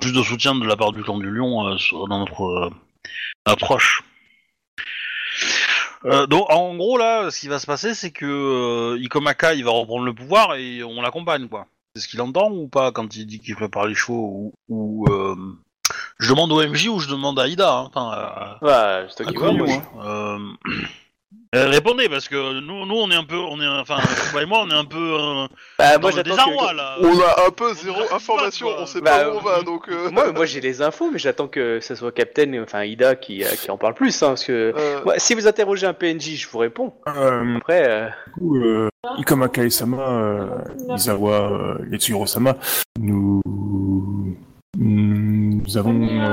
plus 0.00 0.12
de 0.12 0.22
soutien 0.22 0.54
de 0.54 0.64
la 0.64 0.76
part 0.76 0.92
du 0.92 1.02
clan 1.02 1.18
du 1.18 1.28
Lion 1.28 1.66
euh, 1.66 1.76
dans 2.08 2.20
notre 2.20 2.44
euh, 2.44 2.70
approche. 3.44 4.04
Euh, 6.04 6.28
donc, 6.28 6.46
en 6.48 6.76
gros, 6.76 6.96
là, 6.96 7.28
ce 7.32 7.40
qui 7.40 7.48
va 7.48 7.58
se 7.58 7.66
passer, 7.66 7.92
c'est 7.92 8.12
que 8.12 8.24
euh, 8.94 9.02
Ikomaka, 9.02 9.54
il 9.54 9.64
va 9.64 9.72
reprendre 9.72 10.04
le 10.04 10.14
pouvoir 10.14 10.54
et 10.54 10.84
on 10.84 11.02
l'accompagne, 11.02 11.48
quoi. 11.48 11.66
C'est 11.96 12.02
ce 12.02 12.08
qu'il 12.08 12.20
entend 12.20 12.50
ou 12.50 12.68
pas 12.68 12.92
quand 12.92 13.16
il 13.16 13.26
dit 13.26 13.40
qu'il 13.40 13.56
prépare 13.56 13.86
les 13.86 13.94
chevaux 13.94 14.52
ou, 14.68 15.04
ou 15.06 15.06
euh, 15.10 15.34
je 16.18 16.28
demande 16.28 16.52
au 16.52 16.60
MJ 16.62 16.88
ou 16.88 16.98
je 16.98 17.08
demande 17.08 17.38
à 17.38 17.48
Ida, 17.48 17.72
hein, 17.74 17.88
enfin, 17.90 18.10
à- 18.12 18.58
Ouais, 18.60 19.06
c'est 19.08 19.16
toi 19.24 19.26
à 19.26 19.30
qui 19.30 19.36
vois, 19.38 19.48
Konyo, 19.48 19.66
moi, 19.66 19.82
hein. 20.04 20.38
Euh, 21.56 21.66
euh, 21.66 21.68
répondez 21.70 22.08
parce 22.08 22.28
que 22.28 22.60
nous, 22.60 22.86
nous 22.86 22.94
on 22.96 23.10
est 23.10 23.14
un 23.16 23.24
peu, 23.24 23.36
on 23.36 23.60
est, 23.60 23.66
enfin, 23.66 23.96
Kuba 24.28 24.42
et 24.42 24.46
moi 24.46 24.60
on 24.64 24.70
est 24.70 24.74
un 24.74 24.84
peu 24.84 24.96
euh, 24.98 25.46
Bah, 25.78 25.94
dans 25.94 26.00
moi 26.02 26.10
le 26.10 26.16
j'attends 26.16 26.30
désarroi 26.30 26.70
que... 26.72 26.76
là. 26.76 26.96
On 27.00 27.20
a 27.20 27.46
un 27.46 27.50
peu 27.50 27.70
on 27.70 27.74
zéro 27.74 28.02
que 28.08 28.14
information, 28.14 28.66
pas, 28.68 28.82
on 28.82 28.86
sait 28.86 29.00
Bah, 29.00 29.10
pas 29.24 29.30
où 29.30 29.36
on 29.36 29.40
va, 29.40 29.62
donc... 29.62 29.88
euh, 29.88 30.10
Moi, 30.10 30.32
moi 30.32 30.44
j'ai 30.46 30.60
les 30.60 30.82
infos, 30.82 31.10
mais 31.10 31.18
j'attends 31.18 31.48
que 31.48 31.80
ce 31.80 31.94
soit 31.94 32.12
Captain, 32.12 32.62
enfin 32.62 32.84
Ida, 32.84 33.16
qui, 33.16 33.42
euh, 33.44 33.48
qui 33.60 33.70
en 33.70 33.78
parle 33.78 33.94
plus. 33.94 34.22
Hein, 34.22 34.28
parce 34.28 34.44
que 34.44 34.74
euh, 34.76 35.00
moi, 35.04 35.14
si 35.18 35.34
vous 35.34 35.46
interrogez 35.48 35.86
un 35.86 35.94
PNJ, 35.94 36.36
je 36.36 36.48
vous 36.48 36.58
réponds. 36.58 36.92
Euh, 37.08 37.56
Après, 37.56 37.88
euh, 37.88 38.08
Du 38.36 38.40
coup, 38.40 38.56
euh, 38.56 38.88
Ikomaka 39.18 39.64
et 39.64 39.70
Sama, 39.70 39.98
euh, 40.08 40.46
Izawa, 40.94 41.50
euh, 41.52 41.74
Yetsuro 41.90 42.26
Sama, 42.26 42.56
nous, 43.00 43.40
nous 44.78 45.76
avons, 45.78 46.02
euh, 46.02 46.32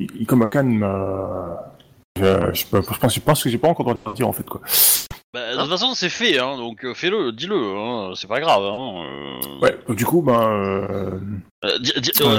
I- 0.00 0.08
Ikomaka 0.20 0.62
m'a, 0.62 1.73
euh, 2.20 2.52
je, 2.52 2.64
je 2.64 2.98
pense, 2.98 3.14
je 3.14 3.20
pense 3.20 3.42
que 3.42 3.50
j'ai 3.50 3.58
pas 3.58 3.68
encore 3.68 3.88
le 3.88 3.94
droit 3.94 4.12
de 4.12 4.16
dire 4.16 4.28
en 4.28 4.32
fait 4.32 4.48
quoi. 4.48 4.60
Bah, 5.34 5.52
de 5.52 5.60
toute 5.60 5.70
façon 5.70 5.94
c'est 5.94 6.10
fait, 6.10 6.38
hein, 6.38 6.56
donc 6.56 6.84
euh, 6.84 6.94
fais-le, 6.94 7.32
dis-le, 7.32 7.56
hein, 7.56 8.12
c'est 8.14 8.28
pas 8.28 8.38
grave. 8.38 8.62
Hein, 8.62 9.04
euh. 9.04 9.58
Ouais, 9.60 9.76
donc 9.88 9.96
du 9.96 10.04
coup, 10.04 10.22
ben, 10.22 10.40
euh, 10.40 11.18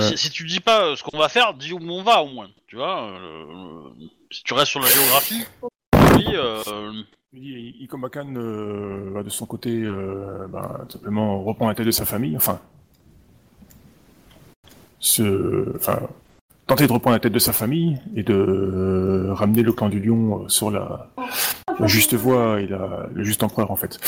si, 0.01 0.17
si 0.17 0.29
tu 0.29 0.45
dis 0.45 0.61
pas 0.61 0.95
ce 0.95 1.03
qu'on 1.03 1.17
va 1.17 1.27
faire, 1.27 1.53
dis 1.55 1.73
où 1.73 1.79
on 1.81 2.03
va 2.03 2.23
au 2.23 2.29
moins, 2.29 2.47
tu 2.67 2.77
vois. 2.77 3.11
si 4.31 4.43
tu 4.43 4.53
restes 4.53 4.71
sur 4.71 4.79
la 4.79 4.87
géographie, 4.87 5.43
oui, 6.15 6.25
euh, 6.35 7.03
va 9.11 9.23
de 9.23 9.29
son 9.29 9.45
côté, 9.45 9.83
ben, 10.47 10.85
simplement 10.87 11.43
reprend 11.43 11.67
la 11.67 11.75
tête 11.75 11.87
de 11.87 11.91
sa 11.91 12.05
famille, 12.05 12.37
enfin, 12.37 12.61
se, 14.99 15.75
enfin, 15.75 15.99
tenter 16.67 16.87
de 16.87 16.91
reprendre 16.93 17.15
la 17.15 17.19
tête 17.19 17.33
de 17.33 17.39
sa 17.39 17.53
famille 17.53 17.99
et 18.15 18.23
de 18.23 18.33
euh, 18.33 19.33
ramener 19.33 19.61
le 19.63 19.71
clan 19.73 19.89
du 19.89 19.99
lion 19.99 20.43
euh, 20.43 20.49
sur 20.49 20.71
la, 20.71 21.11
la 21.79 21.87
juste 21.87 22.13
voie 22.15 22.61
et 22.61 22.67
la, 22.67 23.07
le 23.13 23.23
juste 23.23 23.43
empereur 23.43 23.71
en 23.71 23.75
fait. 23.75 23.99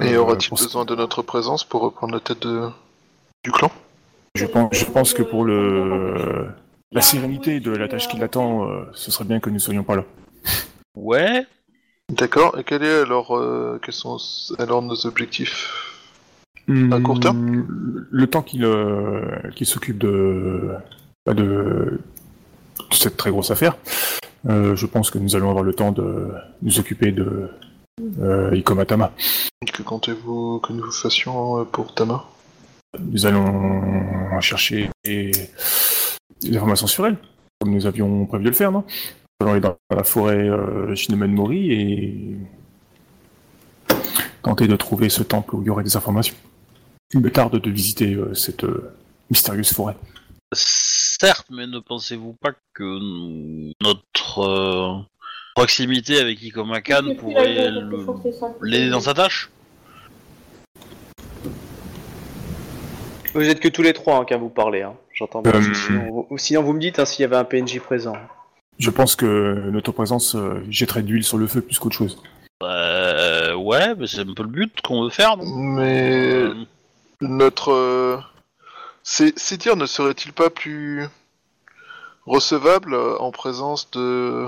Et 0.00 0.14
Euh, 0.14 0.20
aura-t-il 0.20 0.50
besoin 0.50 0.84
de 0.84 0.94
notre 0.94 1.22
présence 1.22 1.64
pour 1.64 1.82
reprendre 1.82 2.14
la 2.14 2.20
tête 2.20 2.42
de... 2.42 2.68
du 3.44 3.52
clan? 3.52 3.70
Je 4.36 4.46
pense, 4.46 4.68
je 4.72 4.84
pense 4.84 5.12
que 5.12 5.22
pour 5.22 5.44
le 5.44 6.46
la 6.92 7.00
sérénité 7.00 7.60
de 7.60 7.70
la 7.70 7.86
tâche 7.88 8.08
qui 8.08 8.18
l'attend, 8.18 8.68
euh, 8.68 8.84
ce 8.92 9.10
serait 9.12 9.24
bien 9.24 9.38
que 9.40 9.50
nous 9.50 9.60
soyons 9.60 9.84
pas 9.84 9.96
là. 9.96 10.04
ouais. 10.96 11.46
D'accord, 12.08 12.58
et 12.58 12.64
quel 12.64 12.82
est 12.82 13.02
alors, 13.02 13.36
euh, 13.36 13.78
quels 13.84 13.94
sont 13.94 14.16
alors 14.58 14.82
nos 14.82 15.06
objectifs 15.06 15.68
À 16.90 16.98
court 17.00 17.20
terme? 17.20 17.38
Hmm, 17.38 18.06
Le 18.10 18.26
temps 18.26 18.42
qu'il 18.42 18.64
euh, 18.64 19.22
qu'il 19.54 19.66
s'occupe 19.66 19.98
de, 19.98 20.70
de, 21.26 21.32
de 21.32 22.94
cette 22.94 23.16
très 23.16 23.30
grosse 23.30 23.50
affaire, 23.50 23.76
euh, 24.48 24.74
je 24.76 24.86
pense 24.86 25.10
que 25.10 25.18
nous 25.18 25.36
allons 25.36 25.50
avoir 25.50 25.64
le 25.64 25.74
temps 25.74 25.92
de 25.92 26.32
nous 26.62 26.78
occuper 26.78 27.12
de 27.12 27.50
euh, 28.20 28.56
Ikoma 28.56 28.86
Tama. 28.86 29.12
Que 29.72 29.82
comptez-vous 29.82 30.60
que 30.60 30.72
nous 30.72 30.90
fassions 30.90 31.60
euh, 31.60 31.64
pour 31.64 31.94
Tama? 31.94 32.24
Nous 32.98 33.26
allons 33.26 34.40
chercher 34.40 34.90
des, 35.04 35.30
des 36.40 36.56
informations 36.56 36.86
sur 36.86 37.06
elle, 37.06 37.16
comme 37.60 37.72
nous 37.72 37.86
avions 37.86 38.26
prévu 38.26 38.44
de 38.44 38.48
le 38.50 38.54
faire, 38.54 38.72
non? 38.72 38.84
Nous 38.88 39.46
allons 39.46 39.52
aller 39.52 39.60
dans 39.60 39.76
la 39.94 40.04
forêt 40.04 40.48
euh, 40.48 40.94
Shinomen 40.94 41.32
Mori 41.32 41.72
et 41.72 42.36
tenter 44.42 44.66
de 44.66 44.76
trouver 44.76 45.08
ce 45.08 45.22
temple 45.22 45.54
où 45.54 45.62
il 45.62 45.66
y 45.66 45.70
aurait 45.70 45.84
des 45.84 45.96
informations. 45.96 46.34
Il 47.12 47.20
me 47.20 47.30
tarde 47.30 47.60
de 47.60 47.70
visiter 47.70 48.14
euh, 48.14 48.34
cette 48.34 48.64
euh, 48.64 48.92
mystérieuse 49.30 49.72
forêt. 49.72 49.96
Certes, 51.20 51.48
mais 51.50 51.66
ne 51.66 51.80
pensez-vous 51.80 52.32
pas 52.32 52.52
que 52.72 52.98
notre 53.82 54.38
euh, 54.38 54.94
proximité 55.54 56.18
avec 56.18 56.40
Ikomakan 56.42 57.14
pourrait 57.18 57.70
le- 57.70 58.06
l'aider 58.62 58.88
dans 58.88 59.00
sa 59.00 59.12
tâche? 59.12 59.50
Vous 63.34 63.42
êtes 63.42 63.60
que 63.60 63.68
tous 63.68 63.82
les 63.82 63.92
trois 63.92 64.16
hein, 64.20 64.24
quand 64.26 64.38
vous 64.38 64.48
parlez, 64.48 64.80
hein. 64.80 64.94
j'entends 65.12 65.42
bien. 65.42 65.52
Euh, 65.54 65.74
Sinon, 65.74 66.06
vous, 66.10 66.26
ou 66.30 66.38
sinon, 66.38 66.62
vous 66.62 66.72
me 66.72 66.80
dites 66.80 66.98
hein, 66.98 67.04
s'il 67.04 67.20
y 67.20 67.24
avait 67.26 67.36
un 67.36 67.44
PNJ 67.44 67.80
présent. 67.80 68.14
Je 68.78 68.88
pense 68.88 69.14
que 69.14 69.68
notre 69.70 69.92
présence 69.92 70.34
euh, 70.36 70.64
jetterait 70.70 71.02
de 71.02 71.08
l'huile 71.08 71.22
sur 71.24 71.36
le 71.36 71.46
feu 71.46 71.60
plus 71.60 71.78
qu'autre 71.78 71.96
chose. 71.96 72.16
Euh, 72.62 73.54
ouais, 73.56 73.94
mais 73.94 74.06
c'est 74.06 74.20
un 74.20 74.32
peu 74.34 74.42
le 74.44 74.48
but 74.48 74.80
qu'on 74.80 75.02
veut 75.04 75.10
faire, 75.10 75.36
non? 75.36 75.44
Mais 75.54 76.32
Euh, 76.32 76.54
notre 77.20 77.72
euh, 77.72 78.16
ces 79.10 79.32
ces 79.36 79.58
ne 79.74 79.86
seraient-ils 79.86 80.32
pas 80.32 80.50
plus 80.50 81.04
recevables 82.26 82.94
euh, 82.94 83.18
en 83.18 83.32
présence 83.32 83.90
de 83.90 84.46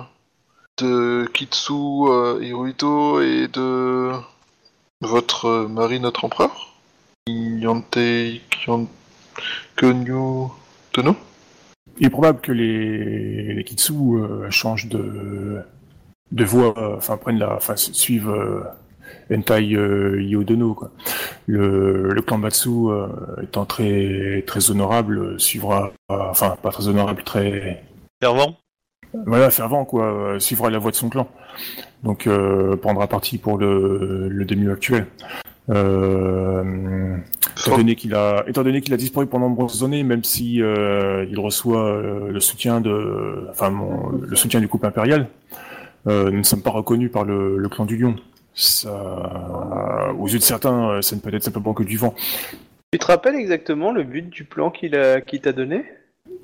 de 0.78 1.28
Kitsu 1.34 1.72
euh, 1.72 2.38
Hirohito 2.40 3.20
et 3.20 3.48
de 3.48 4.12
votre 5.00 5.46
euh, 5.46 5.68
mari, 5.68 5.98
notre 5.98 6.24
empereur? 6.24 6.76
Yante 7.26 7.98
Kyon- 8.50 8.86
Kyonyu 9.76 10.48
Tono? 10.92 11.16
Il 11.98 12.06
est 12.06 12.10
probable 12.10 12.40
que 12.40 12.52
les, 12.52 13.54
les 13.54 13.64
Kitsu 13.64 13.92
euh, 13.92 14.48
changent 14.50 14.86
de, 14.86 15.60
de 16.30 16.44
voie, 16.44 16.72
euh, 16.78 16.96
enfin 16.98 17.16
prennent 17.16 17.40
la, 17.40 17.56
enfin 17.56 17.74
su- 17.74 17.94
suivent 17.94 18.64
Entai 19.32 19.74
euh, 19.74 20.22
Yodono. 20.22 20.74
Quoi. 20.74 20.90
Le, 21.46 22.10
le 22.12 22.22
clan 22.22 22.38
Matsu 22.38 22.68
euh, 22.68 23.06
étant 23.42 23.64
très 23.64 24.44
très 24.46 24.70
honorable 24.70 25.40
suivra, 25.40 25.92
enfin 26.08 26.56
pas 26.62 26.70
très 26.70 26.88
honorable, 26.88 27.22
très 27.24 27.82
Fervent 28.20 28.56
voilà 29.26 29.50
fervent 29.50 29.84
quoi, 29.84 30.04
euh, 30.04 30.38
suivra 30.38 30.70
la 30.70 30.78
voie 30.78 30.90
de 30.90 30.96
son 30.96 31.08
clan. 31.10 31.28
Donc 32.02 32.28
prendra 32.80 33.06
parti 33.06 33.38
pour 33.38 33.58
le, 33.58 34.28
le 34.28 34.44
demi 34.44 34.70
actuel. 34.70 35.06
Euh, 35.70 37.16
étant 37.58 37.76
donné 37.76 37.94
qu'il 37.94 38.14
a, 38.14 38.42
étant 38.48 38.62
donné 38.62 38.80
qu'il 38.80 38.94
a 38.94 38.96
disparu 38.96 39.26
pendant 39.26 39.46
de 39.46 39.50
nombreuses 39.50 39.84
années, 39.84 40.02
même 40.02 40.24
si 40.24 40.60
euh, 40.62 41.24
il 41.30 41.38
reçoit 41.38 41.84
euh, 41.86 42.30
le 42.32 42.40
soutien 42.40 42.80
de, 42.80 43.46
enfin 43.50 43.70
mon- 43.70 44.08
le 44.10 44.34
soutien 44.36 44.60
du 44.60 44.68
couple 44.68 44.86
impérial, 44.86 45.28
nous 46.06 46.30
ne 46.30 46.42
sommes 46.42 46.62
pas 46.62 46.70
reconnus 46.70 47.12
par 47.12 47.24
le, 47.24 47.58
le 47.58 47.68
clan 47.68 47.84
du 47.84 47.96
Lion. 47.96 48.16
Ça, 48.54 50.12
aux 50.18 50.28
yeux 50.28 50.38
de 50.38 50.42
certains, 50.44 50.90
euh, 50.90 51.02
ça 51.02 51.16
ne 51.16 51.20
peut 51.20 51.34
être 51.34 51.42
simplement 51.42 51.74
que 51.74 51.82
du 51.82 51.96
vent. 51.96 52.14
Tu 52.92 52.98
te 52.98 53.06
rappelles 53.06 53.36
exactement 53.36 53.92
le 53.92 54.02
but 54.02 54.28
du 54.28 54.44
plan 54.44 54.70
qu'il 54.70 54.94
a- 54.96 55.20
qu'il 55.20 55.40
t'a 55.40 55.52
donné? 55.52 55.84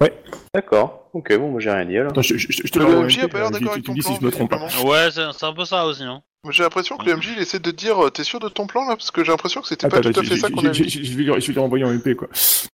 Ouais. 0.01 0.13
D'accord. 0.55 1.11
Ok, 1.13 1.37
bon, 1.37 1.51
moi 1.51 1.61
j'ai 1.61 1.71
rien 1.71 1.85
dit 1.85 1.97
alors. 1.99 2.11
Attends, 2.13 2.23
je, 2.23 2.37
je- 2.37 2.47
je 2.51 2.63
te 2.73 2.79
Le 2.79 2.87
MJ 3.05 3.21
a 3.25 3.29
pas 3.29 3.39
l'air 3.41 3.51
d'accord 3.51 3.73
avec 3.73 3.85
ton 3.85 3.95
si 3.95 4.01
plan, 4.01 4.17
je 4.21 4.25
me 4.27 4.31
trompe 4.31 4.51
pas. 4.51 4.59
Ouais, 4.85 5.09
c'est 5.13 5.45
un 5.47 5.53
peu 5.53 5.65
ça 5.65 5.85
aussi. 5.87 6.03
Hein. 6.05 6.23
J'ai 6.51 6.63
l'impression 6.63 6.97
que 6.97 7.05
le 7.05 7.17
MJ 7.17 7.31
il 7.37 7.43
essaie 7.43 7.59
de 7.59 7.71
te 7.71 7.77
dire 7.77 8.03
euh, 8.07 8.11
t'es 8.11 8.23
sûr 8.25 8.39
de 8.41 8.49
ton 8.49 8.67
plan 8.67 8.83
là? 8.89 8.95
Parce 8.97 9.11
que 9.11 9.25
j'ai 9.25 9.31
l'impression 9.33 9.61
que 9.61 9.67
c'était 9.67 9.87
Attends, 9.87 9.97
pas 9.97 10.03
tout 10.13 10.21
à 10.21 10.23
fait 10.23 10.35
je- 10.37 10.41
ça 10.41 10.49
je- 10.49 10.53
qu'on 10.55 10.61
je- 10.63 10.69
a 10.69 10.73
je- 10.73 11.15
vais 11.17 11.25
lui- 11.25 11.59
renvoyer 11.59 11.85
en 11.85 11.91
MP 11.93 12.15
quoi. 12.15 12.29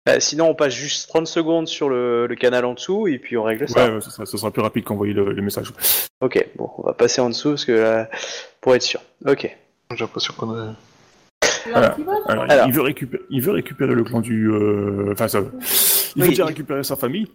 Euh, 0.10 0.20
sinon, 0.20 0.50
on 0.50 0.56
passe 0.56 0.74
juste 0.74 1.08
30 1.10 1.28
secondes 1.28 1.68
sur 1.68 1.88
le, 1.88 2.26
le 2.28 2.36
canal 2.36 2.66
en 2.66 2.74
dessous 2.74 3.08
et 3.08 3.20
puis 3.20 3.38
on 3.38 3.44
règle 3.44 3.70
ça. 3.70 3.86
Ouais, 3.88 3.94
ouais, 3.96 4.02
ça, 4.02 4.10
sera, 4.10 4.26
ça 4.26 4.38
sera 4.38 4.52
plus 4.52 4.64
rapide 4.64 4.84
qu'envoyer 4.84 5.14
le, 5.14 5.32
le 5.32 5.42
message. 5.42 5.72
Ok, 6.22 6.44
bon, 6.58 6.72
on 6.80 6.84
va 6.84 6.94
passer 6.94 7.22
en 7.22 7.30
dessous 7.30 7.50
parce 7.52 7.66
que 7.66 7.72
euh, 7.72 8.04
pour 8.62 8.76
être 8.76 8.84
sûr. 8.84 9.02
Ok. 9.26 9.42
J'ai 9.94 9.98
l'impression 10.00 10.34
qu'on 10.38 10.54
a. 10.56 10.76
Alors, 11.74 11.92
Alors. 12.28 12.68
Il, 12.68 12.74
veut 12.74 12.82
récupérer, 12.82 13.24
il 13.30 13.42
veut 13.42 13.52
récupérer 13.52 13.94
le 13.94 14.04
clan 14.04 14.22
du. 14.22 14.50
euh, 14.50 15.12
Enfin, 15.12 15.28
ça. 15.28 15.40
Il 15.40 15.44
veut 15.46 16.28
Oui, 16.28 16.30
déjà 16.30 16.44
il- 16.44 16.48
récupérer 16.48 16.84
sa 16.84 16.96
famille. 16.96 17.28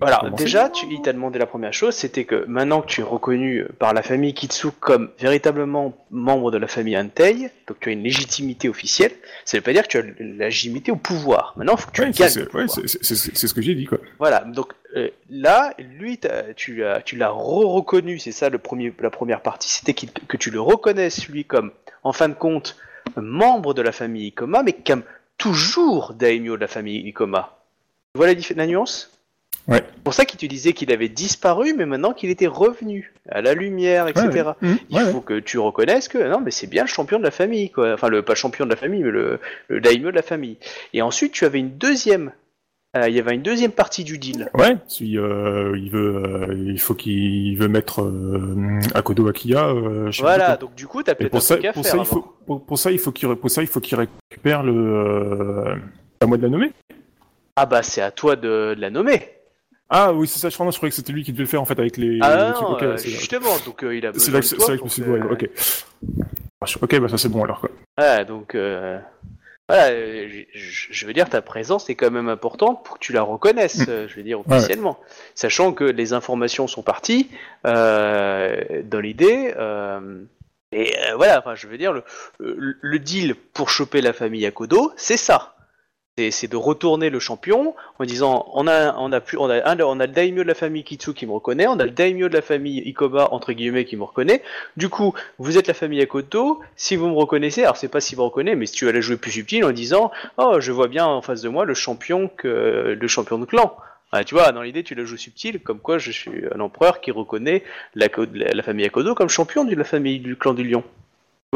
Voilà, 0.00 0.30
déjà, 0.36 0.68
tu, 0.68 0.84
il 0.90 1.00
t'a 1.00 1.12
demandé 1.12 1.38
la 1.38 1.46
première 1.46 1.72
chose, 1.72 1.94
c'était 1.94 2.24
que 2.24 2.44
maintenant 2.48 2.82
que 2.82 2.88
tu 2.88 3.02
es 3.02 3.04
reconnu 3.04 3.64
par 3.78 3.94
la 3.94 4.02
famille 4.02 4.34
Kitsu 4.34 4.68
comme 4.80 5.10
véritablement 5.20 5.96
membre 6.10 6.50
de 6.50 6.58
la 6.58 6.66
famille 6.66 6.98
Antei, 6.98 7.50
donc 7.68 7.78
tu 7.80 7.90
as 7.90 7.92
une 7.92 8.02
légitimité 8.02 8.68
officielle, 8.68 9.12
ça 9.44 9.56
veut 9.56 9.62
pas 9.62 9.72
dire 9.72 9.84
que 9.84 9.88
tu 9.88 9.98
as 9.98 10.02
la 10.02 10.46
légitimité 10.46 10.90
au 10.90 10.96
pouvoir. 10.96 11.54
Maintenant, 11.56 11.74
il 11.76 11.80
faut 11.80 11.86
que 11.88 11.92
tu 11.92 12.00
Ouais, 12.02 12.10
gagnes. 12.10 12.28
c'est 12.28 12.52
ouais, 12.52 12.66
ce 12.68 13.54
que 13.54 13.62
j'ai 13.62 13.76
dit 13.76 13.84
quoi. 13.84 13.98
Voilà, 14.18 14.40
donc 14.40 14.72
euh, 14.96 15.08
là, 15.30 15.72
lui, 15.78 16.18
tu 16.56 16.76
l'as, 16.76 17.00
tu 17.02 17.16
l'as 17.16 17.30
re-reconnu, 17.30 18.18
c'est 18.18 18.32
ça 18.32 18.48
le 18.48 18.58
premier, 18.58 18.92
la 18.98 19.10
première 19.10 19.40
partie, 19.40 19.68
c'était 19.68 19.94
que 19.94 20.36
tu 20.36 20.50
le 20.50 20.60
reconnaisses 20.60 21.28
lui 21.28 21.44
comme, 21.44 21.70
en 22.02 22.12
fin 22.12 22.28
de 22.28 22.34
compte, 22.34 22.76
membre 23.16 23.72
de 23.72 23.82
la 23.82 23.92
famille 23.92 24.26
Ikoma, 24.28 24.64
mais 24.64 24.72
comme 24.72 25.04
toujours 25.38 26.12
daimyo 26.14 26.56
de 26.56 26.62
la 26.62 26.66
famille 26.68 27.06
Ikoma. 27.08 27.56
Tu 28.14 28.18
vois 28.18 28.26
la 28.26 28.66
nuance? 28.66 29.12
Ouais. 29.68 29.82
C'est 29.94 30.02
pour 30.04 30.14
ça 30.14 30.24
qu'il 30.24 30.38
te 30.38 30.46
disait 30.46 30.72
qu'il 30.72 30.92
avait 30.92 31.08
disparu, 31.08 31.74
mais 31.76 31.86
maintenant 31.86 32.12
qu'il 32.12 32.30
était 32.30 32.46
revenu 32.46 33.12
à 33.28 33.42
la 33.42 33.54
lumière, 33.54 34.06
etc. 34.06 34.28
Ouais, 34.28 34.42
ouais. 34.42 34.52
Mmh, 34.60 34.76
Il 34.90 35.00
faut 35.12 35.20
que 35.20 35.40
tu 35.40 35.58
reconnaisses 35.58 36.06
que 36.08 36.18
non, 36.28 36.40
mais 36.40 36.52
c'est 36.52 36.68
bien 36.68 36.84
le 36.84 36.88
champion 36.88 37.18
de 37.18 37.24
la 37.24 37.32
famille, 37.32 37.70
quoi. 37.70 37.94
Enfin, 37.94 38.08
le 38.08 38.22
pas 38.22 38.34
le 38.34 38.38
champion 38.38 38.64
de 38.64 38.70
la 38.70 38.76
famille, 38.76 39.02
mais 39.02 39.10
le, 39.10 39.40
le 39.68 39.80
daimyo 39.80 40.10
de 40.12 40.16
la 40.16 40.22
famille. 40.22 40.56
Et 40.94 41.02
ensuite, 41.02 41.32
tu 41.32 41.44
avais 41.44 41.58
une 41.58 41.76
deuxième. 41.76 42.30
euh, 42.96 43.08
il 43.08 43.14
y 43.16 43.18
avait 43.18 43.34
une 43.34 43.42
deuxième 43.42 43.72
partie 43.72 44.04
du 44.04 44.18
deal. 44.18 44.48
Ouais, 44.54 44.76
si 44.86 45.18
euh, 45.18 45.76
il 45.76 45.90
veut, 45.90 46.22
euh, 46.24 46.54
il 46.66 46.78
faut 46.78 46.94
qu'il 46.94 47.58
veut 47.58 47.66
mettre 47.68 48.02
euh, 48.02 48.78
Akodo 48.94 49.26
Akiya. 49.28 49.72
Voilà, 50.20 50.56
donc 50.56 50.76
du 50.76 50.86
coup, 50.86 51.02
t'as 51.02 51.16
peut-être 51.16 51.30
pour 51.30 51.38
un 51.38 51.40
ça, 51.40 51.54
truc 51.56 51.66
à 51.66 51.72
pour 51.72 51.82
faire. 51.82 51.92
ça, 51.92 51.98
il 51.98 52.04
faut, 52.06 52.34
pour, 52.46 52.64
pour 52.64 52.78
ça, 52.78 52.92
il 52.92 52.98
faut 53.00 53.10
qu'il, 53.10 53.34
pour 53.34 53.50
ça, 53.50 53.62
il 53.62 53.68
faut 53.68 53.80
qu'il 53.80 53.98
récupère 53.98 54.62
le. 54.62 55.74
À 56.20 56.26
moi 56.26 56.36
de 56.36 56.42
la 56.44 56.48
nommer. 56.50 56.70
Ah 57.56 57.66
bah, 57.66 57.82
c'est 57.82 58.00
à 58.02 58.10
toi 58.12 58.36
de, 58.36 58.74
de 58.74 58.80
la 58.80 58.90
nommer. 58.90 59.30
Ah 59.88 60.12
oui, 60.12 60.26
c'est 60.26 60.38
ça. 60.40 60.48
Je 60.48 60.54
crois, 60.54 60.68
je 60.70 60.76
croyais 60.76 60.90
que 60.90 60.96
c'était 60.96 61.12
lui 61.12 61.22
qui 61.22 61.32
devait 61.32 61.44
le 61.44 61.48
faire 61.48 61.62
en 61.62 61.64
fait 61.64 61.78
avec 61.78 61.96
les. 61.96 62.18
ah 62.22 62.52
non, 62.60 62.76
euh, 62.82 62.96
justement, 62.96 63.56
donc 63.64 63.84
euh, 63.84 63.94
il 63.96 64.04
a 64.06 64.12
c'est 64.14 64.30
là 64.32 64.40
que 64.40 64.46
je 64.46 64.82
me 64.82 64.88
suis 64.88 65.02
dit, 65.02 65.08
ouais, 65.08 65.20
ok. 65.22 65.48
Ok, 66.82 66.98
bah 66.98 67.08
ça 67.08 67.18
c'est 67.18 67.28
bon 67.28 67.44
alors 67.44 67.60
quoi. 67.60 67.70
Ouais, 67.98 68.24
donc 68.24 68.54
euh, 68.56 68.98
voilà, 69.68 69.90
euh, 69.90 70.42
je, 70.52 71.06
veux 71.06 71.12
dire, 71.12 71.28
ta 71.28 71.42
présence 71.42 71.88
est 71.90 71.94
quand 71.94 72.10
même 72.10 72.28
importante 72.28 72.84
pour 72.84 72.94
que 72.98 73.04
tu 73.04 73.12
la 73.12 73.22
reconnaisses, 73.22 73.86
Mm. 73.86 73.90
euh, 73.90 74.08
je 74.08 74.16
veux 74.16 74.22
dire, 74.24 74.40
Ouais, 74.48 74.56
officiellement. 74.56 74.98
Sachant 75.36 75.72
que 75.72 75.84
les 75.84 76.12
informations 76.12 76.66
sont 76.66 76.82
parties 76.82 77.30
euh, 77.66 78.82
dans 78.84 79.00
l'idée. 79.00 79.54
euh, 79.56 80.22
et 80.72 80.94
euh, 80.98 81.14
voilà, 81.16 81.38
enfin, 81.38 81.54
je 81.54 81.68
veux 81.68 81.78
dire, 81.78 81.92
le, 81.92 82.02
le, 82.40 82.76
le 82.80 82.98
deal 82.98 83.36
pour 83.54 83.70
choper 83.70 84.00
la 84.00 84.12
famille 84.12 84.44
Akodo, 84.46 84.92
c'est 84.96 85.16
ça. 85.16 85.55
C'est- 86.18 86.50
de 86.50 86.56
retourner 86.56 87.10
le 87.10 87.20
champion 87.20 87.74
en 87.98 88.04
disant 88.06 88.46
on 88.54 88.66
a 88.66 88.94
on 88.96 89.12
a 89.12 89.20
plus 89.20 89.36
on 89.36 89.50
a 89.50 89.76
on 89.84 90.00
a 90.00 90.06
le 90.06 90.12
daimyo 90.14 90.44
de 90.44 90.48
la 90.48 90.54
famille 90.54 90.82
Kitsu 90.82 91.12
qui 91.12 91.26
me 91.26 91.32
reconnaît, 91.32 91.66
on 91.66 91.78
a 91.78 91.84
le 91.84 91.90
daimyo 91.90 92.30
de 92.30 92.34
la 92.34 92.40
famille 92.40 92.78
Ikoba 92.86 93.28
entre 93.32 93.52
guillemets 93.52 93.84
qui 93.84 93.96
me 93.98 94.04
reconnaît. 94.04 94.42
Du 94.78 94.88
coup, 94.88 95.12
vous 95.38 95.58
êtes 95.58 95.66
la 95.66 95.74
famille 95.74 96.00
Akoto, 96.00 96.60
si 96.74 96.96
vous 96.96 97.08
me 97.08 97.14
reconnaissez, 97.14 97.64
alors 97.64 97.76
c'est 97.76 97.88
pas 97.88 98.00
si 98.00 98.14
vous 98.14 98.24
reconnaissez, 98.24 98.56
mais 98.56 98.64
si 98.64 98.72
tu 98.76 98.90
la 98.90 99.00
jouer 99.02 99.18
plus 99.18 99.30
subtil 99.30 99.62
en 99.66 99.72
disant 99.72 100.10
Oh, 100.38 100.56
je 100.58 100.72
vois 100.72 100.88
bien 100.88 101.04
en 101.04 101.20
face 101.20 101.42
de 101.42 101.50
moi 101.50 101.66
le 101.66 101.74
champion 101.74 102.28
que 102.34 102.96
le 102.98 103.08
champion 103.08 103.38
de 103.38 103.44
clan. 103.44 103.76
Ah, 104.10 104.24
tu 104.24 104.34
vois, 104.34 104.52
dans 104.52 104.62
l'idée, 104.62 104.84
tu 104.84 104.94
la 104.94 105.04
joues 105.04 105.18
subtil, 105.18 105.60
comme 105.60 105.80
quoi 105.80 105.98
je 105.98 106.12
suis 106.12 106.44
un 106.54 106.60
empereur 106.60 107.02
qui 107.02 107.10
reconnaît 107.10 107.62
la, 107.94 108.06
la, 108.32 108.52
la 108.54 108.62
famille 108.62 108.86
Akodo 108.86 109.14
comme 109.14 109.28
champion 109.28 109.64
de 109.64 109.74
la 109.74 109.84
famille 109.84 110.20
du 110.20 110.34
clan 110.36 110.54
du 110.54 110.64
lion. 110.64 110.82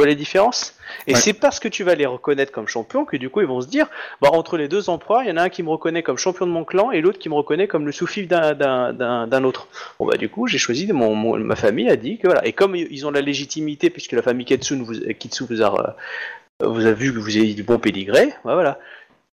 Vois 0.01 0.07
les 0.07 0.15
différences 0.17 0.75
Et 1.07 1.13
Ouais. 1.15 1.21
c'est 1.21 1.35
parce 1.35 1.61
que 1.61 1.69
tu 1.69 1.85
vas 1.85 1.95
les 1.95 2.07
reconnaître 2.07 2.53
comme 2.53 2.67
champion 2.69 3.05
que 3.05 3.17
du 3.19 3.29
coup 3.29 3.41
ils 3.43 3.47
vont 3.47 3.61
se 3.61 3.69
dire 3.69 3.87
bah, 4.23 4.29
entre 4.33 4.57
les 4.57 4.67
deux 4.67 4.89
empereurs, 4.89 5.23
il 5.23 5.29
y 5.29 5.33
en 5.33 5.37
a 5.37 5.43
un 5.43 5.49
qui 5.51 5.63
me 5.63 5.69
reconnaît 5.69 6.03
comme 6.03 6.17
champion 6.17 6.47
de 6.47 6.51
mon 6.53 6.65
clan 6.65 6.91
et 6.91 7.01
l'autre 7.03 7.19
qui 7.19 7.29
me 7.29 7.35
reconnaît 7.35 7.69
comme 7.69 7.85
le 7.85 7.93
sous-fif 7.93 8.27
d'un- 8.27 8.55
d'un 8.55 8.93
d'un- 8.95 9.27
d'un 9.27 9.45
autre. 9.45 9.69
Bon 9.99 10.07
bah 10.07 10.17
du 10.17 10.29
coup 10.31 10.47
j'ai 10.47 10.57
choisi 10.59 10.87
de 10.87 10.95
mon, 10.95 11.15
mon- 11.15 11.37
ma 11.39 11.55
famille 11.57 11.89
a 11.91 11.97
dit 11.97 12.17
que 12.19 12.27
voilà 12.29 12.47
et 12.47 12.53
comme 12.55 12.75
ils 12.77 13.07
ont 13.07 13.11
la 13.11 13.21
légitimité 13.21 13.91
puisque 13.91 14.13
la 14.13 14.23
famille 14.23 14.47
Kitsu 14.47 14.77
vous, 14.77 14.95
Kitsu 15.19 15.45
vous 15.49 15.61
a 15.63 15.97
euh, 16.63 16.67
vous 16.67 16.87
a 16.87 16.93
vu 16.93 17.13
que 17.13 17.19
vous 17.19 17.37
avez 17.37 17.53
du 17.55 17.63
bon 17.63 17.79
pédigré, 17.79 18.29
bah, 18.45 18.55
voilà. 18.55 18.79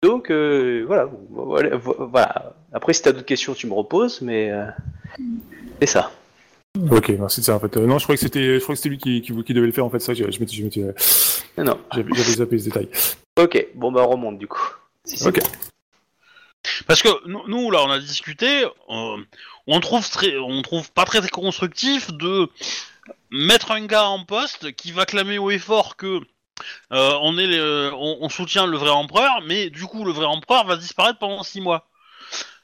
Donc 0.03 0.29
euh, 0.31 0.83
voilà, 0.87 1.09
voilà, 1.29 1.75
voilà. 1.77 2.53
Après 2.71 2.93
si 2.93 3.01
t'as 3.01 3.11
d'autres 3.13 3.25
questions 3.25 3.53
tu 3.55 3.65
me 3.67 3.73
reposes 3.73 4.21
mais 4.21 4.51
euh, 4.51 4.65
c'est 5.79 5.87
ça. 5.87 6.11
Ok, 6.89 7.11
c'est 7.27 7.43
ça 7.43 7.55
en 7.55 7.59
fait. 7.59 7.75
Euh, 7.77 7.85
non, 7.85 7.97
je 7.99 8.03
croyais 8.05 8.17
que 8.17 8.23
c'était, 8.23 8.55
je 8.55 8.59
croyais 8.63 8.75
que 8.75 8.81
c'était 8.81 8.89
lui 8.89 8.97
qui, 8.97 9.21
qui, 9.21 9.43
qui 9.43 9.53
devait 9.53 9.67
le 9.67 9.73
faire 9.73 9.85
en 9.85 9.89
fait. 9.89 9.99
Ça, 9.99 10.13
je, 10.13 10.23
je 10.31 10.39
m'étais, 10.39 10.55
je 10.55 10.63
m'étais, 10.63 10.81
Non, 11.57 11.79
j'avais, 11.93 12.13
zappé 12.13 12.57
ce 12.57 12.65
détail. 12.65 12.89
Ok, 13.37 13.67
bon 13.75 13.91
bah 13.91 14.01
on 14.03 14.09
remonte 14.11 14.37
du 14.37 14.47
coup. 14.47 14.67
Si 15.03 15.21
Ok. 15.27 15.39
bon. 15.41 15.47
Parce 16.87 17.01
que 17.01 17.09
nous, 17.27 17.41
nous, 17.47 17.71
là, 17.71 17.83
on 17.83 17.89
a 17.89 17.99
discuté, 17.99 18.63
euh, 18.63 19.17
on 19.67 19.79
trouve 19.79 20.09
très, 20.09 20.37
on 20.37 20.61
trouve 20.61 20.91
pas 20.91 21.05
très 21.05 21.27
constructif 21.27 22.11
de 22.13 22.47
mettre 23.31 23.71
un 23.71 23.85
gars 23.85 24.05
en 24.07 24.23
poste 24.23 24.71
qui 24.73 24.91
va 24.91 25.05
clamer 25.05 25.39
haut 25.39 25.49
et 25.51 25.59
fort 25.59 25.97
que 25.97 26.21
euh, 26.93 27.13
on 27.21 27.37
est, 27.37 27.47
les- 27.47 27.89
on, 27.93 28.17
on 28.21 28.29
soutient 28.29 28.67
le 28.67 28.77
vrai 28.77 28.91
empereur, 28.91 29.41
mais 29.45 29.69
du 29.69 29.83
coup, 29.85 30.05
le 30.05 30.11
vrai 30.11 30.25
empereur 30.25 30.65
va 30.67 30.77
disparaître 30.77 31.17
pendant 31.19 31.43
six 31.43 31.61
mois. 31.61 31.87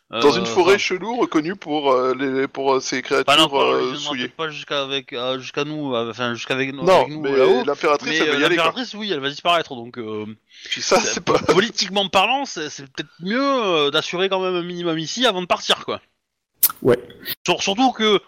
Dans 0.09 0.34
Euh, 0.34 0.39
une 0.39 0.45
forêt 0.45 0.75
enfin, 0.75 0.77
chelou 0.77 1.17
reconnue 1.17 1.55
pour, 1.57 1.91
euh, 1.91 2.13
les, 2.15 2.47
pour 2.47 2.75
euh, 2.75 2.79
ses 2.79 3.01
créatures 3.01 3.25
pas 3.25 3.35
non, 3.35 3.49
pas, 3.49 3.57
euh, 3.73 3.93
souillées. 3.95 4.29
pas 4.29 4.47
jusqu'à 4.49 4.81
avec, 4.81 5.11
euh, 5.11 5.38
jusqu'à 5.39 5.65
nous, 5.65 5.93
euh, 5.93 6.09
enfin 6.11 6.34
jusqu'avec 6.34 6.73
nous, 6.73 6.84
Non, 6.85 7.01
avec 7.01 7.09
nous 7.09 7.19
mais 7.21 7.35
là-haut. 7.35 7.65
l'impératrice, 7.65 8.11
Mais 8.11 8.17
elle 8.25 8.29
euh, 8.29 8.34
va 8.35 8.39
y 8.39 8.43
aller, 8.45 8.55
quoi. 8.55 8.65
l'impératrice, 8.67 8.93
oui, 8.93 9.11
elle 9.11 9.19
va 9.19 9.29
disparaître, 9.29 9.75
donc. 9.75 9.97
euh, 9.97 10.25
Puis 10.69 10.81
ça, 10.81 11.01
c'est 11.01 11.19
pas... 11.23 11.38
politiquement 11.53 12.07
parlant, 12.07 12.45
c'est 12.45 12.69
peut-être 12.93 13.09
mieux 13.19 13.41
euh, 13.43 13.91
d'assurer 13.91 14.29
quand 14.29 14.39
même 14.39 14.55
un 14.55 14.63
minimum 14.63 14.97
ici 14.97 15.25
avant 15.25 15.41
de 15.41 15.47
partir, 15.47 15.84
quoi. 15.84 15.99
Ouais. 16.81 16.97
Sur- 17.45 17.61
surtout 17.61 17.91
que, 17.91 18.21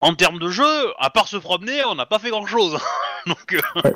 en 0.00 0.14
termes 0.16 0.40
de 0.40 0.48
jeu, 0.50 0.66
à 0.98 1.10
part 1.10 1.28
se 1.28 1.36
promener, 1.36 1.84
on 1.84 1.94
n'a 1.94 2.06
pas 2.06 2.18
fait 2.18 2.30
grand-chose. 2.30 2.76
Donc, 3.28 3.52
euh, 3.54 3.90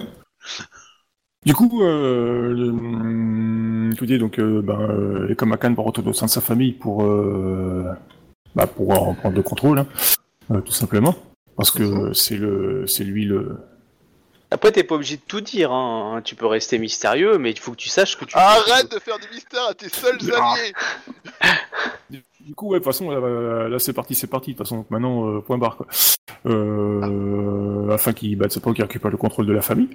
Du 1.45 1.55
coup, 1.55 1.83
euh, 1.83 2.53
le, 2.53 3.95
tout 3.95 4.07
dit, 4.07 4.19
donc, 4.19 4.39
euh, 4.39 4.61
ben, 4.63 4.81
euh, 4.81 5.35
au 6.07 6.13
sein 6.13 6.27
de 6.27 6.31
sa 6.31 6.41
famille 6.41 6.73
pour, 6.73 7.05
euh, 7.05 7.85
bah, 8.55 8.67
pour 8.67 8.91
en 8.91 9.15
prendre 9.15 9.37
le 9.37 9.43
contrôle, 9.43 9.79
hein, 9.79 9.87
euh, 10.51 10.61
tout 10.61 10.73
simplement. 10.73 11.15
Parce 11.57 11.71
que 11.71 12.13
c'est 12.13 12.37
le, 12.37 12.87
c'est 12.87 13.05
lui 13.05 13.25
le. 13.25 13.57
Après, 14.51 14.73
t'es 14.73 14.85
pas 14.85 14.95
obligé 14.95 15.17
de 15.17 15.23
tout 15.27 15.41
dire, 15.41 15.73
hein. 15.73 16.23
tu 16.25 16.35
peux 16.35 16.47
rester 16.47 16.79
mystérieux, 16.79 17.37
mais 17.39 17.51
il 17.51 17.59
faut 17.59 17.73
que 17.73 17.77
tu 17.77 17.89
saches 17.89 18.17
que 18.17 18.25
tu. 18.25 18.37
Arrête 18.37 18.91
de 18.91 18.99
faire 18.99 19.19
des 19.19 19.27
mystères 19.35 19.67
à 19.69 19.75
tes 19.75 19.89
seuls 19.89 20.19
Ah. 20.35 20.55
alliés 20.55 20.73
Du 22.49 22.55
coup, 22.55 22.69
ouais, 22.69 22.79
de 22.79 22.85
toute 22.85 22.93
façon, 22.93 23.11
là, 23.11 23.69
là, 23.69 23.79
c'est 23.79 23.93
parti, 23.93 24.15
c'est 24.15 24.27
parti. 24.27 24.53
De 24.53 24.57
toute 24.57 24.67
façon, 24.67 24.79
donc 24.79 24.91
maintenant, 24.91 25.29
euh, 25.29 25.41
point 25.41 25.59
barre, 25.59 25.77
quoi. 25.77 25.87
Euh, 26.47 27.91
afin 27.91 28.15
qu'il, 28.15 28.37
bah, 28.39 28.47
c'est 28.49 28.63
pas 28.63 28.73
qu'il 28.73 28.83
récupère 28.83 29.11
le 29.11 29.19
contrôle 29.19 29.47
de 29.47 29.53
la 29.53 29.61
famille. 29.61 29.91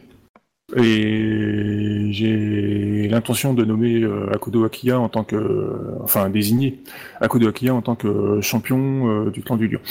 Et 0.76 2.10
j'ai 2.12 3.08
l'intention 3.10 3.54
de 3.54 3.66
nommer 3.66 4.02
euh, 4.02 4.32
Akodo 4.34 4.64
Akiya 4.66 5.00
en 5.00 5.10
tant 5.10 5.24
que, 5.24 5.98
enfin, 6.02 6.30
désigner 6.30 6.80
Akodo 7.22 7.48
Akiya 7.50 7.74
en 7.76 7.82
tant 7.82 7.96
que 7.96 8.40
champion 8.42 9.26
euh, 9.28 9.30
du 9.30 9.44
clan 9.44 9.58
du 9.58 9.68
lion. 9.68 9.82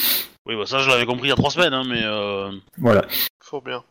oui, 0.46 0.56
bah 0.56 0.64
ça, 0.66 0.78
je 0.78 0.88
l'avais 0.88 1.06
compris 1.06 1.26
il 1.26 1.30
y 1.30 1.32
a 1.32 1.36
trois 1.36 1.50
semaines, 1.50 1.74
hein, 1.74 1.84
mais 1.86 2.00
euh, 2.02 2.50
Voilà. 2.78 3.04
Fort 3.40 3.62
bien. 3.62 3.84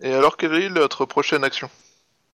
Et 0.00 0.12
alors, 0.12 0.36
quelle 0.36 0.54
est 0.54 0.68
notre 0.68 1.06
prochaine 1.06 1.44
action? 1.44 1.70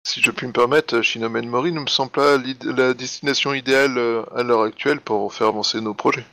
Si 0.07 0.21
je 0.23 0.31
puis 0.31 0.47
me 0.47 0.53
permettre, 0.53 1.01
Shinomen 1.03 1.49
Mori 1.49 1.73
ne 1.73 1.81
me 1.81 1.87
semble 1.87 2.13
pas 2.13 2.37
la 2.65 2.95
destination 2.95 3.55
idéale 3.55 3.99
euh, 3.99 4.23
à 4.37 4.43
l'heure 4.43 4.63
actuelle 4.63 5.01
pour 5.01 5.33
faire 5.35 5.49
avancer 5.49 5.81
nos 5.81 5.95
projets. 5.95 6.25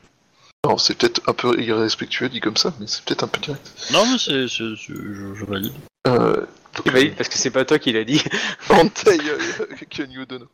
Non, 0.68 0.78
c'est 0.78 0.96
peut-être 0.96 1.22
un 1.28 1.34
peu 1.34 1.60
irrespectueux 1.60 2.30
dit 2.30 2.40
comme 2.40 2.58
ça, 2.58 2.72
mais 2.80 2.86
c'est 2.86 3.04
peut-être 3.04 3.24
un 3.24 3.28
peu 3.28 3.40
direct. 3.40 3.72
non, 3.92 4.04
mais 4.12 4.18
c'est- 4.20 4.48
je, 4.48 4.76
je 4.76 5.46
valide. 5.46 5.72
Euh, 6.08 6.46
donc, 6.76 6.86
Il 6.86 6.92
valide 6.92 7.16
parce 7.16 7.30
que 7.30 7.38
c'est 7.38 7.52
pas 7.52 7.66
toi 7.66 7.80
qui 7.80 7.92
l'as 7.92 8.04
dit. 8.04 8.24
Euh, 8.72 10.26
Dono. 10.26 10.48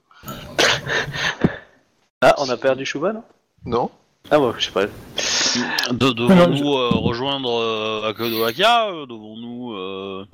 Ah, 2.22 2.34
on 2.40 2.50
a 2.50 2.58
perdu 2.58 2.86
Shuba, 2.86 3.14
non? 3.14 3.24
Non 3.66 3.92
Ah, 4.32 4.40
bon, 4.40 4.54
je 4.58 4.66
sais 4.66 4.72
pas. 4.72 4.86
De, 4.86 6.12
devons-nous 6.12 6.74
euh, 6.78 6.90
rejoindre 6.90 7.60
euh, 7.62 8.10
Akodo 8.10 8.44
Akia 8.44 8.90
euh, 8.90 9.06
Devons-nous 9.06 9.74
euh, 9.74 10.26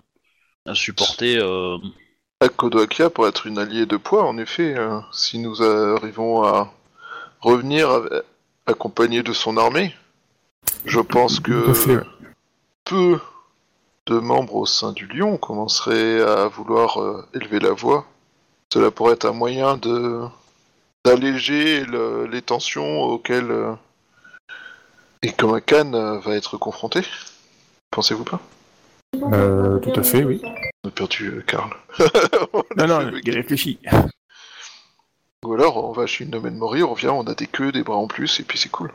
supporter 0.73 1.37
euh, 1.37 1.77
Akodo 2.39 2.79
Akia 2.79 3.09
pour 3.09 3.27
être 3.27 3.47
une 3.47 3.57
alliée 3.59 3.85
de 3.85 3.97
poids, 3.97 4.23
en 4.25 4.37
effet, 4.37 4.75
euh, 4.77 4.99
si 5.11 5.39
nous 5.39 5.61
arrivons 5.61 6.43
à 6.43 6.71
revenir 7.41 7.89
accompagné 8.65 9.21
de 9.23 9.33
son 9.33 9.57
armée, 9.57 9.93
je 10.85 10.99
pense 11.01 11.41
Tout 11.41 11.51
à 11.67 11.73
fait. 11.73 11.95
que 11.97 12.03
peu 12.85 13.19
de 14.07 14.19
membres 14.19 14.55
au 14.55 14.65
sein 14.65 14.91
du 14.91 15.07
Lion 15.07 15.37
commenceraient 15.37 16.21
à 16.21 16.47
vouloir 16.47 17.01
euh, 17.01 17.25
élever 17.33 17.59
la 17.59 17.71
voix. 17.71 18.05
Cela 18.73 18.91
pourrait 18.91 19.13
être 19.13 19.25
un 19.25 19.33
moyen 19.33 19.77
de 19.77 20.21
d'alléger 21.05 21.83
le- 21.85 22.25
les 22.27 22.41
tensions 22.41 23.01
auxquelles 23.03 23.51
euh, 23.51 23.73
Ikomakan 25.23 25.93
euh, 25.93 26.19
va 26.19 26.35
être 26.35 26.57
confronté. 26.57 27.01
Pensez-vous 27.91 28.23
pas? 28.23 28.39
Euh, 29.15 29.79
tout 29.79 29.91
à 29.99 30.03
fait, 30.03 30.23
oui. 30.23 30.41
On 30.83 30.89
a 30.89 30.91
perdu 30.91 31.27
euh, 31.29 31.43
Karl. 31.45 31.69
Non, 32.77 32.87
non, 32.87 33.11
il 33.23 33.31
réfléchit. 33.33 33.79
Ou 35.45 35.53
alors 35.53 35.89
on 35.89 35.91
va 35.91 36.07
chez 36.07 36.23
une 36.23 36.29
domaine 36.31 36.55
Mori, 36.55 36.83
on 36.83 36.93
revient, 36.93 37.09
on 37.09 37.27
a 37.27 37.35
des 37.35 37.47
queues, 37.47 37.71
des 37.71 37.83
bras 37.83 37.97
en 37.97 38.07
plus, 38.07 38.39
et 38.39 38.43
puis 38.43 38.57
c'est 38.57 38.69
cool. 38.69 38.91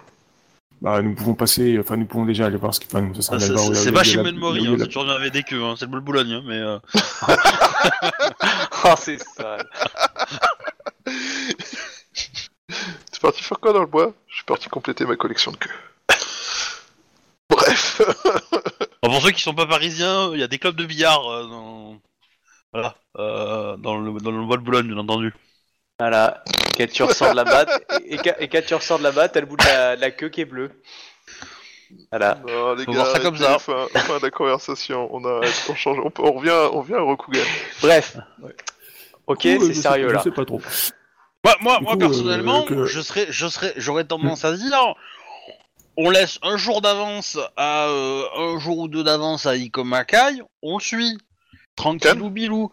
Bah, 0.81 1.03
nous 1.03 1.15
pouvons 1.15 1.35
passer, 1.35 1.77
enfin, 1.81 1.97
nous 1.97 2.07
pouvons 2.07 2.25
déjà 2.25 2.47
aller 2.47 2.57
voir 2.57 2.73
ce 2.73 2.79
qui, 2.81 2.87
enfin, 2.87 3.01
nous, 3.03 3.15
ça 3.15 3.23
sera 3.23 3.37
Ah, 3.37 3.41
C'est 3.41 3.75
c'est 3.75 3.93
pas 3.93 4.05
chez 4.05 4.19
Menmori, 4.19 4.65
hein, 4.67 4.73
la- 4.73 4.79
c'est 4.79 4.87
toujours 4.87 5.11
avec 5.11 5.33
des 5.33 5.43
queues, 5.43 5.63
hein, 5.65 5.75
c'est 5.77 5.91
le 5.91 6.01
Boulogne, 6.01 6.33
hein, 6.35 6.43
mais... 6.47 6.55
euh, 6.59 6.79
Oh, 8.85 8.95
c'est 8.99 9.19
ça. 9.19 9.59
C'est 13.11 13.21
parti 13.21 13.43
faire 13.43 13.59
quoi 13.61 13.73
dans 13.73 13.81
le 13.81 13.87
bois? 13.87 14.15
Je 14.29 14.37
suis 14.37 14.45
parti 14.45 14.69
compléter 14.69 15.05
ma 15.05 15.17
collection 15.17 15.53
de 15.53 15.57
queues. 15.57 15.71
Bref. 17.51 18.01
Bon, 19.03 19.11
pour 19.13 19.23
ceux 19.23 19.31
qui 19.31 19.43
sont 19.43 19.55
pas 19.55 19.67
parisiens, 19.67 20.33
il 20.35 20.41
y 20.41 20.43
a 20.43 20.49
des 20.49 20.59
clubs 20.59 20.75
de 20.77 20.85
billard 20.85 21.25
euh, 21.31 21.47
dans... 21.47 22.01
Voilà, 22.73 22.97
euh, 23.19 23.77
dans, 23.79 23.99
le, 23.99 24.21
dans 24.21 24.33
le 24.33 24.47
bois 24.47 24.59
de 24.59 24.63
Boulogne, 24.63 24.89
bien 24.89 24.99
entendu. 24.99 25.35
Voilà. 25.99 26.45
Quand 26.77 26.89
tu 26.89 27.03
ressors 27.03 27.31
de 27.33 27.37
la 27.37 27.45
batte, 27.45 27.71
et, 28.05 28.15
et 28.15 28.17
quand- 28.19 28.35
et 28.39 28.49
quand 28.49 28.65
tu 28.65 28.75
ressors 28.75 28.99
de 28.99 29.05
la 29.05 29.11
batte, 29.13 29.33
t'as 29.33 29.41
le 29.41 29.47
bout 29.47 29.57
de 29.57 29.65
la, 29.65 29.97
de 29.97 30.01
la 30.01 30.11
queue 30.13 30.29
qui 30.29 30.43
est 30.43 30.45
bleu. 30.45 30.71
Voilà. 32.13 32.39
Non, 32.47 32.75
les 32.75 32.85
Faut 32.85 32.93
gars, 32.93 32.99
voir 32.99 33.13
ça 33.13 33.21
comme 33.21 33.35
arrêtez, 33.35 33.53
ça. 33.53 33.59
Fin, 33.59 33.87
fin 34.01 34.19
de 34.19 34.23
la 34.23 34.31
conversation. 34.31 35.09
On, 35.13 35.25
a, 35.25 35.41
on, 35.69 35.75
change, 35.75 35.99
on, 36.05 36.11
peut- 36.11 36.23
on 36.23 36.33
revient, 36.33 36.51
on 36.73 36.81
revient 36.81 36.95
à 36.95 37.01
Rokugan. 37.01 37.41
Bref. 37.83 38.17
Ok, 39.27 39.41
coup, 39.43 39.49
euh, 39.49 39.59
c'est 39.61 39.75
je 39.75 39.81
sérieux 39.81 40.09
sais, 40.09 40.13
là. 40.15 40.19
Je 40.21 40.25
sais 40.25 40.35
pas 40.35 40.45
trop. 40.45 40.61
Moi, 41.45 41.57
moi, 41.61 41.79
Du 41.79 41.85
moi 41.85 41.93
coup, 41.95 41.99
personnellement, 41.99 42.63
euh, 42.63 42.67
que- 42.67 42.85
je 42.87 43.01
serais, 43.01 43.27
je 43.31 43.47
serais, 43.49 43.73
j'aurais 43.77 44.05
tendance 44.05 44.45
à 44.45 44.53
dire, 44.53 44.95
on 45.97 46.11
laisse 46.11 46.39
un 46.43 46.57
jour 46.57 46.81
d'avance 46.81 47.39
à 47.57 47.87
euh, 47.89 48.23
un 48.37 48.59
jour 48.59 48.79
ou 48.79 48.89
deux 48.89 49.03
d'avance 49.03 49.47
à 49.47 49.57
Ikoma 49.57 50.05
Kai, 50.05 50.43
on 50.63 50.79
le 50.79 50.83
suit, 50.83 51.19
tranquillou 51.77 52.31
bilou. 52.31 52.71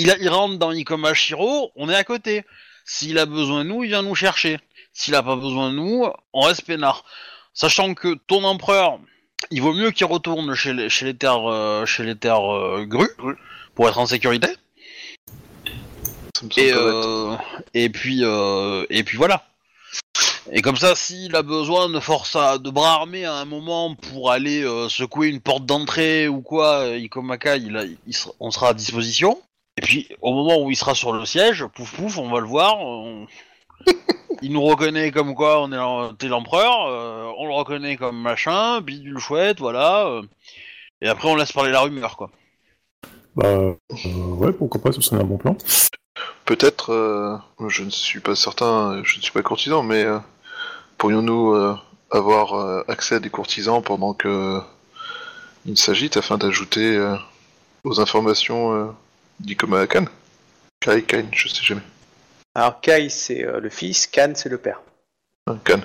Il, 0.00 0.10
a- 0.12 0.16
il 0.18 0.28
rentre 0.28 0.58
dans 0.58 0.70
Ikoma 0.70 1.12
Shiro, 1.12 1.72
on 1.74 1.88
est 1.88 1.94
à 1.94 2.04
côté. 2.04 2.44
S'il 2.84 3.18
a 3.18 3.26
besoin 3.26 3.64
de 3.64 3.68
nous, 3.70 3.82
il 3.82 3.88
vient 3.88 4.02
nous 4.02 4.14
chercher. 4.14 4.58
S'il 4.92 5.14
a 5.16 5.22
pas 5.22 5.34
besoin 5.36 5.70
de 5.70 5.74
nous, 5.76 6.06
on 6.32 6.40
reste 6.42 6.62
peinard. 6.62 7.04
Sachant 7.52 7.94
que 7.94 8.14
ton 8.28 8.44
empereur, 8.44 9.00
il 9.50 9.60
vaut 9.60 9.72
mieux 9.74 9.90
qu'il 9.90 10.06
retourne 10.06 10.54
chez 10.54 10.72
les, 10.72 10.88
chez 10.88 11.04
les 11.04 11.14
terres, 11.14 11.50
euh, 11.50 11.84
chez 11.84 12.04
les 12.04 12.14
terres 12.16 12.48
euh, 12.54 12.84
grues, 12.86 13.10
pour 13.74 13.88
être 13.88 13.98
en 13.98 14.06
sécurité. 14.06 14.48
Et, 16.56 16.72
euh, 16.72 17.34
et 17.74 17.88
puis 17.88 18.20
euh, 18.22 18.86
et 18.90 19.02
puis 19.02 19.16
voilà. 19.16 19.42
Et 20.52 20.62
comme 20.62 20.76
ça, 20.76 20.94
s'il 20.94 21.34
a 21.34 21.42
besoin 21.42 21.88
de 21.88 21.98
force 22.00 22.36
à, 22.36 22.58
de 22.58 22.70
bras 22.70 22.92
armés 22.94 23.24
à 23.24 23.34
un 23.34 23.44
moment 23.44 23.94
pour 23.96 24.30
aller 24.30 24.62
euh, 24.62 24.88
secouer 24.88 25.26
une 25.28 25.40
porte 25.40 25.66
d'entrée 25.66 26.28
ou 26.28 26.40
quoi, 26.40 26.84
euh, 26.84 26.98
Ikomaka, 26.98 27.56
il 27.56 27.76
a- 27.76 27.84
il 28.06 28.14
sera- 28.14 28.32
on 28.40 28.50
sera 28.52 28.68
à 28.68 28.74
disposition. 28.74 29.40
Et 29.78 29.80
puis 29.80 30.08
au 30.20 30.34
moment 30.34 30.58
où 30.60 30.70
il 30.72 30.76
sera 30.76 30.96
sur 30.96 31.12
le 31.12 31.24
siège, 31.24 31.64
pouf 31.66 31.94
pouf, 31.94 32.18
on 32.18 32.28
va 32.32 32.40
le 32.40 32.46
voir. 32.48 32.80
on- 32.80 33.28
il 34.42 34.52
nous 34.52 34.60
reconnaît 34.62 35.12
comme 35.12 35.36
quoi 35.36 35.62
on 35.62 35.70
est 35.70 35.76
l'em- 35.76 36.16
t'es 36.18 36.26
l'empereur, 36.26 36.86
euh, 36.88 37.30
on 37.38 37.46
le 37.46 37.54
reconnaît 37.54 37.96
comme 37.96 38.20
machin, 38.20 38.80
bidule 38.80 39.20
chouette, 39.20 39.60
voilà. 39.60 40.06
euh, 40.08 40.22
et 41.00 41.06
après 41.08 41.28
on 41.28 41.36
laisse 41.36 41.52
parler 41.52 41.70
la 41.70 41.82
rumeur 41.82 42.16
quoi. 42.16 42.28
Bah, 43.36 43.46
euh, 43.46 43.74
ouais, 44.34 44.52
pourquoi 44.52 44.80
pas, 44.82 44.90
ce 44.90 45.00
serait 45.00 45.20
un 45.20 45.24
bon 45.24 45.36
plan. 45.36 45.56
Peut-être, 46.44 46.92
euh, 46.92 47.36
je 47.68 47.84
ne 47.84 47.90
suis 47.90 48.18
pas 48.18 48.34
certain, 48.34 49.00
je 49.04 49.16
ne 49.18 49.22
suis 49.22 49.30
pas 49.30 49.42
courtisan, 49.42 49.84
mais 49.84 50.02
euh, 50.02 50.18
pourrions-nous 50.96 51.52
euh, 51.54 51.76
avoir 52.10 52.54
euh, 52.54 52.82
accès 52.88 53.14
à 53.14 53.20
des 53.20 53.30
courtisans 53.30 53.80
pendant 53.80 54.12
que 54.12 54.60
il 55.66 55.78
s'agite 55.78 56.16
afin 56.16 56.36
d'ajouter 56.36 56.96
euh, 56.96 57.14
aux 57.84 58.00
informations 58.00 58.74
euh, 58.74 58.86
d'Ikoma 59.40 59.86
Khan 59.86 60.06
Kai, 60.80 61.02
Kain, 61.02 61.26
je 61.32 61.48
sais 61.48 61.62
jamais. 61.62 61.82
Alors 62.54 62.80
Kai 62.80 63.08
c'est 63.08 63.44
euh, 63.44 63.60
le 63.60 63.68
fils, 63.68 64.06
Kan 64.06 64.32
c'est 64.34 64.48
le 64.48 64.58
père. 64.58 64.80
Hein, 65.46 65.58
Khan. 65.64 65.80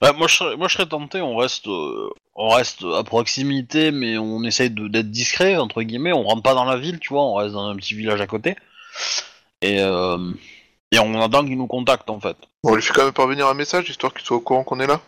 Bah, 0.00 0.12
moi, 0.12 0.26
je 0.28 0.36
serais, 0.36 0.56
moi, 0.56 0.68
je 0.68 0.74
serais 0.74 0.86
tenté. 0.86 1.22
On 1.22 1.36
reste, 1.36 1.66
euh, 1.66 2.10
on 2.34 2.50
reste 2.50 2.84
à 2.84 3.02
proximité, 3.04 3.90
mais 3.90 4.18
on 4.18 4.42
essaye 4.44 4.70
d'être 4.70 5.10
discret 5.10 5.56
entre 5.56 5.82
guillemets. 5.82 6.12
On 6.12 6.24
rentre 6.24 6.42
pas 6.42 6.54
dans 6.54 6.64
la 6.64 6.76
ville, 6.76 6.98
tu 7.00 7.08
vois. 7.10 7.22
On 7.22 7.34
reste 7.34 7.54
dans 7.54 7.68
un 7.68 7.76
petit 7.76 7.94
village 7.94 8.20
à 8.20 8.26
côté. 8.26 8.56
Et 9.62 9.80
euh, 9.80 10.18
et 10.92 10.98
on 10.98 11.20
attend 11.20 11.44
qu'il 11.44 11.56
nous 11.56 11.66
contacte 11.66 12.08
en 12.10 12.20
fait. 12.20 12.36
On 12.62 12.74
lui 12.74 12.82
fait 12.82 12.92
quand 12.92 13.04
même 13.04 13.12
parvenir 13.12 13.48
un 13.48 13.54
message 13.54 13.88
histoire 13.88 14.12
qu'il 14.14 14.24
soit 14.24 14.36
au 14.36 14.40
courant 14.40 14.62
qu'on 14.62 14.78
est 14.80 14.86
là. 14.86 15.00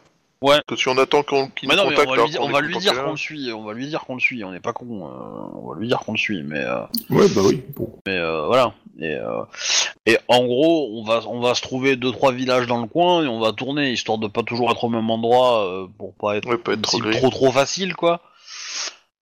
Ouais. 0.47 0.60
Que 0.66 0.77
si 0.77 0.89
on 0.89 0.97
attend 0.98 1.23
qu'on 1.23 1.48
qu'il 1.48 1.68
Mais 1.68 1.74
nous 1.77 1.82
non, 1.82 1.90
mais 1.90 1.97
contacte, 1.97 2.09
on 2.09 2.12
va 2.12 2.14
alors 2.14 2.27
lui, 2.27 2.31
dire- 2.31 2.40
qu'on 2.40 2.47
on 2.47 2.51
va 2.52 2.59
écoute 2.59 2.68
lui 2.68 2.77
en 2.77 2.81
dire 2.81 3.05
qu'on 3.05 3.10
le 3.10 3.16
suit, 3.16 3.52
on 3.52 3.64
va 3.64 3.73
lui 3.74 3.86
dire 3.89 4.01
qu'on 4.05 4.14
le 4.14 4.20
suit, 4.20 4.44
on 4.44 4.52
n'est 4.52 4.60
pas 4.60 4.73
con, 4.73 4.86
euh, 5.06 5.59
on 5.62 5.73
va 5.73 5.78
lui 5.81 5.89
dire 5.89 5.98
qu'on 5.98 6.12
le 6.12 6.18
suit, 6.18 6.43
mais 6.43 6.60
euh, 6.60 6.82
Ouais, 7.10 7.27
bah 7.35 7.40
oui. 7.44 7.62
Bon. 7.74 7.90
mais 8.06 8.16
euh, 8.16 8.47
voilà. 8.47 8.74
Et, 8.98 9.14
euh, 9.14 9.43
et 10.06 10.18
en 10.28 10.44
gros, 10.47 10.90
on 10.98 11.05
va 11.05 11.20
on 11.27 11.40
va 11.40 11.55
se 11.55 11.60
trouver 11.62 11.97
deux 11.97 12.12
trois 12.12 12.32
villages 12.32 12.66
dans 12.66 12.81
le 12.81 12.86
coin 12.86 13.24
et 13.24 13.27
on 13.27 13.40
va 13.40 13.52
tourner 13.52 13.93
histoire 13.93 14.16
de 14.18 14.27
pas 14.28 14.43
toujours 14.43 14.70
être 14.70 14.85
au 14.85 14.89
même 14.89 15.10
endroit 15.10 15.66
euh, 15.66 15.86
pour 15.98 16.14
pas 16.14 16.36
être, 16.36 16.48
Ouais, 16.48 16.56
pas 16.56 16.73
être 16.73 16.82
trop 16.82 16.97
cible 16.97 17.10
gris. 17.10 17.18
trop 17.18 17.31
trop 17.31 17.51
facile 17.52 17.94
quoi. 17.94 18.23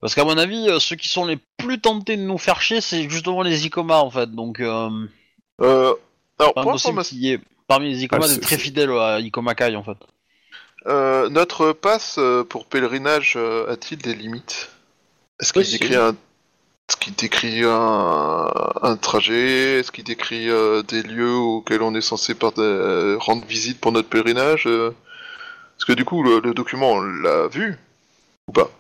Parce 0.01 0.15
qu'à 0.15 0.25
mon 0.25 0.37
avis, 0.37 0.69
euh, 0.69 0.79
ceux 0.79 0.97
qui 0.97 1.09
sont 1.09 1.25
les 1.25 1.39
plus 1.57 1.81
tentés 1.81 2.17
de 2.17 2.23
nous 2.23 2.37
faire 2.39 2.61
chier, 2.61 2.81
c'est 2.83 3.09
justement 3.09 3.43
les 3.43 3.65
Icoma 3.67 3.99
en 4.01 4.11
fait. 4.11 4.31
Donc, 4.31 4.61
euh, 4.61 4.91
Euh, 5.63 5.95
alors, 6.39 6.53
pas 6.55 6.63
pour 6.63 6.71
impossible 6.73 6.91
information, 6.99 7.17
qu'il 7.17 7.25
y 7.25 7.33
ait 7.33 7.41
parmi 7.67 7.91
les 7.91 8.05
Icoma 8.05 8.25
Ah, 8.25 8.29
des 8.29 8.35
c'est- 8.35 8.41
très 8.41 8.59
fidèles 8.59 8.91
à 8.91 9.19
Icoma 9.21 9.55
Kai 9.55 9.75
en 9.77 9.83
fait. 9.83 9.97
Euh, 10.87 11.29
notre 11.29 11.73
passe 11.73 12.17
euh, 12.19 12.45
pour 12.45 12.67
pèlerinage 12.67 13.35
euh, 13.37 13.73
a-t-il 13.73 13.99
des 13.99 14.15
limites? 14.15 14.71
Est-ce 15.41 15.53
qu'il 15.53 15.63
Possible. 15.63 15.81
décrit 15.81 15.97
un... 15.97 16.17
Est-ce 16.87 16.97
qu'il 16.99 17.15
décrit 17.15 17.63
un, 17.65 18.51
un 18.83 18.97
trajet? 18.97 19.81
Est-ce 19.81 19.91
qu'il 19.91 20.05
décrit 20.05 20.51
euh, 20.51 20.83
des 20.83 21.03
lieux 21.03 21.35
auxquels 21.35 21.81
on 21.81 21.95
est 21.95 22.03
censé 22.03 22.35
par- 22.35 22.53
euh, 22.59 23.17
rendre 23.19 23.47
visite 23.47 23.81
pour 23.81 23.91
notre 23.91 24.09
pèlerinage? 24.11 24.65
Parce 24.65 25.85
que 25.87 25.95
du 25.95 26.05
coup, 26.05 26.23
le, 26.23 26.41
le 26.41 26.53
document, 26.53 26.93
on 26.93 27.01
l'a 27.01 27.49
vu? 27.49 27.79
Ou 28.49 28.53
pas 28.53 28.71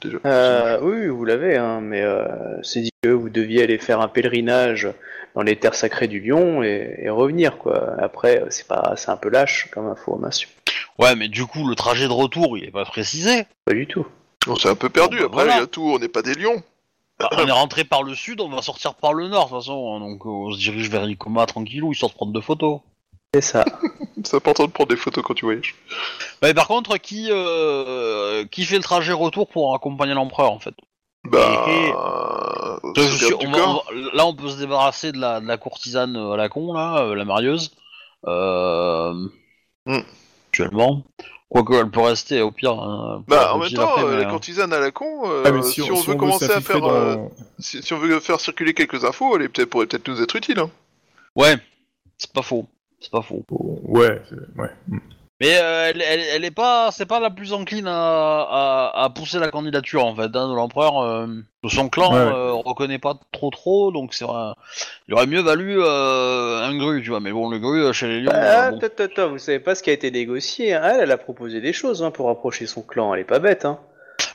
Déjà. 0.00 0.18
Euh, 0.26 0.80
oui, 0.82 1.06
vous 1.06 1.24
l'avez, 1.24 1.56
hein, 1.56 1.80
mais 1.80 2.02
euh, 2.02 2.26
c'est 2.64 2.80
dit 2.80 2.90
que 3.04 3.10
vous 3.10 3.30
deviez 3.30 3.62
aller 3.62 3.78
faire 3.78 4.00
un 4.00 4.08
pèlerinage 4.08 4.88
dans 5.36 5.42
les 5.42 5.54
terres 5.54 5.76
sacrées 5.76 6.08
du 6.08 6.18
lion 6.18 6.64
et, 6.64 6.98
et 6.98 7.10
revenir, 7.10 7.58
quoi. 7.58 7.94
Après, 8.00 8.42
c'est 8.50 8.66
pas, 8.66 8.94
c'est 8.96 9.10
un 9.10 9.16
peu 9.16 9.28
lâche 9.28 9.68
comme 9.72 9.86
information. 9.86 10.48
Ouais, 10.98 11.14
mais 11.16 11.28
du 11.28 11.46
coup, 11.46 11.66
le 11.66 11.74
trajet 11.74 12.06
de 12.06 12.12
retour, 12.12 12.56
il 12.58 12.64
est 12.64 12.70
pas 12.70 12.84
précisé. 12.84 13.46
Pas 13.64 13.74
du 13.74 13.86
tout. 13.86 14.06
On 14.46 14.56
s'est 14.56 14.68
un 14.68 14.74
peu 14.74 14.88
perdu. 14.88 15.18
Bon, 15.18 15.22
bah, 15.24 15.28
Après, 15.32 15.44
voilà. 15.44 15.56
il 15.56 15.60
y 15.60 15.64
a 15.64 15.66
tout, 15.66 15.82
on 15.94 15.98
n'est 15.98 16.08
pas 16.08 16.22
des 16.22 16.34
lions. 16.34 16.62
Bah, 17.18 17.28
on 17.32 17.46
est 17.46 17.50
rentré 17.52 17.84
par 17.84 18.02
le 18.02 18.14
sud, 18.14 18.40
on 18.40 18.48
va 18.48 18.62
sortir 18.62 18.94
par 18.94 19.12
le 19.14 19.28
nord 19.28 19.44
de 19.46 19.50
toute 19.50 19.58
façon, 19.60 19.94
hein, 19.96 20.00
donc 20.00 20.24
euh, 20.26 20.28
on 20.30 20.52
se 20.52 20.58
dirige 20.58 20.88
vers 20.90 21.08
Icoma 21.08 21.46
tranquillou, 21.46 21.92
histoire 21.92 22.10
de 22.10 22.16
prendre 22.16 22.32
deux 22.32 22.40
photos. 22.40 22.80
C'est 23.34 23.40
ça. 23.40 23.64
C'est 24.24 24.36
important 24.36 24.64
de 24.66 24.70
prendre 24.72 24.88
des 24.90 24.96
photos 24.96 25.22
quand 25.24 25.34
tu 25.34 25.44
voyages. 25.44 25.74
Mais 26.42 26.52
par 26.54 26.66
contre, 26.68 26.96
qui 26.98 27.28
euh, 27.30 28.44
qui 28.46 28.64
fait 28.64 28.76
le 28.76 28.82
trajet 28.82 29.12
retour 29.12 29.48
pour 29.48 29.74
accompagner 29.74 30.14
l'empereur 30.14 30.50
en 30.52 30.58
fait? 30.58 30.74
Bah. 31.24 31.64
Et- 31.68 31.92
euh, 31.92 32.92
Je 32.96 33.02
c'est 33.02 33.26
suis- 33.26 33.26
bien 33.28 33.36
on 33.36 33.50
du 33.50 33.52
va- 33.52 33.58
corps. 33.58 33.86
on 33.90 33.94
va- 33.94 34.10
Là, 34.14 34.26
on 34.26 34.34
peut 34.34 34.48
se 34.48 34.58
débarrasser 34.58 35.12
de 35.12 35.18
la, 35.18 35.40
de 35.40 35.46
la 35.46 35.56
courtisane 35.56 36.16
euh, 36.16 36.32
à 36.32 36.36
la 36.36 36.48
con, 36.48 36.72
là, 36.72 37.02
euh, 37.04 37.14
la 37.14 37.24
marieuse. 37.24 37.70
Euh, 38.26 39.14
Hmm. 39.86 39.98
Actuellement. 40.52 41.02
Quoique, 41.48 41.72
elle 41.72 41.90
peut 41.90 42.00
rester 42.00 42.42
au 42.42 42.50
pire. 42.50 42.72
hein, 42.72 43.24
Bah, 43.26 43.54
en 43.54 43.58
même 43.58 43.70
temps, 43.70 43.88
après, 43.88 44.04
euh, 44.04 44.10
mais, 44.10 44.22
la 44.22 44.28
euh, 44.28 44.30
courtisane 44.30 44.72
à 44.72 44.80
la 44.80 44.90
con, 44.90 45.30
euh, 45.30 45.42
Ah, 45.46 45.62
si, 45.62 45.80
si, 45.82 45.90
on 45.90 45.96
si 45.96 46.06
veut 46.10 46.14
commencer 46.14 46.50
à 46.50 46.60
faire, 46.60 46.84
euh, 46.84 47.16
si, 47.58 47.82
si 47.82 47.92
on 47.94 47.98
veut 47.98 48.20
faire 48.20 48.38
circuler 48.38 48.74
quelques 48.74 49.04
infos, 49.06 49.34
elle 49.36 49.42
est 49.42 49.66
pourrait 49.66 49.86
peut-être 49.86 50.06
nous 50.08 50.22
être 50.22 50.36
utile. 50.36 50.58
Hein. 50.58 50.70
Ouais, 51.34 51.56
c'est 52.18 52.30
pas 52.32 52.42
faux. 52.42 52.66
C'est 53.00 53.10
pas 53.10 53.22
faux. 53.22 53.42
Ouais, 53.50 54.20
c'est- 54.28 54.60
ouais. 54.60 54.68
Mais 55.42 55.58
euh, 55.60 55.90
elle, 55.90 56.00
elle, 56.02 56.20
elle 56.20 56.44
est 56.44 56.52
pas, 56.52 56.90
c'est 56.92 57.04
pas 57.04 57.18
la 57.18 57.28
plus 57.30 57.52
encline 57.52 57.88
à, 57.88 57.92
à, 58.42 58.92
à 59.04 59.10
pousser 59.10 59.40
la 59.40 59.50
candidature 59.50 60.04
en 60.06 60.14
fait 60.14 60.30
hein, 60.36 60.48
de 60.48 60.54
l'empereur. 60.54 61.00
euh, 61.02 61.26
son 61.68 61.88
clan 61.88 62.12
Ouais, 62.12 62.20
ouais. 62.20 62.32
euh, 62.32 62.52
reconnaît 62.52 63.00
pas 63.00 63.14
trop 63.32 63.50
trop, 63.50 63.90
donc 63.90 64.14
c'est 64.14 64.24
vrai. 64.24 64.52
Il 65.08 65.14
aurait 65.14 65.26
mieux 65.26 65.40
valu 65.40 65.76
euh, 65.80 66.62
un 66.62 66.76
gru, 66.76 67.02
tu 67.02 67.10
vois. 67.10 67.18
Mais 67.18 67.32
bon, 67.32 67.50
le 67.50 67.58
gru 67.58 67.92
chez 67.92 68.06
les 68.06 68.20
lions. 68.20 68.30
Ah, 68.32 68.68
euh, 68.68 68.70
bon. 68.70 68.78
attends, 68.78 69.02
attends, 69.04 69.28
vous 69.30 69.38
savez 69.38 69.58
pas 69.58 69.74
ce 69.74 69.82
qui 69.82 69.90
a 69.90 69.92
été 69.92 70.12
négocié. 70.12 70.74
hein. 70.74 70.82
Elle, 70.94 71.00
elle 71.02 71.10
a 71.10 71.18
proposé 71.18 71.60
des 71.60 71.72
choses 71.72 72.04
hein, 72.04 72.12
pour 72.12 72.26
rapprocher 72.28 72.66
son 72.66 72.82
clan. 72.82 73.12
Elle 73.12 73.22
est 73.22 73.24
pas 73.24 73.40
bête. 73.40 73.64
Hein. 73.64 73.80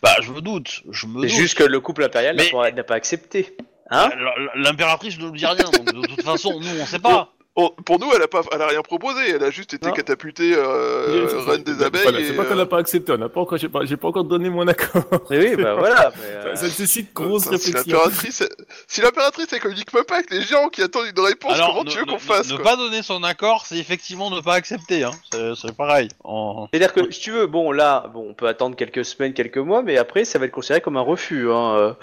Bah, 0.04 0.12
je 0.22 0.32
me 0.34 0.42
doute, 0.42 0.82
je 0.92 1.08
me 1.08 1.22
C'est 1.22 1.28
doute. 1.28 1.38
juste 1.38 1.58
que 1.58 1.64
le 1.64 1.80
couple 1.80 2.04
impérial 2.04 2.36
n'a 2.36 2.44
Mais- 2.44 2.50
pas, 2.52 2.70
n'a 2.72 2.84
pas 2.84 2.96
accepté. 2.96 3.56
Hein 3.90 4.10
l- 4.14 4.50
L'impératrice 4.56 5.18
ne 5.18 5.24
nous 5.24 5.32
dit 5.32 5.46
rien, 5.46 5.56
donc 5.64 5.86
de 5.86 6.08
toute 6.08 6.22
façon, 6.24 6.60
nous 6.60 6.82
on 6.82 6.86
sait 6.86 7.00
pas. 7.00 7.30
Oh, 7.60 7.74
pour 7.86 8.00
nous, 8.00 8.06
elle 8.16 8.22
a 8.22 8.28
pas, 8.28 8.42
elle 8.52 8.62
a 8.62 8.68
rien 8.68 8.84
proposé. 8.84 9.32
Elle 9.32 9.44
a 9.44 9.50
juste 9.50 9.74
été 9.74 9.88
Non. 9.88 9.94
catapultée 9.94 10.54
euh, 10.56 11.28
C'est- 11.28 11.50
reine 11.52 11.64
des 11.64 11.82
abeilles. 11.84 12.04
voilà, 12.04 12.20
et, 12.20 12.26
C'est 12.28 12.34
pas 12.34 12.44
qu'elle 12.44 12.54
euh, 12.54 12.58
n'a 12.58 12.66
pas 12.68 12.78
accepté, 12.78 13.12
on 13.12 13.18
n'a 13.18 13.30
pas 13.30 13.42
encore, 13.42 13.58
j'ai 13.58 13.68
pas, 13.68 13.84
j'ai 13.84 13.98
pas 13.98 14.10
encore 14.10 14.26
donné 14.26 14.50
mon 14.52 14.68
accord. 14.68 15.04
Mais 15.32 15.40
oui, 15.40 15.56
bah 15.56 15.74
voilà. 15.74 16.12
mais, 16.22 16.24
euh, 16.28 16.56
Ça, 16.56 16.66
nécessite 16.66 17.14
grosse 17.16 17.46
Putain, 17.46 17.58
si 17.58 17.66
réflexion. 17.72 17.98
l'impératrice, 17.98 18.44
si 18.88 19.02
l'impératrice 19.02 19.48
elle 19.52 19.60
communique 19.60 19.92
même 19.92 20.04
pas 20.04 20.18
avec 20.18 20.30
les 20.30 20.42
gens 20.44 20.68
qui 20.70 20.84
attendent 20.84 21.08
une 21.18 21.20
réponse, 21.26 21.54
Alors, 21.56 21.70
comment 21.70 21.84
ne, 21.84 21.90
tu 21.90 21.98
veux 21.98 22.06
ne- 22.06 22.12
qu'on 22.12 22.20
fasse 22.20 22.52
ne 22.52 22.58
quoi 22.58 22.64
pas 22.64 22.76
donner 22.76 23.02
son 23.02 23.24
accord, 23.24 23.66
c'est 23.66 23.78
effectivement 23.78 24.30
ne 24.30 24.40
pas 24.40 24.54
accepter. 24.54 25.04
Hein. 25.04 25.12
C'est 25.34 25.56
c'est 25.56 25.76
pareil. 25.76 26.10
En- 26.24 26.68
C'est-à-dire 26.72 26.94
que 26.94 27.10
si 27.12 27.22
tu 27.22 27.32
veux, 27.32 27.48
bon 27.48 27.72
là, 27.72 28.06
bon, 28.14 28.28
on 28.30 28.34
peut 28.36 28.48
attendre 28.48 28.76
quelques 28.76 29.04
semaines, 29.04 29.34
quelques 29.34 29.58
mois, 29.58 29.82
mais 29.82 29.98
après 29.98 30.26
ça 30.26 30.38
va 30.38 30.46
être 30.46 30.52
considéré 30.52 30.80
comme 30.82 30.98
un 30.98 31.02
refus. 31.02 31.50
Hein. 31.52 31.96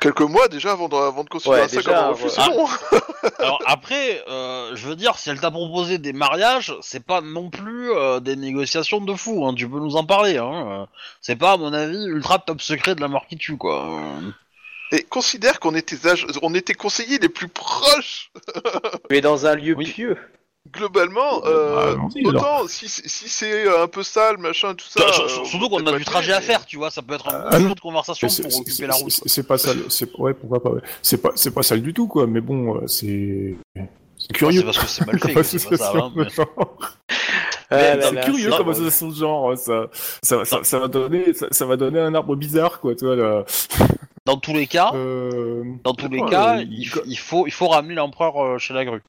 Quelques 0.00 0.20
mois 0.20 0.46
déjà 0.48 0.72
avant 0.72 0.88
de, 0.88 0.94
avant 0.94 1.24
de 1.24 1.28
considérer 1.28 1.62
Ouais, 1.62 1.68
ça 1.68 1.76
déjà, 1.76 1.90
comme 1.92 2.04
un 2.04 2.08
refus, 2.10 2.24
ouais. 2.24 2.30
c'est 2.30 2.46
long. 2.46 2.66
Alors 3.40 3.60
après, 3.66 4.22
euh, 4.28 4.76
je 4.76 4.86
veux 4.88 4.94
dire, 4.96 5.16
si 5.18 5.28
elle 5.30 5.40
t'a 5.40 5.50
proposé 5.50 5.98
des 5.98 6.12
mariages, 6.12 6.72
c'est 6.82 7.04
pas 7.04 7.20
non 7.20 7.50
plus 7.50 7.90
euh, 7.92 8.20
des 8.20 8.36
négociations 8.36 9.00
de 9.00 9.14
fou. 9.14 9.44
Hein. 9.46 9.54
Tu 9.54 9.68
peux 9.68 9.80
nous 9.80 9.96
en 9.96 10.04
parler. 10.04 10.36
Hein. 10.38 10.82
euh. 10.82 10.86
C'est 11.20 11.36
pas, 11.36 11.52
à 11.52 11.56
mon 11.56 11.72
avis, 11.72 12.04
ultra 12.06 12.38
top 12.38 12.60
secret 12.60 12.94
de 12.94 13.00
la 13.00 13.08
mort 13.08 13.26
qui 13.28 13.36
tue, 13.36 13.56
quoi. 13.56 13.98
Et 14.92 15.02
considère 15.02 15.58
qu'on 15.60 15.74
était, 15.74 16.06
âge- 16.06 16.26
on 16.42 16.54
était 16.54 16.74
conseillers 16.74 17.18
les 17.18 17.28
plus 17.28 17.48
proches 17.48 18.30
Mais 19.10 19.20
dans 19.20 19.46
un 19.46 19.54
lieu 19.54 19.74
Oui. 19.76 19.84
pieux. 19.92 20.16
Globalement. 20.72 21.44
Euh, 21.46 21.94
Ah, 21.98 22.08
si, 22.10 22.18
alors. 22.20 22.34
autant 22.34 22.68
si, 22.68 22.88
si 22.88 23.28
c'est 23.28 23.68
un 23.76 23.86
peu 23.86 24.02
sale, 24.02 24.38
machin, 24.38 24.74
tout 24.74 24.86
ça. 24.88 25.00
Bah, 25.00 25.06
euh, 25.24 25.44
surtout 25.44 25.68
qu'on 25.68 25.86
a 25.86 25.98
du 25.98 26.04
trajet 26.04 26.32
à 26.32 26.40
faire, 26.40 26.64
tu 26.66 26.76
vois. 26.76 26.90
Ça 26.90 27.02
peut 27.02 27.14
être 27.14 27.28
un 27.32 27.58
jeu 27.60 27.74
de 27.74 27.80
conversation 27.80 28.28
pour 28.28 28.60
occuper 28.60 28.86
la 28.86 28.94
route. 28.94 29.10
c'est- 29.26 29.42
pas 29.42 29.58
sale, 29.58 29.78
c'est 29.88 30.08
ouais 30.18 30.34
pourquoi 30.34 30.62
pas. 30.62 30.70
ouais. 30.70 30.80
C'est 31.02 31.18
pas, 31.22 31.30
c'est 31.34 31.50
pas 31.52 31.62
sale 31.62 31.82
du 31.82 31.92
tout 31.94 32.06
quoi. 32.08 32.26
Mais 32.26 32.40
bon, 32.40 32.76
euh, 32.76 32.86
c'est, 32.86 33.54
c'est 33.74 33.82
Ah, 34.30 34.34
curieux. 34.34 34.60
C'est 34.60 34.64
parce 34.66 34.78
que 34.78 34.86
c'est 34.86 35.06
mal 35.06 35.18
fait 35.18 35.42
c'est 35.42 35.68
pas 35.68 35.76
ça. 35.76 35.90
association 35.90 36.04
hein, 36.04 36.12
mais-. 36.16 36.26
Ah 37.70 37.76
C'est 38.00 38.12
là, 38.12 38.22
curieux 38.24 38.50
comme 38.50 38.68
association 38.70 39.08
de 39.08 39.14
genre. 39.14 39.56
Ça, 39.58 39.88
ça, 40.22 40.44
ça, 40.44 40.60
ça 40.62 40.78
va 40.78 40.88
donner, 40.88 41.34
ça, 41.34 41.48
ça 41.50 41.66
va 41.66 41.76
donner 41.76 42.00
un 42.00 42.14
arbre 42.14 42.34
bizarre 42.34 42.80
quoi. 42.80 42.94
Tu 42.94 43.04
vois 43.04 43.16
là. 43.16 43.44
Dans 44.24 44.36
tous 44.38 44.52
les 44.54 44.66
cas, 44.66 44.90
Euh, 44.94 45.64
Dans 45.84 45.94
tous 45.94 46.08
les 46.08 46.18
Ouais, 46.20 46.30
cas, 46.30 46.58
euh, 46.58 46.62
il, 46.68 46.90
il 47.06 47.18
faut, 47.18 47.46
il 47.46 47.50
faut 47.52 47.68
ramener 47.68 47.94
l'empereur 47.94 48.42
euh, 48.42 48.58
chez 48.58 48.74
la 48.74 48.84
grue. 48.84 49.02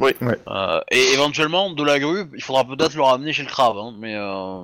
Oui. 0.00 0.12
Ouais. 0.20 0.38
Euh, 0.48 0.80
et 0.90 1.12
éventuellement, 1.12 1.70
de 1.70 1.84
la 1.84 1.98
grue, 2.00 2.24
il 2.34 2.42
faudra 2.42 2.64
peut-être 2.64 2.94
le 2.94 3.02
ramener 3.02 3.32
chez 3.32 3.42
le 3.42 3.48
crabe. 3.48 3.76
Hein, 3.76 3.94
mais, 3.98 4.14
euh, 4.16 4.62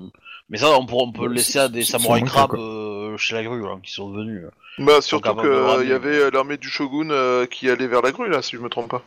mais 0.49 0.59
ça, 0.59 0.77
on, 0.79 0.87
pourra- 0.87 1.05
on 1.05 1.13
peut 1.13 1.25
le 1.25 1.29
Ouais, 1.31 1.37
laisser 1.37 1.59
à 1.59 1.69
des 1.69 1.83
samouraïs 1.85 2.25
crabes 2.25 2.55
euh, 2.57 3.17
chez 3.19 3.35
la 3.35 3.45
grue, 3.45 3.65
hein, 3.67 3.79
qui 3.83 3.93
sont 3.93 4.11
venus. 4.11 4.43
Bah, 4.79 5.01
surtout 5.01 5.35
qu'il 5.35 5.89
y 5.89 5.93
avait 5.93 6.31
l'armée 6.31 6.57
du 6.57 6.69
shogun 6.69 7.11
euh, 7.11 7.47
qui 7.47 7.69
allait 7.71 7.87
vers 7.87 8.03
la 8.03 8.13
grue, 8.13 8.29
là, 8.29 8.43
si 8.43 8.57
je 8.57 8.61
me 8.61 8.69
trompe 8.69 8.89
pas. 8.91 9.03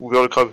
Ou 0.00 0.10
vers 0.10 0.22
le 0.22 0.28
crabe. 0.28 0.50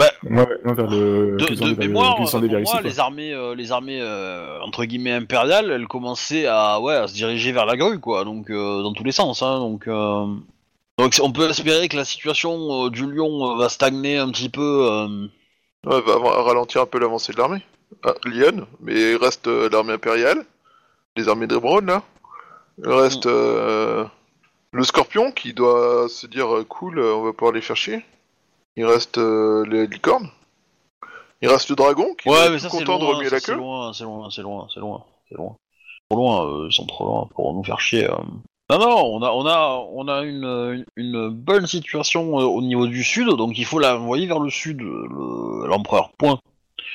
ouais, 0.00 0.06
non, 0.30 0.74
vers 0.74 0.86
le. 0.86 1.36
De, 1.38 1.54
de 1.54 1.74
mémoire, 1.78 2.12
euh, 2.12 2.16
pour 2.30 2.44
ici, 2.44 2.72
moi, 2.74 2.80
les 2.82 3.00
armées, 3.00 3.32
euh, 3.32 3.54
les 3.56 3.72
armées 3.72 3.98
euh, 4.00 4.60
entre 4.62 4.84
guillemets 4.84 5.12
impériales, 5.12 5.70
elles 5.72 5.88
commençaient 5.88 6.46
à, 6.46 6.78
ouais, 6.80 6.94
à 6.94 7.08
se 7.08 7.14
diriger 7.14 7.50
vers 7.50 7.66
la 7.66 7.76
grue, 7.76 7.98
quoi. 7.98 8.24
Donc 8.24 8.48
euh, 8.50 8.82
dans 8.82 8.92
tous 8.92 9.02
les 9.04 9.10
sens. 9.12 9.42
Hein, 9.42 9.58
donc, 9.58 9.88
euh, 9.88 10.26
donc 10.98 11.18
on 11.22 11.32
peut 11.32 11.48
espérer 11.50 11.88
que 11.88 11.96
la 11.96 12.04
situation 12.04 12.86
euh, 12.86 12.90
du 12.90 13.10
lion 13.10 13.52
euh, 13.52 13.56
va 13.56 13.68
stagner 13.68 14.18
un 14.18 14.30
petit 14.30 14.48
peu. 14.48 14.86
euh, 14.90 15.28
Ouais, 15.86 16.00
va 16.02 16.42
ralentir 16.42 16.82
un 16.82 16.86
peu 16.86 16.98
l'avancée 16.98 17.32
de 17.32 17.38
l'armée. 17.38 17.62
Ah, 18.04 18.14
Lyon, 18.24 18.66
mais 18.80 19.12
il 19.12 19.16
reste 19.16 19.46
euh, 19.48 19.68
l'armée 19.70 19.94
impériale, 19.94 20.44
les 21.16 21.28
armées 21.28 21.46
d'Ebron, 21.46 21.80
là. 21.80 22.02
Il 22.78 22.90
reste 22.90 23.26
Mm. 23.26 23.30
euh, 23.30 24.04
le 24.72 24.84
scorpion 24.84 25.32
qui 25.32 25.54
doit 25.54 26.08
se 26.08 26.26
dire 26.26 26.54
euh, 26.54 26.64
cool, 26.64 26.98
euh, 27.00 27.14
on 27.14 27.22
va 27.24 27.32
pouvoir 27.32 27.52
les 27.54 27.62
faire 27.62 27.76
chier. 27.76 28.04
Il 28.76 28.86
reste 28.86 29.18
euh, 29.18 29.64
les 29.66 29.86
licornes. 29.86 30.30
Il 31.42 31.48
reste 31.48 31.70
le 31.70 31.76
dragon 31.76 32.14
qui 32.14 32.28
Ouais, 32.28 32.48
va 32.48 32.50
mais 32.50 32.58
ça 32.58 32.68
c'est 32.70 32.84
content 32.84 32.98
de 32.98 33.04
loin, 33.04 33.14
remuer 33.14 33.28
ça, 33.28 33.36
la 33.36 33.40
c'est 33.40 33.52
queue. 33.52 33.54
loin, 33.54 33.92
c'est 33.92 34.04
loin, 34.04 34.30
c'est 34.30 34.42
loin, 34.42 34.68
c'est 34.72 34.80
loin, 34.80 35.04
c'est 35.28 35.34
loin. 35.36 35.56
Trop 36.10 36.18
loin, 36.18 36.46
euh, 36.46 36.68
ils 36.70 36.74
sont 36.74 36.86
trop 36.86 37.04
loin 37.06 37.28
pour 37.34 37.54
nous 37.54 37.64
faire 37.64 37.80
chier. 37.80 38.04
euh. 38.10 38.16
Non, 38.70 38.78
non, 38.78 38.96
on 39.14 39.22
a, 39.22 39.30
on 39.30 39.46
a, 39.46 39.86
on 39.94 40.08
a 40.08 40.22
une, 40.24 40.44
une, 40.44 40.84
une 40.96 41.28
bonne 41.30 41.66
situation 41.66 42.38
euh, 42.38 42.44
au 42.44 42.60
niveau 42.60 42.86
du 42.86 43.02
sud, 43.02 43.28
donc 43.28 43.58
il 43.58 43.64
faut 43.64 43.78
l'envoyer 43.78 44.26
vers 44.26 44.40
le 44.40 44.50
sud, 44.50 44.80
le- 44.80 45.66
l'empereur. 45.66 46.10
Point. 46.18 46.38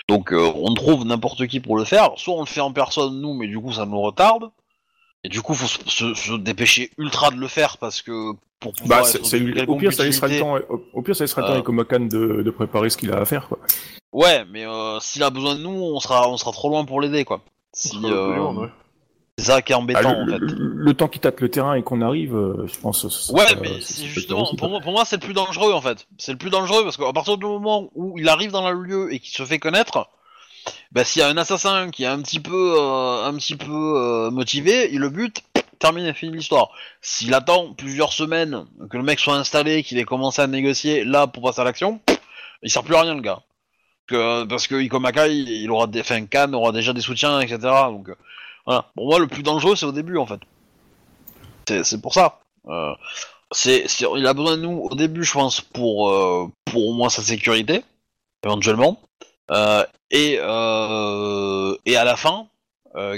Donc 0.08 0.32
euh, 0.34 0.52
on 0.56 0.74
trouve 0.76 1.04
n'importe 1.06 1.48
qui 1.48 1.60
pour 1.60 1.78
le 1.78 1.84
faire. 1.84 2.12
Soit 2.18 2.36
on 2.36 2.41
le 2.41 2.45
fait 2.45 2.62
en 2.62 2.72
personne 2.74 3.20
nous, 3.22 3.34
mais 3.34 3.48
du 3.48 3.60
coup 3.60 3.72
ça 3.72 3.86
nous 3.88 4.00
retarde. 4.02 4.52
Et 5.24 5.30
du 5.30 5.41
coup 5.41 5.54
faut 5.56 5.66
se, 5.66 5.80
se- 5.90 6.14
se 6.14 6.34
dépêcher 6.34 6.91
ultra 7.00 7.32
de 7.32 7.38
le 7.38 7.48
faire 7.48 7.78
parce 7.78 8.02
que 8.04 8.34
pour 8.60 8.74
pouvoir 8.74 9.02
Bah, 9.02 9.06
c'est, 9.08 9.20
être 9.20 9.36
d'une 9.44 9.70
au 9.70 9.76
pire, 9.78 9.94
ça 9.94 10.04
laissera 10.04 10.28
le 10.28 10.40
temps. 10.40 10.56
Au, 10.70 10.84
au 10.94 11.02
pire, 11.02 11.16
ça 11.16 11.24
laissera 11.24 11.41
le 11.41 11.45
Euh. 11.45 11.50
temps 11.50 11.54
avec 11.56 11.70
Omakan 11.70 12.00
de, 12.02 12.44
de 12.44 12.52
préparer 12.52 12.90
ce 12.91 12.98
qu'il 12.98 13.12
a 13.12 13.18
à 13.18 13.26
faire, 13.26 13.48
quoi. 13.48 13.58
Ouais, 14.12 14.45
mais 14.52 14.66
euh, 14.66 15.00
s'il 15.00 15.24
a 15.24 15.30
besoin 15.32 15.56
de 15.56 15.62
nous, 15.62 15.72
on 15.72 16.00
sera, 16.00 16.30
on 16.30 16.38
sera 16.38 16.52
trop 16.52 16.70
loin 16.70 16.86
pour 16.86 17.02
l'aider, 17.02 17.26
quoi. 17.26 17.41
Si, 17.74 17.98
euh, 18.04 18.52
ouais. 18.52 18.68
C'est 19.40 19.46
ça 19.46 19.62
qui 19.64 19.72
est 19.72 19.76
Ah, 19.76 19.80
embêtant, 19.80 20.14
le, 20.14 20.22
en 20.24 20.28
fait. 20.28 20.38
le- 20.40 20.74
le 20.76 20.94
temps 20.94 21.08
qu'il 21.08 21.20
tâte 21.22 21.42
le 21.42 21.50
terrain 21.50 21.74
et 21.74 21.82
qu'on 21.82 22.02
arrive, 22.02 22.36
euh, 22.36 22.68
je 22.68 22.80
pense. 22.80 23.08
ça- 23.08 23.34
Ouais, 23.34 23.48
ça- 23.48 23.56
mais 23.62 23.82
c'est 23.82 24.06
justement, 24.06 24.46
pour 24.56 24.70
moi, 24.70 24.80
pour 24.80 24.92
moi 24.92 25.06
c'est 25.06 25.16
le 25.16 25.22
plus 25.26 25.34
dangereux, 25.34 25.74
en 25.74 25.82
fait. 25.82 26.06
C'est 26.20 26.32
le 26.34 26.38
plus 26.38 26.52
dangereux, 26.52 26.84
parce 26.84 26.98
qu'à 26.98 27.12
partir 27.14 27.38
du 27.38 27.46
moment 27.46 27.90
où 27.96 28.18
il 28.20 28.30
arrive 28.30 28.52
dans 28.52 28.70
le 28.70 28.80
lieu 28.84 29.12
et 29.14 29.20
qu'il 29.20 29.34
se 29.36 29.44
fait 29.44 29.58
connaître, 29.58 30.08
bah, 30.92 31.04
s'il 31.04 31.22
y 31.22 31.24
a 31.24 31.30
un 31.30 31.38
assassin 31.38 31.90
qui 31.90 32.04
est 32.04 32.08
un 32.08 32.22
petit 32.22 32.40
peu, 32.40 32.76
euh, 32.78 33.26
un 33.26 33.34
petit 33.36 33.56
peu 33.56 33.66
euh, 33.72 34.30
motivé, 34.30 34.90
il 34.94 35.00
le 35.00 35.10
bute, 35.10 35.42
terminé, 35.80 36.14
fini 36.14 36.32
l'histoire. 36.38 36.70
S'il 37.02 37.34
attend 37.34 37.74
plusieurs 37.74 38.14
semaines 38.14 38.66
que 38.92 38.98
le 38.98 39.04
mec 39.04 39.20
soit 39.20 39.36
installé, 39.36 39.82
qu'il 39.82 39.98
ait 39.98 40.04
commencé 40.06 40.44
à 40.44 40.48
négocier 40.48 41.04
là 41.06 41.26
pour 41.26 41.42
passer 41.44 41.62
à 41.62 41.64
l'action, 41.64 42.00
il 42.62 42.70
sert 42.70 42.84
plus 42.84 42.96
à 42.96 43.02
rien 43.02 43.16
le 43.16 43.22
gars. 43.22 43.42
Que, 44.06 44.44
parce 44.44 44.68
que 44.68 44.76
Ikomaka, 44.76 45.28
il, 45.28 45.50
il 45.50 45.72
aura 45.72 45.88
des, 45.88 46.02
enfin, 46.02 46.24
Khan 46.28 46.54
aura 46.54 46.72
déjà 46.72 46.94
des 46.94 47.02
soutiens, 47.02 47.40
etc. 47.40 47.58
Donc 47.90 48.10
euh, 48.10 48.16
voilà. 48.65 48.90
Pour 48.95 49.06
moi, 49.07 49.19
le 49.19 49.27
plus 49.27 49.44
dangereux, 49.44 49.76
c'est 49.76 49.85
au 49.85 49.91
début 49.91 50.18
en 50.18 50.26
fait. 50.26 50.40
C'est, 51.68 51.84
c'est 51.84 52.02
pour 52.02 52.14
ça. 52.14 52.40
Euh, 52.68 52.94
c'est, 53.52 53.88
c'est- 53.88 54.06
il 54.18 54.26
a 54.27 54.34
besoin 54.34 54.57
de 54.57 54.61
nous 54.64 54.88
au 54.90 54.95
début, 54.95 55.23
je 55.23 55.34
pense, 55.34 55.61
pour, 55.61 56.10
euh, 56.10 56.48
pour 56.65 56.88
au 56.88 56.94
moins 56.94 57.10
sa 57.10 57.22
sécurité, 57.22 57.84
éventuellement. 58.45 58.99
Euh, 59.52 59.85
et, 60.11 60.34
et 60.34 60.38
à 61.98 62.03
la 62.03 62.15
fin, 62.15 62.48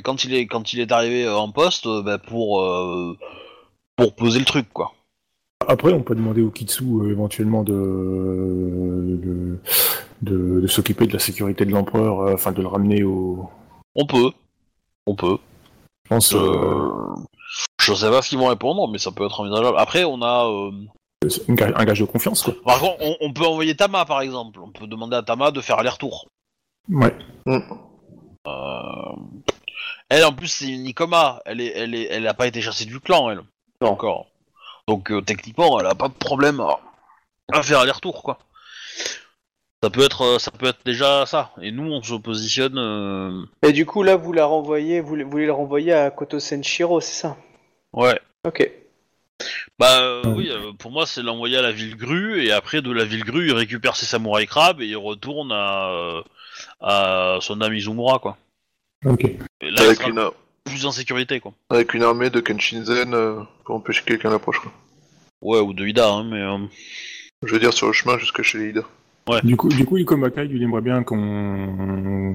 quand 0.04 0.24
il 0.24 0.34
est 0.34 0.48
quand 0.48 0.74
il 0.74 0.80
est 0.80 0.92
arrivé 0.92 1.28
en 1.28 1.52
poste, 1.52 1.88
bah, 2.04 2.18
pour 2.18 2.64
pour 3.98 4.16
poser 4.16 4.40
le 4.40 4.46
truc 4.46 4.68
quoi. 4.74 4.94
Après, 5.68 5.94
on 5.94 6.04
peut 6.04 6.16
demander 6.16 6.42
au 6.42 6.52
Kitsu 6.52 6.84
euh, 6.84 7.10
éventuellement 7.12 7.64
de, 7.64 7.74
de, 7.74 9.58
de, 10.22 10.62
de 10.62 10.68
s'occuper 10.68 11.08
de 11.08 11.14
la 11.14 11.20
sécurité 11.20 11.66
de 11.66 11.72
l'empereur, 11.72 12.22
euh, 12.22 12.34
enfin 12.34 12.52
de 12.52 12.62
le 12.62 12.68
ramener 12.68 13.04
au. 13.04 13.50
On 13.96 14.06
peut, 14.06 14.32
on 15.06 15.16
peut. 15.16 15.38
Je 16.06 16.10
pense. 16.10 16.34
euh, 16.34 16.38
Euh, 16.38 17.16
je 17.82 17.94
sais 17.94 18.10
pas 18.10 18.22
ce 18.22 18.30
qu'ils 18.30 18.38
vont 18.38 18.48
répondre, 18.48 18.88
mais 18.88 18.98
ça 18.98 19.12
peut 19.12 19.26
être 19.26 19.40
envisageable. 19.40 19.78
Après, 19.78 20.04
on 20.04 20.22
a. 20.22 20.46
euh, 20.48 20.72
c'est 21.28 21.50
un, 21.50 21.54
ga- 21.56 21.74
un 21.76 21.86
gage 21.86 22.00
de 22.00 22.06
confiance, 22.06 22.44
quoi. 22.44 22.54
Par 22.64 22.80
contre, 22.80 22.98
on, 23.02 23.16
on 23.22 23.34
peut 23.34 23.46
envoyer 23.46 23.76
Tama 23.76 24.06
par 24.06 24.22
exemple. 24.22 24.60
On 24.62 24.72
peut 24.72 24.86
demander 24.88 25.16
à 25.18 25.24
Tama 25.24 25.52
de 25.52 25.62
faire 25.62 25.80
aller-retour. 25.80 26.28
Ouais. 26.90 27.16
Euh, 27.48 29.16
Elle, 30.10 30.24
en 30.26 30.34
plus, 30.34 30.48
c'est 30.48 30.68
une 30.68 30.86
Ikoma. 30.86 31.42
Elle 31.46 31.62
est, 31.62 31.72
elle 31.76 31.96
est, 31.96 32.08
elle 32.12 32.28
a 32.28 32.34
pas 32.36 32.46
été 32.48 32.62
chassée 32.62 32.86
du 32.86 33.00
clan, 33.00 33.30
elle. 33.32 33.42
Non. 33.82 33.90
Encore. 33.90 34.28
Donc, 34.88 35.12
euh, 35.12 35.22
techniquement, 35.22 35.80
elle 35.80 35.88
a 35.88 35.96
pas 35.96 36.10
de 36.10 36.14
problème 36.14 36.60
à, 36.60 36.80
à 37.54 37.64
faire 37.64 37.80
aller-retour, 37.80 38.22
quoi. 38.22 38.38
Ça 39.86 39.92
peut 39.92 40.04
être, 40.04 40.22
euh, 40.24 40.40
ça 40.40 40.50
peut 40.50 40.66
être 40.66 40.80
déjà 40.84 41.28
ça. 41.28 41.52
Et 41.62 41.72
nous, 41.72 41.92
on 41.92 42.02
se 42.02 42.16
positionne. 42.16 42.80
euh, 42.80 43.44
Et 43.62 43.72
du 43.72 43.86
coup, 43.86 44.02
là, 44.02 44.16
vous 44.16 44.34
la 44.34 44.46
renvoyez, 44.48 45.00
vous, 45.00 45.16
vous 45.16 45.30
voulez 45.30 45.46
la 45.46 45.54
renvoyer 45.54 45.94
à 45.94 46.10
Koto 46.10 46.40
Senshiro, 46.40 47.02
c'est 47.02 47.14
ça? 47.14 47.38
Ouais. 47.94 48.20
Ok. 48.48 48.68
Bah 49.78 50.00
euh, 50.02 50.24
oui, 50.36 50.50
euh, 50.50 50.72
pour 50.80 50.90
moi, 50.90 51.06
c'est 51.06 51.22
l'envoyer 51.22 51.58
à 51.58 51.62
la 51.62 51.72
ville 51.72 51.96
grue 51.96 52.44
et 52.44 52.52
après 52.52 52.82
de 52.82 52.92
la 52.92 53.06
ville 53.06 53.24
grue, 53.24 53.46
il 53.50 53.54
récupère 53.54 53.96
ses 53.96 54.08
samouraïs 54.08 54.48
crabes 54.48 54.82
et 54.82 54.88
il 54.88 54.98
retourne 54.98 55.52
à, 55.52 55.90
euh, 55.92 56.22
à 56.82 57.38
son 57.42 57.62
ami 57.62 57.78
Izumura, 57.78 58.18
quoi. 58.18 58.38
Ok. 59.06 59.24
Et 59.26 59.38
là, 59.62 59.72
il 59.78 59.80
Avec 59.82 59.98
sera 59.98 60.10
une, 60.10 60.30
plus 60.64 60.88
en 60.88 60.92
sécurité, 60.92 61.40
quoi. 61.40 61.54
avec 61.70 61.94
une 61.94 62.02
armée 62.02 62.32
de 62.32 62.40
Kenshinzen 62.40 63.14
euh, 63.14 63.40
pour 63.66 63.76
empêcher 63.76 64.02
que 64.02 64.08
quelqu'un 64.08 64.32
l'approche. 64.32 64.60
quoi. 64.62 64.72
Ouais, 65.42 65.60
ou 65.60 65.74
de 65.76 65.86
Ida, 65.86 66.10
hein, 66.10 66.24
mais. 66.24 66.42
euh, 66.42 66.58
Je 67.44 67.54
veux 67.54 67.60
dire 67.60 67.74
sur 67.74 67.86
le 67.86 67.94
chemin 67.94 68.18
jusqu'à 68.18 68.42
chez 68.42 68.58
les 68.58 68.70
Du 69.44 69.58
coup, 69.58 69.70
du 69.70 69.86
coup, 69.86 69.98
il 69.98 70.06
aimerait 70.64 70.82
bien 70.82 71.04
qu'on 71.04 72.34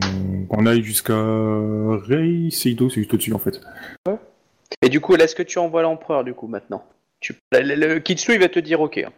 qu'on 0.49 0.67
aille 0.67 0.83
jusqu'à 0.83 1.15
Rei 1.15 2.49
Seido, 2.51 2.89
c'est 2.91 2.97
juste 3.01 3.15
au-dessus 3.15 3.33
en 3.33 3.39
fait. 3.39 3.61
Et 4.83 4.89
du 4.89 5.01
coup, 5.01 5.15
là, 5.15 5.25
est-ce 5.25 5.35
que 5.37 5.43
tu 5.43 5.59
envoies 5.59 5.83
l'empereur, 5.83 6.25
du 6.25 6.35
coup, 6.35 6.47
maintenant? 6.49 6.85
Tu... 7.21 7.35
le, 7.53 7.61
le- 7.61 7.75
le 7.95 7.99
Kitsu, 8.01 8.33
il 8.35 8.41
va 8.41 8.49
te 8.49 8.59
dire 8.59 8.81
ok. 8.81 8.99
hein. 8.99 9.11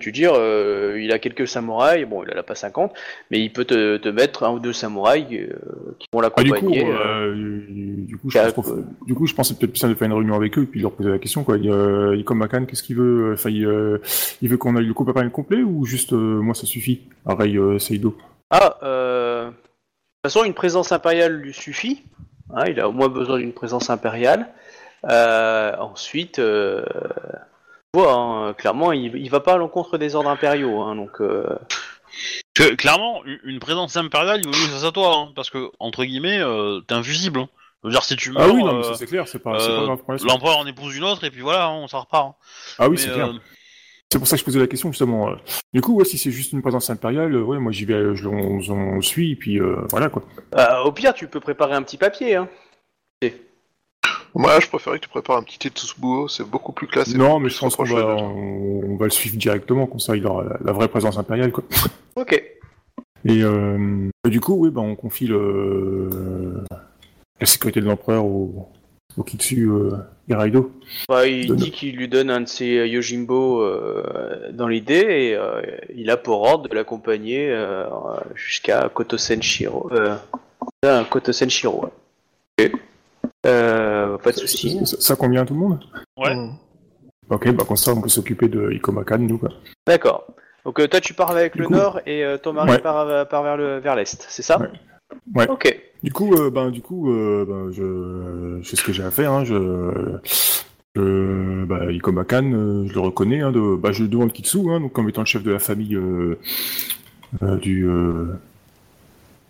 Tu 0.00 0.10
dire, 0.10 0.32
euh, 0.34 0.98
il 1.00 1.12
a 1.12 1.20
quelques 1.20 1.46
samouraïs, 1.46 2.04
bon, 2.04 2.24
il 2.24 2.34
en 2.34 2.40
a 2.40 2.42
pas 2.42 2.56
50, 2.56 2.92
mais 3.30 3.38
il 3.40 3.52
peut 3.52 3.64
te, 3.64 3.96
te 3.96 4.08
mettre 4.08 4.42
un 4.42 4.50
ou 4.50 4.58
deux 4.58 4.72
samouraïs 4.72 5.24
euh, 5.30 5.54
qui 6.00 6.08
vont 6.12 6.20
Ah, 6.20 6.42
du 6.42 6.50
l'accompagner. 6.50 6.84
euh, 6.84 7.32
du 7.68 8.16
coup, 8.16 8.28
je 8.28 8.38
pense 8.50 8.72
du 9.06 9.14
coup, 9.14 9.26
je 9.26 9.34
pensais 9.34 9.54
peut-être 9.54 9.70
plus 9.70 9.78
simple 9.78 9.94
de 9.94 9.98
faire 9.98 10.08
une 10.08 10.14
réunion 10.14 10.34
avec 10.34 10.58
eux 10.58 10.62
et 10.62 10.66
puis 10.66 10.80
leur 10.80 10.90
poser 10.92 11.10
la 11.10 11.18
question 11.18 11.44
quoi. 11.44 11.58
Il, 11.58 11.70
euh, 11.70 12.16
Ikomaka, 12.16 12.60
qu'est-ce 12.62 12.82
qu'il 12.82 12.96
veut 12.96 13.34
Enfin, 13.34 13.50
il, 13.50 13.68
il 14.42 14.48
veut 14.48 14.56
qu'on 14.56 14.74
aille 14.74 14.86
le 14.86 14.94
coup 14.94 15.08
à 15.08 15.28
complet 15.28 15.62
ou 15.62 15.84
juste 15.86 16.12
moi 16.12 16.54
ça 16.54 16.66
suffit 16.66 17.02
euh, 17.28 17.78
Seido? 17.78 18.16
Ah, 18.50 18.76
euh... 18.82 19.44
de 19.46 19.50
toute 19.50 19.60
façon, 20.24 20.44
une 20.44 20.54
présence 20.54 20.90
impériale 20.90 21.36
lui 21.36 21.54
suffit. 21.54 22.02
Hein, 22.52 22.64
il 22.66 22.80
a 22.80 22.88
au 22.88 22.92
moins 22.92 23.08
besoin 23.08 23.38
d'une 23.38 23.52
présence 23.52 23.90
impériale. 23.90 24.48
Ensuite, 25.04 26.40
vois, 27.94 28.12
hein, 28.12 28.52
clairement, 28.54 28.92
il, 28.92 29.14
il 29.16 29.30
va 29.30 29.40
pas 29.40 29.54
à 29.54 29.56
l'encontre 29.56 29.98
des 29.98 30.14
ordres 30.14 30.30
impériaux. 30.30 30.82
Hein, 30.82 30.96
donc, 30.96 31.20
euh, 31.20 31.46
que, 32.54 32.74
clairement, 32.74 33.22
une- 33.44 33.58
présence 33.58 33.96
impériale, 33.96 34.40
il 34.40 34.46
vaut 34.46 34.52
mieux 34.52 34.66
que 34.66 34.72
ça 34.72 34.78
soit 34.80 34.92
toi, 34.92 35.16
hein, 35.16 35.32
parce 35.34 35.50
que, 35.50 35.70
entre 35.80 36.04
guillemets, 36.04 36.38
euh, 36.40 36.80
t'es 36.80 36.94
invisible. 36.94 37.40
Hein. 37.40 37.48
Je 37.82 37.88
veux 37.88 37.92
dire, 37.92 38.02
si 38.04 38.16
tu 38.16 38.30
meurs, 38.30 38.42
Ah 38.48 38.52
oui, 38.52 38.62
non, 38.64 38.72
mais 38.74 38.78
euh, 38.80 38.82
ça 38.82 38.94
c'est 38.94 39.06
clair, 39.06 39.28
c'est 39.28 39.38
pas, 39.40 39.60
euh, 39.60 39.84
grave 39.86 40.00
l'empereur 40.24 40.58
en 40.58 40.66
épouse 40.66 40.96
une 40.96 41.04
autre, 41.04 41.24
et 41.24 41.30
puis 41.30 41.42
voilà, 41.42 41.70
on 41.70 41.86
s'en 41.86 42.00
repart. 42.00 42.34
Ah 42.78 42.88
oui, 42.88 42.96
c'est 42.96 43.10
euh, 43.10 43.14
clair. 43.14 43.34
C'est 44.10 44.18
pour 44.18 44.28
ça 44.28 44.36
que 44.36 44.40
je 44.40 44.44
posais 44.44 44.60
la 44.60 44.66
question 44.68 44.92
justement. 44.92 45.34
Du 45.72 45.80
coup, 45.80 45.96
ouais, 45.96 46.04
si 46.04 46.16
c'est 46.16 46.30
juste 46.30 46.52
une 46.52 46.62
présence 46.62 46.88
impériale, 46.88 47.36
ouais, 47.36 47.58
moi 47.58 47.72
j'y 47.72 47.84
vais, 47.84 48.14
je, 48.14 48.28
on, 48.28 48.60
on 48.70 49.00
suit, 49.00 49.32
et 49.32 49.36
puis 49.36 49.60
euh, 49.60 49.76
voilà 49.90 50.08
quoi. 50.08 50.22
euh, 50.56 50.84
au 50.84 50.92
pire, 50.92 51.12
tu 51.14 51.26
peux 51.26 51.40
préparer 51.40 51.74
un 51.74 51.82
petit 51.82 51.96
papier. 51.98 52.36
Hein. 52.36 52.48
Moi, 54.34 54.58
je 54.60 54.68
préférais 54.68 54.98
que 54.98 55.04
tu 55.04 55.08
prépares 55.08 55.36
un 55.36 55.42
petit 55.42 55.58
Tetsubuo, 55.58 56.26
c'est 56.28 56.42
beaucoup 56.48 56.72
plus 56.72 56.86
classe. 56.88 57.14
et 57.14 57.16
non, 57.18 57.38
mais 57.38 57.48
je 57.48 57.58
pense 57.58 57.76
qu'on 57.76 57.84
va, 57.84 58.00
de- 58.00 58.06
on, 58.06 58.82
on 58.92 58.96
va 58.96 59.04
le 59.04 59.10
suivre 59.10 59.36
directement, 59.36 59.86
comme 59.86 60.00
ça 60.00 60.16
il 60.16 60.26
aura 60.26 60.42
la, 60.44 60.56
la 60.64 60.72
vraie 60.72 60.88
présence 60.88 61.16
impériale 61.18 61.52
quoi. 61.52 61.62
Ok. 62.16 62.32
Et 63.26 63.42
euh, 63.42 64.08
du 64.26 64.40
coup, 64.40 64.54
oui, 64.54 64.70
bah, 64.70 64.80
on 64.82 64.96
confie 64.96 65.26
le, 65.28 66.10
la 67.40 67.46
sécurité 67.46 67.80
de 67.80 67.86
l'empereur 67.86 68.24
au, 68.26 68.68
au 69.16 69.22
Kitsu 69.22 69.68
euh, 69.70 69.92
Hiraido. 70.28 70.72
Bah, 71.08 71.26
il 71.26 71.54
dit 71.54 71.70
qu'il 71.70 71.96
lui 71.96 72.08
donne 72.08 72.28
un 72.30 72.40
de 72.42 72.48
ses 72.48 72.76
euh, 72.78 72.86
Yojimbo 72.86 73.62
euh, 73.62 74.50
dans 74.52 74.66
l'idée 74.68 75.06
et 75.30 75.34
euh, 75.36 75.62
il 75.94 76.10
a 76.10 76.16
pour 76.16 76.42
ordre 76.42 76.68
de 76.68 76.74
l'accompagner 76.74 77.48
euh, 77.50 77.86
jusqu'à 78.34 78.90
Koto 78.92 79.16
Senshiro. 79.16 79.90
Euh, 79.92 80.16
à 80.84 81.04
Koto 81.08 81.32
Senshiro. 81.32 81.84
ouais. 82.58 82.66
Ok. 82.72 82.80
Euh, 83.46 84.16
pas 84.18 84.32
de 84.32 84.36
soucis. 84.38 84.80
Ça, 84.86 84.96
ça 85.00 85.16
convient 85.16 85.42
à 85.42 85.46
tout 85.46 85.54
le 85.54 85.60
monde 85.60 85.80
Ouais. 86.16 86.34
Mm. 86.34 86.52
Ok, 87.30 87.50
bah 87.54 87.64
comme 87.66 87.76
ça 87.76 87.92
on 87.92 88.00
peut 88.02 88.08
s'occuper 88.08 88.48
de 88.48 88.70
Ikomakan, 88.72 89.18
nous 89.18 89.38
quoi. 89.38 89.48
D'accord. 89.86 90.26
Donc 90.64 90.78
euh, 90.80 90.86
toi 90.88 91.00
tu 91.00 91.14
pars 91.14 91.30
avec 91.30 91.54
Du 91.54 91.60
le 91.62 91.66
coup- 91.68 91.74
nord 91.74 92.00
et 92.06 92.22
euh, 92.24 92.36
ton 92.38 92.52
mari 92.52 92.70
Ouais. 92.70 92.78
part, 92.78 92.98
euh, 93.08 93.24
part 93.24 93.42
vers 93.42 93.56
le 93.56 93.78
vers 93.78 93.96
l'est, 93.96 94.24
c'est 94.28 94.42
ça? 94.42 94.58
Ouais. 94.60 94.68
Ouais. 95.34 95.48
Ok. 95.48 95.80
Du 96.02 96.12
coup, 96.12 96.34
euh, 96.34 96.50
ben, 96.50 96.70
du 96.70 96.82
coup, 96.82 97.10
euh, 97.12 97.46
ben, 97.48 97.70
je, 97.72 98.58
je 98.62 98.68
sais 98.68 98.76
ce 98.76 98.82
que 98.82 98.92
j'ai 98.92 99.02
à 99.02 99.10
faire. 99.10 99.32
Hein, 99.32 99.44
je, 99.44 100.18
je, 100.96 101.64
bah, 101.64 101.90
Ikomakan, 101.90 102.52
euh, 102.52 102.86
je 102.88 102.92
le 102.92 103.00
reconnais. 103.00 103.40
Hein, 103.40 103.52
de, 103.52 103.74
bah, 103.76 103.90
je 103.92 104.02
le 104.02 104.08
demande 104.08 104.32
Kitsu, 104.32 104.58
hein, 104.70 104.80
donc 104.80 104.92
comme 104.92 105.08
étant 105.08 105.22
le 105.22 105.26
chef 105.26 105.42
de 105.42 105.50
la 105.52 105.58
famille 105.58 105.94
euh, 105.96 106.38
euh, 107.42 107.56
du, 107.56 107.86
euh, 107.88 108.34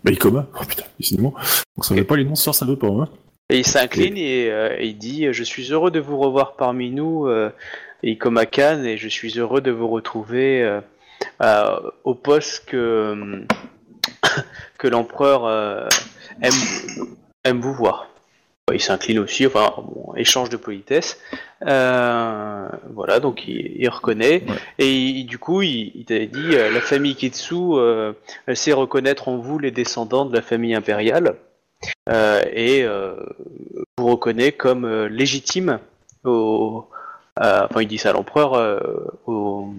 bah, 0.03 0.11
Ikoma. 0.11 0.47
Oh 0.61 0.63
putain, 0.65 0.83
décidément. 0.97 1.33
On 1.77 1.81
savait 1.81 2.03
pas 2.05 2.15
les 2.15 2.23
noms, 2.23 2.35
soir, 2.35 2.55
ça 2.55 2.65
veut 2.65 2.77
pas. 2.77 2.87
Hein. 2.87 3.09
Et 3.51 3.59
il 3.59 3.65
s'incline 3.65 4.17
et, 4.17 4.49
euh, 4.49 4.75
et 4.79 4.87
il 4.87 4.97
dit 4.97 5.31
Je 5.31 5.43
suis 5.43 5.71
heureux 5.71 5.91
de 5.91 5.99
vous 5.99 6.17
revoir 6.17 6.55
parmi 6.55 6.89
nous, 6.89 7.27
euh, 7.27 7.51
Ikoma 8.03 8.45
Khan, 8.47 8.83
et 8.83 8.97
je 8.97 9.07
suis 9.07 9.37
heureux 9.39 9.61
de 9.61 9.69
vous 9.71 9.87
retrouver 9.87 10.63
euh, 10.63 10.81
euh, 11.43 11.79
au 12.03 12.15
poste 12.15 12.65
que, 12.65 13.43
que 14.79 14.87
l'empereur 14.87 15.45
euh, 15.45 15.87
aime, 16.41 16.53
aime 17.43 17.59
vous 17.61 17.73
voir. 17.73 18.09
Il 18.73 18.81
s'incline 18.81 19.19
aussi, 19.19 19.45
enfin, 19.45 19.75
bon, 19.77 20.15
échange 20.15 20.49
de 20.49 20.57
politesse. 20.57 21.19
Euh, 21.67 22.67
voilà, 22.95 23.19
donc 23.19 23.47
il, 23.47 23.73
il 23.77 23.87
reconnaît. 23.89 24.41
Ouais. 24.47 24.55
Et 24.79 24.91
il- 24.91 25.25
du 25.27 25.37
coup, 25.37 25.61
il, 25.61 25.91
il 25.93 26.05
t'a 26.05 26.17
dit 26.17 26.55
euh, 26.55 26.71
La 26.71 26.81
famille 26.81 27.15
Kitsu 27.15 27.53
euh, 27.53 28.13
elle 28.47 28.57
sait 28.57 28.73
reconnaître 28.73 29.27
en 29.27 29.37
vous 29.37 29.59
les 29.59 29.69
descendants 29.69 30.25
de 30.25 30.35
la 30.35 30.41
famille 30.41 30.73
impériale. 30.73 31.35
Euh, 32.09 32.43
et 32.51 32.83
euh, 32.83 33.15
vous 33.97 34.07
reconnaît 34.07 34.51
comme 34.51 34.85
euh, 34.85 35.07
légitime 35.07 35.79
au, 36.23 36.87
enfin 37.37 37.81
il 37.81 37.87
dit 37.87 37.97
ça 37.97 38.09
à 38.09 38.13
l'empereur 38.13 38.81
au, 39.25 39.73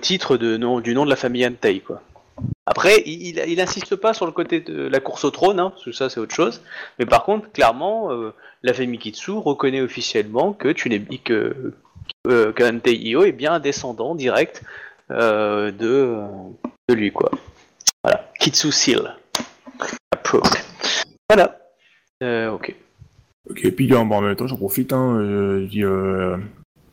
titre 0.00 0.36
du 0.36 0.58
nom 0.58 0.80
de 1.04 1.10
la 1.10 1.16
famille 1.16 1.46
Antei 1.46 1.80
quoi. 1.80 2.02
Après, 2.66 3.02
il, 3.06 3.38
il, 3.46 3.60
insiste 3.62 3.96
pas 3.96 4.12
sur 4.12 4.26
le 4.26 4.32
côté 4.32 4.60
de 4.60 4.86
la 4.88 5.00
course 5.00 5.24
au 5.24 5.30
trône, 5.30 5.58
hein, 5.58 5.70
parce 5.70 5.86
que 5.86 5.92
ça 5.92 6.10
c'est 6.10 6.20
autre 6.20 6.34
chose. 6.34 6.60
Mais 6.98 7.06
par 7.06 7.24
contre, 7.24 7.50
clairement, 7.50 8.10
la 8.62 8.74
famille 8.74 8.98
Kitsu 8.98 9.32
reconnaît 9.32 9.80
officiellement 9.80 10.52
que 10.52 10.68
tu 10.68 10.90
n'es 10.90 11.02
Io 12.26 13.24
est 13.24 13.32
bien 13.32 13.54
un 13.54 13.60
descendant 13.60 14.14
direct 14.14 14.62
de 15.08 15.72
de 16.88 16.94
lui 16.94 17.10
quoi. 17.10 17.30
Voilà, 18.02 18.30
Kitsu 18.38 18.70
Seal. 18.70 19.16
Approved. 20.12 20.65
Voilà. 21.28 21.58
Euh, 22.22 22.50
ok. 22.50 22.74
Ok, 23.50 23.64
et 23.64 23.70
puis 23.70 23.92
en, 23.94 24.04
même 24.04 24.36
temps, 24.36 24.46
j'en 24.46 24.56
profite. 24.56 24.92
Hein, 24.92 25.16
euh, 25.18 25.60
je 25.62 25.66
dis, 25.66 25.84
euh, 25.84 26.36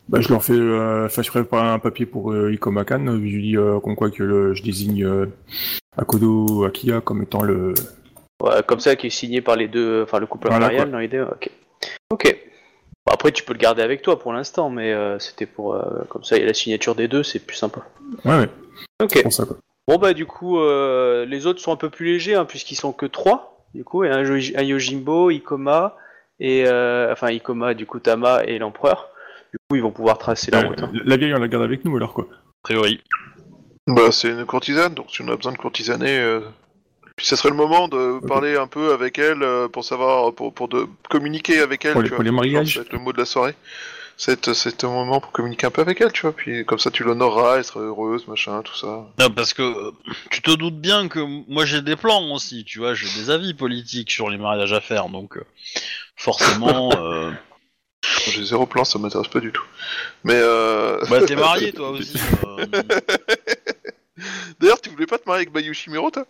bah, 0.08 0.20
je 0.20 0.28
leur 0.28 0.44
fais, 0.44 0.52
euh, 0.52 1.06
enfin, 1.06 1.22
je 1.22 1.30
prépare 1.30 1.64
un 1.64 1.78
papier 1.78 2.06
pour 2.06 2.32
euh, 2.32 2.52
Ikomakan. 2.52 3.06
Je 3.06 3.12
lui 3.18 3.42
dis 3.42 3.56
euh, 3.56 3.80
comme 3.80 3.96
quoi 3.96 4.10
que 4.10 4.22
le, 4.22 4.54
je 4.54 4.62
désigne 4.62 5.04
euh, 5.04 5.26
Akodo 5.96 6.64
Akia 6.64 7.00
comme 7.00 7.22
étant 7.22 7.42
le. 7.42 7.74
Ouais, 8.42 8.62
comme 8.66 8.80
ça, 8.80 8.96
qui 8.96 9.06
est 9.06 9.10
signé 9.10 9.40
par 9.40 9.56
les 9.56 9.68
deux, 9.68 10.02
enfin 10.02 10.18
le 10.18 10.26
couple 10.26 10.48
Voilà, 10.48 10.66
impérial 10.66 10.86
quoi. 10.86 10.92
dans 10.92 10.98
l'idée. 10.98 11.20
Ok. 11.20 11.50
Ok. 12.10 12.36
Bon, 13.06 13.12
après, 13.12 13.32
tu 13.32 13.42
peux 13.44 13.52
le 13.52 13.58
garder 13.58 13.82
avec 13.82 14.02
toi 14.02 14.18
pour 14.18 14.32
l'instant, 14.32 14.70
mais 14.70 14.92
euh, 14.92 15.18
c'était 15.18 15.46
pour 15.46 15.74
euh, 15.74 16.04
comme 16.08 16.24
ça, 16.24 16.36
il 16.36 16.40
y 16.40 16.42
a 16.44 16.46
la 16.46 16.54
signature 16.54 16.94
des 16.94 17.08
deux, 17.08 17.22
c'est 17.22 17.38
plus 17.38 17.56
sympa. 17.56 17.82
Ouais, 18.24 18.38
ouais, 18.38 18.48
Ok. 19.02 19.10
c'est 19.12 19.22
pour 19.22 19.32
ça 19.32 19.44
quoi. 19.44 19.56
Bon 19.86 19.98
bah 19.98 20.14
du 20.14 20.24
coup, 20.24 20.58
euh, 20.58 21.26
les 21.26 21.46
autres 21.46 21.60
sont 21.60 21.72
un 21.72 21.76
peu 21.76 21.90
plus 21.90 22.06
légers 22.06 22.34
hein, 22.34 22.46
puisqu'ils 22.46 22.76
sont 22.76 22.92
que 22.92 23.04
trois. 23.04 23.53
Du 23.74 23.84
coup, 23.84 24.02
a 24.02 24.08
un, 24.14 24.22
Yojimbo, 24.62 25.30
Ikoma 25.30 25.96
et 26.40 26.64
euh, 26.66 27.12
enfin 27.12 27.30
Ikoma, 27.30 27.74
du 27.74 27.86
coup 27.86 27.98
Tama 28.00 28.44
et 28.44 28.58
l'empereur. 28.58 29.08
Du 29.52 29.58
coup, 29.68 29.76
ils 29.76 29.82
vont 29.82 29.90
pouvoir 29.90 30.18
tracer 30.18 30.50
la 30.50 30.60
Euh, 30.62 30.68
route. 30.68 30.82
hein. 30.82 30.90
la 31.04 31.16
vieille, 31.16 31.34
on 31.34 31.38
la 31.40 31.48
garde 31.48 31.64
avec 31.64 31.84
nous 31.84 31.96
alors 31.96 32.12
quoi. 32.14 32.26
A 32.30 32.36
priori. 32.62 33.02
Bah, 33.86 34.10
c'est 34.12 34.30
une 34.30 34.46
courtisane, 34.46 34.94
donc 34.94 35.06
si 35.10 35.22
on 35.22 35.28
a 35.28 35.36
besoin 35.36 35.52
de 35.52 35.58
courtisaner. 35.58 36.18
euh, 36.18 36.40
Puis 37.16 37.26
ça 37.26 37.36
serait 37.36 37.50
le 37.50 37.54
moment 37.56 37.86
de 37.88 38.18
parler 38.26 38.56
un 38.56 38.66
peu 38.66 38.92
avec 38.92 39.18
elle 39.18 39.42
euh, 39.42 39.68
pour 39.68 39.84
savoir, 39.84 40.32
pour, 40.34 40.54
pour 40.54 40.68
de 40.68 40.86
communiquer 41.10 41.60
avec 41.60 41.84
elle. 41.84 41.92
Pour 41.92 42.02
les- 42.02 42.08
tu 42.08 42.14
pour 42.14 42.16
vois. 42.18 42.24
les 42.24 42.30
mariages. 42.30 42.74
Ça 42.74 42.80
va 42.80 42.86
être 42.86 42.92
le 42.92 42.98
mot 42.98 43.12
de 43.12 43.18
la 43.18 43.24
soirée. 43.26 43.54
C'est 44.16 44.52
c'est 44.54 44.84
un 44.84 44.88
moment 44.88 45.20
pour 45.20 45.32
communiquer 45.32 45.66
un 45.66 45.70
peu 45.70 45.80
avec 45.82 46.00
elle, 46.00 46.12
tu 46.12 46.22
vois. 46.22 46.32
Puis 46.32 46.64
comme 46.64 46.78
ça, 46.78 46.90
tu 46.90 47.02
l'honoreras, 47.02 47.56
elle 47.58 47.64
sera 47.64 47.80
heureuse, 47.80 48.26
machin, 48.28 48.62
tout 48.62 48.76
ça. 48.76 49.06
Non, 49.18 49.30
parce 49.30 49.54
que 49.54 49.62
euh, 49.62 49.90
tu 50.30 50.40
te 50.40 50.52
doutes 50.52 50.80
bien 50.80 51.08
que 51.08 51.18
moi 51.50 51.64
j'ai 51.64 51.82
des 51.82 51.96
plans 51.96 52.32
aussi, 52.32 52.64
tu 52.64 52.78
vois, 52.78 52.94
j'ai 52.94 53.08
des 53.18 53.30
avis 53.30 53.54
politiques 53.54 54.10
sur 54.12 54.30
les 54.30 54.38
mariages 54.38 54.72
à 54.72 54.80
faire, 54.80 55.08
donc 55.08 55.36
euh, 55.36 55.44
forcément. 56.16 56.90
euh, 56.96 57.32
J'ai 58.30 58.44
zéro 58.44 58.66
plan, 58.66 58.84
ça 58.84 58.98
m'intéresse 58.98 59.28
pas 59.28 59.40
du 59.40 59.50
tout. 59.50 59.64
Mais 60.22 60.36
euh... 60.36 61.04
Bah 61.10 61.22
t'es 61.26 61.36
marié 61.36 61.72
toi 61.74 61.90
aussi. 61.90 62.16
euh, 62.46 62.66
D'ailleurs, 64.60 64.80
tu 64.80 64.90
voulais 64.90 65.06
pas 65.06 65.18
te 65.18 65.26
marier 65.26 65.40
avec 65.42 65.52
Bayu 65.52 65.74
Shimiro, 65.74 66.10
toi? 66.10 66.26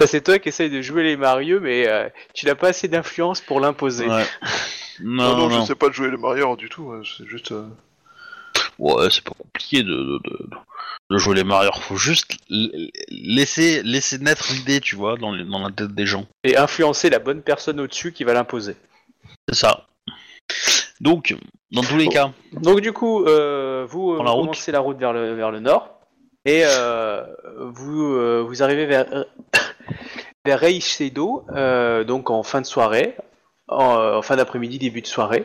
Ça, 0.00 0.06
c'est 0.08 0.22
toi 0.22 0.38
qui 0.38 0.48
essaye 0.48 0.70
de 0.70 0.82
jouer 0.82 1.04
les 1.04 1.16
Mario, 1.16 1.60
mais 1.60 1.86
euh, 1.86 2.08
tu 2.34 2.46
n'as 2.46 2.54
pas 2.56 2.68
assez 2.68 2.88
d'influence 2.88 3.40
pour 3.40 3.60
l'imposer. 3.60 4.06
ouais. 4.08 4.24
Non, 5.00 5.36
Non, 5.36 5.48
non, 5.48 5.60
je 5.62 5.66
sais 5.66 5.74
pas 5.74 5.88
de 5.88 5.92
jouer 5.94 6.08
le 6.08 6.16
marieur 6.18 6.56
du 6.56 6.68
tout. 6.68 6.92
hein, 6.92 7.02
C'est 7.18 7.26
juste. 7.26 7.50
euh, 7.50 7.66
Ouais, 8.78 9.08
c'est 9.10 9.24
pas 9.24 9.32
compliqué 9.36 9.82
de, 9.82 9.88
de, 9.90 10.18
de, 10.24 10.48
de 11.10 11.18
jouer 11.18 11.34
les 11.34 11.42
marieurs. 11.42 11.82
Faut 11.82 11.96
juste 11.96 12.36
laisser, 13.10 13.82
laisser 13.82 14.18
naître 14.18 14.52
l'idée, 14.52 14.78
tu 14.80 14.94
vois, 14.94 15.16
dans, 15.16 15.32
les- 15.32 15.44
dans 15.44 15.58
la 15.58 15.70
tête 15.72 15.92
des 15.96 16.06
gens. 16.06 16.26
Et 16.44 16.56
influencer 16.56 17.10
la 17.10 17.18
bonne 17.18 17.42
personne 17.42 17.80
au-dessus 17.80 18.12
qui 18.12 18.22
va 18.22 18.34
l'imposer. 18.34 18.76
C'est 19.48 19.56
ça. 19.56 19.86
Donc, 21.00 21.34
dans 21.72 21.82
tous 21.82 21.96
les 21.96 22.04
Bon. 22.06 22.10
cas, 22.12 22.32
Donc 22.52 22.80
du 22.80 22.92
coup, 22.92 23.24
euh, 23.24 23.84
vous 23.88 24.14
Prends 24.14 24.22
la 24.24 24.30
route. 24.30 24.42
commencez 24.44 24.70
la 24.70 24.78
route 24.78 24.96
vers 24.98 25.12
le, 25.12 25.34
vers 25.34 25.50
le 25.50 25.58
nord 25.58 25.90
et 26.44 26.62
euh, 26.64 27.24
vous, 27.72 28.14
euh, 28.14 28.44
vous 28.46 28.62
arrivez 28.62 28.86
vers, 28.86 29.06
vers 30.44 30.60
Reiseido, 30.60 31.46
euh, 31.54 32.04
donc 32.04 32.30
en 32.30 32.42
fin 32.42 32.60
de 32.60 32.66
soirée, 32.66 33.16
en, 33.68 34.16
en 34.16 34.22
fin 34.22 34.36
d'après-midi, 34.36 34.78
début 34.78 35.02
de 35.02 35.06
soirée. 35.06 35.44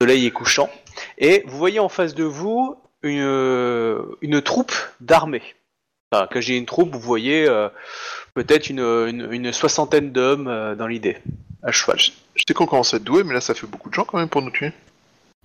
Le 0.00 0.06
soleil 0.06 0.26
est 0.26 0.30
couchant 0.30 0.70
et 1.18 1.44
vous 1.46 1.58
voyez 1.58 1.80
en 1.80 1.88
face 1.88 2.14
de 2.14 2.24
vous 2.24 2.76
une, 3.02 4.06
une 4.20 4.42
troupe 4.42 4.72
d'armée. 5.00 5.42
Enfin, 6.12 6.28
quand 6.32 6.40
j'ai 6.40 6.56
une 6.56 6.66
troupe, 6.66 6.92
vous 6.92 7.00
voyez 7.00 7.46
euh, 7.48 7.68
peut-être 8.34 8.68
une, 8.68 8.80
une, 8.80 9.32
une 9.32 9.52
soixantaine 9.52 10.10
d'hommes 10.10 10.48
euh, 10.48 10.74
dans 10.74 10.86
l'idée, 10.86 11.18
à 11.62 11.70
cheval. 11.70 11.98
Je 11.98 12.42
sais 12.46 12.54
qu'on 12.54 12.66
commence 12.66 12.94
à 12.94 12.96
être 12.96 13.04
doué, 13.04 13.22
mais 13.22 13.34
là, 13.34 13.40
ça 13.40 13.54
fait 13.54 13.66
beaucoup 13.66 13.90
de 13.90 13.94
gens 13.94 14.04
quand 14.04 14.18
même 14.18 14.28
pour 14.28 14.42
nous 14.42 14.50
tuer. 14.50 14.72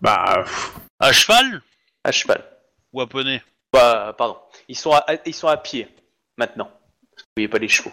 Bah, 0.01 0.41
pff, 0.43 0.73
à 0.99 1.11
cheval? 1.11 1.61
À 2.03 2.11
cheval. 2.11 2.43
ou 2.95 3.01
à 3.01 3.07
poney? 3.07 3.43
Bah, 3.71 4.15
pardon. 4.17 4.37
Ils 4.69 4.77
sont 4.77 4.93
à, 4.93 5.05
ils 5.25 5.33
sont 5.33 5.49
à 5.49 5.57
pied 5.57 5.87
maintenant. 6.37 6.71
Vous 7.17 7.23
voyez 7.35 7.47
pas 7.47 7.59
les 7.59 7.67
chevaux. 7.67 7.91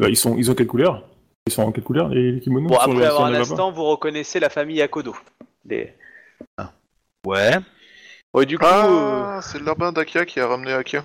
Bah, 0.00 0.08
ils 0.08 0.16
sont, 0.16 0.36
ils 0.36 0.50
ont 0.50 0.54
quelle 0.54 0.66
couleur? 0.66 1.02
Ils 1.46 1.52
sont 1.52 1.62
en 1.62 1.72
quelle 1.72 1.84
couleur 1.84 2.08
les, 2.08 2.32
les 2.32 2.40
kimonos? 2.40 2.68
Bon, 2.68 2.76
après 2.76 2.94
le- 2.94 3.06
avoir 3.06 3.24
un 3.26 3.30
le 3.30 3.38
instant, 3.38 3.70
vous 3.72 3.84
reconnaissez 3.84 4.40
la 4.40 4.50
famille 4.50 4.80
Akodo. 4.82 5.14
Les... 5.64 5.92
Ouais. 7.26 7.56
Ouais, 8.32 8.46
du 8.46 8.58
coup, 8.58 8.64
euh, 8.64 9.22
Ah, 9.24 9.40
c'est 9.42 9.58
l'urbain 9.58 9.92
d'Akia 9.92 10.24
qui 10.24 10.40
a 10.40 10.46
ramené 10.46 10.72
Akia. 10.72 11.04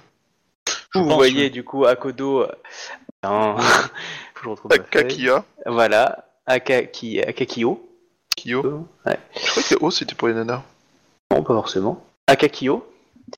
je 0.93 0.99
vous 0.99 1.05
pense, 1.07 1.15
voyez 1.15 1.45
oui. 1.45 1.51
du 1.51 1.63
coup 1.63 1.85
Akodo. 1.85 2.41
euh, 2.43 2.51
dans- 3.23 3.57
Faut 3.57 3.89
que 4.35 4.43
je 4.43 4.49
retrouve. 4.49 4.71
Akakia. 4.73 5.43
Voilà, 5.65 6.25
Akaki... 6.45 7.21
Akakio. 7.21 7.81
Kyo. 8.37 8.85
Ouais. 9.05 9.17
Je 9.35 9.49
crois 9.51 9.63
que 9.63 9.75
O, 9.83 9.91
c'était 9.91 10.13
pour 10.15 10.27
les 10.27 10.33
nanas. 10.33 10.61
Non, 11.31 11.41
pas 11.43 11.53
forcément. 11.53 12.03
Akakio. 12.27 12.85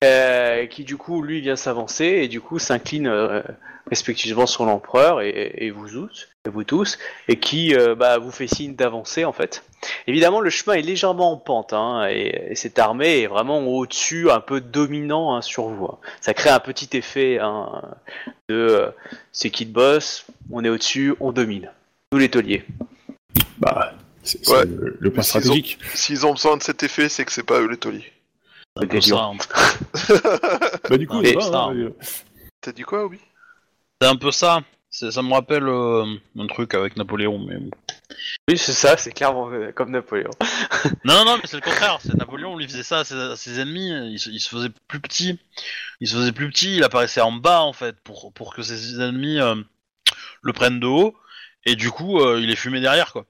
Euh, 0.04 0.66
qui 0.68 0.84
du 0.84 0.98
coup, 0.98 1.22
lui, 1.22 1.42
vient 1.42 1.56
s'avancer 1.56 2.06
et 2.06 2.28
du 2.28 2.42
coup 2.42 2.60
s'incline 2.60 3.08
euh, 3.08 3.42
respectivement 3.90 4.46
sur 4.46 4.66
l'empereur 4.66 5.22
et, 5.22 5.54
et 5.58 5.72
vous 5.72 5.88
tous, 5.90 6.28
et 6.46 6.50
vous 6.50 6.64
tous, 6.64 6.98
et 7.28 7.40
qui 7.40 7.74
euh, 7.76 7.96
bah, 7.96 8.18
vous 8.18 8.32
fait 8.32 8.48
signe 8.48 8.76
d'avancer 8.76 9.26
en 9.26 9.34
fait. 9.34 9.64
Évidemment, 10.08 10.42
le 10.42 10.50
chemin 10.50 10.76
est 10.76 10.82
légèrement 10.82 11.32
en 11.32 11.38
pente, 11.38 11.72
hein, 11.74 12.08
et, 12.10 12.48
et 12.52 12.56
cette 12.56 12.80
armée 12.80 13.22
est 13.22 13.28
vraiment 13.28 13.60
au-dessus, 13.66 14.30
un 14.32 14.40
peu 14.40 14.60
dominant 14.60 15.36
hein, 15.36 15.42
sur 15.42 15.68
vous. 15.68 15.86
hein. 15.86 15.98
Ça 16.22 16.34
crée 16.34 16.50
un 16.50 16.60
petit 16.60 16.96
effet 16.98 17.40
hein, 17.40 17.82
de 18.50 18.56
euh, 18.56 18.90
c'est 19.32 19.50
qui 19.52 19.66
le 19.66 19.72
boss, 19.72 20.26
on 20.52 20.64
est 20.66 20.70
au-dessus, 20.70 21.14
on 21.20 21.32
domine. 21.32 21.72
Nous 22.12 22.20
les 22.20 22.30
tauliers. 22.30 22.66
Bah, 23.60 23.94
c'est 24.24 24.48
Ouais. 24.50 24.66
le, 24.66 24.98
le 25.00 25.10
plan 25.12 25.22
Mais 25.22 25.24
s'ils 25.24 25.38
ont- 25.38 25.42
stratégique. 25.42 25.80
S'ils 25.94 26.26
ont 26.26 26.34
besoin 26.34 26.58
de 26.58 26.64
cet 26.64 26.84
effet, 26.84 27.08
c'est 27.10 27.24
que 27.26 27.32
c'est 27.32 27.44
pas 27.46 27.60
eux 27.62 27.68
les 27.70 27.78
tauliers. 27.78 28.12
Bah, 30.90 30.98
du 30.98 31.08
coup, 31.08 31.22
Et 31.22 31.40
ça 31.40 31.66
hein, 31.66 31.76
euh, 31.76 31.96
T'as 32.62 32.72
dit 32.72 32.84
quoi, 32.84 33.06
oui 33.06 33.20
C'est 34.02 34.08
un 34.08 34.16
peu 34.16 34.32
ça. 34.32 34.62
C'est- 34.90 35.12
Ça 35.12 35.22
me 35.22 35.34
rappelle 35.34 35.68
euh, 35.68 36.06
un 36.38 36.48
truc 36.48 36.74
avec 36.74 36.96
Napoléon, 36.98 37.40
mais 37.40 37.58
bon. 37.58 37.70
Oui, 38.48 38.58
c'est 38.58 38.74
ça, 38.74 38.98
c'est 38.98 39.12
clairement 39.12 39.50
euh, 39.52 39.72
comme 39.72 39.92
Napoléon. 39.92 40.32
Non, 41.04 41.14
non, 41.16 41.26
non, 41.26 41.36
mais 41.38 41.44
c'est 41.46 41.58
le 41.58 41.62
contraire. 41.62 42.00
C'est 42.02 42.14
Napoléon, 42.16 42.58
lui 42.58 42.68
faisait 42.68 42.84
ça 42.84 43.00
à 43.00 43.04
ses, 43.04 43.16
à 43.16 43.36
ses 43.36 43.60
ennemis. 43.60 43.92
Il 44.14 44.20
se, 44.20 44.30
il 44.30 44.40
se 44.40 44.50
faisait 44.50 44.70
plus 44.88 45.00
petit. 45.00 45.40
Il 46.00 46.08
se 46.08 46.16
faisait 46.16 46.32
plus 46.32 46.50
petit. 46.50 46.78
Il 46.78 46.84
apparaissait 46.84 47.22
en 47.22 47.32
bas, 47.34 47.62
en 47.62 47.74
fait, 47.74 48.00
pour, 48.02 48.32
pour 48.34 48.54
que 48.54 48.62
ses 48.62 49.00
ennemis 49.02 49.40
euh, 49.40 49.56
le 50.42 50.54
prennent 50.54 50.80
de 50.80 50.88
haut. 50.88 51.16
Et 51.66 51.76
du 51.76 51.92
coup, 51.92 52.20
euh, 52.22 52.40
il 52.40 52.50
est 52.50 52.56
fumé 52.56 52.80
derrière, 52.80 53.12
quoi. 53.12 53.26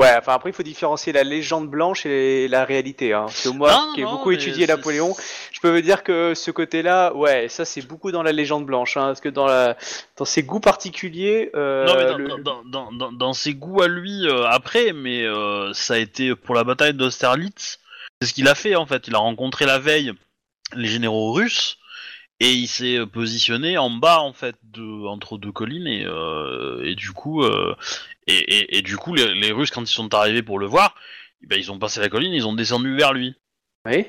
Ouais, 0.00 0.14
enfin 0.18 0.32
après 0.34 0.50
il 0.50 0.52
faut 0.52 0.62
différencier 0.62 1.12
la 1.12 1.22
légende 1.24 1.68
blanche 1.68 2.06
et 2.06 2.48
la 2.48 2.64
réalité. 2.64 3.12
Hein. 3.12 3.24
Parce 3.26 3.42
que 3.44 3.48
moi, 3.50 3.70
Non, 3.72 3.92
qui 3.94 4.00
ai 4.00 4.04
non, 4.04 4.12
beaucoup 4.12 4.30
étudié 4.30 4.66
Napoléon, 4.66 5.14
je 5.52 5.60
peux 5.60 5.70
vous 5.74 5.80
dire 5.82 6.02
que 6.02 6.34
ce 6.34 6.50
côté-là, 6.50 7.14
ouais, 7.14 7.48
ça 7.48 7.64
c'est 7.64 7.82
beaucoup 7.86 8.10
dans 8.10 8.22
la 8.22 8.32
légende 8.32 8.64
blanche. 8.64 8.96
Hein, 8.96 9.06
parce 9.08 9.20
que 9.20 9.28
dans, 9.28 9.46
la, 9.46 9.76
dans 10.16 10.24
ses 10.24 10.42
goûts 10.42 10.60
particuliers, 10.60 11.50
euh, 11.54 11.84
non, 11.86 11.94
mais 11.96 12.04
dans, 12.06 12.16
le- 12.16 12.28
dans, 12.28 12.38
dans, 12.38 12.62
dans, 12.64 12.92
dans- 12.92 13.12
dans 13.12 13.32
ses 13.32 13.54
goûts 13.54 13.82
à 13.82 13.88
lui 13.88 14.26
euh, 14.26 14.44
après, 14.46 14.92
mais 14.92 15.22
euh, 15.24 15.72
ça 15.74 15.94
a 15.94 15.98
été 15.98 16.34
pour 16.34 16.54
la 16.54 16.64
bataille 16.64 16.94
d'Austerlitz. 16.94 17.78
C'est 18.22 18.28
ce 18.28 18.34
qu'il 18.34 18.48
a 18.48 18.54
fait, 18.54 18.76
en 18.76 18.86
fait. 18.86 19.06
Il 19.08 19.14
a 19.14 19.18
rencontré 19.18 19.66
la 19.66 19.78
veille 19.78 20.12
les 20.74 20.88
généraux 20.88 21.32
russes. 21.32 21.76
Et 22.40 22.52
il 22.52 22.66
s'est 22.68 22.98
euh, 22.98 23.06
positionné 23.06 23.76
en 23.76 23.90
bas 23.90 24.20
en 24.20 24.32
fait 24.32 24.56
de, 24.62 25.06
entre 25.06 25.36
deux 25.36 25.52
collines 25.52 25.86
et, 25.86 26.06
euh, 26.06 26.82
et 26.84 26.94
du 26.94 27.12
coup 27.12 27.42
euh, 27.42 27.76
et, 28.26 28.38
et, 28.38 28.78
et 28.78 28.82
du 28.82 28.96
coup 28.96 29.14
les, 29.14 29.34
les 29.34 29.52
Russes 29.52 29.70
quand 29.70 29.82
ils 29.82 29.86
sont 29.86 30.14
arrivés 30.14 30.42
pour 30.42 30.58
le 30.58 30.66
voir, 30.66 30.94
eh 31.42 31.46
ben, 31.46 31.58
ils 31.58 31.70
ont 31.70 31.78
passé 31.78 32.00
la 32.00 32.08
colline, 32.08 32.32
ils 32.32 32.46
ont 32.46 32.54
descendu 32.54 32.96
vers 32.96 33.12
lui. 33.12 33.34
Oui. 33.86 34.06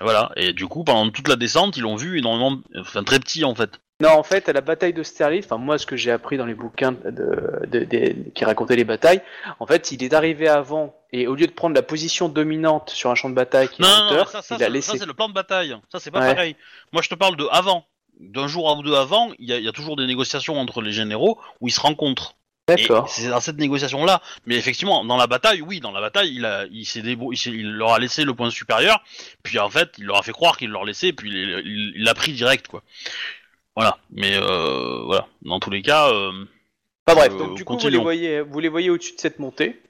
Voilà 0.00 0.32
et 0.36 0.52
du 0.52 0.66
coup 0.66 0.84
pendant 0.84 1.10
toute 1.10 1.28
la 1.28 1.36
descente 1.36 1.76
ils 1.76 1.82
l'ont 1.82 1.96
vu 1.96 2.18
énormément, 2.18 2.60
enfin 2.78 3.04
très 3.04 3.20
petit 3.20 3.44
en 3.44 3.54
fait. 3.54 3.78
Non, 4.00 4.10
en 4.10 4.22
fait, 4.22 4.48
à 4.50 4.52
la 4.52 4.60
bataille 4.60 4.92
d'Austerlitz, 4.92 5.46
enfin 5.46 5.56
moi, 5.56 5.78
ce 5.78 5.86
que 5.86 5.96
j'ai 5.96 6.10
appris 6.10 6.36
dans 6.36 6.44
les 6.44 6.52
bouquins 6.54 6.92
de, 6.92 7.66
de- 7.66 7.84
de- 7.84 8.30
qui 8.34 8.44
racontaient 8.44 8.76
les 8.76 8.84
batailles, 8.84 9.22
en 9.58 9.66
fait, 9.66 9.90
il 9.90 10.02
est 10.04 10.12
arrivé 10.12 10.48
avant 10.48 10.94
et 11.12 11.26
au 11.26 11.34
lieu 11.34 11.46
de 11.46 11.52
prendre 11.52 11.74
la 11.74 11.80
position 11.82 12.28
dominante 12.28 12.90
sur 12.90 13.10
un 13.10 13.14
champ 13.14 13.30
de 13.30 13.34
bataille 13.34 13.68
qui 13.68 13.80
est 13.80 13.84
Non, 13.86 13.90
en 13.90 13.98
non, 13.98 14.04
non, 14.04 14.12
hauteur, 14.16 14.28
ça, 14.28 14.42
ça, 14.42 14.56
il 14.56 14.62
a 14.62 14.66
c'est- 14.66 14.72
laissé. 14.72 14.92
ça, 14.92 14.98
c'est 14.98 15.06
le 15.06 15.14
plan 15.14 15.28
de 15.30 15.34
bataille. 15.34 15.74
Ça 15.90 15.98
c'est 15.98 16.10
pas 16.10 16.20
Ouais. 16.20 16.34
pareil. 16.34 16.56
Moi 16.92 17.00
je 17.00 17.08
te 17.08 17.14
parle 17.14 17.36
de 17.38 17.46
avant, 17.50 17.86
d'un 18.20 18.46
jour 18.48 18.66
ou 18.78 18.82
deux 18.82 18.94
avant, 18.94 19.30
il 19.38 19.48
y, 19.48 19.52
a- 19.54 19.58
il 19.58 19.64
y 19.64 19.68
a 19.68 19.72
toujours 19.72 19.96
des 19.96 20.06
négociations 20.06 20.58
entre 20.60 20.82
les 20.82 20.92
généraux 20.92 21.40
où 21.62 21.68
ils 21.68 21.72
se 21.72 21.80
rencontrent. 21.80 22.34
D'accord. 22.68 23.08
c'est 23.08 23.28
dans 23.28 23.38
cette 23.40 23.58
négociation-là. 23.58 24.20
Mais 24.44 24.56
effectivement, 24.56 25.04
dans 25.04 25.16
la 25.16 25.28
bataille, 25.28 25.62
oui, 25.62 25.78
dans 25.78 25.92
la 25.92 26.00
bataille, 26.00 26.34
il, 26.34 26.44
a, 26.44 26.64
il, 26.72 26.84
s'est 26.84 27.00
débrou- 27.00 27.32
il, 27.46 27.70
leur 27.70 27.92
a 27.92 28.00
laissé 28.00 28.24
le 28.24 28.34
point 28.34 28.50
supérieur, 28.50 29.04
puis 29.44 29.60
en 29.60 29.70
fait, 29.70 29.92
il 29.98 30.04
leur 30.04 30.16
a 30.18 30.22
fait 30.24 30.32
croire 30.32 30.56
qu'il 30.58 30.70
leur 30.70 30.84
laissait, 30.84 31.12
puis 31.12 31.30
il 31.30 32.02
l'a 32.02 32.12
pris 32.14 32.32
direct, 32.32 32.66
quoi. 32.66 32.82
Voilà. 33.76 33.98
Mais 34.10 34.36
euh, 34.36 35.02
voilà. 35.04 35.26
Dans 35.42 35.60
tous 35.60 35.70
les 35.70 35.82
cas, 35.82 36.08
euh, 36.10 36.32
Enfin 37.06 37.18
bref, 37.20 37.32
euh, 37.34 37.38
donc 37.38 37.54
du 37.56 37.64
coup, 37.64 37.78
vous 37.78 37.88
les 37.88 37.98
voyez, 37.98 38.40
vous 38.40 38.58
les 38.58 38.68
voyez 38.68 38.90
au-dessus 38.90 39.14
de 39.14 39.20
cette 39.20 39.38
montée. 39.38 39.80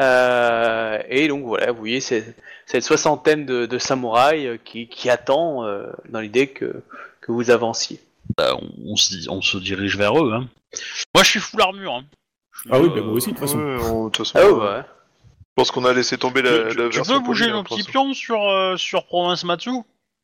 Euh, 0.00 0.98
et 1.08 1.28
donc 1.28 1.44
voilà, 1.44 1.72
vous 1.72 1.78
voyez 1.78 2.00
cette, 2.00 2.36
cette 2.66 2.82
soixantaine 2.82 3.46
de, 3.46 3.66
de 3.66 3.78
samouraïs 3.78 4.46
euh, 4.46 4.56
qui, 4.64 4.88
qui 4.88 5.08
attend 5.10 5.64
euh, 5.64 5.86
dans 6.08 6.20
l'idée 6.20 6.48
que, 6.48 6.82
que 7.20 7.32
vous 7.32 7.50
avanciez. 7.50 8.00
bah, 8.36 8.56
on, 8.60 8.68
on 8.92 8.96
se, 8.96 9.14
dit- 9.14 9.26
on 9.30 9.40
se 9.42 9.58
dirige 9.58 9.96
vers 9.96 10.18
eux. 10.22 10.32
Hein. 10.32 10.48
Moi, 11.14 11.24
je 11.24 11.30
suis 11.30 11.40
full 11.40 11.60
armure. 11.60 11.94
Hein. 11.94 12.04
Suis, 12.60 12.70
Ah 12.72 12.80
oui, 12.80 12.88
euh, 12.88 12.94
bah, 12.96 13.00
moi 13.02 13.14
aussi, 13.14 13.28
de 13.28 13.32
toute 13.32 13.40
façon. 13.40 13.58
Ouais, 13.58 13.76
on- 13.90 14.04
de 14.06 14.10
toute 14.10 14.26
façon, 14.26 14.38
Ah 14.42 14.46
euh, 14.48 14.76
ouais. 14.78 14.82
Je 15.36 15.52
pense 15.62 15.70
qu'on 15.70 15.84
a 15.84 15.92
laissé 15.92 16.16
tomber 16.18 16.42
la, 16.42 16.70
tu, 16.70 16.76
la 16.78 16.88
tu 16.88 16.96
version 16.96 17.14
peux 17.18 17.20
bouger 17.24 17.48
nos 17.50 17.58
hein, 17.58 17.64
petits 17.64 17.82
pions 17.84 18.12
sur, 18.14 18.42
euh, 18.48 18.76
sur 18.76 19.04
Province 19.06 19.44
Matsu? 19.44 19.70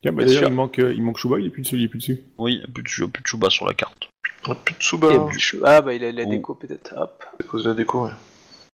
Tiens, 0.01 0.11
bah, 0.11 0.25
d'ailleurs, 0.25 0.43
il 0.49 0.53
manque, 0.53 0.79
euh, 0.79 0.93
il 0.93 1.01
manque 1.01 1.17
Chouba, 1.17 1.39
il 1.39 1.47
est 1.47 1.49
plus 1.49 1.63
dessus, 1.63 1.75
il 1.77 1.83
est 1.83 1.87
plus 1.87 1.99
dessus. 1.99 2.23
Oui, 2.37 2.61
plus 2.73 2.83
de, 2.83 3.05
plus 3.07 3.23
de 3.23 3.27
Chouba 3.27 3.49
sur 3.49 3.65
la 3.65 3.73
carte. 3.73 4.09
Ah, 4.47 4.55
Plus 4.55 4.73
de 4.73 4.77
Il 4.77 4.81
y 4.81 4.83
Tsuba, 4.83 5.07
a 5.07 5.25
plus 5.27 5.35
de 5.35 5.41
chou- 5.41 5.61
Ah 5.65 5.81
bah 5.81 5.93
il 5.93 6.03
a 6.05 6.11
la 6.11 6.23
Oh. 6.25 6.29
déco 6.29 6.53
peut-être. 6.55 6.93
Hop. 6.95 7.23
à 7.39 7.43
cause 7.43 7.63
de 7.63 7.69
la 7.69 7.75
déco, 7.75 8.05
ouais. 8.05 8.11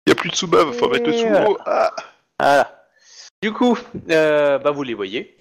Il 0.06 0.10
y 0.10 0.12
a 0.12 0.16
plus 0.16 0.30
de 0.30 0.34
Tsuba, 0.34 0.64
va 0.64 0.72
falloir 0.72 0.90
mettre 0.92 1.06
le 1.06 1.12
Tsubo. 1.12 1.58
Ah 1.64 1.94
Voilà. 2.38 2.84
Du 3.40 3.52
coup, 3.52 3.78
euh, 4.10 4.58
bah 4.58 4.70
vous 4.72 4.82
les 4.82 4.94
voyez. 4.94 5.36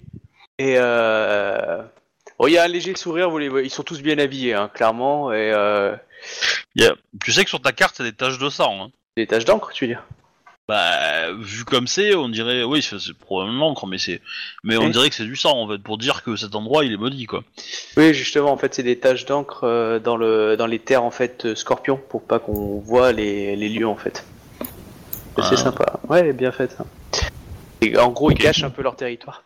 Et 0.58 0.74
euh... 0.78 1.82
bon, 2.38 2.46
il 2.46 2.52
y 2.52 2.58
a 2.58 2.62
un 2.64 2.68
léger 2.68 2.94
sourire, 2.94 3.28
vous 3.30 3.38
les 3.38 3.48
voyez. 3.48 3.66
Ils 3.66 3.70
sont 3.70 3.82
tous 3.82 4.00
bien 4.02 4.18
habillés, 4.18 4.54
hein, 4.54 4.70
clairement. 4.72 5.32
Et 5.32 5.52
euh... 5.52 5.94
Il 6.76 6.84
a- 6.86 6.94
Tu 7.22 7.32
sais 7.32 7.42
que 7.44 7.50
sur 7.50 7.60
ta 7.60 7.72
carte, 7.72 7.96
c'est 7.96 8.04
des 8.04 8.12
taches 8.12 8.38
de 8.38 8.48
sang. 8.48 8.84
Hein. 8.84 8.90
des 9.16 9.26
taches 9.26 9.44
d'encre, 9.44 9.70
tu 9.72 9.84
veux 9.84 9.88
dire? 9.92 10.04
Bah, 10.68 11.32
vu 11.32 11.64
comme 11.64 11.86
c'est, 11.88 12.14
on 12.14 12.28
dirait, 12.28 12.62
oui, 12.62 12.82
c'est 12.82 12.98
c'est 13.00 13.14
probablement 13.14 13.68
l'encre, 13.68 13.86
mais 13.86 13.98
c'est, 13.98 14.20
mais 14.62 14.76
on 14.76 14.84
Oui. 14.84 14.90
dirait 14.90 15.08
que 15.10 15.14
c'est 15.16 15.24
du 15.24 15.34
sang 15.36 15.58
en 15.58 15.68
fait, 15.68 15.78
pour 15.78 15.98
dire 15.98 16.22
que 16.22 16.36
cet 16.36 16.54
endroit 16.54 16.84
il 16.84 16.92
est 16.92 16.96
maudit 16.96 17.26
quoi. 17.26 17.42
Oui, 17.96 18.14
justement, 18.14 18.52
en 18.52 18.56
fait, 18.56 18.72
c'est 18.74 18.84
des 18.84 18.98
taches 18.98 19.24
d'encre 19.26 19.64
euh, 19.64 19.98
dans 19.98 20.16
le 20.16 20.56
dans 20.56 20.66
les 20.66 20.78
terres 20.78 21.02
en 21.02 21.10
fait 21.10 21.46
euh, 21.46 21.54
scorpions 21.56 22.00
pour 22.08 22.22
pas 22.22 22.38
qu'on 22.38 22.78
voit 22.78 23.10
les, 23.12 23.56
les 23.56 23.68
lieux 23.68 23.88
en 23.88 23.96
fait. 23.96 24.24
Ah. 25.36 25.46
C'est 25.48 25.56
sympa. 25.56 25.98
Ouais, 26.08 26.32
bien 26.32 26.52
fait. 26.52 26.76
Et 27.80 27.98
en 27.98 28.10
gros, 28.10 28.30
ils 28.30 28.38
cachent 28.38 28.62
un 28.62 28.70
peu 28.70 28.82
leur 28.82 28.94
territoire. 28.94 29.42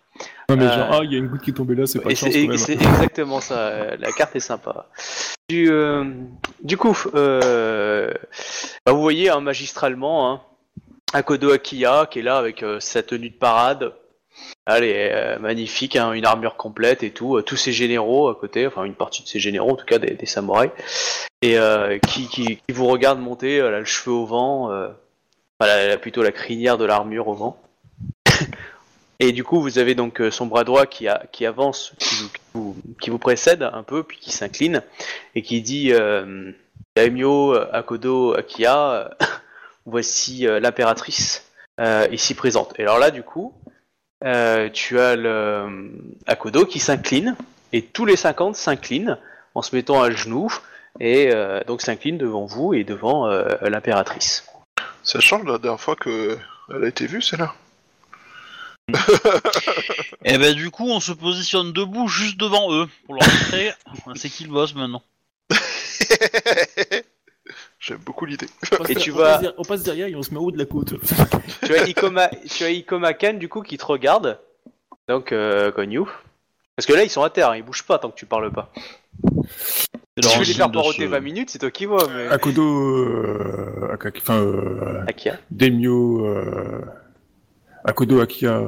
Non, 0.51 0.57
mais 0.57 0.65
Euh, 0.65 0.75
genre, 0.77 0.89
ah, 0.93 1.01
il 1.03 1.13
y 1.13 1.17
a 1.17 1.19
une 1.19 1.29
goutte 1.29 1.41
qui 1.43 1.51
est 1.51 1.55
tombée 1.55 1.75
là, 1.75 1.87
c'est 1.87 1.99
pas 2.01 2.11
Et 2.11 2.13
de 2.13 2.19
chance 2.19 2.31
c'est 2.33 2.73
exactement 2.75 3.41
ça. 3.41 3.59
euh, 3.69 3.97
La 3.99 4.13
carte 4.13 4.37
est 4.37 4.41
sympa. 4.41 4.87
Du, 5.49 5.71
euh, 5.71 6.05
du 6.63 6.77
coup, 6.77 6.97
euh, 7.15 8.13
bah, 8.85 8.93
vous 8.93 9.01
voyez 9.01 9.31
hein, 9.31 9.41
magistralement 9.41 10.31
hein, 10.31 10.41
Akodo 11.17 11.51
Akiya 11.51 12.07
qui 12.11 12.19
est 12.19 12.23
là 12.23 12.37
avec 12.37 12.63
euh, 12.63 12.79
sa 12.79 13.03
tenue 13.03 13.31
de 13.31 13.35
parade. 13.35 13.95
Elle 14.67 14.85
est 14.85 15.13
euh, 15.15 15.39
magnifique, 15.39 15.97
hein, 15.97 16.13
une 16.13 16.27
armure 16.27 16.57
complète 16.57 17.03
et 17.03 17.11
tout. 17.11 17.39
euh, 17.39 17.43
tous 17.43 17.57
ses 17.57 17.73
généraux 17.73 18.29
à 18.29 18.35
côté, 18.35 18.67
enfin 18.67 18.85
une 18.85 18.95
partie 18.95 19.23
de 19.23 19.29
ses 19.29 19.41
généraux, 19.41 19.71
en 19.71 19.77
tout 19.77 19.87
cas 19.87 19.99
des, 19.99 20.27
samouraïs, 20.27 20.73
et 21.41 21.57
qui, 22.07 22.61
vous 22.69 22.87
regarde 22.87 23.19
monter, 23.19 23.61
le 23.61 23.85
cheveu 23.87 24.13
au 24.13 24.27
vent, 24.27 24.67
enfin, 24.67 25.73
elle 25.79 25.91
a 25.91 25.97
plutôt 25.97 26.23
la 26.23 26.33
crinière 26.33 26.77
de 26.77 26.85
l'armure 26.85 27.29
au 27.29 27.35
vent. 27.35 27.63
Et 29.19 29.33
du 29.33 29.45
coup, 29.45 29.63
vous 29.63 29.79
avez 29.79 29.95
donc 29.95 30.21
son 30.31 30.45
bras 30.45 30.65
droit 30.65 30.85
qui, 30.85 31.09
avance, 31.47 31.95
qui 33.01 33.09
vous, 33.09 33.19
précède 33.19 33.63
un 33.63 33.83
peu, 33.83 34.03
puis 34.03 34.19
qui 34.19 34.31
s'incline, 34.31 34.83
et 35.35 35.41
qui 35.41 35.63
dit 35.63 35.93
Daimyo 36.95 37.55
Akodo 37.73 38.35
Akiya, 38.35 39.17
voici 39.87 40.47
euh, 40.47 40.61
l'impératrice 40.61 41.45
euh, 41.81 42.07
ici 42.13 42.35
présente. 42.35 42.75
Et 42.79 42.83
alors 42.83 42.99
là, 42.99 43.11
du 43.11 43.23
coup, 43.23 43.55
euh, 44.25 44.69
tu 44.71 44.99
as 44.99 45.17
le 45.17 45.29
euh, 45.29 45.89
Akodo 46.27 46.67
qui 46.67 46.79
s'incline, 46.79 47.37
et 47.73 47.83
tous 47.83 48.05
les 48.05 48.17
50 48.17 48.57
s'inclinent 48.57 49.19
en 49.55 49.63
se 49.63 49.75
mettant 49.75 50.03
à 50.03 50.11
genoux, 50.11 50.53
et 51.01 51.31
euh, 51.33 51.61
donc 51.67 51.83
s'inclinent 51.83 52.19
devant 52.19 52.47
vous 52.47 52.75
et 52.75 52.85
devant 52.85 53.27
euh, 53.29 53.57
l'impératrice. 53.63 54.47
Ça 55.03 55.21
change 55.21 55.45
de 55.45 55.53
la 55.53 55.59
dernière 55.59 55.81
fois 55.81 55.97
que 55.97 56.39
elle 56.75 56.85
a 56.85 56.89
été 56.89 57.07
vue, 57.07 57.23
celle-là. 57.23 57.55
Et 60.25 60.39
ben 60.39 60.55
du 60.55 60.71
coup, 60.71 60.89
on 60.89 61.01
se 61.01 61.13
positionne 61.13 61.73
debout 61.73 62.07
juste 62.07 62.37
devant 62.37 62.73
eux 62.73 62.89
pour 63.05 63.15
leur 63.15 63.25
montrer 63.25 63.73
c'est 64.15 64.31
qui 64.31 64.45
le 64.45 64.51
boss 64.51 64.75
maintenant. 64.75 65.03
J'aime 67.87 67.99
beaucoup 68.05 68.25
l'idée. 68.27 68.49
On 68.73 68.77
passe 68.79 68.91
Et 68.91 68.95
tu 68.97 69.13
on 69.13 69.17
vas- 69.17 69.39
passe 69.39 69.53
On 69.59 69.63
passe 69.63 69.83
derrière 69.85 70.09
et 70.09 70.17
on 70.17 70.23
se 70.23 70.33
met 70.33 70.39
en 70.41 70.43
haut 70.43 70.51
de 70.51 70.59
la 70.59 70.65
côte. 70.65 70.95
tu 71.65 71.73
as 71.75 71.87
Ikoma, 71.87 72.29
tu 72.49 72.65
as 72.65 72.71
Ikoma 72.71 73.15
Kan 73.15 73.35
du 73.35 73.49
coup 73.49 73.63
qui 73.63 73.79
te 73.79 73.85
regarde, 73.85 74.41
donc 75.09 75.31
euh, 75.31 75.71
Konyu. 75.71 76.03
Parce 76.75 76.87
que 76.87 76.93
là 76.95 77.05
ils 77.05 77.11
sont 77.11 77.23
à 77.23 77.31
terre, 77.31 77.51
hein, 77.51 77.57
ils 77.57 77.63
bougent 77.63 77.85
pas 77.85 77.99
tant 78.01 78.11
que 78.11 78.17
tu 78.17 78.27
parles 78.27 78.51
pas. 78.51 78.73
Si 79.49 79.87
tu 80.31 80.39
veux 80.39 80.45
les 80.45 80.53
faire 80.55 80.73
paroter 80.73 81.03
ce- 81.05 81.09
20 81.11 81.21
minutes, 81.21 81.51
c'est 81.51 81.59
toi 81.61 81.71
qui 81.71 81.85
vois, 81.87 82.09
mais. 82.09 82.27
Akodo, 82.29 82.63
euh, 82.63 83.89
Akaki- 83.95 84.19
enfin, 84.21 84.39
euh, 84.41 85.05
Akia. 85.07 85.39
Demio, 85.53 86.27
euh, 86.27 86.81
Akodo 87.85 88.21
Akia, 88.21 88.63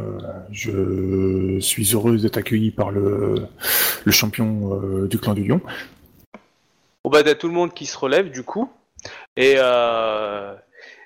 je 0.52 1.58
suis 1.60 1.90
heureuse 1.94 2.22
d'être 2.22 2.36
accueilli 2.36 2.70
par 2.70 2.90
le, 2.92 3.34
le 4.04 4.12
champion 4.12 4.78
euh, 4.80 5.08
du 5.08 5.18
clan 5.18 5.34
du 5.34 5.42
lion. 5.44 5.60
Bon 7.04 7.10
bah 7.10 7.22
t'as 7.24 7.34
tout 7.34 7.48
le 7.48 7.54
monde 7.54 7.72
qui 7.74 7.86
se 7.86 7.96
relève 7.98 8.30
du 8.30 8.42
coup, 8.42 8.70
et 9.36 9.54
euh, 9.58 10.54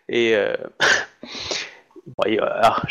et 0.09 0.35
euh, 0.35 0.57
ah, 2.25 2.83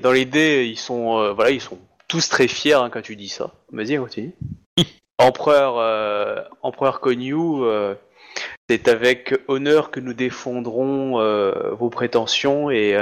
dans 0.00 0.12
l'idée 0.12 0.66
ils 0.66 0.78
sont 0.78 1.18
euh, 1.18 1.32
voilà 1.32 1.50
ils 1.50 1.60
sont 1.60 1.78
tous 2.08 2.28
très 2.28 2.48
fiers 2.48 2.74
hein, 2.74 2.90
quand 2.90 3.02
tu 3.02 3.16
dis 3.16 3.28
ça. 3.28 3.52
Vas-y 3.72 3.96
continue. 3.96 4.32
Empereur 5.18 6.50
Empereur 6.62 7.00
Konyu, 7.00 7.64
c'est 8.68 8.86
avec 8.88 9.34
honneur 9.48 9.90
que 9.90 9.98
nous 9.98 10.12
défendrons 10.12 11.18
vos 11.74 11.88
prétentions 11.88 12.70
et 12.70 12.98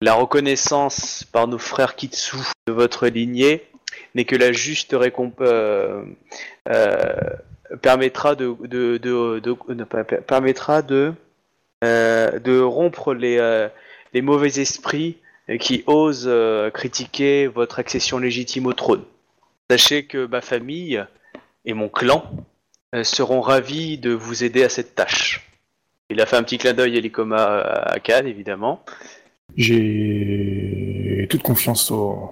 la 0.00 0.14
reconnaissance 0.14 1.24
par 1.30 1.46
nos 1.46 1.58
frères 1.58 1.94
Kitsu 1.94 2.38
de 2.66 2.72
votre 2.72 3.06
lignée 3.08 3.64
n'est 4.14 4.24
que 4.24 4.34
la 4.34 4.52
juste 4.52 4.96
récompense 4.98 6.06
permettra 7.82 8.34
de, 8.34 8.54
de, 8.60 8.96
de, 8.98 9.40
de- 9.40 9.74
de- 9.74 9.84
per- 9.84 10.04
per- 10.04 10.22
permettra 10.22 10.82
de 10.82 11.12
euh, 11.84 12.38
de 12.38 12.60
rompre 12.60 13.14
les 13.14 13.38
euh, 13.38 13.68
les 14.14 14.22
mauvais 14.22 14.58
esprits 14.60 15.18
qui 15.60 15.84
osent 15.86 16.26
euh, 16.26 16.70
critiquer 16.70 17.46
votre 17.46 17.78
accession 17.78 18.18
légitime 18.18 18.66
au 18.66 18.72
trône. 18.72 19.02
Sachez 19.70 20.04
que 20.04 20.26
ma 20.26 20.40
famille 20.40 21.04
et 21.64 21.74
mon 21.74 21.88
clan 21.88 22.24
seront 23.02 23.40
ravis 23.40 23.98
de 23.98 24.12
vous 24.12 24.44
aider 24.44 24.62
à 24.62 24.68
cette 24.68 24.94
tâche. 24.94 25.50
Il 26.08 26.20
a 26.20 26.26
fait 26.26 26.36
un 26.36 26.44
petit 26.44 26.56
clin 26.56 26.72
d'œil 26.72 26.96
à 26.96 27.00
l'Ikoma 27.00 27.60
à 27.60 27.98
Cannes, 27.98 28.28
évidemment. 28.28 28.84
J'ai 29.56 31.26
toute 31.28 31.42
confiance 31.42 31.90
au... 31.90 32.30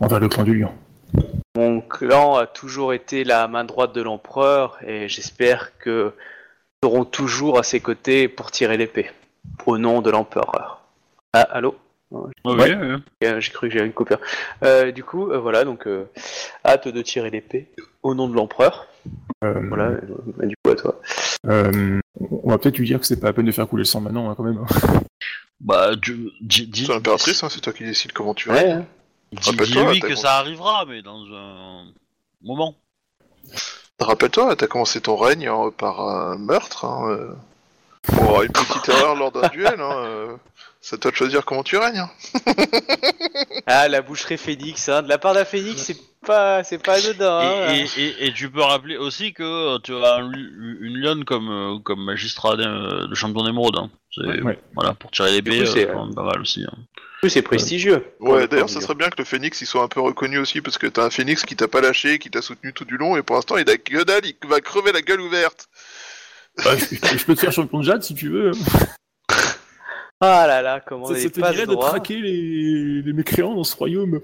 envers 0.00 0.20
le 0.20 0.28
clan 0.28 0.42
du 0.44 0.58
lion. 0.58 0.72
Mon 1.56 1.80
clan 1.80 2.36
a 2.36 2.46
toujours 2.46 2.92
été 2.92 3.24
la 3.24 3.48
main 3.48 3.64
droite 3.64 3.94
de 3.94 4.02
l'empereur 4.02 4.78
et 4.86 5.08
j'espère 5.08 5.76
que 5.78 6.12
nous 6.82 6.88
serons 6.90 7.04
toujours 7.04 7.58
à 7.58 7.62
ses 7.62 7.80
côtés 7.80 8.28
pour 8.28 8.50
tirer 8.50 8.76
l'épée. 8.76 9.10
Au 9.64 9.78
nom 9.78 10.02
de 10.02 10.10
l'empereur. 10.10 10.82
Ah, 11.32 11.42
allô? 11.50 11.76
Ouais, 12.10 12.30
Ouais. 12.44 12.54
ouais, 12.54 12.76
ouais. 12.76 12.96
Euh, 13.24 13.40
J'ai 13.40 13.52
cru 13.52 13.68
que 13.68 13.74
j'avais 13.74 13.86
une 13.86 13.92
coupure. 13.92 14.18
Euh, 14.64 14.92
du 14.92 15.02
coup, 15.02 15.30
euh, 15.30 15.38
voilà, 15.38 15.64
donc 15.64 15.86
euh, 15.86 16.04
hâte 16.64 16.88
de 16.88 17.02
tirer 17.02 17.30
l'épée 17.30 17.68
au 18.02 18.14
nom 18.14 18.28
de 18.28 18.34
l'empereur. 18.34 18.86
Euh, 19.44 19.54
Voilà, 19.68 19.84
euh, 19.86 20.00
bah, 20.36 20.46
du 20.46 20.54
coup 20.62 20.70
à 20.70 20.76
toi. 20.76 21.00
euh, 21.46 22.00
on 22.30 22.50
va 22.50 22.58
peut-être 22.58 22.78
lui 22.78 22.86
dire 22.86 23.00
que 23.00 23.06
c'est 23.06 23.18
pas 23.20 23.28
la 23.28 23.32
peine 23.32 23.46
de 23.46 23.52
faire 23.52 23.66
couler 23.68 23.80
le 23.82 23.84
sang 23.86 24.00
maintenant, 24.00 24.30
hein, 24.30 24.34
quand 24.36 24.44
même. 24.44 24.64
Bah, 25.60 25.90
tu, 26.00 26.30
dis, 26.40 26.68
C'est 26.86 26.92
l'impératrice, 26.92 27.42
hein, 27.42 27.48
c'est 27.50 27.60
toi 27.60 27.72
qui 27.72 27.84
décides 27.84 28.12
comment 28.12 28.34
tu 28.34 28.50
hein. 28.50 28.84
Dis-lui 29.32 30.00
t'as 30.00 30.08
que 30.08 30.14
ça 30.14 30.36
arrivera, 30.36 30.84
mais 30.86 31.02
dans 31.02 31.24
un 31.32 31.86
moment. 32.42 32.74
Rappelle-toi, 33.98 34.56
t'as 34.56 34.66
commencé 34.66 35.00
ton 35.00 35.16
règne 35.16 35.48
hein, 35.48 35.72
par 35.76 36.00
un 36.00 36.36
meurtre. 36.36 36.84
Hein, 36.84 37.08
euh, 37.10 37.34
pour 38.06 38.42
une 38.42 38.52
petite 38.52 38.88
erreur 38.88 39.14
lors 39.16 39.32
d'un 39.32 39.48
duel. 39.48 39.80
Hein, 39.80 39.92
euh, 40.04 40.36
c'est 40.80 40.96
à 40.96 40.98
toi 40.98 41.10
de 41.10 41.16
choisir 41.16 41.44
comment 41.44 41.62
tu 41.62 41.76
règnes. 41.76 41.98
hein. 41.98 42.10
Ah, 43.66 43.88
la 43.88 44.00
boucherie 44.00 44.38
phénix, 44.38 44.88
hein. 44.88 45.02
de 45.02 45.08
la 45.08 45.18
part 45.18 45.34
d'un 45.34 45.44
phénix, 45.44 45.82
c'est 45.82 45.96
pas, 46.24 46.62
c'est 46.64 46.78
pas 46.78 46.94
anodin. 46.98 47.40
hein. 47.40 47.72
Et, 47.74 47.80
et, 48.00 48.04
et, 48.06 48.26
et 48.28 48.32
tu 48.32 48.48
peux 48.50 48.62
rappeler 48.62 48.96
aussi 48.96 49.32
que 49.32 49.42
euh, 49.42 49.78
tu 49.82 49.92
as 49.94 50.14
un- 50.16 50.32
une 50.32 50.96
lionne 51.00 51.24
comme, 51.24 51.50
euh, 51.50 51.78
comme 51.80 52.02
magistrat 52.04 52.56
de, 52.56 53.06
de 53.06 53.14
champion 53.14 53.42
d'émeraude. 53.44 53.76
Hein. 53.76 53.90
C'est- 54.14 54.42
Ouais. 54.42 54.58
Voilà, 54.74 54.94
pour 54.94 55.10
tirer 55.10 55.30
euh, 55.38 55.66
c'est, 55.66 55.66
c'est 55.66 55.86
quand 55.88 56.06
même 56.06 56.14
pas 56.14 56.22
mal 56.22 56.40
aussi. 56.40 56.62
hein. 56.64 56.72
En 56.76 57.20
plus, 57.20 57.30
c'est 57.30 57.42
prestigieux. 57.42 58.06
Ouais, 58.20 58.42
le 58.42 58.48
d'ailleurs, 58.48 58.68
ça 58.68 58.80
serait 58.80 58.94
bien 58.94 59.08
que 59.08 59.16
le 59.18 59.24
phénix 59.24 59.60
il 59.60 59.66
soit 59.66 59.82
un 59.82 59.88
peu 59.88 60.00
reconnu 60.00 60.38
aussi, 60.38 60.60
parce 60.60 60.78
que 60.78 60.86
t'as 60.86 61.04
un 61.06 61.10
phénix 61.10 61.44
qui 61.44 61.56
t'a 61.56 61.66
pas 61.66 61.80
lâché, 61.80 62.18
qui 62.18 62.30
t'a 62.30 62.42
soutenu 62.42 62.72
tout 62.74 62.84
du 62.84 62.96
long, 62.98 63.16
et 63.16 63.22
pour 63.22 63.36
l'instant 63.36 63.56
il 63.56 63.68
a 63.70 63.76
que 63.78 64.04
dalle, 64.04 64.24
il 64.24 64.36
va 64.48 64.60
crever 64.60 64.92
la 64.92 65.00
gueule 65.02 65.20
ouverte. 65.22 65.68
Bah, 66.64 66.76
je, 66.76 67.16
je 67.18 67.24
peux 67.24 67.34
te 67.34 67.40
faire 67.40 67.52
champion 67.52 67.78
de 67.80 67.84
Jade 67.84 68.02
si 68.02 68.14
tu 68.14 68.28
veux. 68.30 68.52
Ah 70.20 70.46
là 70.46 70.62
là, 70.62 70.80
comment 70.80 71.06
Ça, 71.06 71.14
il 71.18 71.22
ça 71.22 71.28
te 71.30 71.40
dirait 71.52 71.66
de 71.66 71.72
droit. 71.72 71.88
traquer 71.90 72.18
les, 72.18 73.02
les 73.02 73.12
mécréants 73.12 73.54
dans 73.54 73.64
ce 73.64 73.76
royaume. 73.76 74.20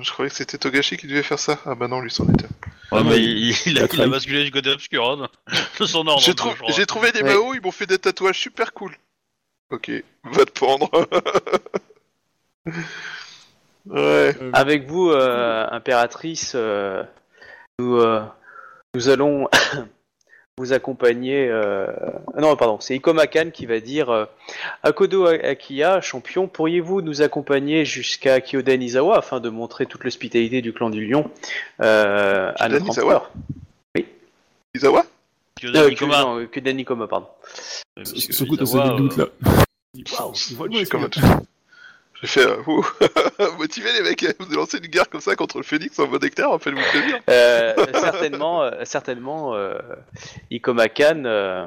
Je 0.00 0.10
croyais 0.12 0.30
que 0.30 0.36
c'était 0.36 0.58
Togashi 0.58 0.96
qui 0.98 1.06
devait 1.06 1.22
faire 1.22 1.38
ça. 1.38 1.58
Ah 1.64 1.74
bah 1.74 1.88
non, 1.88 2.00
lui 2.00 2.10
c'en 2.10 2.24
était. 2.28 2.44
Ouais, 2.44 2.48
Ah, 2.92 3.02
mais 3.04 3.10
mais 3.10 3.22
il, 3.22 3.54
il 3.66 3.78
a, 3.78 3.86
il 3.90 4.10
basculé 4.10 4.44
du 4.44 4.50
côté 4.50 4.70
obscur 4.70 5.08
hein, 5.08 5.28
de 5.80 5.86
son 5.86 6.06
ordre. 6.06 6.20
J'ai 6.22 6.34
trou- 6.34 6.50
trouvé 6.86 7.12
des 7.12 7.22
Ouais. 7.22 7.32
Mao, 7.34 7.54
ils 7.54 7.62
m'ont 7.62 7.70
fait 7.70 7.86
des 7.86 7.98
tatouages 7.98 8.38
super 8.38 8.72
cool. 8.74 8.94
Ok, 9.70 9.90
va 10.24 10.44
te 10.44 10.58
pendre. 10.58 10.90
ouais. 12.66 12.74
Euh, 14.40 14.50
Avec 14.52 14.86
vous, 14.86 15.10
euh, 15.10 15.66
impératrice, 15.70 16.52
euh, 16.54 17.02
nous, 17.78 17.96
euh, 17.96 18.22
nous 18.94 19.08
allons 19.08 19.48
vous 20.58 20.72
accompagner. 20.72 21.48
euh, 21.48 21.86
Non, 22.38 22.54
pardon, 22.56 22.78
c'est 22.80 22.94
Ikomakan 22.94 23.50
qui 23.52 23.66
va 23.66 23.80
dire 23.80 24.10
euh, 24.10 24.24
Akodo 24.82 25.26
Akiya, 25.26 26.00
champion, 26.00 26.46
pourriez-vous 26.46 27.02
nous 27.02 27.22
accompagner 27.22 27.84
jusqu'à 27.84 28.40
Kyoden 28.40 28.80
Izawa 28.82 29.18
afin 29.18 29.40
de 29.40 29.48
montrer 29.48 29.86
toute 29.86 30.04
l'hospitalité 30.04 30.62
du 30.62 30.72
clan 30.72 30.90
du 30.90 31.04
Lion 31.06 31.28
euh, 31.80 32.52
à 32.56 32.68
Kyoden 32.68 32.72
notre 32.86 32.90
Izawa 32.92 33.14
empereur? 33.14 33.30
Que- 35.60 35.66
non, 36.22 36.46
Kyoden 36.46 36.78
Ikoma, 36.78 37.06
pardon. 37.08 37.26
Izawa, 37.96 38.96
doutes 38.98 39.18
euh, 39.18 39.30
là. 41.20 41.40
J'ai 42.24 42.40
fait 42.40 42.46
euh, 42.46 42.56
ouh. 42.66 42.86
motiver 43.58 43.92
les 43.92 44.02
mecs, 44.02 44.24
vous 44.38 44.46
avez 44.46 44.56
lancé 44.56 44.78
une 44.78 44.86
guerre 44.86 45.10
comme 45.10 45.20
ça 45.20 45.36
contre 45.36 45.58
le 45.58 45.62
Phoenix 45.62 45.98
en 45.98 46.08
mode 46.08 46.24
hectare, 46.24 46.58
faites-vous 46.60 46.80
plaisir. 46.90 47.20
Euh, 47.28 47.74
certainement, 47.92 48.62
euh, 48.62 48.70
certainement, 48.84 49.54
euh, 49.54 49.78
Ikomakan, 50.50 51.24
euh, 51.26 51.66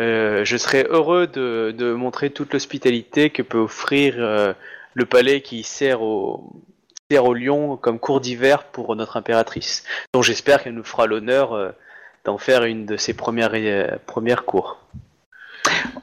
euh, 0.00 0.44
je 0.44 0.56
serais 0.56 0.86
heureux 0.88 1.26
de, 1.26 1.74
de 1.76 1.92
montrer 1.92 2.30
toute 2.30 2.54
l'hospitalité 2.54 3.28
que 3.28 3.42
peut 3.42 3.58
offrir 3.58 4.14
euh, 4.18 4.54
le 4.94 5.04
palais 5.04 5.42
qui 5.42 5.62
sert 5.62 6.00
au, 6.00 6.62
sert 7.10 7.26
au 7.26 7.34
lion 7.34 7.76
comme 7.76 7.98
cour 7.98 8.20
d'hiver 8.20 8.64
pour 8.64 8.96
notre 8.96 9.18
impératrice, 9.18 9.84
dont 10.14 10.22
j'espère 10.22 10.62
qu'elle 10.62 10.74
nous 10.74 10.84
fera 10.84 11.06
l'honneur 11.06 11.52
euh, 11.52 11.72
d'en 12.24 12.38
faire 12.38 12.64
une 12.64 12.86
de 12.86 12.96
ses 12.96 13.12
premières, 13.12 13.52
euh, 13.52 13.98
premières 14.06 14.46
cours. 14.46 14.78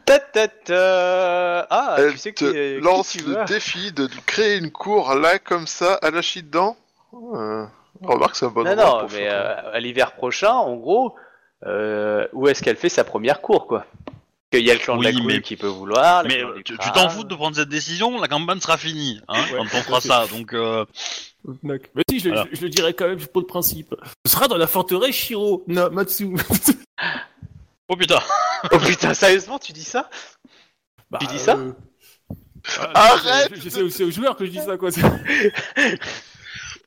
Ta, 0.06 0.20
ta, 0.20 0.48
ta. 0.48 1.68
Ah, 1.70 1.96
Elle 2.00 2.12
tu 2.14 2.18
sais 2.18 2.32
te 2.34 2.46
que, 2.46 2.78
qui 2.78 2.84
lance 2.84 3.12
tu 3.12 3.20
le 3.24 3.36
veux 3.36 3.46
défi 3.46 3.92
de 3.92 4.08
créer 4.26 4.58
une 4.58 4.72
cour 4.72 5.14
là 5.16 5.40
comme 5.40 5.68
ça, 5.68 5.96
à 6.02 6.12
la 6.12 6.22
chie 6.22 6.44
dedans. 6.44 6.76
Euh, 7.14 7.66
remarque, 8.02 8.36
c'est 8.36 8.46
un 8.46 8.50
bon 8.50 8.64
Non, 8.64 8.72
endroit 8.72 8.86
non, 8.86 9.00
pour 9.00 9.10
mais 9.12 9.18
faire- 9.18 9.64
euh, 9.66 9.74
à 9.74 9.80
l'hiver 9.80 10.14
prochain, 10.14 10.54
en 10.54 10.76
gros, 10.76 11.16
euh, 11.66 12.28
où 12.34 12.48
est-ce 12.48 12.64
qu'elle 12.64 12.78
fait 12.78 12.90
sa 12.90 13.04
première 13.04 13.42
cour, 13.42 13.68
quoi? 13.68 13.86
Qu'il 14.52 14.66
y 14.66 14.72
a 14.72 14.74
le 14.74 14.80
clan 14.80 14.98
de 14.98 15.04
la 15.06 15.12
mais- 15.14 15.42
qui 15.42 15.56
peut 15.56 15.68
vouloir. 15.68 16.24
le 16.24 16.28
Mais 16.30 16.40
clan 16.40 16.50
euh, 16.50 16.56
du 16.56 16.64
tu 16.64 16.74
tu 16.74 16.78
crâne. 16.80 16.94
t'en 16.94 17.10
fous 17.10 17.24
de 17.24 17.36
prendre 17.36 17.56
cette 17.56 17.70
décision, 17.70 18.20
la 18.20 18.28
campagne 18.28 18.60
sera 18.60 18.78
finie 18.78 19.22
hein, 19.30 19.42
Ouais, 19.54 19.58
quand 19.58 19.64
on 19.64 19.82
fera 19.82 20.02
ça. 20.02 20.26
Donc, 20.28 20.54
euh. 20.54 20.86
Mais 21.64 21.80
si, 22.10 22.20
je, 22.20 22.30
le- 22.30 22.36
Voilà. 22.36 22.50
je 22.52 22.62
le 22.62 22.70
dirais 22.70 22.94
quand 22.94 23.08
même 23.08 23.18
pour 23.28 23.42
le 23.42 23.48
principe. 23.48 23.96
Ce 24.26 24.32
sera 24.34 24.48
dans 24.50 24.58
la 24.58 24.68
forteresse 24.68 25.16
Shiro 25.16 25.64
Namatsu. 25.68 26.36
oh 27.92 27.96
putain, 27.96 28.20
Oh 28.72 28.78
putain, 28.80 29.14
sérieusement, 29.14 29.60
tu 29.60 29.72
dis 29.74 29.84
ça? 29.84 30.10
Bah, 31.10 31.18
Tu 31.22 31.28
dis 31.28 31.40
ça? 31.40 31.56
euh, 31.58 31.74
Arrête 32.94 33.52
je- 33.56 33.62
je- 33.62 33.70
C'est 33.70 33.90
c'est 33.90 34.04
aux 34.04 34.12
joueurs 34.12 34.36
que 34.38 34.46
je 34.46 34.52
dis 34.52 34.60
ça, 34.62 34.78
quoi. 34.78 34.90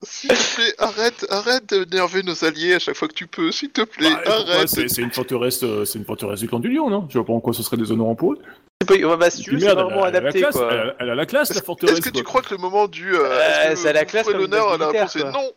S'il 0.03 0.29
te 0.29 0.55
plaît, 0.57 0.75
arrête, 0.79 1.27
arrête 1.31 1.73
d'énerver 1.75 2.23
nos 2.23 2.45
alliés 2.45 2.75
à 2.75 2.79
chaque 2.79 2.95
fois 2.97 3.09
que 3.09 3.15
tu 3.15 3.27
peux, 3.27 3.51
s'il 3.51 3.71
te 3.71 3.81
plaît, 3.83 4.11
Bah, 4.25 4.33
arrête. 4.35 4.69
C'est 4.69 4.89
c'est 4.89 5.01
une 5.03 5.11
forteresse, 5.13 5.63
euh, 5.63 5.85
c'est 5.87 5.99
une 5.99 6.05
forteresse 6.05 6.41
du 6.41 6.49
clan 6.49 6.59
du 6.61 6.69
lion, 6.71 6.91
non? 6.91 7.07
Je 7.09 7.17
vois 7.19 7.27
pas 7.27 7.33
en 7.33 7.41
quoi 7.41 7.55
ce 7.55 7.63
serait 7.63 7.77
déshonorant 7.79 8.15
pour 8.15 8.35
eux. 8.35 8.39
C'est 8.83 9.01
pas- 9.01 9.17
bah, 9.17 9.31
si 9.31 9.43
tu 9.43 9.53
veux, 9.53 9.61
c'est 9.61 9.67
vraiment 9.73 9.91
elle 9.91 9.99
a- 9.99 10.05
a 10.05 10.09
adapté, 10.09 10.41
classe, 10.41 10.55
quoi. 10.57 10.69
Elle 10.73 10.79
a, 10.79 10.95
elle 11.01 11.11
a 11.11 11.15
la 11.15 11.27
classe, 11.27 11.49
la 11.51 11.57
Est-ce 11.57 11.65
forteresse. 11.65 11.99
est-ce 11.99 12.03
que 12.11 12.11
tu 12.11 12.23
crois 12.23 12.43
que 12.43 12.51
le 12.55 12.59
moment 12.59 12.87
du. 12.87 13.15
Euh, 13.15 13.25
Euh, 13.25 13.77
c'est 13.77 13.89
à 13.89 13.93
la 13.95 14.05
classe 14.05 14.27
l'honneur 14.29 14.77
quoi. 14.77 15.33
non 15.33 15.53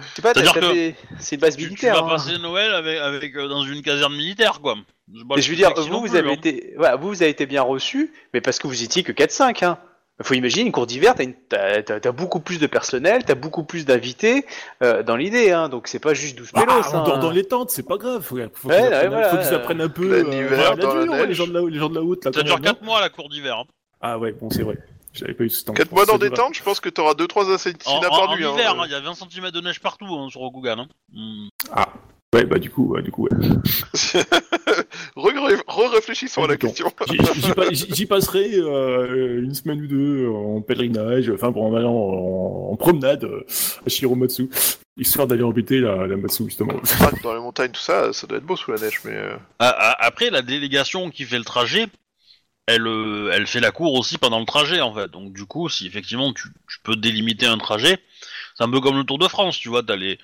Je 0.00 0.04
sais 0.14 0.22
pas, 0.22 0.32
t'as- 0.32 0.40
C'est-à-dire 0.42 0.54
t'as 0.54 0.60
que 0.68 0.74
fait- 0.74 0.94
c'est 1.18 1.34
une 1.36 1.40
base 1.40 1.56
tu, 1.56 1.62
tu 1.64 1.68
militaire. 1.70 1.94
vas 1.94 2.06
hein. 2.06 2.08
passer 2.16 2.38
Noël 2.38 2.72
avec, 2.72 2.98
avec 2.98 3.36
euh, 3.36 3.48
dans 3.48 3.62
une 3.64 3.82
caserne 3.82 4.14
militaire, 4.14 4.60
quoi. 4.60 4.76
C'est 5.12 5.26
pas 5.26 5.34
Mais 5.36 5.42
je 5.42 5.48
veux 5.48 5.54
plus 5.54 5.56
dire, 5.56 5.68
sexy 5.68 5.82
vous, 5.88 5.92
non 5.94 6.00
vous 6.02 6.08
plus, 6.08 6.16
avez 6.18 6.28
hein. 6.30 6.32
été, 6.34 6.74
voilà, 6.76 6.96
vous, 6.96 7.08
vous 7.08 7.22
avez 7.22 7.30
été 7.32 7.46
bien 7.46 7.62
reçu, 7.62 8.12
mais 8.32 8.40
parce 8.40 8.58
que 8.60 8.68
vous 8.68 8.82
étiez 8.84 9.02
que 9.02 9.12
4-5, 9.12 9.64
hein. 9.64 9.78
Faut 10.20 10.34
imaginer 10.34 10.66
une 10.66 10.72
cour 10.72 10.86
d'hiver, 10.86 11.14
t'as, 11.16 11.22
une- 11.22 11.34
t'as, 11.48 11.80
t'as- 11.82 12.00
t'as 12.00 12.10
beaucoup 12.12 12.40
plus 12.40 12.58
de 12.58 12.66
personnel, 12.66 13.24
t'as 13.24 13.36
beaucoup 13.36 13.62
plus 13.62 13.86
d'invités 13.86 14.44
euh, 14.82 15.04
dans 15.04 15.14
l'idée, 15.14 15.52
hein. 15.52 15.68
Donc 15.68 15.86
c'est 15.88 16.00
pas 16.00 16.12
juste 16.14 16.36
12 16.36 16.50
Bah, 16.52 16.62
pélos, 16.66 16.82
on 16.92 16.96
hein. 16.96 17.04
dort 17.04 17.18
dans 17.20 17.30
les 17.30 17.44
tentes, 17.44 17.70
c'est 17.70 17.86
pas 17.86 17.96
grave. 17.98 18.22
Faut, 18.22 18.36
faut 18.52 18.68
Ouais, 18.68 18.74
qu'ils 18.74 18.84
ouais, 18.84 18.92
apprennent, 18.94 19.08
voilà, 19.10 19.28
faut 19.30 19.36
qu'ils 19.36 19.46
ouais. 19.48 19.54
apprennent 19.54 19.80
un 19.80 19.88
peu. 19.88 20.24
Plein 20.24 20.32
hiver 20.36 20.70
la 20.70 20.76
dans 20.76 20.94
la 20.94 21.00
ouais, 21.02 21.18
neige. 21.18 21.28
les 21.28 21.34
gens 21.34 21.46
de 21.46 21.52
la, 21.54 21.60
les 21.70 21.78
gens 21.78 21.88
de 21.88 21.94
la 21.94 22.02
haute 22.02 22.24
là. 22.24 22.32
Ça 22.32 22.40
quand 22.40 22.46
dure 22.46 22.54
même, 22.56 22.64
non 22.64 22.70
4 22.72 22.82
mois 22.82 23.00
la 23.00 23.08
cour 23.10 23.28
d'hiver. 23.28 23.58
hein. 23.58 23.64
Ah 24.00 24.18
ouais, 24.18 24.32
bon 24.32 24.50
c'est 24.50 24.62
vrai. 24.62 24.76
J'avais 25.14 25.34
pas 25.34 25.44
eu 25.44 25.50
ce 25.50 25.64
temps. 25.64 25.72
4 25.74 25.90
mois 25.92 26.06
dans 26.06 26.18
tentes, 26.18 26.54
je 26.54 26.62
pense 26.62 26.80
que 26.80 26.88
t'auras 26.88 27.14
2-3 27.14 27.44
En, 27.50 27.54
assassinats 27.54 27.78
en- 27.86 28.00
par 28.00 28.30
en 28.30 28.36
nuit. 28.36 28.44
hein. 28.44 28.52
hiver, 28.54 28.76
hein, 28.78 28.82
il 28.86 28.92
y 28.92 28.94
a 28.94 29.00
20 29.00 29.14
cm 29.14 29.50
de 29.50 29.60
neige 29.60 29.80
partout 29.80 30.06
hein, 30.06 30.28
sur 30.30 30.40
Rokugan. 30.40 30.78
Hein. 30.80 30.88
Hmm. 31.12 31.48
Ouais, 32.34 32.44
bah 32.44 32.58
du 32.58 32.68
coup, 32.68 32.88
ouais, 32.92 33.00
du 33.02 33.10
coup, 33.10 33.24
ouais. 33.24 33.30
Re- 35.16 35.62
Re-réfléchissons 35.66 36.44
à 36.44 36.46
la 36.46 36.56
question. 36.56 36.92
J'y- 37.08 37.16
J'y 37.40 37.52
pa- 37.52 37.70
j'y- 37.72 37.94
j'y 37.94 38.06
passerai 38.06 38.50
euh, 38.56 39.42
une 39.42 39.54
semaine 39.54 39.80
ou 39.82 39.86
deux 39.86 40.28
en 40.28 40.60
pèlerinage, 40.60 41.30
enfin 41.30 41.52
pour 41.52 41.64
en 41.64 41.74
allant 41.74 41.94
en, 41.94 42.72
en 42.72 42.76
promenade 42.76 43.24
euh, 43.24 43.44
à 43.86 43.88
Shiromatsu, 43.88 44.50
histoire 44.98 45.26
d'aller 45.26 45.42
embêter 45.42 45.78
la, 45.80 46.06
la 46.06 46.16
Matsu 46.18 46.44
justement. 46.44 46.74
Ah, 47.00 47.10
dans 47.22 47.32
les 47.34 47.40
montagnes, 47.40 47.70
tout 47.72 47.80
ça, 47.80 48.12
ça 48.12 48.26
doit 48.26 48.38
être 48.38 48.44
beau 48.44 48.56
sous 48.56 48.72
la 48.72 48.78
neige, 48.78 49.00
mais. 49.04 49.12
euh, 49.14 49.36
A- 49.58 49.68
a- 49.92 50.06
Après, 50.06 50.28
la 50.30 50.42
délégation 50.42 51.10
qui 51.10 51.24
fait 51.24 51.38
le 51.38 51.44
trajet, 51.44 51.86
elle, 52.68 52.86
euh, 52.86 53.30
elle 53.32 53.46
fait 53.46 53.60
la 53.60 53.72
cour 53.72 53.94
aussi 53.94 54.18
pendant 54.18 54.38
le 54.40 54.44
trajet, 54.44 54.82
en 54.82 54.94
fait. 54.94 55.10
Donc, 55.10 55.32
du 55.32 55.46
coup, 55.46 55.70
si 55.70 55.86
effectivement 55.86 56.34
tu, 56.34 56.48
peux 56.82 56.96
délimiter 56.96 57.46
un 57.46 57.56
trajet, 57.56 57.98
c'est 58.54 58.64
un 58.64 58.70
peu 58.70 58.80
comme 58.80 58.96
le 58.98 59.04
Tour 59.04 59.18
de 59.18 59.26
France, 59.26 59.58
tu 59.58 59.70
vois. 59.70 59.82
T'as 59.82 59.96
les, 59.96 60.18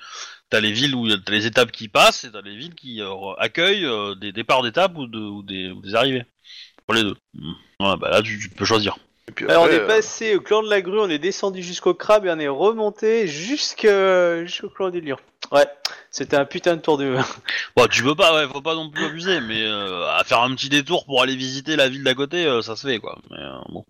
les 0.53 0.73
villes 0.73 0.95
où 0.95 1.09
t'as 1.16 1.33
les 1.33 1.47
étapes 1.47 1.73
qui 1.73 1.89
passent 1.89 2.25
et 2.25 2.33
t'as 2.33 2.43
les 2.43 2.55
villes 2.57 2.75
qui 2.75 3.01
euh, 3.01 3.33
accueillent 3.39 3.87
euh, 3.87 4.15
des 4.15 4.33
départs 4.33 4.62
d'étapes 4.62 4.97
ou, 4.97 5.07
de, 5.07 5.19
ou, 5.19 5.43
des, 5.43 5.95
arrivées. 5.95 6.25
Pour 6.87 6.95
les 6.95 7.03
deux. 7.03 7.16
Hmm. 7.33 7.53
Ouais, 7.81 7.97
bah 7.97 8.11
là, 8.11 8.23
tu 8.23 8.51
peux 8.51 8.66
choisir. 8.66 8.99
Et 9.29 9.33
puis 9.33 9.47
Alors, 9.49 9.65
on 9.65 9.69
est 9.69 9.81
euh, 9.81 9.87
passé 9.87 10.37
au 10.37 10.41
clan 10.41 10.63
de 10.63 10.69
la 10.69 10.83
grue, 10.83 11.01
on 11.01 11.09
est 11.09 11.19
descendu 11.19 11.63
jusqu'au 11.63 11.95
crabe 11.95 12.27
et 12.27 12.31
on 12.31 12.39
est 12.39 12.49
remonté 12.49 13.27
jusque- 13.27 13.89
jusqu'au 14.45 14.69
clan 14.69 14.91
du 14.91 15.01
lion. 15.01 15.17
Ouais, 15.51 15.67
c'était 16.11 16.37
un 16.37 16.45
putain 16.45 16.77
de 16.77 16.81
tour 16.81 16.99
de. 16.99 17.17
Bon, 17.77 17.87
tu 17.87 18.03
peux 18.03 18.15
pas, 18.15 18.35
ouais, 18.35 18.47
faut 18.53 18.61
pas 18.63 18.75
non 18.75 18.91
plus 18.91 19.05
abuser, 19.07 19.41
mais 19.41 19.63
euh, 19.63 20.07
à 20.11 20.25
faire 20.25 20.41
un 20.43 20.55
petit 20.55 20.69
détour 20.69 21.07
pour 21.07 21.23
aller 21.23 21.37
visiter 21.37 21.77
la 21.77 21.89
ville 21.89 22.05
d'à 22.05 22.15
côté, 22.15 22.45
euh, 22.47 22.63
ça 22.63 22.77
se 22.77 22.87
fait, 22.87 22.99
quoi. 22.99 23.19
Mais, 23.31 23.39
euh, 23.39 23.59
bon. 23.71 23.85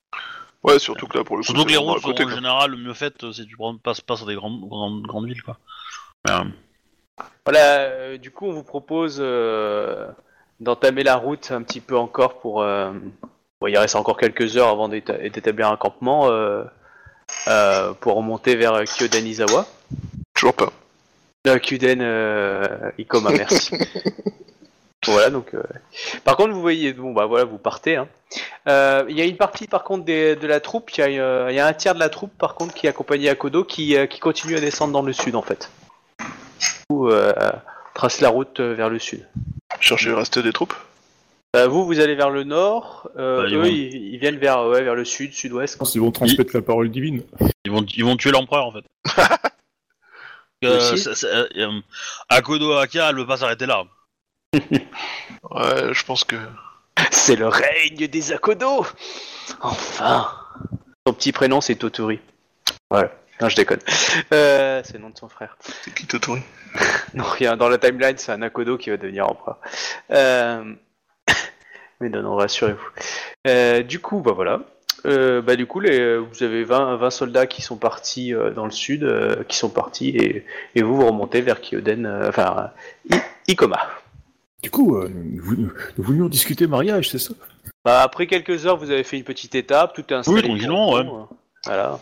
Ouais, 0.63 0.79
surtout 0.79 1.07
que 1.07 1.19
là, 1.19 1.25
pour 1.25 1.37
le 1.37 1.43
coup, 1.43 1.47
Surtout 1.47 1.65
que 1.65 1.71
les 1.71 1.77
routes 1.77 2.01
sont 2.01 2.23
en 2.23 2.29
général 2.29 2.71
le 2.71 2.77
mieux 2.79 2.95
faites 2.95 3.23
euh, 3.25 3.33
si 3.33 3.47
tu 3.47 3.57
passes 3.83 4.01
pas 4.01 4.17
sur 4.17 4.27
des 4.27 4.35
grandes, 4.35 4.67
grandes, 4.67 5.03
grandes 5.03 5.27
villes, 5.27 5.43
quoi. 5.43 5.59
Mais, 6.25 6.33
euh, 6.33 6.45
Voilà, 7.45 7.81
euh, 7.81 8.19
du 8.19 8.31
coup, 8.31 8.47
on 8.47 8.53
vous 8.53 8.63
propose 8.63 9.19
euh, 9.21 10.09
d'entamer 10.61 11.03
la 11.03 11.17
route 11.17 11.51
un 11.51 11.63
petit 11.63 11.81
peu 11.81 11.97
encore 11.97 12.41
pour. 12.41 12.65
Bon, 13.65 13.71
il 13.71 13.79
reste 13.79 13.97
encore 13.97 14.19
quelques 14.19 14.57
heures 14.59 14.69
avant 14.69 14.89
d'éta- 14.89 15.17
d'établir 15.29 15.69
un 15.71 15.77
campement 15.77 16.29
euh, 16.31 16.65
euh, 17.49 17.93
pour 17.95 18.15
remonter 18.17 18.57
vers 18.57 18.83
Kyoden 18.85 19.27
Izawa. 19.27 19.67
Toujours 20.35 20.55
pas. 20.55 20.71
Euh, 21.47 21.59
Kyuden 21.59 22.01
Ikoma, 22.99 23.31
merci. 23.31 23.71
voilà, 25.07 25.31
donc. 25.31 25.55
euh, 25.55 25.63
Par 26.25 26.37
contre, 26.37 26.53
vous 26.53 26.61
voyez, 26.61 26.93
bon, 26.93 27.13
bah 27.13 27.27
voilà, 27.27 27.45
vous 27.45 27.59
partez. 27.59 27.97
hein. 27.97 28.09
Euh, 28.69 29.05
Il 29.09 29.17
y 29.19 29.23
a 29.23 29.25
une 29.25 29.37
partie, 29.37 29.67
par 29.67 29.85
contre, 29.85 30.05
des- 30.05 30.37
de 30.37 30.47
la 30.47 30.61
troupe. 30.61 30.91
Il 30.97 31.01
y, 31.01 31.03
a, 31.03 31.23
euh, 31.23 31.47
il 31.51 31.55
y 31.57 31.61
a 31.61 31.67
un 31.67 31.73
tiers 31.73 31.95
de 31.95 32.01
la 32.01 32.09
troupe, 32.09 32.33
par 32.39 32.55
contre, 32.55 32.75
qui 32.75 32.87
est 32.87 32.91
accompagné 32.91 33.29
à 33.31 33.35
Kodo, 33.35 33.65
qui, 33.65 33.97
qui 34.09 34.21
continue 34.21 34.57
à 34.57 34.61
descendre 34.61 34.93
dans 34.93 35.03
le 35.03 35.13
sud, 35.13 35.37
en 35.37 35.43
fait. 35.43 35.71
Euh, 36.93 37.33
trace 37.95 38.21
la 38.21 38.29
route 38.29 38.61
vers 38.61 38.89
le 38.91 38.99
sud. 38.99 39.27
Chercher 39.81 40.09
le 40.09 40.15
reste 40.17 40.39
des 40.39 40.53
troupes? 40.53 40.75
Euh, 41.55 41.69
vous, 41.69 41.85
vous 41.85 42.01
allez 42.01 42.15
vers 42.15 42.31
le 42.31 42.43
nord. 42.45 43.09
euh, 43.17 43.43
Bah, 43.43 43.49
ils 43.49 43.55
eux, 43.55 43.59
vont- 43.61 43.65
ils, 43.67 44.15
ils 44.15 44.19
viennent 44.19 44.39
vers, 44.39 44.67
ouais, 44.67 44.83
vers 44.83 44.95
le 44.95 45.05
sud, 45.05 45.33
sud-ouest. 45.33 45.75
Je 45.75 45.79
pense 45.79 45.93
qu'ils 45.93 46.01
vont 46.01 46.11
transmettre 46.11 46.51
la 46.55 46.63
parole 46.63 46.91
divine. 46.91 47.23
ils, 47.65 47.71
vont, 47.71 47.85
ils 47.97 48.05
vont 48.05 48.17
tuer 48.17 48.31
l'empereur, 48.33 48.67
en 48.67 48.73
fait. 48.73 48.85
Euh, 50.65 50.93
Aussi. 50.95 51.15
c'est- 51.15 51.27
euh, 51.27 51.81
Akodo 52.31 52.73
Aka, 52.73 53.11
elle 53.11 53.17
veut 53.17 53.27
pas 53.27 53.37
s'arrêter 53.37 53.67
là. 53.67 53.85
Ouais, 54.55 55.93
je 55.93 56.05
pense 56.07 56.25
que. 56.25 56.37
C'est 57.11 57.37
le 57.37 57.49
règne 57.49 58.07
des 58.09 58.33
Akodo 58.33 58.87
Enfin 59.61 60.31
Son 61.07 61.13
petit 61.13 61.33
prénom, 61.33 61.61
c'est 61.61 61.75
Totori. 61.75 62.19
Ouais, 62.91 63.11
non, 63.43 63.51
je 63.51 63.57
déconne. 63.57 63.81
Euh, 64.33 64.81
c'est 64.85 64.95
le 64.95 65.01
nom 65.01 65.11
de 65.11 65.19
son 65.19 65.29
frère. 65.29 65.59
C'est 65.61 65.93
qui 65.93 66.07
Totori 66.07 66.41
Non, 67.15 67.25
rien. 67.25 67.59
Dans 67.59 67.69
la 67.69 67.77
timeline, 67.77 68.17
c'est 68.17 68.33
un 68.33 68.41
Akodo 68.41 68.79
qui 68.79 68.89
va 68.89 68.97
devenir 68.97 69.29
empereur. 69.29 69.59
Euh... 70.13 70.65
Mais 72.05 72.11
non, 72.11 72.21
non, 72.23 72.37
rassurez-vous. 72.37 72.87
Euh, 73.47 73.83
du 73.83 73.99
coup, 73.99 74.21
bah 74.21 74.33
voilà. 74.33 74.61
Euh, 75.07 75.41
bah 75.41 75.57
du 75.57 75.65
coup, 75.67 75.81
les, 75.81 76.19
vous 76.19 76.43
avez 76.43 76.63
20, 76.65 76.97
20 76.97 77.09
soldats 77.11 77.47
qui 77.47 77.63
sont 77.63 77.77
partis 77.79 78.35
euh, 78.35 78.51
dans 78.51 78.67
le 78.67 78.71
sud, 78.71 79.05
euh, 79.05 79.43
qui 79.45 79.57
sont 79.57 79.71
partis, 79.71 80.11
et, 80.11 80.45
et 80.75 80.83
vous, 80.83 80.97
vous 80.97 81.07
remontez 81.07 81.41
vers 81.41 81.61
Kyoden, 81.63 82.05
euh, 82.05 82.29
enfin, 82.29 82.71
I- 83.11 83.17
Ikoma. 83.49 83.81
Du 84.63 84.71
coup, 84.71 84.97
euh, 84.97 85.09
nous, 85.15 85.71
nous 85.97 86.05
voulions 86.05 86.29
discuter 86.29 86.67
mariage, 86.67 87.09
c'est 87.09 87.19
ça? 87.19 87.33
Bah, 87.87 88.03
après 88.03 88.27
quelques 88.27 88.67
heures, 88.67 88.77
vous 88.77 88.91
avez 88.91 89.03
fait 89.05 89.17
une 89.17 89.25
petite 89.25 89.55
étape, 89.55 89.95
tout 89.95 90.05
est 90.11 90.13
installé. 90.15 90.43
Oui, 90.43 90.49
tranquillement, 90.49 90.93
ouais. 90.93 91.05
vous, 91.05 91.17
euh, 91.17 91.25
Voilà. 91.65 92.01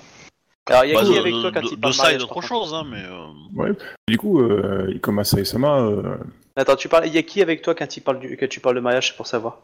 Alors, 0.67 0.85
il 0.85 0.91
y 0.91 0.93
a 0.93 0.95
Bah, 0.97 1.05
qui 1.05 1.13
de- 1.15 1.19
avec 1.19 1.33
toi 1.35 1.51
quand 1.53 1.61
de- 1.61 1.67
il 1.73 1.79
parle 1.79 1.93
De 1.93 1.97
ça 1.97 2.03
et 2.03 2.07
mariage, 2.07 2.21
d'autre 2.23 2.41
chose, 2.43 2.75
hein, 2.75 2.85
mais. 2.91 3.05
euh, 3.05 3.73
Du 4.09 4.19
coup, 4.19 4.41
euh, 4.41 4.91
Ikoma 4.97 5.23
Saesama, 5.23 5.79
euh, 5.81 6.17
Attends, 6.57 6.77
tu 6.77 6.89
parles, 6.89 7.07
il 7.07 7.15
y 7.15 7.19
a 7.19 7.23
qui 7.23 7.41
avec 7.41 7.63
toi 7.63 7.75
quand, 7.75 7.97
il 7.97 8.01
parle 8.03 8.19
du, 8.19 8.37
quand 8.37 8.49
tu 8.49 8.61
parles 8.61 8.77
de 8.77 8.81
mariage, 8.81 9.09
c'est 9.09 9.17
pour 9.17 9.27
savoir? 9.27 9.59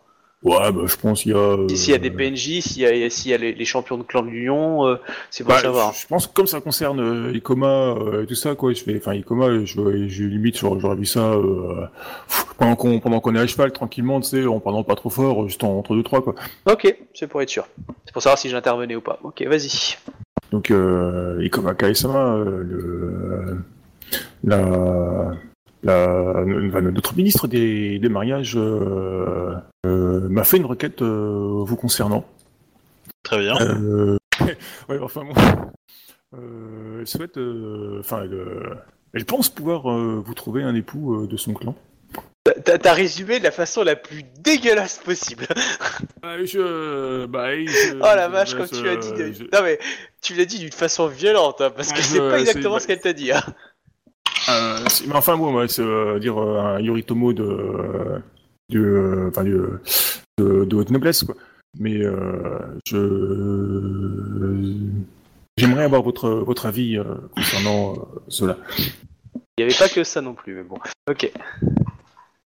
Ouais, 0.45 0.71
bah, 0.71 0.83
je 0.87 0.95
pense 0.97 1.23
qu'il 1.23 1.33
y 1.33 1.35
a. 1.35 1.39
euh, 1.39 1.69
S'il 1.69 1.91
y 1.91 1.95
a 1.97 1.99
des 1.99 2.11
PNJ, 2.13 2.61
s'il 2.61 2.83
y 2.83 2.87
a, 2.87 3.11
s'il 3.11 3.33
y 3.33 3.35
a 3.35 3.39
les, 3.39 3.53
les 3.55 3.65
champions 3.65 3.99
de 3.99 4.05
clan 4.05 4.23
de 4.23 4.29
l'Union, 4.29 4.87
euh, 4.87 4.97
c'est 5.31 5.43
pour 5.43 5.53
Bah, 5.55 5.61
savoir. 5.61 5.93
je 5.93 6.07
pense 6.07 6.29
que 6.29 6.33
comme 6.33 6.47
ça 6.47 6.61
concerne 6.61 7.01
euh, 7.01 7.33
Icoma 7.37 7.95
euh, 7.97 8.23
et 8.23 8.27
tout 8.27 8.37
ça, 8.37 8.55
quoi, 8.55 8.73
je 8.73 8.81
fais, 8.85 8.97
enfin 8.99 9.15
Icoma, 9.15 9.65
je, 9.65 10.07
je 10.07 10.25
limite, 10.25 10.57
j'aurais 10.59 10.95
vu 10.95 11.07
ça 11.07 11.33
euh, 11.33 11.87
pendant 12.57 12.77
qu'on 12.77 13.01
pendant 13.01 13.19
qu'on 13.19 13.35
est 13.35 13.41
à 13.41 13.47
cheval, 13.49 13.73
tranquillement, 13.73 14.21
tu 14.21 14.29
sais, 14.29 14.47
en 14.47 14.61
parlant 14.61 14.85
pas 14.85 14.95
trop 14.95 15.11
fort, 15.11 15.49
juste 15.49 15.65
en- 15.65 15.77
entre 15.77 15.97
deux 15.97 16.05
trois, 16.05 16.23
quoi. 16.23 16.37
Ok, 16.71 16.97
c'est 17.15 17.27
pour 17.27 17.43
être 17.43 17.51
sûr. 17.51 17.67
C'est 18.05 18.13
pour 18.13 18.23
savoir 18.23 18.39
si 18.39 18.49
j'intervenais 18.49 18.95
ou 18.95 19.01
pas. 19.01 19.19
Ok, 19.25 19.43
vas-y. 19.43 19.97
Donc 20.53 20.71
euh, 20.71 21.41
Icoma 21.43 21.75
Kaesama, 21.75 22.35
euh, 22.37 22.63
le 22.63 23.59
la 24.45 25.33
la 25.83 26.45
enfin, 26.69 26.81
notre 26.81 27.15
ministre 27.17 27.47
des, 27.49 27.99
des 27.99 28.09
mariages 28.09 28.57
euh, 28.57 29.55
euh, 29.87 30.29
m'a 30.29 30.45
fait 30.45 30.57
une 30.57 30.67
requête 30.67 31.03
euh, 31.03 31.63
vous 31.65 31.77
concernant. 31.77 32.25
Très 33.23 33.39
bien. 33.39 33.57
Euh, 33.61 34.17
ouais, 34.89 34.99
enfin 35.01 35.25
bon. 35.25 35.35
Euh, 36.37 37.01
elle 37.01 37.07
souhaite, 37.07 37.39
euh, 37.39 37.99
enfin, 38.01 38.23
elle, 38.25 38.35
euh, 38.35 38.75
elle 39.15 39.25
pense 39.25 39.49
pouvoir 39.49 39.91
euh, 39.91 40.23
vous 40.25 40.35
trouver 40.35 40.63
un 40.63 40.75
époux 40.75 41.23
euh, 41.23 41.27
de 41.27 41.37
son 41.37 41.55
clan. 41.55 41.75
T'as 42.65 42.95
résumé 42.95 43.39
de 43.41 43.45
la 43.45 43.51
façon 43.51 43.85
la 43.85 43.95
plus 43.95 44.23
dégueulasse 44.41 44.99
possible. 45.05 45.47
Bah, 46.23 46.45
je, 46.45 47.27
bah, 47.27 47.55
je- 47.55 47.95
oh 47.97 48.01
la 48.03 48.29
vache, 48.29 48.55
comme 48.55 48.67
tu 48.69 48.83
l'as 48.85 48.97
dit. 48.97 49.09
je- 49.17 49.23
de- 49.23 49.33
je- 49.33 49.43
Non 49.45 49.63
mais, 49.63 49.79
tu 50.21 50.35
l'as 50.35 50.45
dit 50.45 50.59
d'une 50.59 50.73
façon 50.73 51.07
violente, 51.07 51.61
hein, 51.61 51.71
parce 51.75 51.93
que 51.93 51.99
Ouais, 51.99 52.03
c'est 52.03 52.19
pas 52.19 52.41
exactement 52.41 52.79
ce 52.79 52.87
qu'elle 52.87 53.01
t'a 53.01 53.13
dit. 53.13 53.31
Hein. 53.33 53.41
Euh, 54.49 54.85
mais 55.07 55.15
enfin 55.15 55.37
bon, 55.37 55.55
ouais, 55.55 55.69
c'est 55.69 55.83
euh, 55.83 56.19
dire 56.19 56.39
euh, 56.39 56.59
un 56.59 56.81
Yoritomo 56.81 57.33
de, 57.33 58.21
de, 58.71 59.27
enfin, 59.29 59.45
de, 59.45 59.81
de, 60.39 60.65
de 60.65 60.77
haute 60.77 60.91
noblesse, 60.91 61.25
quoi. 61.25 61.35
Mais 61.79 62.03
euh, 62.03 62.59
je, 62.87 62.97
j'aimerais 65.57 65.85
avoir 65.85 66.03
votre 66.03 66.31
votre 66.31 66.67
avis 66.67 66.97
euh, 66.97 67.05
concernant 67.35 67.93
euh, 67.93 68.21
cela. 68.29 68.57
Il 69.59 69.63
y 69.63 69.65
avait 69.65 69.75
pas 69.75 69.89
que 69.89 70.05
ça 70.05 70.21
non 70.21 70.35
plus, 70.35 70.55
mais 70.55 70.63
bon. 70.63 70.79
Ok. 71.11 71.31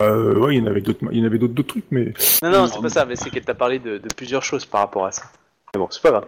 Euh, 0.02 0.40
ouais, 0.40 0.56
il 0.56 0.60
y 0.60 0.61
en 0.64 0.68
avait 0.68 0.82
d'autres, 0.82 1.06
il 1.11 1.19
y 1.19 1.22
en 1.22 1.26
avait 1.26 1.38
d'autres, 1.38 1.61
trucs, 1.61 1.86
mais 1.91 2.14
Non, 2.41 2.49
non, 2.52 2.68
c'est 2.68 2.82
pas 2.82 2.90
ça, 2.90 3.06
mais 3.06 3.15
c'est 3.15 3.30
qu'elle 3.30 3.45
t'a 3.45 3.53
parlé 3.53 3.78
de, 3.78 3.99
de 3.99 4.07
plusieurs 4.15 4.44
choses 4.44 4.65
par 4.65 4.82
rapport 4.82 5.06
à 5.06 5.11
ça. 5.11 5.23
Mais 5.73 5.80
bon, 5.80 5.88
c'est 5.91 6.02
pas 6.02 6.10
grave. 6.10 6.28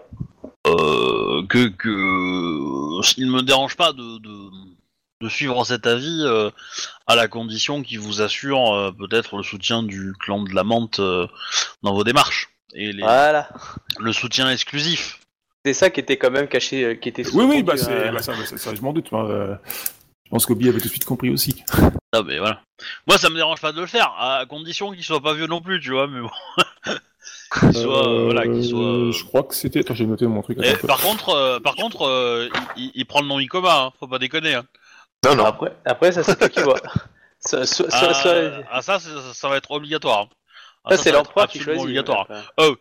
Euh, 0.68 1.44
que 1.50 1.70
que 1.70 3.18
il 3.18 3.32
me 3.32 3.42
dérange 3.42 3.76
pas 3.76 3.92
de, 3.92 4.20
de, 4.20 4.50
de 5.24 5.30
suivre 5.30 5.64
cet 5.66 5.88
avis 5.88 6.22
euh, 6.26 6.50
à 7.08 7.16
la 7.16 7.28
condition 7.28 7.82
qu'il 7.82 8.00
vous 8.00 8.22
assure 8.22 8.74
euh, 8.74 8.92
peut-être 8.92 9.38
le 9.38 9.44
soutien 9.44 9.82
du 9.84 10.14
clan 10.20 10.44
de 10.44 10.54
la 10.54 10.64
menthe 10.64 11.00
euh, 11.00 11.28
dans 11.82 11.94
vos 11.94 12.04
démarches 12.04 12.50
et 12.76 12.92
les- 12.92 13.02
Voilà. 13.04 13.48
le 14.00 14.12
soutien 14.14 14.50
exclusif. 14.52 15.20
C'est 15.66 15.74
ça 15.74 15.90
qui 15.90 16.02
était 16.02 16.18
quand 16.18 16.32
même 16.32 16.48
caché, 16.50 16.84
euh, 16.84 16.96
qui 16.96 17.08
était 17.08 17.24
Oui, 17.34 17.46
oui, 17.46 17.60
sous-entendu, 17.60 17.64
bah, 17.64 17.78
c'est, 17.78 17.92
euh, 17.92 18.12
bah, 18.12 18.22
ça, 18.22 18.34
bah, 18.34 18.46
ça, 18.46 18.58
ça, 18.58 18.76
je 18.76 18.82
m'en 18.82 18.92
doute. 18.92 19.08
hein, 19.14 19.26
euh, 19.30 19.56
je 20.26 20.30
pense 20.30 20.46
qu'Obi 20.46 20.68
avait 20.68 20.80
tout 20.80 20.88
de 20.88 20.92
suite 20.92 21.06
compris 21.06 21.30
aussi. 21.30 21.64
Ah 22.12 22.22
mais 22.26 22.38
voilà. 22.40 22.62
Moi 23.08 23.18
ça 23.18 23.30
me 23.30 23.36
dérange 23.36 23.62
pas 23.62 23.72
de 23.72 23.80
le 23.80 23.88
faire 23.88 24.14
à 24.20 24.46
condition 24.48 24.92
qu'il 24.92 25.04
soit 25.04 25.22
pas 25.22 25.34
vieux 25.34 25.48
non 25.48 25.62
plus, 25.62 25.80
tu 25.80 25.92
vois. 25.92 26.08
Mais 26.08 26.20
bon. 26.22 26.30
qu'il 27.60 27.74
soit 27.74 28.08
euh, 28.10 28.24
voilà, 28.26 28.44
qu'il 28.48 28.66
soit. 28.66 28.80
euh, 28.80 29.12
Je 29.12 29.24
crois 29.24 29.44
que 29.44 29.54
c'était. 29.56 29.80
Attends, 29.80 29.94
j'ai 29.96 30.06
noté 30.06 30.26
mon 30.28 30.42
truc. 30.42 30.58
et 30.60 30.68
attends 30.68 30.74
un 30.76 30.82
peu. 30.82 30.88
par 30.88 31.00
contre, 31.02 31.30
euh, 31.30 31.60
par 31.60 31.76
contre, 31.76 32.02
euh, 32.08 32.50
il, 32.76 32.84
il- 32.86 32.92
il 32.96 33.06
prend 33.06 33.22
le 33.22 33.28
nom 33.28 33.40
Icoma, 33.40 33.84
hein, 33.86 33.92
faut 34.00 34.08
pas 34.08 34.20
déconner. 34.20 34.56
Hein. 34.56 34.66
Non, 35.24 35.36
non. 35.36 35.46
Après, 35.46 35.72
après, 35.86 36.12
ça 36.12 36.24
c'est 36.24 36.36
toi 36.38 36.50
qui 36.50 36.62
vois. 36.62 36.80
Ça, 37.46 37.66
soit- 37.66 37.92
soit- 37.92 38.64
Ah, 38.70 38.78
ah, 38.78 38.82
ça, 38.82 39.00
ça 39.00 39.50
va 39.50 39.58
être 39.58 39.72
obligatoire. 39.72 40.30
Ah, 40.86 40.92
ça, 40.92 40.96
ça, 40.98 41.04
c'est 41.04 41.12
va 41.12 41.20
être 41.20 41.26
l'empereur 41.28 41.48
qui 41.50 41.58
absolument 41.58 41.82
choisit. 41.84 41.84
obligatoire. 42.00 42.28
Enfin, 42.58 42.76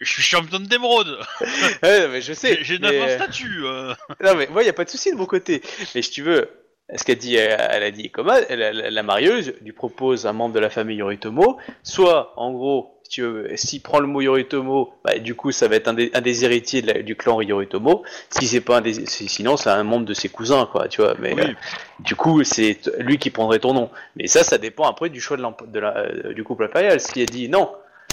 Je 0.00 0.10
suis 0.12 0.22
champion 0.22 0.58
d'émeraude. 0.58 1.20
ouais, 1.84 2.08
mais 2.08 2.20
je 2.20 2.32
sais. 2.32 2.56
J'ai 2.56 2.64
j'ai 2.64 2.78
mais, 2.80 2.98
9 3.16 3.20
euh, 3.20 3.64
euh. 3.64 3.94
Non, 4.24 4.34
mais 4.34 4.48
moi, 4.48 4.62
il 4.62 4.64
n'y 4.64 4.70
a 4.70 4.72
pas 4.72 4.84
de 4.84 4.90
souci 4.90 5.12
de 5.12 5.16
mon 5.16 5.26
côté. 5.26 5.62
Mais 5.94 6.02
si 6.02 6.10
tu 6.10 6.22
veux, 6.22 6.50
ce 6.96 7.04
qu'elle 7.04 7.18
dit, 7.18 7.36
elle, 7.36 7.56
elle 7.70 7.82
a 7.84 7.90
dit 7.92 8.10
comment 8.10 8.34
elle, 8.48 8.60
elle- 8.60 8.92
la 8.92 9.02
marieuse 9.04 9.54
lui 9.60 9.70
propose 9.72 10.26
un 10.26 10.32
membre 10.32 10.56
de 10.56 10.60
la 10.60 10.68
famille 10.70 10.96
Yoritomo, 10.96 11.58
soit, 11.84 12.32
en 12.36 12.50
gros, 12.50 13.00
tu 13.12 13.22
veux, 13.22 13.48
s'il 13.56 13.82
prend 13.82 14.00
le 14.00 14.06
mot 14.06 14.20
Yoritomo, 14.22 14.94
bah, 15.04 15.18
du 15.18 15.34
coup, 15.34 15.52
ça 15.52 15.68
va 15.68 15.76
être 15.76 15.86
un 15.88 15.92
des, 15.94 16.10
un 16.14 16.20
des 16.22 16.44
héritiers 16.44 16.80
de 16.82 16.86
la- 16.92 17.02
du 17.02 17.14
clan 17.14 17.40
Yoritomo. 17.42 18.02
Si 18.30 18.46
c'est 18.46 18.60
pas 18.62 18.78
un 18.78 18.80
des, 18.80 19.06
si- 19.06 19.28
sinon, 19.28 19.56
c'est 19.56 19.68
un 19.70 19.82
membre 19.84 20.06
de 20.06 20.14
ses 20.14 20.28
cousins, 20.30 20.66
quoi, 20.72 20.88
tu 20.88 21.02
vois. 21.02 21.14
Mais 21.20 21.34
Oui. 21.34 21.42
euh, 21.42 21.52
du 22.00 22.16
coup, 22.16 22.42
c'est 22.42 22.80
lui 22.98 23.18
qui 23.18 23.30
prendrait 23.30 23.58
ton 23.58 23.74
nom. 23.74 23.90
Mais 24.16 24.26
ça, 24.26 24.42
ça 24.44 24.56
dépend 24.58 24.88
après 24.88 25.10
du 25.10 25.20
choix 25.20 25.36
de, 25.36 25.78
la, 25.78 25.96
euh, 25.98 26.32
du 26.32 26.42
couple 26.42 26.64
impérial. 26.64 26.98
Si 27.00 27.20
elle 27.20 27.26
dit 27.28 27.48
non, 27.50 27.70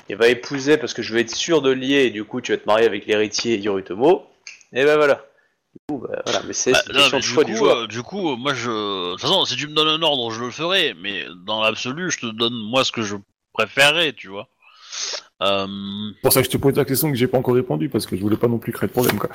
il 0.10 0.18
va 0.18 0.28
épouser 0.28 0.78
parce 0.78 0.94
que 0.94 1.02
je 1.02 1.14
veux 1.14 1.20
être 1.22 1.34
sûr 1.34 1.62
de 1.62 1.72
lier, 1.72 2.04
et 2.06 2.10
du 2.10 2.24
coup, 2.26 2.42
tu 2.42 2.52
vas 2.52 2.58
te 2.58 2.66
marier 2.66 2.86
avec 2.86 3.06
l'héritier 3.06 3.58
Yoritomo. 3.58 4.26
Et 4.74 4.84
ben 4.84 4.98
voilà. 4.98 5.24
Du 5.74 5.80
coup, 5.88 6.06
bah, 6.06 6.22
voilà. 6.26 6.42
Mais 6.46 6.54
c'est 6.54 6.74
Bah, 6.74 6.80
question 6.94 7.18
mais 7.18 7.20
de 7.20 7.26
choix 7.26 7.44
coup, 7.46 7.50
du 7.52 7.56
joueur. 7.56 7.78
euh, 7.78 7.88
du 7.88 8.04
coup, 8.04 8.32
euh, 8.32 8.36
moi, 8.36 8.54
je. 8.54 8.70
De 8.70 9.12
toute 9.14 9.22
façon, 9.22 9.46
si 9.46 9.56
tu 9.56 9.68
me 9.68 9.74
donnes 9.74 9.88
un 9.88 10.02
ordre, 10.02 10.30
je 10.32 10.44
le 10.44 10.52
ferai. 10.52 10.94
Mais 11.02 11.26
dans 11.46 11.62
l'absolu, 11.62 12.12
je 12.12 12.20
te 12.20 12.26
donne 12.26 12.54
moi 12.54 12.84
ce 12.84 12.92
que 12.92 13.02
je 13.02 13.16
préférerais, 13.54 14.14
tu 14.14 14.28
vois. 14.28 14.50
Euh, 15.42 15.68
C'est 16.16 16.22
pour 16.22 16.34
ça 16.34 16.42
que 16.42 16.46
je 16.46 16.52
te 16.52 16.58
pose 16.58 16.76
la 16.76 16.86
question 16.86 17.10
que 17.10 17.18
j'ai 17.18 17.28
pas 17.28 17.38
encore 17.38 17.56
répondu 17.56 17.90
parce 17.90 18.06
que 18.06 18.16
je 18.16 18.22
voulais 18.22 18.38
pas 18.38 18.48
non 18.48 18.60
plus 18.60 18.72
créer 18.72 18.88
de 18.88 18.94
problème, 18.94 19.18
quoi. 19.18 19.30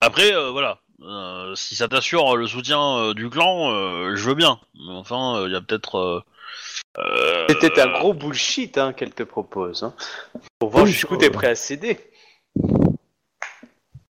Après, 0.00 0.32
euh, 0.34 0.50
voilà. 0.50 0.78
Euh, 1.02 1.54
si 1.54 1.74
ça 1.76 1.88
t'assure 1.88 2.36
le 2.36 2.46
soutien 2.46 2.80
euh, 2.98 3.14
du 3.14 3.28
clan, 3.28 3.70
euh, 3.70 4.16
je 4.16 4.28
veux 4.28 4.34
bien. 4.34 4.58
Mais 4.74 4.94
enfin, 4.94 5.44
il 5.46 5.52
y 5.52 5.56
a 5.56 5.60
peut-être. 5.60 5.96
euh, 5.96 6.20
euh, 6.98 7.46
C'était 7.48 7.80
un 7.82 7.98
gros 7.98 8.14
bullshit 8.14 8.78
hein, 8.78 8.92
qu'elle 8.92 9.12
te 9.12 9.22
propose. 9.22 9.82
Hein. 9.82 9.94
Pour 10.58 10.70
voir 10.70 10.84
Oui, 10.84 10.92
jusqu'où 10.92 11.16
t'es 11.16 11.30
prêt 11.30 11.48
à 11.48 11.54
céder. 11.54 11.98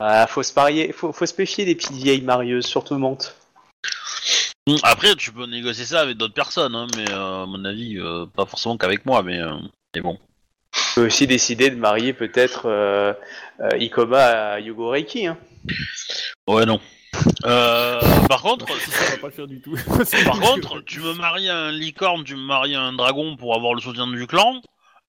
Ah, 0.00 0.26
faut 0.28 0.44
se 0.44 0.52
marier, 0.54 0.92
faut, 0.92 1.12
faut 1.12 1.26
se 1.26 1.34
méfier 1.36 1.64
des 1.64 1.74
petites 1.74 1.96
vieilles 1.96 2.22
marieuses, 2.22 2.66
surtout 2.66 2.96
monte. 2.98 3.34
Hum, 4.68 4.76
Après, 4.84 5.16
tu 5.16 5.32
peux 5.32 5.46
négocier 5.46 5.84
ça 5.84 6.00
avec 6.00 6.16
d'autres 6.16 6.34
personnes, 6.34 6.74
hein, 6.76 6.86
mais 6.96 7.10
euh, 7.10 7.42
à 7.42 7.46
mon 7.46 7.64
avis, 7.64 7.98
euh, 7.98 8.26
pas 8.26 8.46
forcément 8.46 8.76
qu'avec 8.76 9.04
moi, 9.06 9.22
mais, 9.24 9.38
euh, 9.40 9.56
mais 9.94 10.00
bon. 10.00 10.18
Tu 10.98 11.02
peux 11.02 11.06
aussi 11.06 11.28
décider 11.28 11.70
de 11.70 11.76
marier 11.76 12.12
peut-être 12.12 12.62
euh, 12.66 13.12
euh, 13.60 13.68
Ikoma 13.78 14.18
à 14.18 14.58
Yugo 14.58 14.88
Reiki. 14.88 15.28
Hein. 15.28 15.38
Ouais, 16.48 16.66
non. 16.66 16.80
Euh, 17.44 18.00
par 18.28 18.42
contre, 18.42 18.66
Ça 18.80 19.12
va 19.12 19.16
pas 19.18 19.26
le 19.28 19.32
faire 19.32 19.46
du 19.46 19.60
tout. 19.60 19.76
par 20.24 20.40
contre, 20.40 20.80
tu 20.80 20.98
me 20.98 21.12
maries 21.14 21.48
à 21.50 21.56
un 21.56 21.70
licorne, 21.70 22.24
tu 22.24 22.34
me 22.34 22.42
maries 22.42 22.74
à 22.74 22.82
un 22.82 22.94
dragon 22.94 23.36
pour 23.36 23.54
avoir 23.54 23.74
le 23.74 23.80
soutien 23.80 24.08
du 24.08 24.26
clan. 24.26 24.60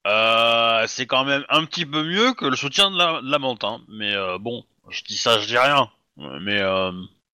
Euh, 0.06 0.84
c'est 0.86 1.08
quand 1.08 1.26
même 1.26 1.44
un 1.50 1.66
petit 1.66 1.88
peu 1.88 2.04
mieux 2.04 2.34
que 2.34 2.46
le 2.46 2.56
soutien 2.56 2.92
de 2.92 2.98
la, 2.98 3.22
de 3.24 3.32
la 3.32 3.40
menthe, 3.40 3.64
hein. 3.64 3.82
Mais 3.88 4.14
euh, 4.14 4.38
bon, 4.38 4.64
je 4.92 5.02
dis 5.04 5.18
ça, 5.18 5.40
je 5.40 5.48
dis 5.48 5.58
rien. 5.58 5.90
Mais 6.18 6.62
euh, 6.62 6.92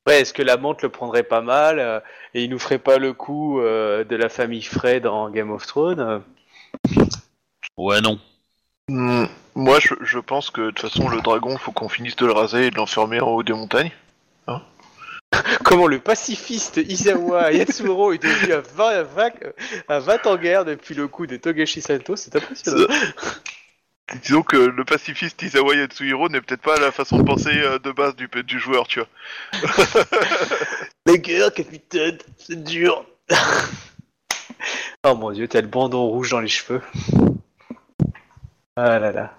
Ouais, 0.07 0.21
est-ce 0.21 0.33
que 0.33 0.43
la 0.43 0.55
monte 0.55 0.81
le 0.81 0.87
prendrait 0.87 1.23
pas 1.23 1.41
mal 1.41 1.79
euh, 1.79 1.99
et 2.33 2.45
il 2.45 2.49
nous 2.49 2.59
ferait 2.59 2.79
pas 2.79 2.99
le 2.99 3.11
coup 3.11 3.59
euh, 3.59 4.05
de 4.05 4.15
la 4.15 4.29
famille 4.29 4.61
Frey 4.61 5.01
dans 5.01 5.29
Game 5.29 5.51
of 5.51 5.67
Thrones? 5.67 5.99
Euh 5.99 6.19
ouais, 7.75 7.99
non. 7.99 8.17
Hmm, 8.87 9.25
Moi, 9.55 9.79
je, 9.79 9.95
je 10.01 10.19
pense 10.19 10.51
que 10.51 10.61
de 10.61 10.71
toute 10.71 10.89
façon, 10.89 11.09
le 11.09 11.21
dragon, 11.21 11.57
faut 11.57 11.71
qu'on 11.71 11.89
finisse 11.89 12.15
de 12.15 12.25
le 12.25 12.33
raser 12.33 12.67
et 12.67 12.71
de 12.71 12.75
l'enfermer 12.75 13.19
en 13.19 13.29
haut 13.29 13.43
des 13.43 13.53
montagnes. 13.53 13.91
Comment 15.63 15.87
le 15.87 15.99
pacifiste 15.99 16.77
Isawa 16.77 17.51
Yatsuro 17.51 18.13
est 18.13 18.21
devenu 18.21 18.53
un 18.53 18.61
20, 18.61 18.87
un 18.99 19.03
20 19.03 19.31
un 19.89 19.99
20 19.99 20.27
en 20.27 20.37
guerre 20.37 20.65
depuis 20.65 20.93
le 20.95 21.07
coup 21.07 21.25
de 21.27 21.35
Togashi 21.35 21.81
Santo, 21.81 22.15
c'est 22.15 22.35
impressionnant. 22.35 22.87
Disons 24.21 24.43
que 24.43 24.55
le 24.55 24.85
pacifiste 24.85 25.41
Isawa 25.41 25.75
Yatsuhiro 25.75 26.29
n'est 26.29 26.39
peut-être 26.39 26.61
pas 26.61 26.79
la 26.79 26.91
façon 26.91 27.17
de 27.17 27.23
penser 27.23 27.49
euh, 27.49 27.79
de 27.79 27.91
base 27.91 28.15
du, 28.15 28.29
du 28.43 28.59
joueur, 28.59 28.87
tu 28.87 28.99
vois. 28.99 29.09
Les 31.07 31.19
guerres, 31.19 31.51
capitaine, 31.51 32.19
c'est 32.37 32.63
dur. 32.63 33.03
oh 35.03 35.15
mon 35.15 35.31
dieu, 35.31 35.47
t'as 35.47 35.61
le 35.61 35.67
bandeau 35.67 36.05
rouge 36.05 36.29
dans 36.29 36.39
les 36.39 36.47
cheveux. 36.47 36.81
Ah 38.75 38.99
là 38.99 39.11
là. 39.11 39.37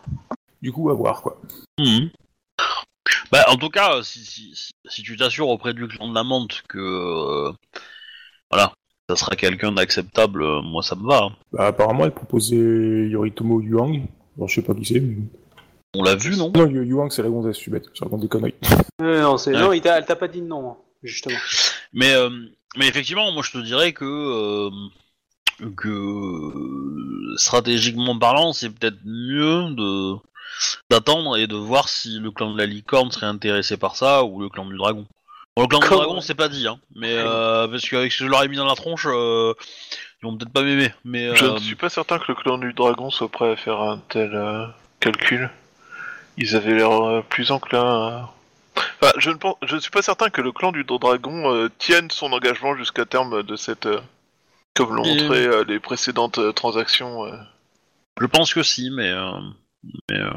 Du 0.63 0.73
coup, 0.73 0.91
à 0.91 0.95
voir, 0.95 1.23
quoi. 1.23 1.41
Mhm. 1.79 2.11
Bah, 3.31 3.45
en 3.49 3.57
tout 3.57 3.69
cas, 3.69 4.03
si, 4.03 4.25
si, 4.25 4.55
si, 4.55 4.71
si 4.89 5.03
tu 5.03 5.17
t'assures 5.17 5.49
auprès 5.49 5.75
du 5.75 5.87
clan 5.89 6.09
de 6.09 6.15
la 6.15 6.25
menthe 6.25 6.63
que. 6.69 6.79
euh, 6.79 7.53
voilà, 8.51 8.73
ça 9.11 9.17
sera 9.17 9.37
quelqu'un 9.37 9.73
d'acceptable, 9.73 10.43
euh, 10.43 10.63
moi 10.63 10.83
ça 10.83 10.95
me 10.97 11.07
va. 11.07 11.25
hein. 11.25 11.37
Bah, 11.53 11.67
apparemment, 11.67 12.05
elle 12.05 12.13
proposait 12.13 12.57
Yoritomo 13.09 13.61
Yuang. 13.61 14.07
Alors, 14.37 14.49
je 14.49 14.55
sais 14.57 14.63
pas 14.63 14.75
qui 14.75 14.85
c'est, 14.85 15.01
mais... 15.01 15.17
On 15.95 16.03
l'a 16.03 16.15
vu, 16.15 16.37
non? 16.37 16.53
Non, 16.55 16.67
Yu- 16.67 16.85
Yuang, 16.85 17.11
c'est 17.11 17.23
la 17.23 17.31
gonzesse, 17.31 17.57
je 17.57 17.61
suis 17.63 17.71
bête. 17.71 17.87
Je 17.95 18.05
raconte 18.05 18.21
des 18.21 18.29
conneries. 18.29 18.55
Euh, 19.01 19.23
non, 19.23 19.39
c'est... 19.39 19.53
Ouais. 19.55 19.61
non 19.61 19.73
il 19.73 19.81
t'a... 19.81 19.99
elle 19.99 20.05
t'a 20.05 20.17
pas 20.17 20.29
dit 20.29 20.43
de 20.43 20.47
nom, 20.47 20.71
hein, 20.71 20.77
justement. 21.03 21.39
Mais, 21.93 22.13
euh, 22.15 22.29
mais 22.77 22.87
effectivement, 22.87 23.31
moi 23.33 23.43
je 23.43 23.53
te 23.53 23.59
dirais 23.59 23.93
que, 23.93 24.05
euh, 24.05 24.71
que 25.77 25.89
euh, 25.89 27.37
stratégiquement 27.37 28.19
parlant, 28.19 28.53
c'est 28.53 28.71
peut-être 28.71 28.99
mieux 29.05 29.71
de 29.75 30.15
d'attendre 30.91 31.37
et 31.37 31.47
de 31.47 31.57
voir 31.57 31.89
si 31.89 32.19
le 32.19 32.31
clan 32.31 32.53
de 32.53 32.59
la 32.59 32.67
licorne 32.67 33.11
serait 33.11 33.27
intéressé 33.27 33.77
par 33.77 33.97
ça 33.97 34.25
ou 34.25 34.41
le 34.41 34.49
clan 34.49 34.65
du 34.65 34.77
dragon. 34.77 35.07
Bon, 35.57 35.63
le 35.63 35.69
clan 35.69 35.81
du 35.81 35.89
dragon, 35.89 36.21
c'est 36.21 36.35
pas 36.35 36.49
dit, 36.49 36.67
hein. 36.67 36.79
Mais 36.95 37.15
euh, 37.15 37.67
parce 37.69 37.89
qu'avec 37.89 38.13
ce 38.13 38.19
que 38.19 38.25
je 38.25 38.31
leur 38.31 38.43
ai 38.43 38.49
mis 38.49 38.57
dans 38.57 38.67
la 38.67 38.75
tronche, 38.75 39.07
euh, 39.07 39.55
ils 40.23 40.27
vont 40.27 40.37
peut-être 40.37 40.53
pas 40.53 40.63
m'aimer. 40.63 40.93
Mais 41.05 41.35
Je 41.37 41.45
euh, 41.45 41.55
ne 41.55 41.59
suis 41.59 41.77
pas 41.77 41.89
certain 41.89 42.19
que 42.19 42.25
le 42.29 42.35
clan 42.35 42.59
du 42.59 42.73
dragon 42.73 43.11
soit 43.11 43.29
prêt 43.29 43.53
à 43.53 43.57
faire 43.57 43.81
un 43.81 43.99
tel 44.09 44.35
euh, 44.35 44.67
calcul. 45.01 45.51
Ils 46.39 46.57
avaient 46.57 46.75
l'air 46.75 46.93
euh, 46.93 47.23
plus 47.27 47.51
enclins. 47.51 48.29
Enfin, 49.01 49.13
je, 49.19 49.31
ne 49.31 49.37
pense... 49.37 49.57
je 49.63 49.75
ne 49.75 49.81
suis 49.81 49.91
pas 49.91 50.03
certain 50.03 50.29
que 50.31 50.43
le 50.43 50.53
clan 50.53 50.73
du 50.73 50.85
dragon 50.85 51.53
euh, 51.53 51.71
tienne 51.79 52.11
son 52.11 52.33
engagement 52.33 52.77
jusqu'à 52.77 53.05
terme 53.05 53.43
de 53.43 53.57
cette... 53.57 53.89
comme 54.77 54.95
l'ont 54.95 55.05
Et- 55.05 55.21
montré 55.21 55.47
euh, 55.47 55.65
les 55.67 55.81
précédentes 55.81 56.39
euh, 56.39 56.53
transactions. 56.53 57.25
euh. 57.25 57.33
je 58.21 58.27
pense 58.27 58.53
que 58.55 58.63
si, 58.63 58.91
mais 58.91 59.11
euh, 59.11 59.31
mais 60.11 60.19
euh, 60.19 60.31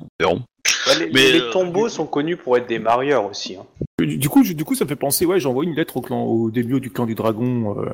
on 0.00 0.06
verrons. 0.20 0.42
Bah, 0.86 0.92
les, 0.98 1.06
Mais, 1.12 1.32
les 1.32 1.40
euh, 1.40 1.50
tombeaux 1.52 1.88
sont 1.88 2.06
connus 2.06 2.36
pour 2.36 2.56
être 2.56 2.68
des 2.68 2.78
marieurs 2.78 3.24
aussi. 3.26 3.56
hein. 3.56 3.64
Du 3.98 4.16
du 4.16 4.28
coup, 4.28 4.42
je- 4.44 4.52
du 4.52 4.64
coup, 4.64 4.74
ça 4.74 4.84
me 4.84 4.88
fait 4.88 4.96
penser, 4.96 5.26
ouais, 5.26 5.38
j'envoie 5.40 5.64
une 5.64 5.74
lettre 5.74 5.96
au, 5.96 6.00
clan, 6.00 6.22
au 6.24 6.50
début 6.50 6.80
du 6.80 6.90
clan 6.90 7.06
du 7.06 7.14
dragon, 7.14 7.76
euh, 7.78 7.90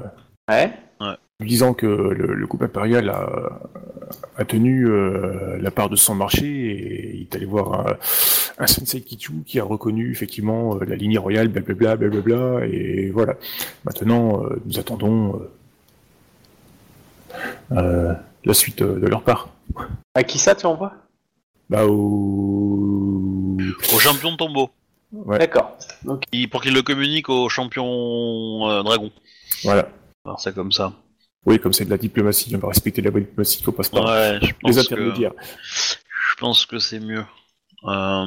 Ouais. 0.50 0.72
lui 1.40 1.48
disant 1.48 1.74
que 1.74 1.86
le, 1.86 2.34
le 2.34 2.46
groupe 2.46 2.62
impérial 2.62 3.10
a, 3.10 3.60
a 4.36 4.44
tenu 4.44 4.88
euh, 4.88 5.58
la 5.60 5.70
part 5.70 5.88
de 5.90 5.96
son 5.96 6.14
marché 6.14 6.46
et 6.46 7.16
il 7.16 7.22
est 7.22 7.34
allé 7.36 7.44
voir 7.44 7.86
un, 7.86 7.96
un 8.58 8.66
sensei 8.66 9.02
Kichu 9.02 9.32
qui 9.46 9.60
a 9.60 9.64
reconnu 9.64 10.10
effectivement 10.10 10.76
euh, 10.76 10.84
la 10.86 10.96
lignée 10.96 11.18
royale, 11.18 11.48
blablabla, 11.48 11.96
blablabla, 11.96 12.66
et 12.66 13.10
voilà. 13.10 13.34
Maintenant, 13.84 14.42
euh, 14.44 14.60
nous 14.64 14.78
attendons 14.78 15.36
euh, 15.36 15.50
la 17.70 18.54
suite 18.54 18.82
euh, 18.82 18.98
de 19.00 19.06
leur 19.06 19.22
part. 19.22 19.48
À 20.14 20.22
qui 20.24 20.38
ça 20.38 20.54
tu 20.54 20.66
envoies 20.66 20.92
Bah, 21.68 21.84
au... 21.86 23.56
Au 23.94 23.98
champion 23.98 24.32
de 24.32 24.36
tombeau, 24.36 24.70
Ouais, 25.12 25.38
D'accord. 25.38 25.76
Il- 26.32 26.50
pour 26.50 26.60
qu'il 26.62 26.74
le 26.74 26.82
communique 26.82 27.28
au 27.30 27.48
champion 27.48 28.68
euh, 28.68 28.82
dragon. 28.82 29.10
voilà. 29.64 29.88
Alors 30.24 30.38
c'est 30.40 30.54
comme 30.54 30.70
ça. 30.72 30.92
Oui, 31.46 31.58
comme 31.58 31.72
c'est 31.72 31.86
de 31.86 31.90
la 31.90 31.96
diplomatie, 31.96 32.54
on 32.54 32.58
va 32.58 32.68
respecter 32.68 33.00
la 33.00 33.10
bonne 33.10 33.22
diplomatie, 33.24 33.62
qu'on 33.62 33.72
passe 33.72 33.88
par 33.88 34.04
Ouais, 34.04 34.38
je 34.42 34.46
les 34.46 34.52
pense 34.60 34.74
que 34.76 34.80
intermédiaires. 34.80 35.32
je 35.40 36.34
pense 36.38 36.66
que 36.66 36.78
c'est 36.78 37.00
mieux. 37.00 37.24
Euh, 37.84 38.26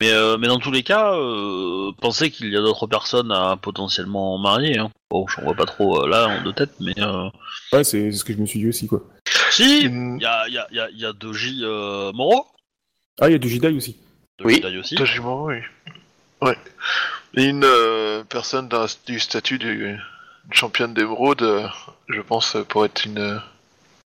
mais 0.00 0.10
euh, 0.12 0.36
mais 0.38 0.48
dans 0.48 0.58
tous 0.58 0.70
les 0.70 0.82
cas, 0.82 1.14
euh, 1.14 1.92
pensez 2.00 2.30
qu'il 2.30 2.50
y 2.52 2.56
a 2.56 2.60
d'autres 2.60 2.86
personnes 2.86 3.30
à 3.32 3.56
potentiellement 3.60 4.38
marier. 4.38 4.78
Hein. 4.78 4.90
Bon, 5.10 5.26
j'en 5.28 5.42
vois 5.42 5.54
pas 5.54 5.66
trop 5.66 6.02
euh, 6.04 6.08
là 6.08 6.28
en 6.28 6.42
deux 6.42 6.52
têtes, 6.52 6.74
mais 6.80 6.94
euh... 6.98 7.28
Ouais, 7.72 7.84
c'est 7.84 8.12
ce 8.12 8.24
que 8.24 8.32
je 8.32 8.38
me 8.38 8.46
suis 8.46 8.60
dit 8.60 8.68
aussi, 8.68 8.86
quoi. 8.86 9.02
si, 9.50 9.82
Une- 9.86 10.16
il 10.18 10.22
y 10.22 10.26
a 10.26 10.46
il 10.48 10.54
y 10.54 10.58
a 10.58 10.66
il 10.70 10.76
y 10.76 10.80
a, 10.80 10.90
y 10.90 11.04
a 11.04 11.12
Doji 11.12 11.60
euh, 11.62 12.12
Moro, 12.12 12.46
Ah, 13.20 13.28
il 13.28 13.32
y 13.32 13.34
a 13.34 13.38
du 13.38 13.48
Jedi 13.48 13.66
aussi. 13.76 13.96
Doji 14.38 14.54
Oui. 14.56 14.60
Dai 14.60 14.78
aussi. 14.78 14.94
Tajima, 14.94 15.34
oui. 15.42 15.56
Ouais. 16.42 16.56
Et 17.34 17.44
une 17.44 17.64
euh, 17.64 18.24
personne 18.24 18.68
du 19.06 19.20
statut 19.20 19.58
du 19.58 19.98
championne 20.52 20.94
d'émeraude, 20.94 21.42
euh, 21.42 21.66
je 22.08 22.20
pense, 22.22 22.56
pourrait 22.68 22.86
être 22.86 23.04
une 23.04 23.18
euh, 23.18 23.38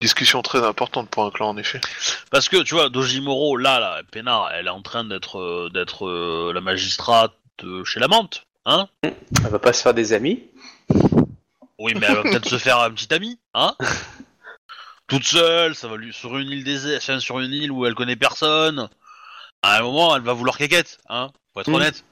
discussion 0.01 0.41
très 0.41 0.63
importante 0.63 1.09
pour 1.09 1.23
un 1.25 1.31
clan, 1.31 1.49
en 1.49 1.57
effet. 1.57 1.81
Parce 2.31 2.49
que 2.49 2.57
tu 2.63 2.75
vois, 2.75 2.89
Dojimoro, 2.89 3.57
là, 3.57 3.79
là, 3.79 4.01
Pénard, 4.11 4.51
elle 4.53 4.67
est 4.67 4.71
en 4.71 4.81
train 4.81 5.03
d'être 5.03 5.39
euh, 5.39 5.69
d'être 5.73 6.05
euh, 6.07 6.51
la 6.53 6.61
magistrate 6.61 7.33
euh, 7.63 7.83
chez 7.83 7.99
la 7.99 8.07
menthe, 8.07 8.45
hein 8.65 8.87
Elle 9.03 9.15
va 9.49 9.59
pas 9.59 9.73
se 9.73 9.81
faire 9.81 9.93
des 9.93 10.13
amis. 10.13 10.43
Oui, 11.79 11.93
mais 11.95 12.07
elle 12.07 12.15
va 12.15 12.23
peut-être 12.23 12.49
se 12.49 12.57
faire 12.57 12.79
un 12.79 12.91
petit 12.91 13.13
ami, 13.13 13.39
hein 13.53 13.75
Toute 15.07 15.23
seule, 15.23 15.73
ça 15.75 15.87
va 15.87 15.95
lui 15.95 16.11
sur 16.13 16.37
une 16.37 16.49
île 16.49 16.63
désert, 16.63 16.97
enfin, 17.01 17.19
sur 17.19 17.39
une 17.39 17.53
île 17.53 17.71
où 17.71 17.85
elle 17.85 17.95
connaît 17.95 18.15
personne. 18.15 18.89
À 19.63 19.77
un 19.77 19.81
moment, 19.81 20.15
elle 20.15 20.21
va 20.21 20.33
vouloir 20.33 20.57
quéquette, 20.57 20.97
hein 21.09 21.31
Pour 21.53 21.61
être 21.61 21.69
Mm. 21.69 21.75
honnête. 21.75 22.03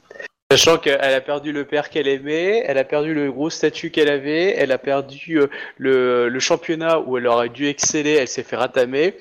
Sachant 0.51 0.77
qu'elle 0.77 1.01
a 1.01 1.21
perdu 1.21 1.51
le 1.51 1.65
père 1.65 1.89
qu'elle 1.89 2.07
aimait, 2.07 2.63
elle 2.67 2.77
a 2.77 2.83
perdu 2.83 3.15
le 3.15 3.31
gros 3.31 3.49
statut 3.49 3.89
qu'elle 3.89 4.09
avait, 4.09 4.53
elle 4.55 4.71
a 4.71 4.77
perdu 4.77 5.39
euh, 5.39 5.47
le, 5.77 6.29
le 6.29 6.39
championnat 6.39 6.99
où 6.99 7.17
elle 7.17 7.25
aurait 7.25 7.49
dû 7.49 7.65
exceller, 7.67 8.11
elle 8.11 8.27
s'est 8.27 8.43
fait 8.43 8.55
ratamer. 8.55 9.15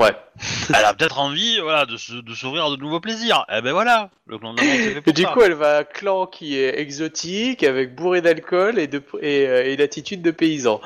Ouais. 0.00 0.10
Elle 0.74 0.84
a 0.86 0.94
peut-être 0.94 1.18
envie, 1.18 1.60
voilà, 1.60 1.84
de 1.84 1.98
se- 1.98 2.14
de 2.22 2.34
s'ouvrir 2.34 2.64
à 2.64 2.70
de 2.70 2.76
nouveaux 2.76 3.00
plaisirs. 3.00 3.44
Eh 3.54 3.60
ben 3.60 3.72
voilà, 3.72 4.08
le 4.26 4.38
clan 4.38 4.54
de 4.54 4.58
la 4.60 4.64
c'est 4.64 4.94
fait 5.02 5.10
Et 5.10 5.12
du 5.12 5.22
ça. 5.22 5.28
coup, 5.28 5.42
elle 5.42 5.52
va 5.52 5.76
à 5.76 5.80
un 5.80 5.84
clan 5.84 6.26
qui 6.26 6.56
est 6.56 6.80
exotique, 6.80 7.62
avec 7.62 7.94
bourré 7.94 8.22
d'alcool 8.22 8.78
et, 8.78 8.86
de, 8.86 9.02
et, 9.20 9.46
euh, 9.46 9.64
et 9.66 9.76
de 9.76 10.30
paysan. 10.30 10.80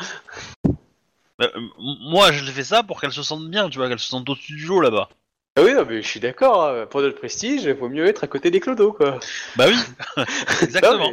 Euh, 1.40 1.48
moi, 1.78 2.32
je 2.32 2.44
l'ai 2.44 2.50
fait 2.50 2.64
ça 2.64 2.82
pour 2.82 3.00
qu'elle 3.00 3.12
se 3.12 3.22
sente 3.22 3.48
bien, 3.48 3.70
tu 3.70 3.78
vois, 3.78 3.88
qu'elle 3.88 4.00
se 4.00 4.08
sente 4.08 4.28
au-dessus 4.28 4.56
du 4.56 4.66
lot 4.66 4.80
là-bas. 4.80 5.08
Ah 5.56 5.62
oui, 5.62 5.72
non, 5.72 5.85
mais 5.89 6.02
je 6.02 6.09
suis 6.09 6.20
d'accord, 6.20 6.64
hein, 6.66 6.86
pour 6.90 7.01
notre 7.01 7.16
prestige, 7.16 7.62
il 7.62 7.74
vaut 7.74 7.89
mieux 7.89 8.06
être 8.06 8.24
à 8.24 8.26
côté 8.26 8.51
des 8.51 8.59
clodos, 8.59 8.93
quoi. 8.93 9.20
Bah 9.55 9.66
oui, 9.68 9.76
exactement. 10.62 11.12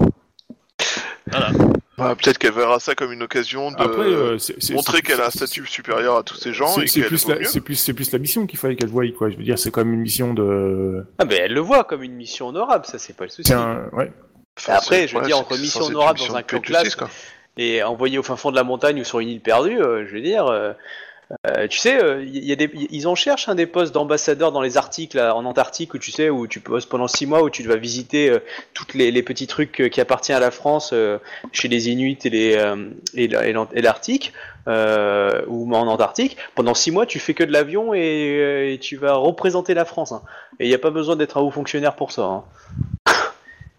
mais- 0.00 0.08
Voilà. 1.30 1.50
Voilà, 1.96 2.16
Peut-être 2.16 2.38
qu'elle 2.38 2.52
verra 2.52 2.80
ça 2.80 2.96
comme 2.96 3.12
une 3.12 3.22
occasion 3.22 3.70
de 3.70 3.76
Après, 3.80 4.02
euh, 4.02 4.36
montrer 4.72 5.00
qu'elle 5.00 5.20
a 5.20 5.26
un 5.26 5.30
statut 5.30 5.64
supérieur 5.66 6.16
à 6.16 6.24
tous 6.24 6.34
ces 6.34 6.52
gens 6.52 6.66
C'est 6.66 6.82
et 6.82 6.86
c'est 6.88 7.00
qu'elle 7.00 7.08
plus, 7.08 7.28
la, 7.28 7.36
plus, 7.36 7.92
plus 7.92 8.14
mission 8.14 8.46
qu'il 8.48 8.58
fallait 8.58 8.74
qu'elle 8.74 8.88
voie, 8.88 9.04
quoi. 9.16 9.30
Je 9.30 9.36
veux 9.36 9.44
dire, 9.44 9.56
c'est 9.56 9.70
quand 9.70 9.84
même 9.84 9.94
une 9.94 10.00
mission 10.00 10.34
de. 10.34 11.06
Ah, 11.18 11.24
mais 11.24 11.36
elle 11.36 11.52
le 11.52 11.60
voit 11.60 11.84
comme 11.84 12.02
une 12.02 12.14
mission 12.14 12.48
honorable, 12.48 12.84
ça, 12.84 12.98
c'est 12.98 13.16
pas 13.16 13.24
le 13.24 13.30
souci. 13.30 13.46
C'est 13.46 13.54
un, 13.54 13.88
ouais. 13.92 14.10
Enfin, 14.58 14.74
Après, 14.74 15.06
je 15.06 15.14
veux 15.14 15.20
ouais, 15.20 15.26
dire, 15.26 15.38
entre 15.38 15.56
mission 15.56 15.82
honorable 15.82 16.18
mission 16.18 16.32
dans 16.34 16.40
un 16.40 16.44
justice, 16.48 16.96
classe, 16.96 17.10
et 17.56 17.84
envoyé 17.84 18.18
au 18.18 18.24
fin 18.24 18.34
fond 18.34 18.50
de 18.50 18.56
la 18.56 18.64
montagne 18.64 19.00
ou 19.00 19.04
sur 19.04 19.20
une 19.20 19.28
île 19.28 19.40
perdue, 19.40 19.80
euh, 19.80 20.04
je 20.08 20.14
veux 20.14 20.20
dire, 20.22 20.46
euh, 20.46 20.72
euh, 21.46 21.66
tu 21.68 21.78
sais, 21.78 22.02
euh, 22.02 22.22
y 22.24 22.52
a 22.52 22.56
des, 22.56 22.70
ils 22.90 23.08
en 23.08 23.14
cherchent 23.14 23.48
un 23.48 23.54
des 23.54 23.66
postes 23.66 23.94
d'ambassadeur 23.94 24.52
dans 24.52 24.60
les 24.60 24.76
articles 24.76 25.16
là, 25.16 25.34
en 25.34 25.44
Antarctique 25.44 25.94
où 25.94 25.98
tu 25.98 26.10
sais 26.10 26.28
où 26.30 26.46
tu 26.46 26.60
postes 26.60 26.88
pendant 26.88 27.08
six 27.08 27.26
mois 27.26 27.42
où 27.42 27.50
tu 27.50 27.62
dois 27.62 27.76
visiter 27.76 28.30
euh, 28.30 28.40
toutes 28.74 28.94
les, 28.94 29.10
les 29.10 29.22
petits 29.22 29.46
trucs 29.46 29.80
euh, 29.80 29.88
qui 29.88 30.00
appartiennent 30.00 30.36
à 30.36 30.40
la 30.40 30.50
France 30.50 30.90
euh, 30.92 31.18
chez 31.52 31.68
les 31.68 31.88
Inuits 31.88 32.18
et 32.24 32.30
les 32.30 32.56
euh, 32.56 32.90
et 33.14 33.28
l'Arctique 33.82 34.32
ou 34.66 35.74
en 35.74 35.86
Antarctique. 35.88 36.36
Pendant 36.54 36.74
six 36.74 36.90
mois, 36.90 37.06
tu 37.06 37.18
fais 37.18 37.34
que 37.34 37.44
de 37.44 37.52
l'avion 37.52 37.94
et, 37.94 38.72
et 38.74 38.78
tu 38.78 38.96
vas 38.96 39.14
représenter 39.14 39.74
la 39.74 39.84
France. 39.84 40.12
hein. 40.12 40.22
Et 40.58 40.64
il 40.64 40.68
n'y 40.68 40.74
a 40.74 40.78
pas 40.78 40.90
besoin 40.90 41.16
d'être 41.16 41.36
un 41.36 41.40
haut 41.42 41.50
fonctionnaire 41.50 41.96
pour 41.96 42.12
ça. 42.12 42.22
hein. 42.22 42.44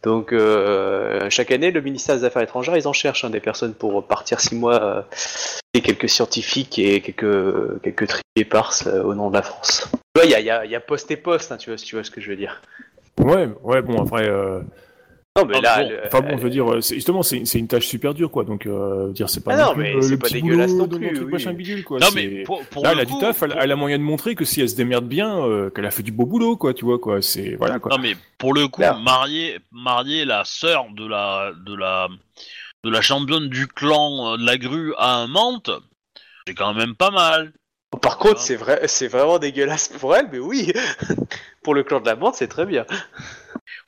Donc 0.06 0.34
euh, 0.34 1.28
chaque 1.32 1.50
année, 1.52 1.72
le 1.72 1.82
ministère 1.82 2.16
des 2.16 2.24
Affaires 2.24 2.44
étrangères, 2.44 2.78
ils 2.78 2.88
en 2.88 2.94
cherchent 2.94 3.26
hein, 3.26 3.32
des 3.32 3.40
personnes 3.40 3.74
pour 3.74 4.06
partir 4.06 4.40
six 4.40 4.54
mois 4.54 4.82
euh, 4.82 5.02
et 5.74 5.82
quelques 5.82 6.08
scientifiques 6.08 6.78
et 6.78 7.02
quelques 7.02 7.82
quelques 7.82 8.08
tribus 8.08 8.24
éparses 8.36 8.86
euh, 8.86 9.02
au 9.02 9.16
nom 9.16 9.30
de 9.30 9.34
la 9.34 9.42
France. 9.42 9.90
Il 10.24 10.30
y 10.30 10.36
a, 10.36 10.40
il 10.40 10.46
y, 10.46 10.52
a, 10.52 10.64
y 10.64 10.76
a 10.76 10.80
poste 10.80 11.10
et 11.10 11.18
poste, 11.18 11.52
hein, 11.52 11.58
tu 11.58 11.72
vois, 11.72 11.78
tu 11.78 11.96
vois 11.96 12.04
ce 12.04 12.12
que 12.12 12.22
je 12.22 12.30
veux 12.30 12.36
dire. 12.36 12.62
Ouais, 13.20 13.50
ouais, 13.64 13.82
bon, 13.82 14.04
après. 14.04 14.30
Non, 15.38 15.44
mais 15.44 15.60
là, 15.60 15.84
bon. 15.84 15.90
le- 15.90 16.00
Enfin 16.06 16.22
bon, 16.22 16.38
je 16.38 16.44
veux 16.44 16.50
dire, 16.50 16.72
euh, 16.76 16.80
c'est- 16.80 16.96
justement, 16.96 17.22
c'est 17.22 17.44
une 17.60 17.68
tâche 17.68 17.88
super 17.88 18.14
dure, 18.14 18.32
quoi. 18.32 18.46
Donc, 18.46 18.66
euh, 18.66 19.12
dire, 19.12 19.30
c'est 19.30 19.44
pas 19.44 19.54
Ah 19.54 19.66
non, 19.66 19.74
plus, 19.74 19.84
mais 19.84 19.96
euh, 19.96 20.02
c'est 20.02 20.10
le 20.12 20.18
pas 20.18 20.28
petit 20.28 20.34
dégueulasse 20.36 20.72
boulot 20.72 20.84
non 20.84 20.88
de 20.88 20.94
mon 20.98 21.08
plus, 21.08 21.16
truc 21.16 21.26
oui. 21.28 21.34
machin 21.34 21.52
bidule, 21.54 21.84
quoi. 21.84 22.00
Non, 22.00 22.08
mais 22.16 22.44
pour, 22.44 22.66
pour 22.68 22.84
Là, 22.84 22.94
le 22.94 23.00
elle 23.02 23.02
a 23.02 23.06
coup, 23.06 23.16
du 23.16 23.20
taf, 23.20 23.44
elle, 23.44 23.50
pour- 23.52 23.62
elle 23.62 23.72
a 23.72 23.76
moyen 23.76 23.98
de 23.98 24.04
montrer 24.04 24.36
que 24.36 24.46
si 24.46 24.62
elle 24.62 24.70
se 24.70 24.78
démerde 24.78 25.10
bien, 25.10 25.38
euh, 25.46 25.70
qu'elle 25.70 25.86
a 25.86 25.92
fait 25.92 26.04
du 26.04 26.14
beau 26.14 26.26
boulot, 26.26 26.56
quoi, 26.56 26.74
tu 26.74 26.86
vois, 26.86 27.00
quoi. 27.00 27.22
C'est. 27.22 27.56
Voilà, 27.56 27.80
quoi. 27.80 27.92
Non 27.92 27.98
mais 28.02 28.16
pour 28.38 28.54
le 28.54 28.70
coup, 28.70 28.80
Là. 28.80 28.94
marier, 28.94 29.60
marier 29.74 30.24
la 30.24 30.46
sœur 30.46 30.86
de 30.96 31.06
la 31.06 31.52
de 31.66 31.76
la 31.76 32.08
de 32.86 32.90
la 32.90 33.02
championne 33.02 33.50
du 33.50 33.68
clan 33.68 34.36
euh, 34.36 34.38
de 34.38 34.46
la 34.46 34.58
grue 34.58 34.94
à 34.98 35.16
un 35.18 35.28
menthe, 35.28 35.70
c'est 36.48 36.54
quand 36.54 36.74
même 36.74 36.96
pas 36.96 37.12
mal. 37.12 37.52
Par 38.02 38.18
contre, 38.20 38.38
Ah. 38.38 38.42
c'est 38.42 38.56
vrai, 38.56 38.80
c'est 38.86 39.08
vraiment 39.10 39.38
dégueulasse 39.38 39.90
pour 39.90 40.16
elle, 40.16 40.30
mais 40.32 40.40
oui, 40.40 40.72
pour 41.64 41.74
le 41.74 41.84
clan 41.84 42.00
de 42.00 42.06
la 42.06 42.16
bande, 42.16 42.36
c'est 42.36 42.48
très 42.48 42.66
bien. 42.66 42.86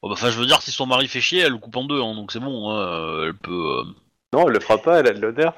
Bah, 0.03 0.09
Enfin, 0.11 0.29
je 0.31 0.39
veux 0.39 0.45
dire, 0.45 0.61
si 0.61 0.71
son 0.71 0.85
mari 0.85 1.07
fait 1.07 1.21
chier, 1.21 1.41
elle 1.41 1.53
le 1.53 1.57
coupe 1.57 1.75
en 1.75 1.83
deux, 1.85 2.01
hein, 2.01 2.13
donc 2.15 2.31
c'est 2.31 2.39
bon. 2.39 2.69
hein, 2.71 3.23
elle 3.25 3.33
peut. 3.35 3.51
euh, 3.79 3.83
Non, 4.33 4.47
elle 4.47 4.53
le 4.53 4.59
fera 4.59 4.77
pas, 4.77 4.99
elle 4.99 5.07
a 5.07 5.13
de 5.13 5.19
l'honneur. 5.21 5.53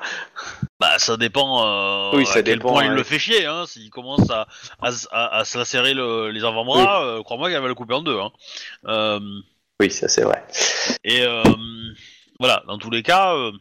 Bah, 0.80 0.98
ça 1.00 1.18
dépend. 1.18 1.66
euh, 1.66 2.18
Oui, 2.18 2.26
ça 2.26 2.40
à 2.40 2.44
quel 2.44 2.58
dépend, 2.60 2.70
point 2.74 2.84
il 2.86 2.92
ouais. 2.92 2.96
le 2.96 3.04
fait 3.04 3.20
chier. 3.20 3.46
Hein. 3.46 3.66
S'il 3.68 3.90
commence 3.90 4.30
à, 4.30 4.48
à, 4.82 4.90
s- 4.90 5.08
à- 5.12 5.38
à 5.40 5.46
se 5.46 5.58
lacérer 5.58 5.94
le- 5.94 6.30
les 6.32 6.44
avant-bras, 6.46 7.04
euh, 7.04 7.24
crois-moi 7.24 7.50
qu'elle 7.50 7.62
va 7.62 7.68
le 7.68 7.76
couper 7.76 7.94
en 7.96 8.02
deux. 8.02 8.20
Hein. 8.20 8.32
Euh, 8.88 9.20
Oui, 9.82 9.92
ça 9.92 10.08
c'est 10.08 10.24
vrai. 10.24 10.44
Et 11.04 11.22
euh, 11.24 11.44
voilà, 12.40 12.64
dans 12.68 12.78
tous 12.78 12.90
les 12.90 13.04
cas, 13.04 13.34
euh, 13.36 13.52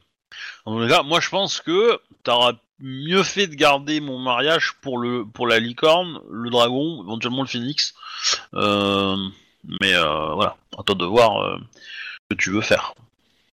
dans 0.66 0.72
tous 0.72 0.80
les 0.80 0.88
cas, 0.88 1.02
moi 1.02 1.20
je 1.20 1.28
pense 1.28 1.60
que 1.60 1.98
t'auras 2.24 2.52
mieux 2.80 3.22
fait 3.24 3.46
de 3.48 3.54
garder 3.56 4.00
mon 4.00 4.18
mariage 4.20 4.74
pour 4.82 4.98
le 4.98 5.24
pour 5.24 5.46
la 5.48 5.58
licorne, 5.58 6.20
le 6.30 6.50
dragon, 6.50 7.02
éventuellement 7.04 7.42
le 7.42 7.48
phénix. 7.48 7.94
Euh, 8.54 9.16
mais 9.80 9.94
euh, 9.94 10.34
voilà, 10.34 10.56
à 10.78 10.82
toi 10.82 10.94
de 10.94 11.04
voir 11.04 11.42
euh, 11.42 11.56
ce 12.30 12.34
que 12.36 12.40
tu 12.42 12.50
veux 12.50 12.60
faire. 12.60 12.94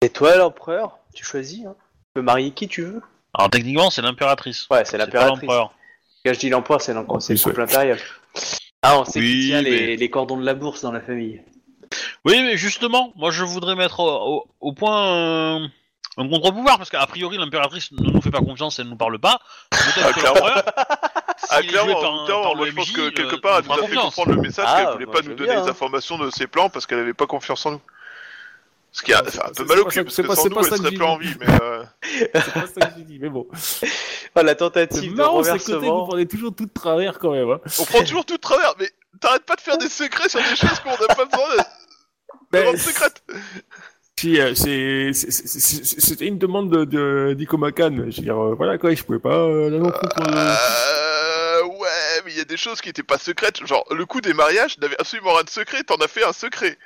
Et 0.02 0.08
toi, 0.10 0.36
l'empereur, 0.36 0.98
tu 1.14 1.24
choisis. 1.24 1.66
Hein. 1.66 1.74
Tu 1.78 2.14
peux 2.14 2.22
marier 2.22 2.50
qui 2.52 2.68
tu 2.68 2.82
veux. 2.82 3.02
Alors 3.34 3.50
techniquement, 3.50 3.90
c'est 3.90 4.02
l'impératrice. 4.02 4.66
Ouais, 4.70 4.84
c'est 4.84 4.98
l'impératrice. 4.98 5.42
l'empereur. 5.42 5.72
Quand 6.24 6.34
je 6.34 6.38
dis 6.38 6.48
l'empereur, 6.50 6.80
c'est 6.80 6.92
le 6.94 7.02
couple 7.42 7.60
impérial. 7.62 7.98
Ah, 8.82 8.98
on 8.98 9.04
sait 9.04 9.20
Oui, 9.20 9.40
qui 9.42 9.46
tient 9.48 9.62
les, 9.62 9.70
mais- 9.70 9.96
les 9.96 10.10
cordons 10.10 10.36
de 10.38 10.44
la 10.44 10.54
bourse 10.54 10.82
dans 10.82 10.92
la 10.92 11.00
famille. 11.00 11.42
Oui, 12.24 12.42
mais 12.42 12.56
justement, 12.56 13.12
moi 13.16 13.30
je 13.30 13.44
voudrais 13.44 13.74
mettre 13.74 14.00
au, 14.00 14.36
au- 14.36 14.44
au 14.60 14.72
point 14.72 15.06
euh, 15.14 15.68
un 16.16 16.28
contre-pouvoir 16.28 16.76
parce 16.78 16.88
qu'a 16.90 17.04
priori 17.06 17.36
l'impératrice 17.38 17.92
ne 17.92 18.10
nous 18.10 18.20
fait 18.22 18.30
pas 18.30 18.40
confiance, 18.40 18.78
elle 18.78 18.86
ne 18.86 18.90
nous 18.90 18.96
parle 18.96 19.18
pas. 19.18 19.38
Peut-être 19.70 20.14
que 20.14 20.20
l'empereur, 20.26 20.64
ah, 21.50 21.56
s'il 21.60 21.66
est 21.66 21.68
joué 21.68 21.82
clairement, 21.82 22.00
par 22.00 22.12
un- 22.14 22.24
clairement, 22.26 22.42
par 22.44 22.56
moi 22.56 22.64
le 22.66 22.70
je 22.70 22.76
pense 22.76 22.88
MJ, 22.88 22.92
que 22.94 23.08
quelque 23.10 23.34
euh, 23.34 23.40
part 23.40 23.56
on 23.56 23.58
elle 23.60 23.66
nous 23.66 23.72
a 23.72 23.76
fait 23.76 23.80
confiance. 23.82 24.04
comprendre 24.14 24.36
le 24.36 24.42
message 24.42 24.64
Ah, 24.68 24.76
qu'elle 24.84 24.92
voulait 24.94 25.06
pas 25.06 25.18
je 25.18 25.22
nous 25.24 25.28
veux 25.30 25.34
donner 25.36 25.50
bien, 25.52 25.62
les 25.62 25.68
hein. 25.68 25.70
informations 25.70 26.18
de 26.18 26.30
ses 26.30 26.46
plans 26.46 26.68
parce 26.70 26.86
qu'elle 26.86 26.98
avait 27.00 27.14
pas 27.14 27.26
confiance 27.26 27.64
en 27.66 27.72
nous. 27.72 27.80
Ce 28.92 29.02
qui 29.02 29.12
Ah, 29.12 29.20
a 29.20 29.24
fait 29.30 29.38
un 29.38 29.42
peu 29.48 29.52
c'est 29.56 29.64
mal 29.68 29.78
au 29.80 29.84
pas 29.84 29.90
cul 29.90 29.98
ça- 29.98 30.02
parce 30.04 30.14
c'est 30.16 30.22
que 30.22 30.26
pas- 30.28 30.34
sans 30.34 30.42
c'est 30.42 30.48
nous 30.48 30.58
elle 30.58 30.64
ça 30.64 30.70
que 30.70 30.76
serait 30.78 30.90
j'ai 30.90 30.96
plus 30.96 31.04
en 31.06 31.18
dit. 31.18 31.26
vie, 31.28 31.34
mais 31.38 31.46
euh, 31.60 31.84
C'est 32.34 32.52
pas 32.54 32.66
ça 32.66 32.86
que 32.86 32.92
j'ai 32.98 33.04
dit, 33.04 33.18
mais 33.20 33.28
bon. 33.28 33.46
Oh, 33.52 33.54
la 34.42 34.48
C'est 34.48 34.56
tentative 34.56 35.12
de 35.12 35.16
marrant, 35.16 35.42
c'est 35.44 35.50
côté 35.52 35.64
que 35.64 35.70
vous 35.72 35.74
renversement. 35.78 36.06
prenez 36.08 36.26
toujours 36.26 36.54
tout 36.54 36.66
de 36.66 36.72
travers 36.72 37.18
quand 37.18 37.30
même. 37.32 37.50
Hein. 37.50 37.60
on 37.78 37.84
prend 37.84 38.00
toujours 38.00 38.24
tout 38.24 38.36
de 38.36 38.40
travers. 38.40 38.74
Mais 38.80 38.90
t'arrêtes 39.20 39.44
pas 39.44 39.54
de 39.56 39.60
faire 39.60 39.78
des 39.78 39.88
secrets 39.88 40.28
sur 40.28 40.40
des 40.40 40.56
choses 40.56 40.80
qu'on 40.80 40.90
n'a 40.90 41.14
pas 41.14 41.24
besoin 41.24 41.48
de, 41.56 42.58
de 42.58 42.64
rendre 42.64 42.78
secrètes. 42.78 43.22
Si, 44.18 44.38
euh, 44.38 44.54
c'est- 44.54 45.12
c'est- 45.14 45.30
c'est- 45.30 45.58
c'est- 45.58 45.98
C'était 46.00 46.26
une 46.26 46.36
demande 46.36 46.68
de, 46.70 46.84
de 46.84 47.32
d'Ikomakan. 47.38 47.90
Je 47.96 48.02
veux 48.02 48.10
dire, 48.10 48.36
euh, 48.38 48.54
voilà 48.54 48.76
quoi, 48.76 48.92
je 48.94 49.02
pouvais 49.02 49.18
pas 49.18 49.34
euh, 49.34 49.70
là 49.70 49.78
non 49.78 49.90
plus. 49.90 50.08
pour, 50.14 50.26
euh, 50.28 50.54
il 52.30 52.38
y 52.38 52.40
a 52.40 52.44
des 52.44 52.56
choses 52.56 52.80
qui 52.80 52.88
étaient 52.88 53.02
pas 53.02 53.18
secrètes. 53.18 53.64
Genre, 53.66 53.84
le 53.90 54.06
coup 54.06 54.20
des 54.20 54.32
mariages 54.32 54.78
n'avait 54.78 54.98
absolument 54.98 55.34
rien 55.34 55.44
de 55.44 55.50
secret. 55.50 55.82
T'en 55.84 55.96
as 55.96 56.08
fait 56.08 56.24
un 56.24 56.32
secret. 56.32 56.78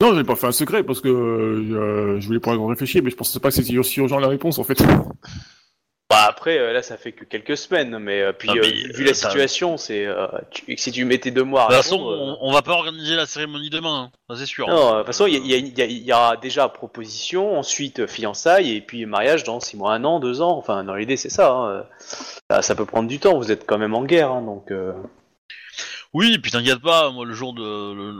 Non, 0.00 0.14
j'ai 0.14 0.24
pas 0.24 0.36
fait 0.36 0.46
un 0.46 0.52
secret 0.52 0.82
parce 0.82 1.00
que 1.00 1.08
euh, 1.08 2.20
je 2.20 2.26
voulais 2.26 2.40
pas 2.40 2.56
réfléchir, 2.56 3.02
mais 3.02 3.10
je 3.10 3.16
pensais 3.16 3.38
pas 3.38 3.50
que 3.50 3.54
c'était 3.54 3.78
aussi 3.78 4.00
urgent 4.00 4.18
la 4.18 4.28
réponse 4.28 4.58
en 4.58 4.64
fait. 4.64 4.82
Bah, 6.10 6.26
après, 6.28 6.58
euh, 6.58 6.72
là, 6.72 6.82
ça 6.82 6.96
fait 6.98 7.12
que 7.12 7.24
quelques 7.24 7.56
semaines, 7.56 7.98
mais 7.98 8.20
euh, 8.20 8.32
puis 8.32 8.48
Ah, 8.52 8.56
euh, 8.56 8.60
mais, 8.62 8.70
vu 8.92 9.02
euh, 9.02 9.06
la 9.06 9.12
t'as- 9.12 9.14
situation, 9.14 9.76
c'est 9.78 10.04
euh, 10.04 10.26
tu- 10.50 10.76
si 10.76 10.92
tu 10.92 11.04
mettais 11.06 11.30
deux 11.30 11.42
mois 11.44 11.62
à 11.64 11.68
De 11.68 11.74
toute 11.74 11.82
façon, 11.82 11.96
répondre, 11.96 12.12
euh, 12.32 12.36
on, 12.42 12.50
on 12.50 12.52
va 12.52 12.60
pas 12.62 12.72
organiser 12.72 13.16
la 13.16 13.24
cérémonie 13.26 13.70
demain, 13.70 14.10
hein. 14.12 14.12
ça 14.28 14.36
c'est 14.38 14.46
sûr. 14.46 14.68
Non, 14.68 14.92
de 14.92 14.96
toute 14.98 15.06
façon, 15.06 15.26
il 15.26 15.32
y, 15.34 15.36
a- 15.36 15.38
il 15.38 15.46
y 15.50 15.54
a- 15.54 15.56
il 15.58 15.78
y 15.78 15.82
a- 15.82 15.86
il 15.86 16.02
y 16.04 16.12
aura 16.12 16.36
déjà 16.36 16.68
proposition, 16.68 17.58
ensuite 17.58 18.00
euh, 18.00 18.06
fiançailles, 18.06 18.76
et 18.76 18.80
puis 18.82 19.06
mariage 19.06 19.44
dans 19.44 19.60
6 19.60 19.76
mois, 19.78 19.94
un 19.94 20.04
an, 20.04 20.20
deux 20.20 20.42
ans. 20.42 20.56
Enfin, 20.58 20.84
dans 20.84 20.94
l'idée, 20.94 21.16
c'est 21.16 21.30
ça, 21.30 21.50
hein. 21.50 21.86
Ça, 22.50 22.60
ça 22.60 22.74
peut 22.74 22.84
prendre 22.86 23.08
du 23.08 23.18
temps, 23.18 23.38
vous 23.38 23.50
êtes 23.50 23.64
quand 23.66 23.78
même 23.78 23.94
en 23.94 24.04
guerre, 24.04 24.30
hein, 24.30 24.42
donc... 24.42 24.70
euh, 24.70 24.92
Oui, 26.12 26.38
puis 26.38 26.50
t'inquiète 26.52 26.80
pas, 26.80 27.10
moi 27.10 27.24
le 27.24 27.32
jour 27.32 27.54
de 27.54 27.62
le, 27.62 28.14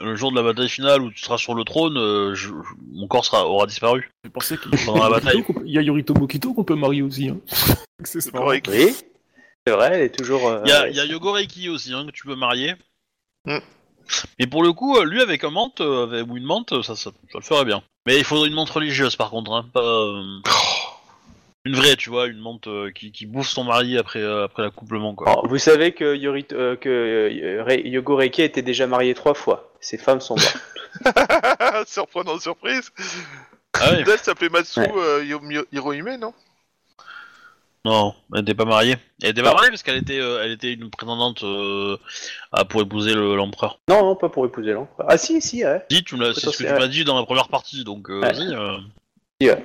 le 0.00 0.16
jour 0.16 0.30
de 0.32 0.36
la 0.36 0.42
bataille 0.42 0.68
finale 0.68 1.02
où 1.02 1.10
tu 1.10 1.20
seras 1.22 1.38
sur 1.38 1.54
le 1.54 1.62
trône, 1.64 1.96
euh, 1.98 2.34
je- 2.34 2.48
je- 2.48 2.54
mon 2.92 3.06
corps 3.06 3.24
sera, 3.24 3.46
aura 3.46 3.66
disparu. 3.66 4.10
J'ai 4.24 4.30
pensé 4.30 4.56
qu'il 4.58 4.70
Pendant 4.86 5.02
la 5.04 5.10
bataille. 5.10 5.44
Il 5.64 5.72
y 5.72 5.78
a 5.78 5.82
Yorito 5.82 6.14
Mokito 6.14 6.52
qu'on 6.54 6.64
peut 6.64 6.74
marier 6.74 7.02
aussi. 7.02 7.28
Hein. 7.28 7.38
Accessoirement. 8.00 8.46
Correct. 8.46 8.68
Oui, 8.70 8.94
c'est 9.66 9.72
vrai, 9.74 9.90
elle 9.92 10.02
est 10.02 10.16
toujours... 10.16 10.48
euh, 10.48 10.62
Il 10.64 10.70
y 10.70 10.72
a, 10.72 10.88
il 10.88 10.96
y 10.96 11.00
a 11.00 11.04
Yogoreiki 11.04 11.68
aussi 11.68 11.92
hein, 11.92 12.06
que 12.06 12.12
tu 12.12 12.24
peux 12.24 12.34
marier. 12.34 12.74
Mm. 13.46 13.58
Mais 14.40 14.46
pour 14.46 14.62
le 14.62 14.72
coup, 14.72 14.96
euh, 14.96 15.04
lui 15.04 15.20
avec 15.22 15.44
un 15.44 15.50
mante, 15.50 15.80
avec, 15.80 16.26
ou 16.28 16.36
une 16.36 16.44
mante, 16.44 16.82
ça, 16.82 16.96
ça, 16.96 17.10
ça 17.30 17.38
le 17.38 17.40
ferait 17.42 17.64
bien. 17.64 17.82
Mais 18.06 18.18
il 18.18 18.24
faudrait 18.24 18.48
une 18.48 18.54
mante 18.54 18.70
religieuse 18.70 19.14
par 19.16 19.30
contre, 19.30 19.52
hein, 19.52 19.66
pas 19.72 19.80
euh, 19.82 20.22
une 21.66 21.74
vraie, 21.76 21.94
tu 21.96 22.08
vois, 22.10 22.26
une 22.26 22.38
mante 22.40 22.66
euh, 22.66 22.90
qui, 22.90 23.12
qui 23.12 23.26
bouffe 23.26 23.48
son 23.48 23.64
mari 23.64 23.98
après, 23.98 24.18
euh, 24.20 24.44
après 24.44 24.62
l'accouplement 24.62 25.14
quoi. 25.14 25.28
Alors, 25.28 25.46
vous 25.46 25.58
savez 25.58 25.92
que, 25.92 26.16
Yorito, 26.16 26.56
euh, 26.56 26.76
que 26.76 26.88
euh, 26.88 27.62
Re- 27.64 27.86
Yogo 27.86 28.16
Reiki 28.16 28.42
était 28.42 28.62
déjà 28.62 28.86
marié 28.86 29.14
trois 29.14 29.34
fois. 29.34 29.69
Ses 29.80 29.98
femmes 29.98 30.20
sont 30.20 30.36
mortes. 30.36 30.58
Surprenant 31.88 32.38
surprise. 32.38 32.90
Ah 33.80 33.90
oui, 33.92 34.04
Elle 34.06 34.18
s'appelait 34.18 34.48
Matsu 34.48 34.80
Ouais. 34.80 34.92
euh, 34.96 35.64
Hirohime, 35.72 36.16
non? 36.16 36.34
Non, 37.86 38.14
elle 38.34 38.42
était 38.42 38.54
pas 38.54 38.66
mariée. 38.66 38.96
Elle 39.22 39.30
était 39.30 39.42
pas 39.42 39.54
mariée 39.54 39.70
parce 39.70 39.82
qu'elle 39.82 39.96
était, 39.96 40.18
euh, 40.20 40.42
elle 40.44 40.50
était 40.52 40.74
une 40.74 40.90
prétendante 40.90 41.42
euh, 41.44 41.96
à- 42.52 42.66
pour 42.66 42.82
épouser 42.82 43.14
le- 43.14 43.36
l'empereur. 43.36 43.80
non, 43.88 44.02
non, 44.02 44.16
pas 44.16 44.28
pour 44.28 44.44
épouser 44.44 44.72
l'empereur. 44.72 45.06
Ah 45.10 45.16
si, 45.16 45.40
si, 45.40 45.64
ouais. 45.64 45.82
L'as- 45.90 46.34
c'est 46.34 46.50
ce 46.50 46.58
que 46.58 46.64
tu 46.68 46.72
m'as 46.74 46.88
dit 46.88 47.04
dans 47.04 47.18
la 47.18 47.24
première 47.24 47.48
partie, 47.48 47.82
donc 47.84 48.10
euh, 48.10 48.20
Ouais. 48.20 48.32
vas-y. 48.34 48.54
euh. 48.54 48.76
Si, 49.40 49.48
ouais. 49.48 49.64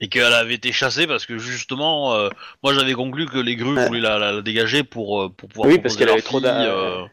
Et 0.00 0.08
qu'elle 0.10 0.30
avait 0.34 0.54
été 0.54 0.72
chassée 0.72 1.06
parce 1.06 1.24
que 1.24 1.38
justement, 1.38 2.12
euh, 2.14 2.28
moi 2.62 2.74
j'avais 2.74 2.92
conclu 2.92 3.24
que 3.24 3.38
les 3.38 3.56
grues 3.56 3.76
Ouais. 3.76 3.86
voulaient 3.86 4.00
la, 4.00 4.18
la- 4.18 4.32
la 4.32 4.42
dégager 4.42 4.82
pour, 4.84 5.32
pour 5.34 5.48
pouvoir 5.48 5.68
Oui, 5.68 5.78
parce 5.78 5.96
qu'elle 5.96 6.08
leur 6.08 6.16
avait 6.16 6.22
trop 6.22 6.44
euh, 6.44 7.06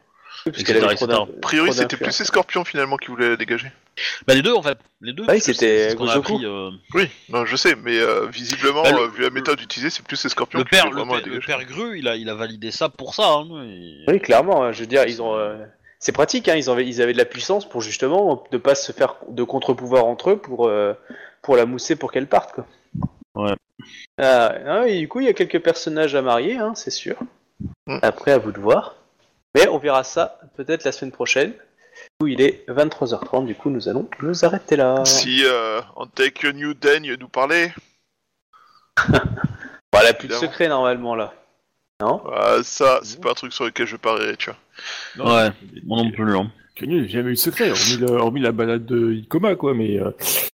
Oui, 0.46 0.62
d'in- 0.64 1.16
A 1.22 1.26
priori, 1.42 1.72
c'était 1.72 1.96
plus 1.96 2.12
ces 2.12 2.24
scorpions 2.24 2.64
finalement 2.64 2.96
qui 2.96 3.08
voulaient 3.08 3.30
la 3.30 3.36
dégager. 3.36 3.70
Bah 4.26 4.34
les 4.34 4.42
deux 4.42 4.52
en 4.52 4.62
fait, 4.62 4.78
les 5.00 5.12
deux. 5.12 5.22
Oui, 5.22 5.26
parce 5.28 5.46
que 5.46 5.52
c'était 5.54 5.94
appris. 6.14 6.44
euh, 6.44 6.70
Oui, 6.94 7.08
non, 7.30 7.44
je 7.46 7.56
sais, 7.56 7.74
mais 7.76 7.98
euh, 7.98 8.26
visiblement, 8.26 8.82
Bah, 8.82 8.92
le- 8.92 8.98
euh, 8.98 9.08
vu 9.08 9.22
la 9.22 9.30
méthode 9.30 9.60
utilisée, 9.60 9.90
c'est 9.90 10.04
plus 10.04 10.16
ces 10.16 10.28
scorpions 10.28 10.58
Le 10.58 10.64
qui 10.64 10.70
père, 10.70 10.90
voulaient 10.90 11.02
le, 11.04 11.22
père, 11.22 11.32
le 11.34 11.40
père 11.40 11.64
Gru, 11.64 11.98
il 11.98 12.06
a, 12.08 12.16
il 12.16 12.28
a 12.28 12.34
validé 12.34 12.70
ça 12.70 12.88
pour 12.88 13.14
ça. 13.14 13.26
Hein, 13.28 13.64
et- 13.64 14.04
Oui, 14.08 14.20
clairement. 14.20 14.62
hein, 14.64 14.72
Je 14.72 14.80
veux 14.80 14.86
dire, 14.86 15.04
ils 15.06 15.22
ont. 15.22 15.34
euh, 15.36 15.56
C'est 15.98 16.12
pratique, 16.12 16.46
hein, 16.48 16.54
ils, 16.56 16.68
avaient, 16.68 16.86
ils 16.86 17.00
avaient 17.00 17.14
de 17.14 17.18
la 17.18 17.24
puissance 17.24 17.66
pour 17.68 17.80
justement 17.80 18.44
ne 18.52 18.58
pas 18.58 18.74
se 18.74 18.92
faire 18.92 19.16
de 19.28 19.42
contre-pouvoir 19.42 20.04
entre 20.04 20.30
eux 20.32 20.36
pour, 20.36 20.68
euh, 20.68 20.92
pour 21.40 21.56
la 21.56 21.64
mousser 21.64 21.96
pour 21.96 22.12
qu'elle 22.12 22.26
parte. 22.28 22.52
Quoi. 22.54 22.66
Ouais. 23.34 23.54
Ah, 24.18 24.54
ah, 24.66 24.88
et 24.88 24.98
du 24.98 25.08
coup, 25.08 25.20
il 25.20 25.26
y 25.26 25.28
a 25.30 25.32
quelques 25.32 25.60
personnages 25.60 26.14
à 26.14 26.20
marier, 26.20 26.56
hein, 26.58 26.74
c'est 26.74 26.90
sûr. 26.90 27.16
Mm. 27.86 27.98
Après, 28.02 28.32
à 28.32 28.38
vous 28.38 28.52
de 28.52 28.60
voir. 28.60 28.95
Mais 29.56 29.68
on 29.68 29.78
verra 29.78 30.04
ça 30.04 30.38
peut-être 30.56 30.84
la 30.84 30.92
semaine 30.92 31.12
prochaine. 31.12 31.50
Du 31.52 32.08
coup, 32.20 32.26
il 32.26 32.40
est 32.42 32.64
23h30, 32.68 33.46
du 33.46 33.54
coup, 33.54 33.70
nous 33.70 33.88
allons 33.88 34.08
nous 34.22 34.44
arrêter 34.44 34.76
là. 34.76 35.04
Si 35.04 35.42
euh, 35.44 35.80
en 35.96 36.06
tech 36.06 36.44
New 36.54 36.74
daigne 36.74 37.14
nous 37.18 37.28
parler, 37.28 37.72
Bah, 39.08 40.00
elle 40.02 40.08
a 40.08 40.12
plus 40.14 40.28
de 40.28 40.32
Évidemment. 40.34 40.40
secret 40.52 40.68
normalement 40.68 41.14
là. 41.14 41.32
Non? 42.00 42.22
Euh, 42.30 42.62
ça, 42.62 43.00
c'est 43.02 43.20
pas 43.20 43.30
un 43.30 43.34
truc 43.34 43.52
sur 43.54 43.64
lequel 43.64 43.86
je 43.86 43.96
parierais, 43.96 44.36
tu 44.36 44.50
vois. 44.50 44.58
Non, 45.24 45.34
Ouais, 45.34 45.50
Moi 45.84 46.02
non 46.02 46.10
plus. 46.10 46.36
Hein. 46.36 46.50
J'ai 46.78 47.08
jamais 47.08 47.30
eu 47.30 47.34
de 47.34 47.38
secret, 47.38 47.70
hormis, 47.70 47.96
le- 47.98 48.10
hormis 48.16 48.40
la 48.42 48.52
balade 48.52 48.84
de 48.84 49.12
Ikoma, 49.14 49.54
quoi, 49.56 49.72
mais... 49.72 49.98
euh, 49.98 50.10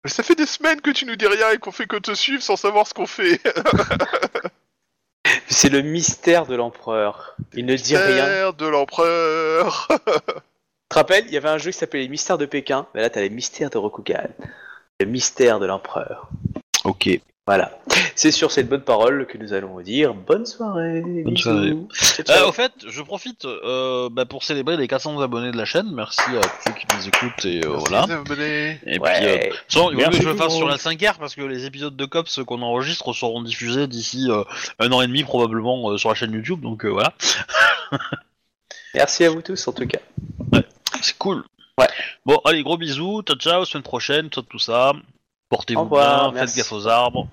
Mais 0.04 0.10
ça 0.10 0.24
fait 0.24 0.34
des 0.34 0.48
semaines 0.48 0.82
que 0.82 0.90
tu 0.90 1.06
nous 1.06 1.16
dis 1.16 1.28
rien 1.28 1.52
et 1.52 1.60
qu'on 1.60 1.72
fait 1.72 1.86
que 1.86 1.98
te 1.98 2.16
suivre 2.16 2.42
sans 2.42 2.56
savoir 2.56 2.88
ce 2.88 2.96
qu'on 2.96 3.06
fait. 3.06 3.40
C'est 5.50 5.70
le 5.70 5.82
mystère 5.82 6.46
de 6.46 6.56
l'empereur. 6.56 7.36
Il 7.54 7.66
ne 7.66 7.76
dit 7.76 7.96
rien. 7.98 8.26
Mystère 8.26 8.54
de 8.54 8.66
l'empereur. 8.68 9.88
Tu 9.90 10.90
te 10.90 10.96
rappelles, 10.96 11.26
il 11.28 11.34
y 11.34 11.38
avait 11.38 11.50
un 11.50 11.58
jeu 11.58 11.72
qui 11.72 11.78
s'appelait 11.78 12.02
Les 12.02 12.08
Mystères 12.08 12.38
de 12.38 12.46
Pékin. 12.46 12.88
Mais 12.94 13.02
là, 13.02 13.10
t'as 13.10 13.22
les 13.22 13.30
Mystères 13.30 13.70
de 13.70 13.78
Rokugan. 13.78 14.30
Le 15.00 15.06
mystère 15.06 15.60
de 15.60 15.66
l'empereur. 15.66 16.30
Ok. 16.84 17.10
Voilà. 17.48 17.72
C'est 18.16 18.32
sur 18.32 18.52
cette 18.52 18.68
bonne 18.68 18.82
parole 18.82 19.26
que 19.26 19.38
nous 19.38 19.54
allons 19.54 19.70
vous 19.70 19.82
dire 19.82 20.14
bonne 20.14 20.46
soirée. 20.46 21.02
Bonne 21.24 21.38
soirée. 21.38 21.74
Ciao, 21.94 22.44
Euh, 22.44 22.50
au 22.50 22.52
fait, 22.52 22.74
je 22.86 23.02
profite 23.02 23.46
euh, 23.46 24.10
bah, 24.12 24.26
pour 24.26 24.44
célébrer 24.44 24.76
les 24.76 24.90
400 24.90 25.22
abonnés 25.22 25.52
de 25.52 25.58
la 25.58 25.64
chaîne. 25.64 25.90
Merci 25.94 26.20
à 26.36 26.42
tous 26.42 26.50
ceux 26.66 26.74
qui 26.74 26.86
nous 26.94 27.08
écoutent 27.08 27.46
et 27.46 27.66
euh, 27.66 27.70
voilà. 27.70 28.06
Et 28.86 29.00
puis, 29.00 29.00
euh, 29.00 29.00
ouais. 29.00 29.52
Sans, 29.70 29.92
il 29.92 29.96
vaut 29.96 30.02
mieux 30.02 30.08
Merci 30.08 30.18
que 30.20 30.24
je 30.26 30.30
le 30.30 30.36
fasse 30.36 30.56
sur 30.56 30.68
la 30.68 30.76
5R 30.76 31.18
parce 31.20 31.36
que 31.36 31.42
les 31.42 31.66
épisodes 31.66 31.96
de 31.96 32.06
Cops 32.06 32.44
qu'on 32.46 32.62
enregistre 32.62 33.14
seront 33.14 33.42
diffusés 33.42 33.88
d'ici 33.88 34.28
euh, 34.30 34.44
un 34.80 34.92
an 34.92 35.02
et 35.02 35.08
demi 35.08 35.24
probablement 35.24 35.92
euh, 35.92 35.98
sur 35.98 36.10
la 36.10 36.16
chaîne 36.16 36.34
YouTube, 36.34 36.60
donc 36.60 36.84
euh, 36.84 36.90
voilà. 36.90 37.14
Merci 38.94 39.24
à 39.24 39.30
vous 39.30 39.42
tous 39.42 39.68
en 39.70 39.72
tout 39.72 39.88
cas. 39.88 40.00
C'est 41.02 41.18
cool. 41.18 41.44
Ouais. 41.78 41.88
Bon, 42.26 42.42
allez, 42.44 42.62
gros 42.64 42.78
bisous, 42.78 43.22
ciao 43.22 43.38
ciao, 43.38 43.64
semaine 43.64 43.84
prochaine, 43.84 44.30
tout, 44.30 44.42
tout 44.42 44.60
ça. 44.60 44.92
Portez-vous 45.50 45.86
bien, 45.86 46.34
faites 46.34 46.58
gaffe 46.58 46.74
aux 46.74 46.88
arbres. 46.88 47.30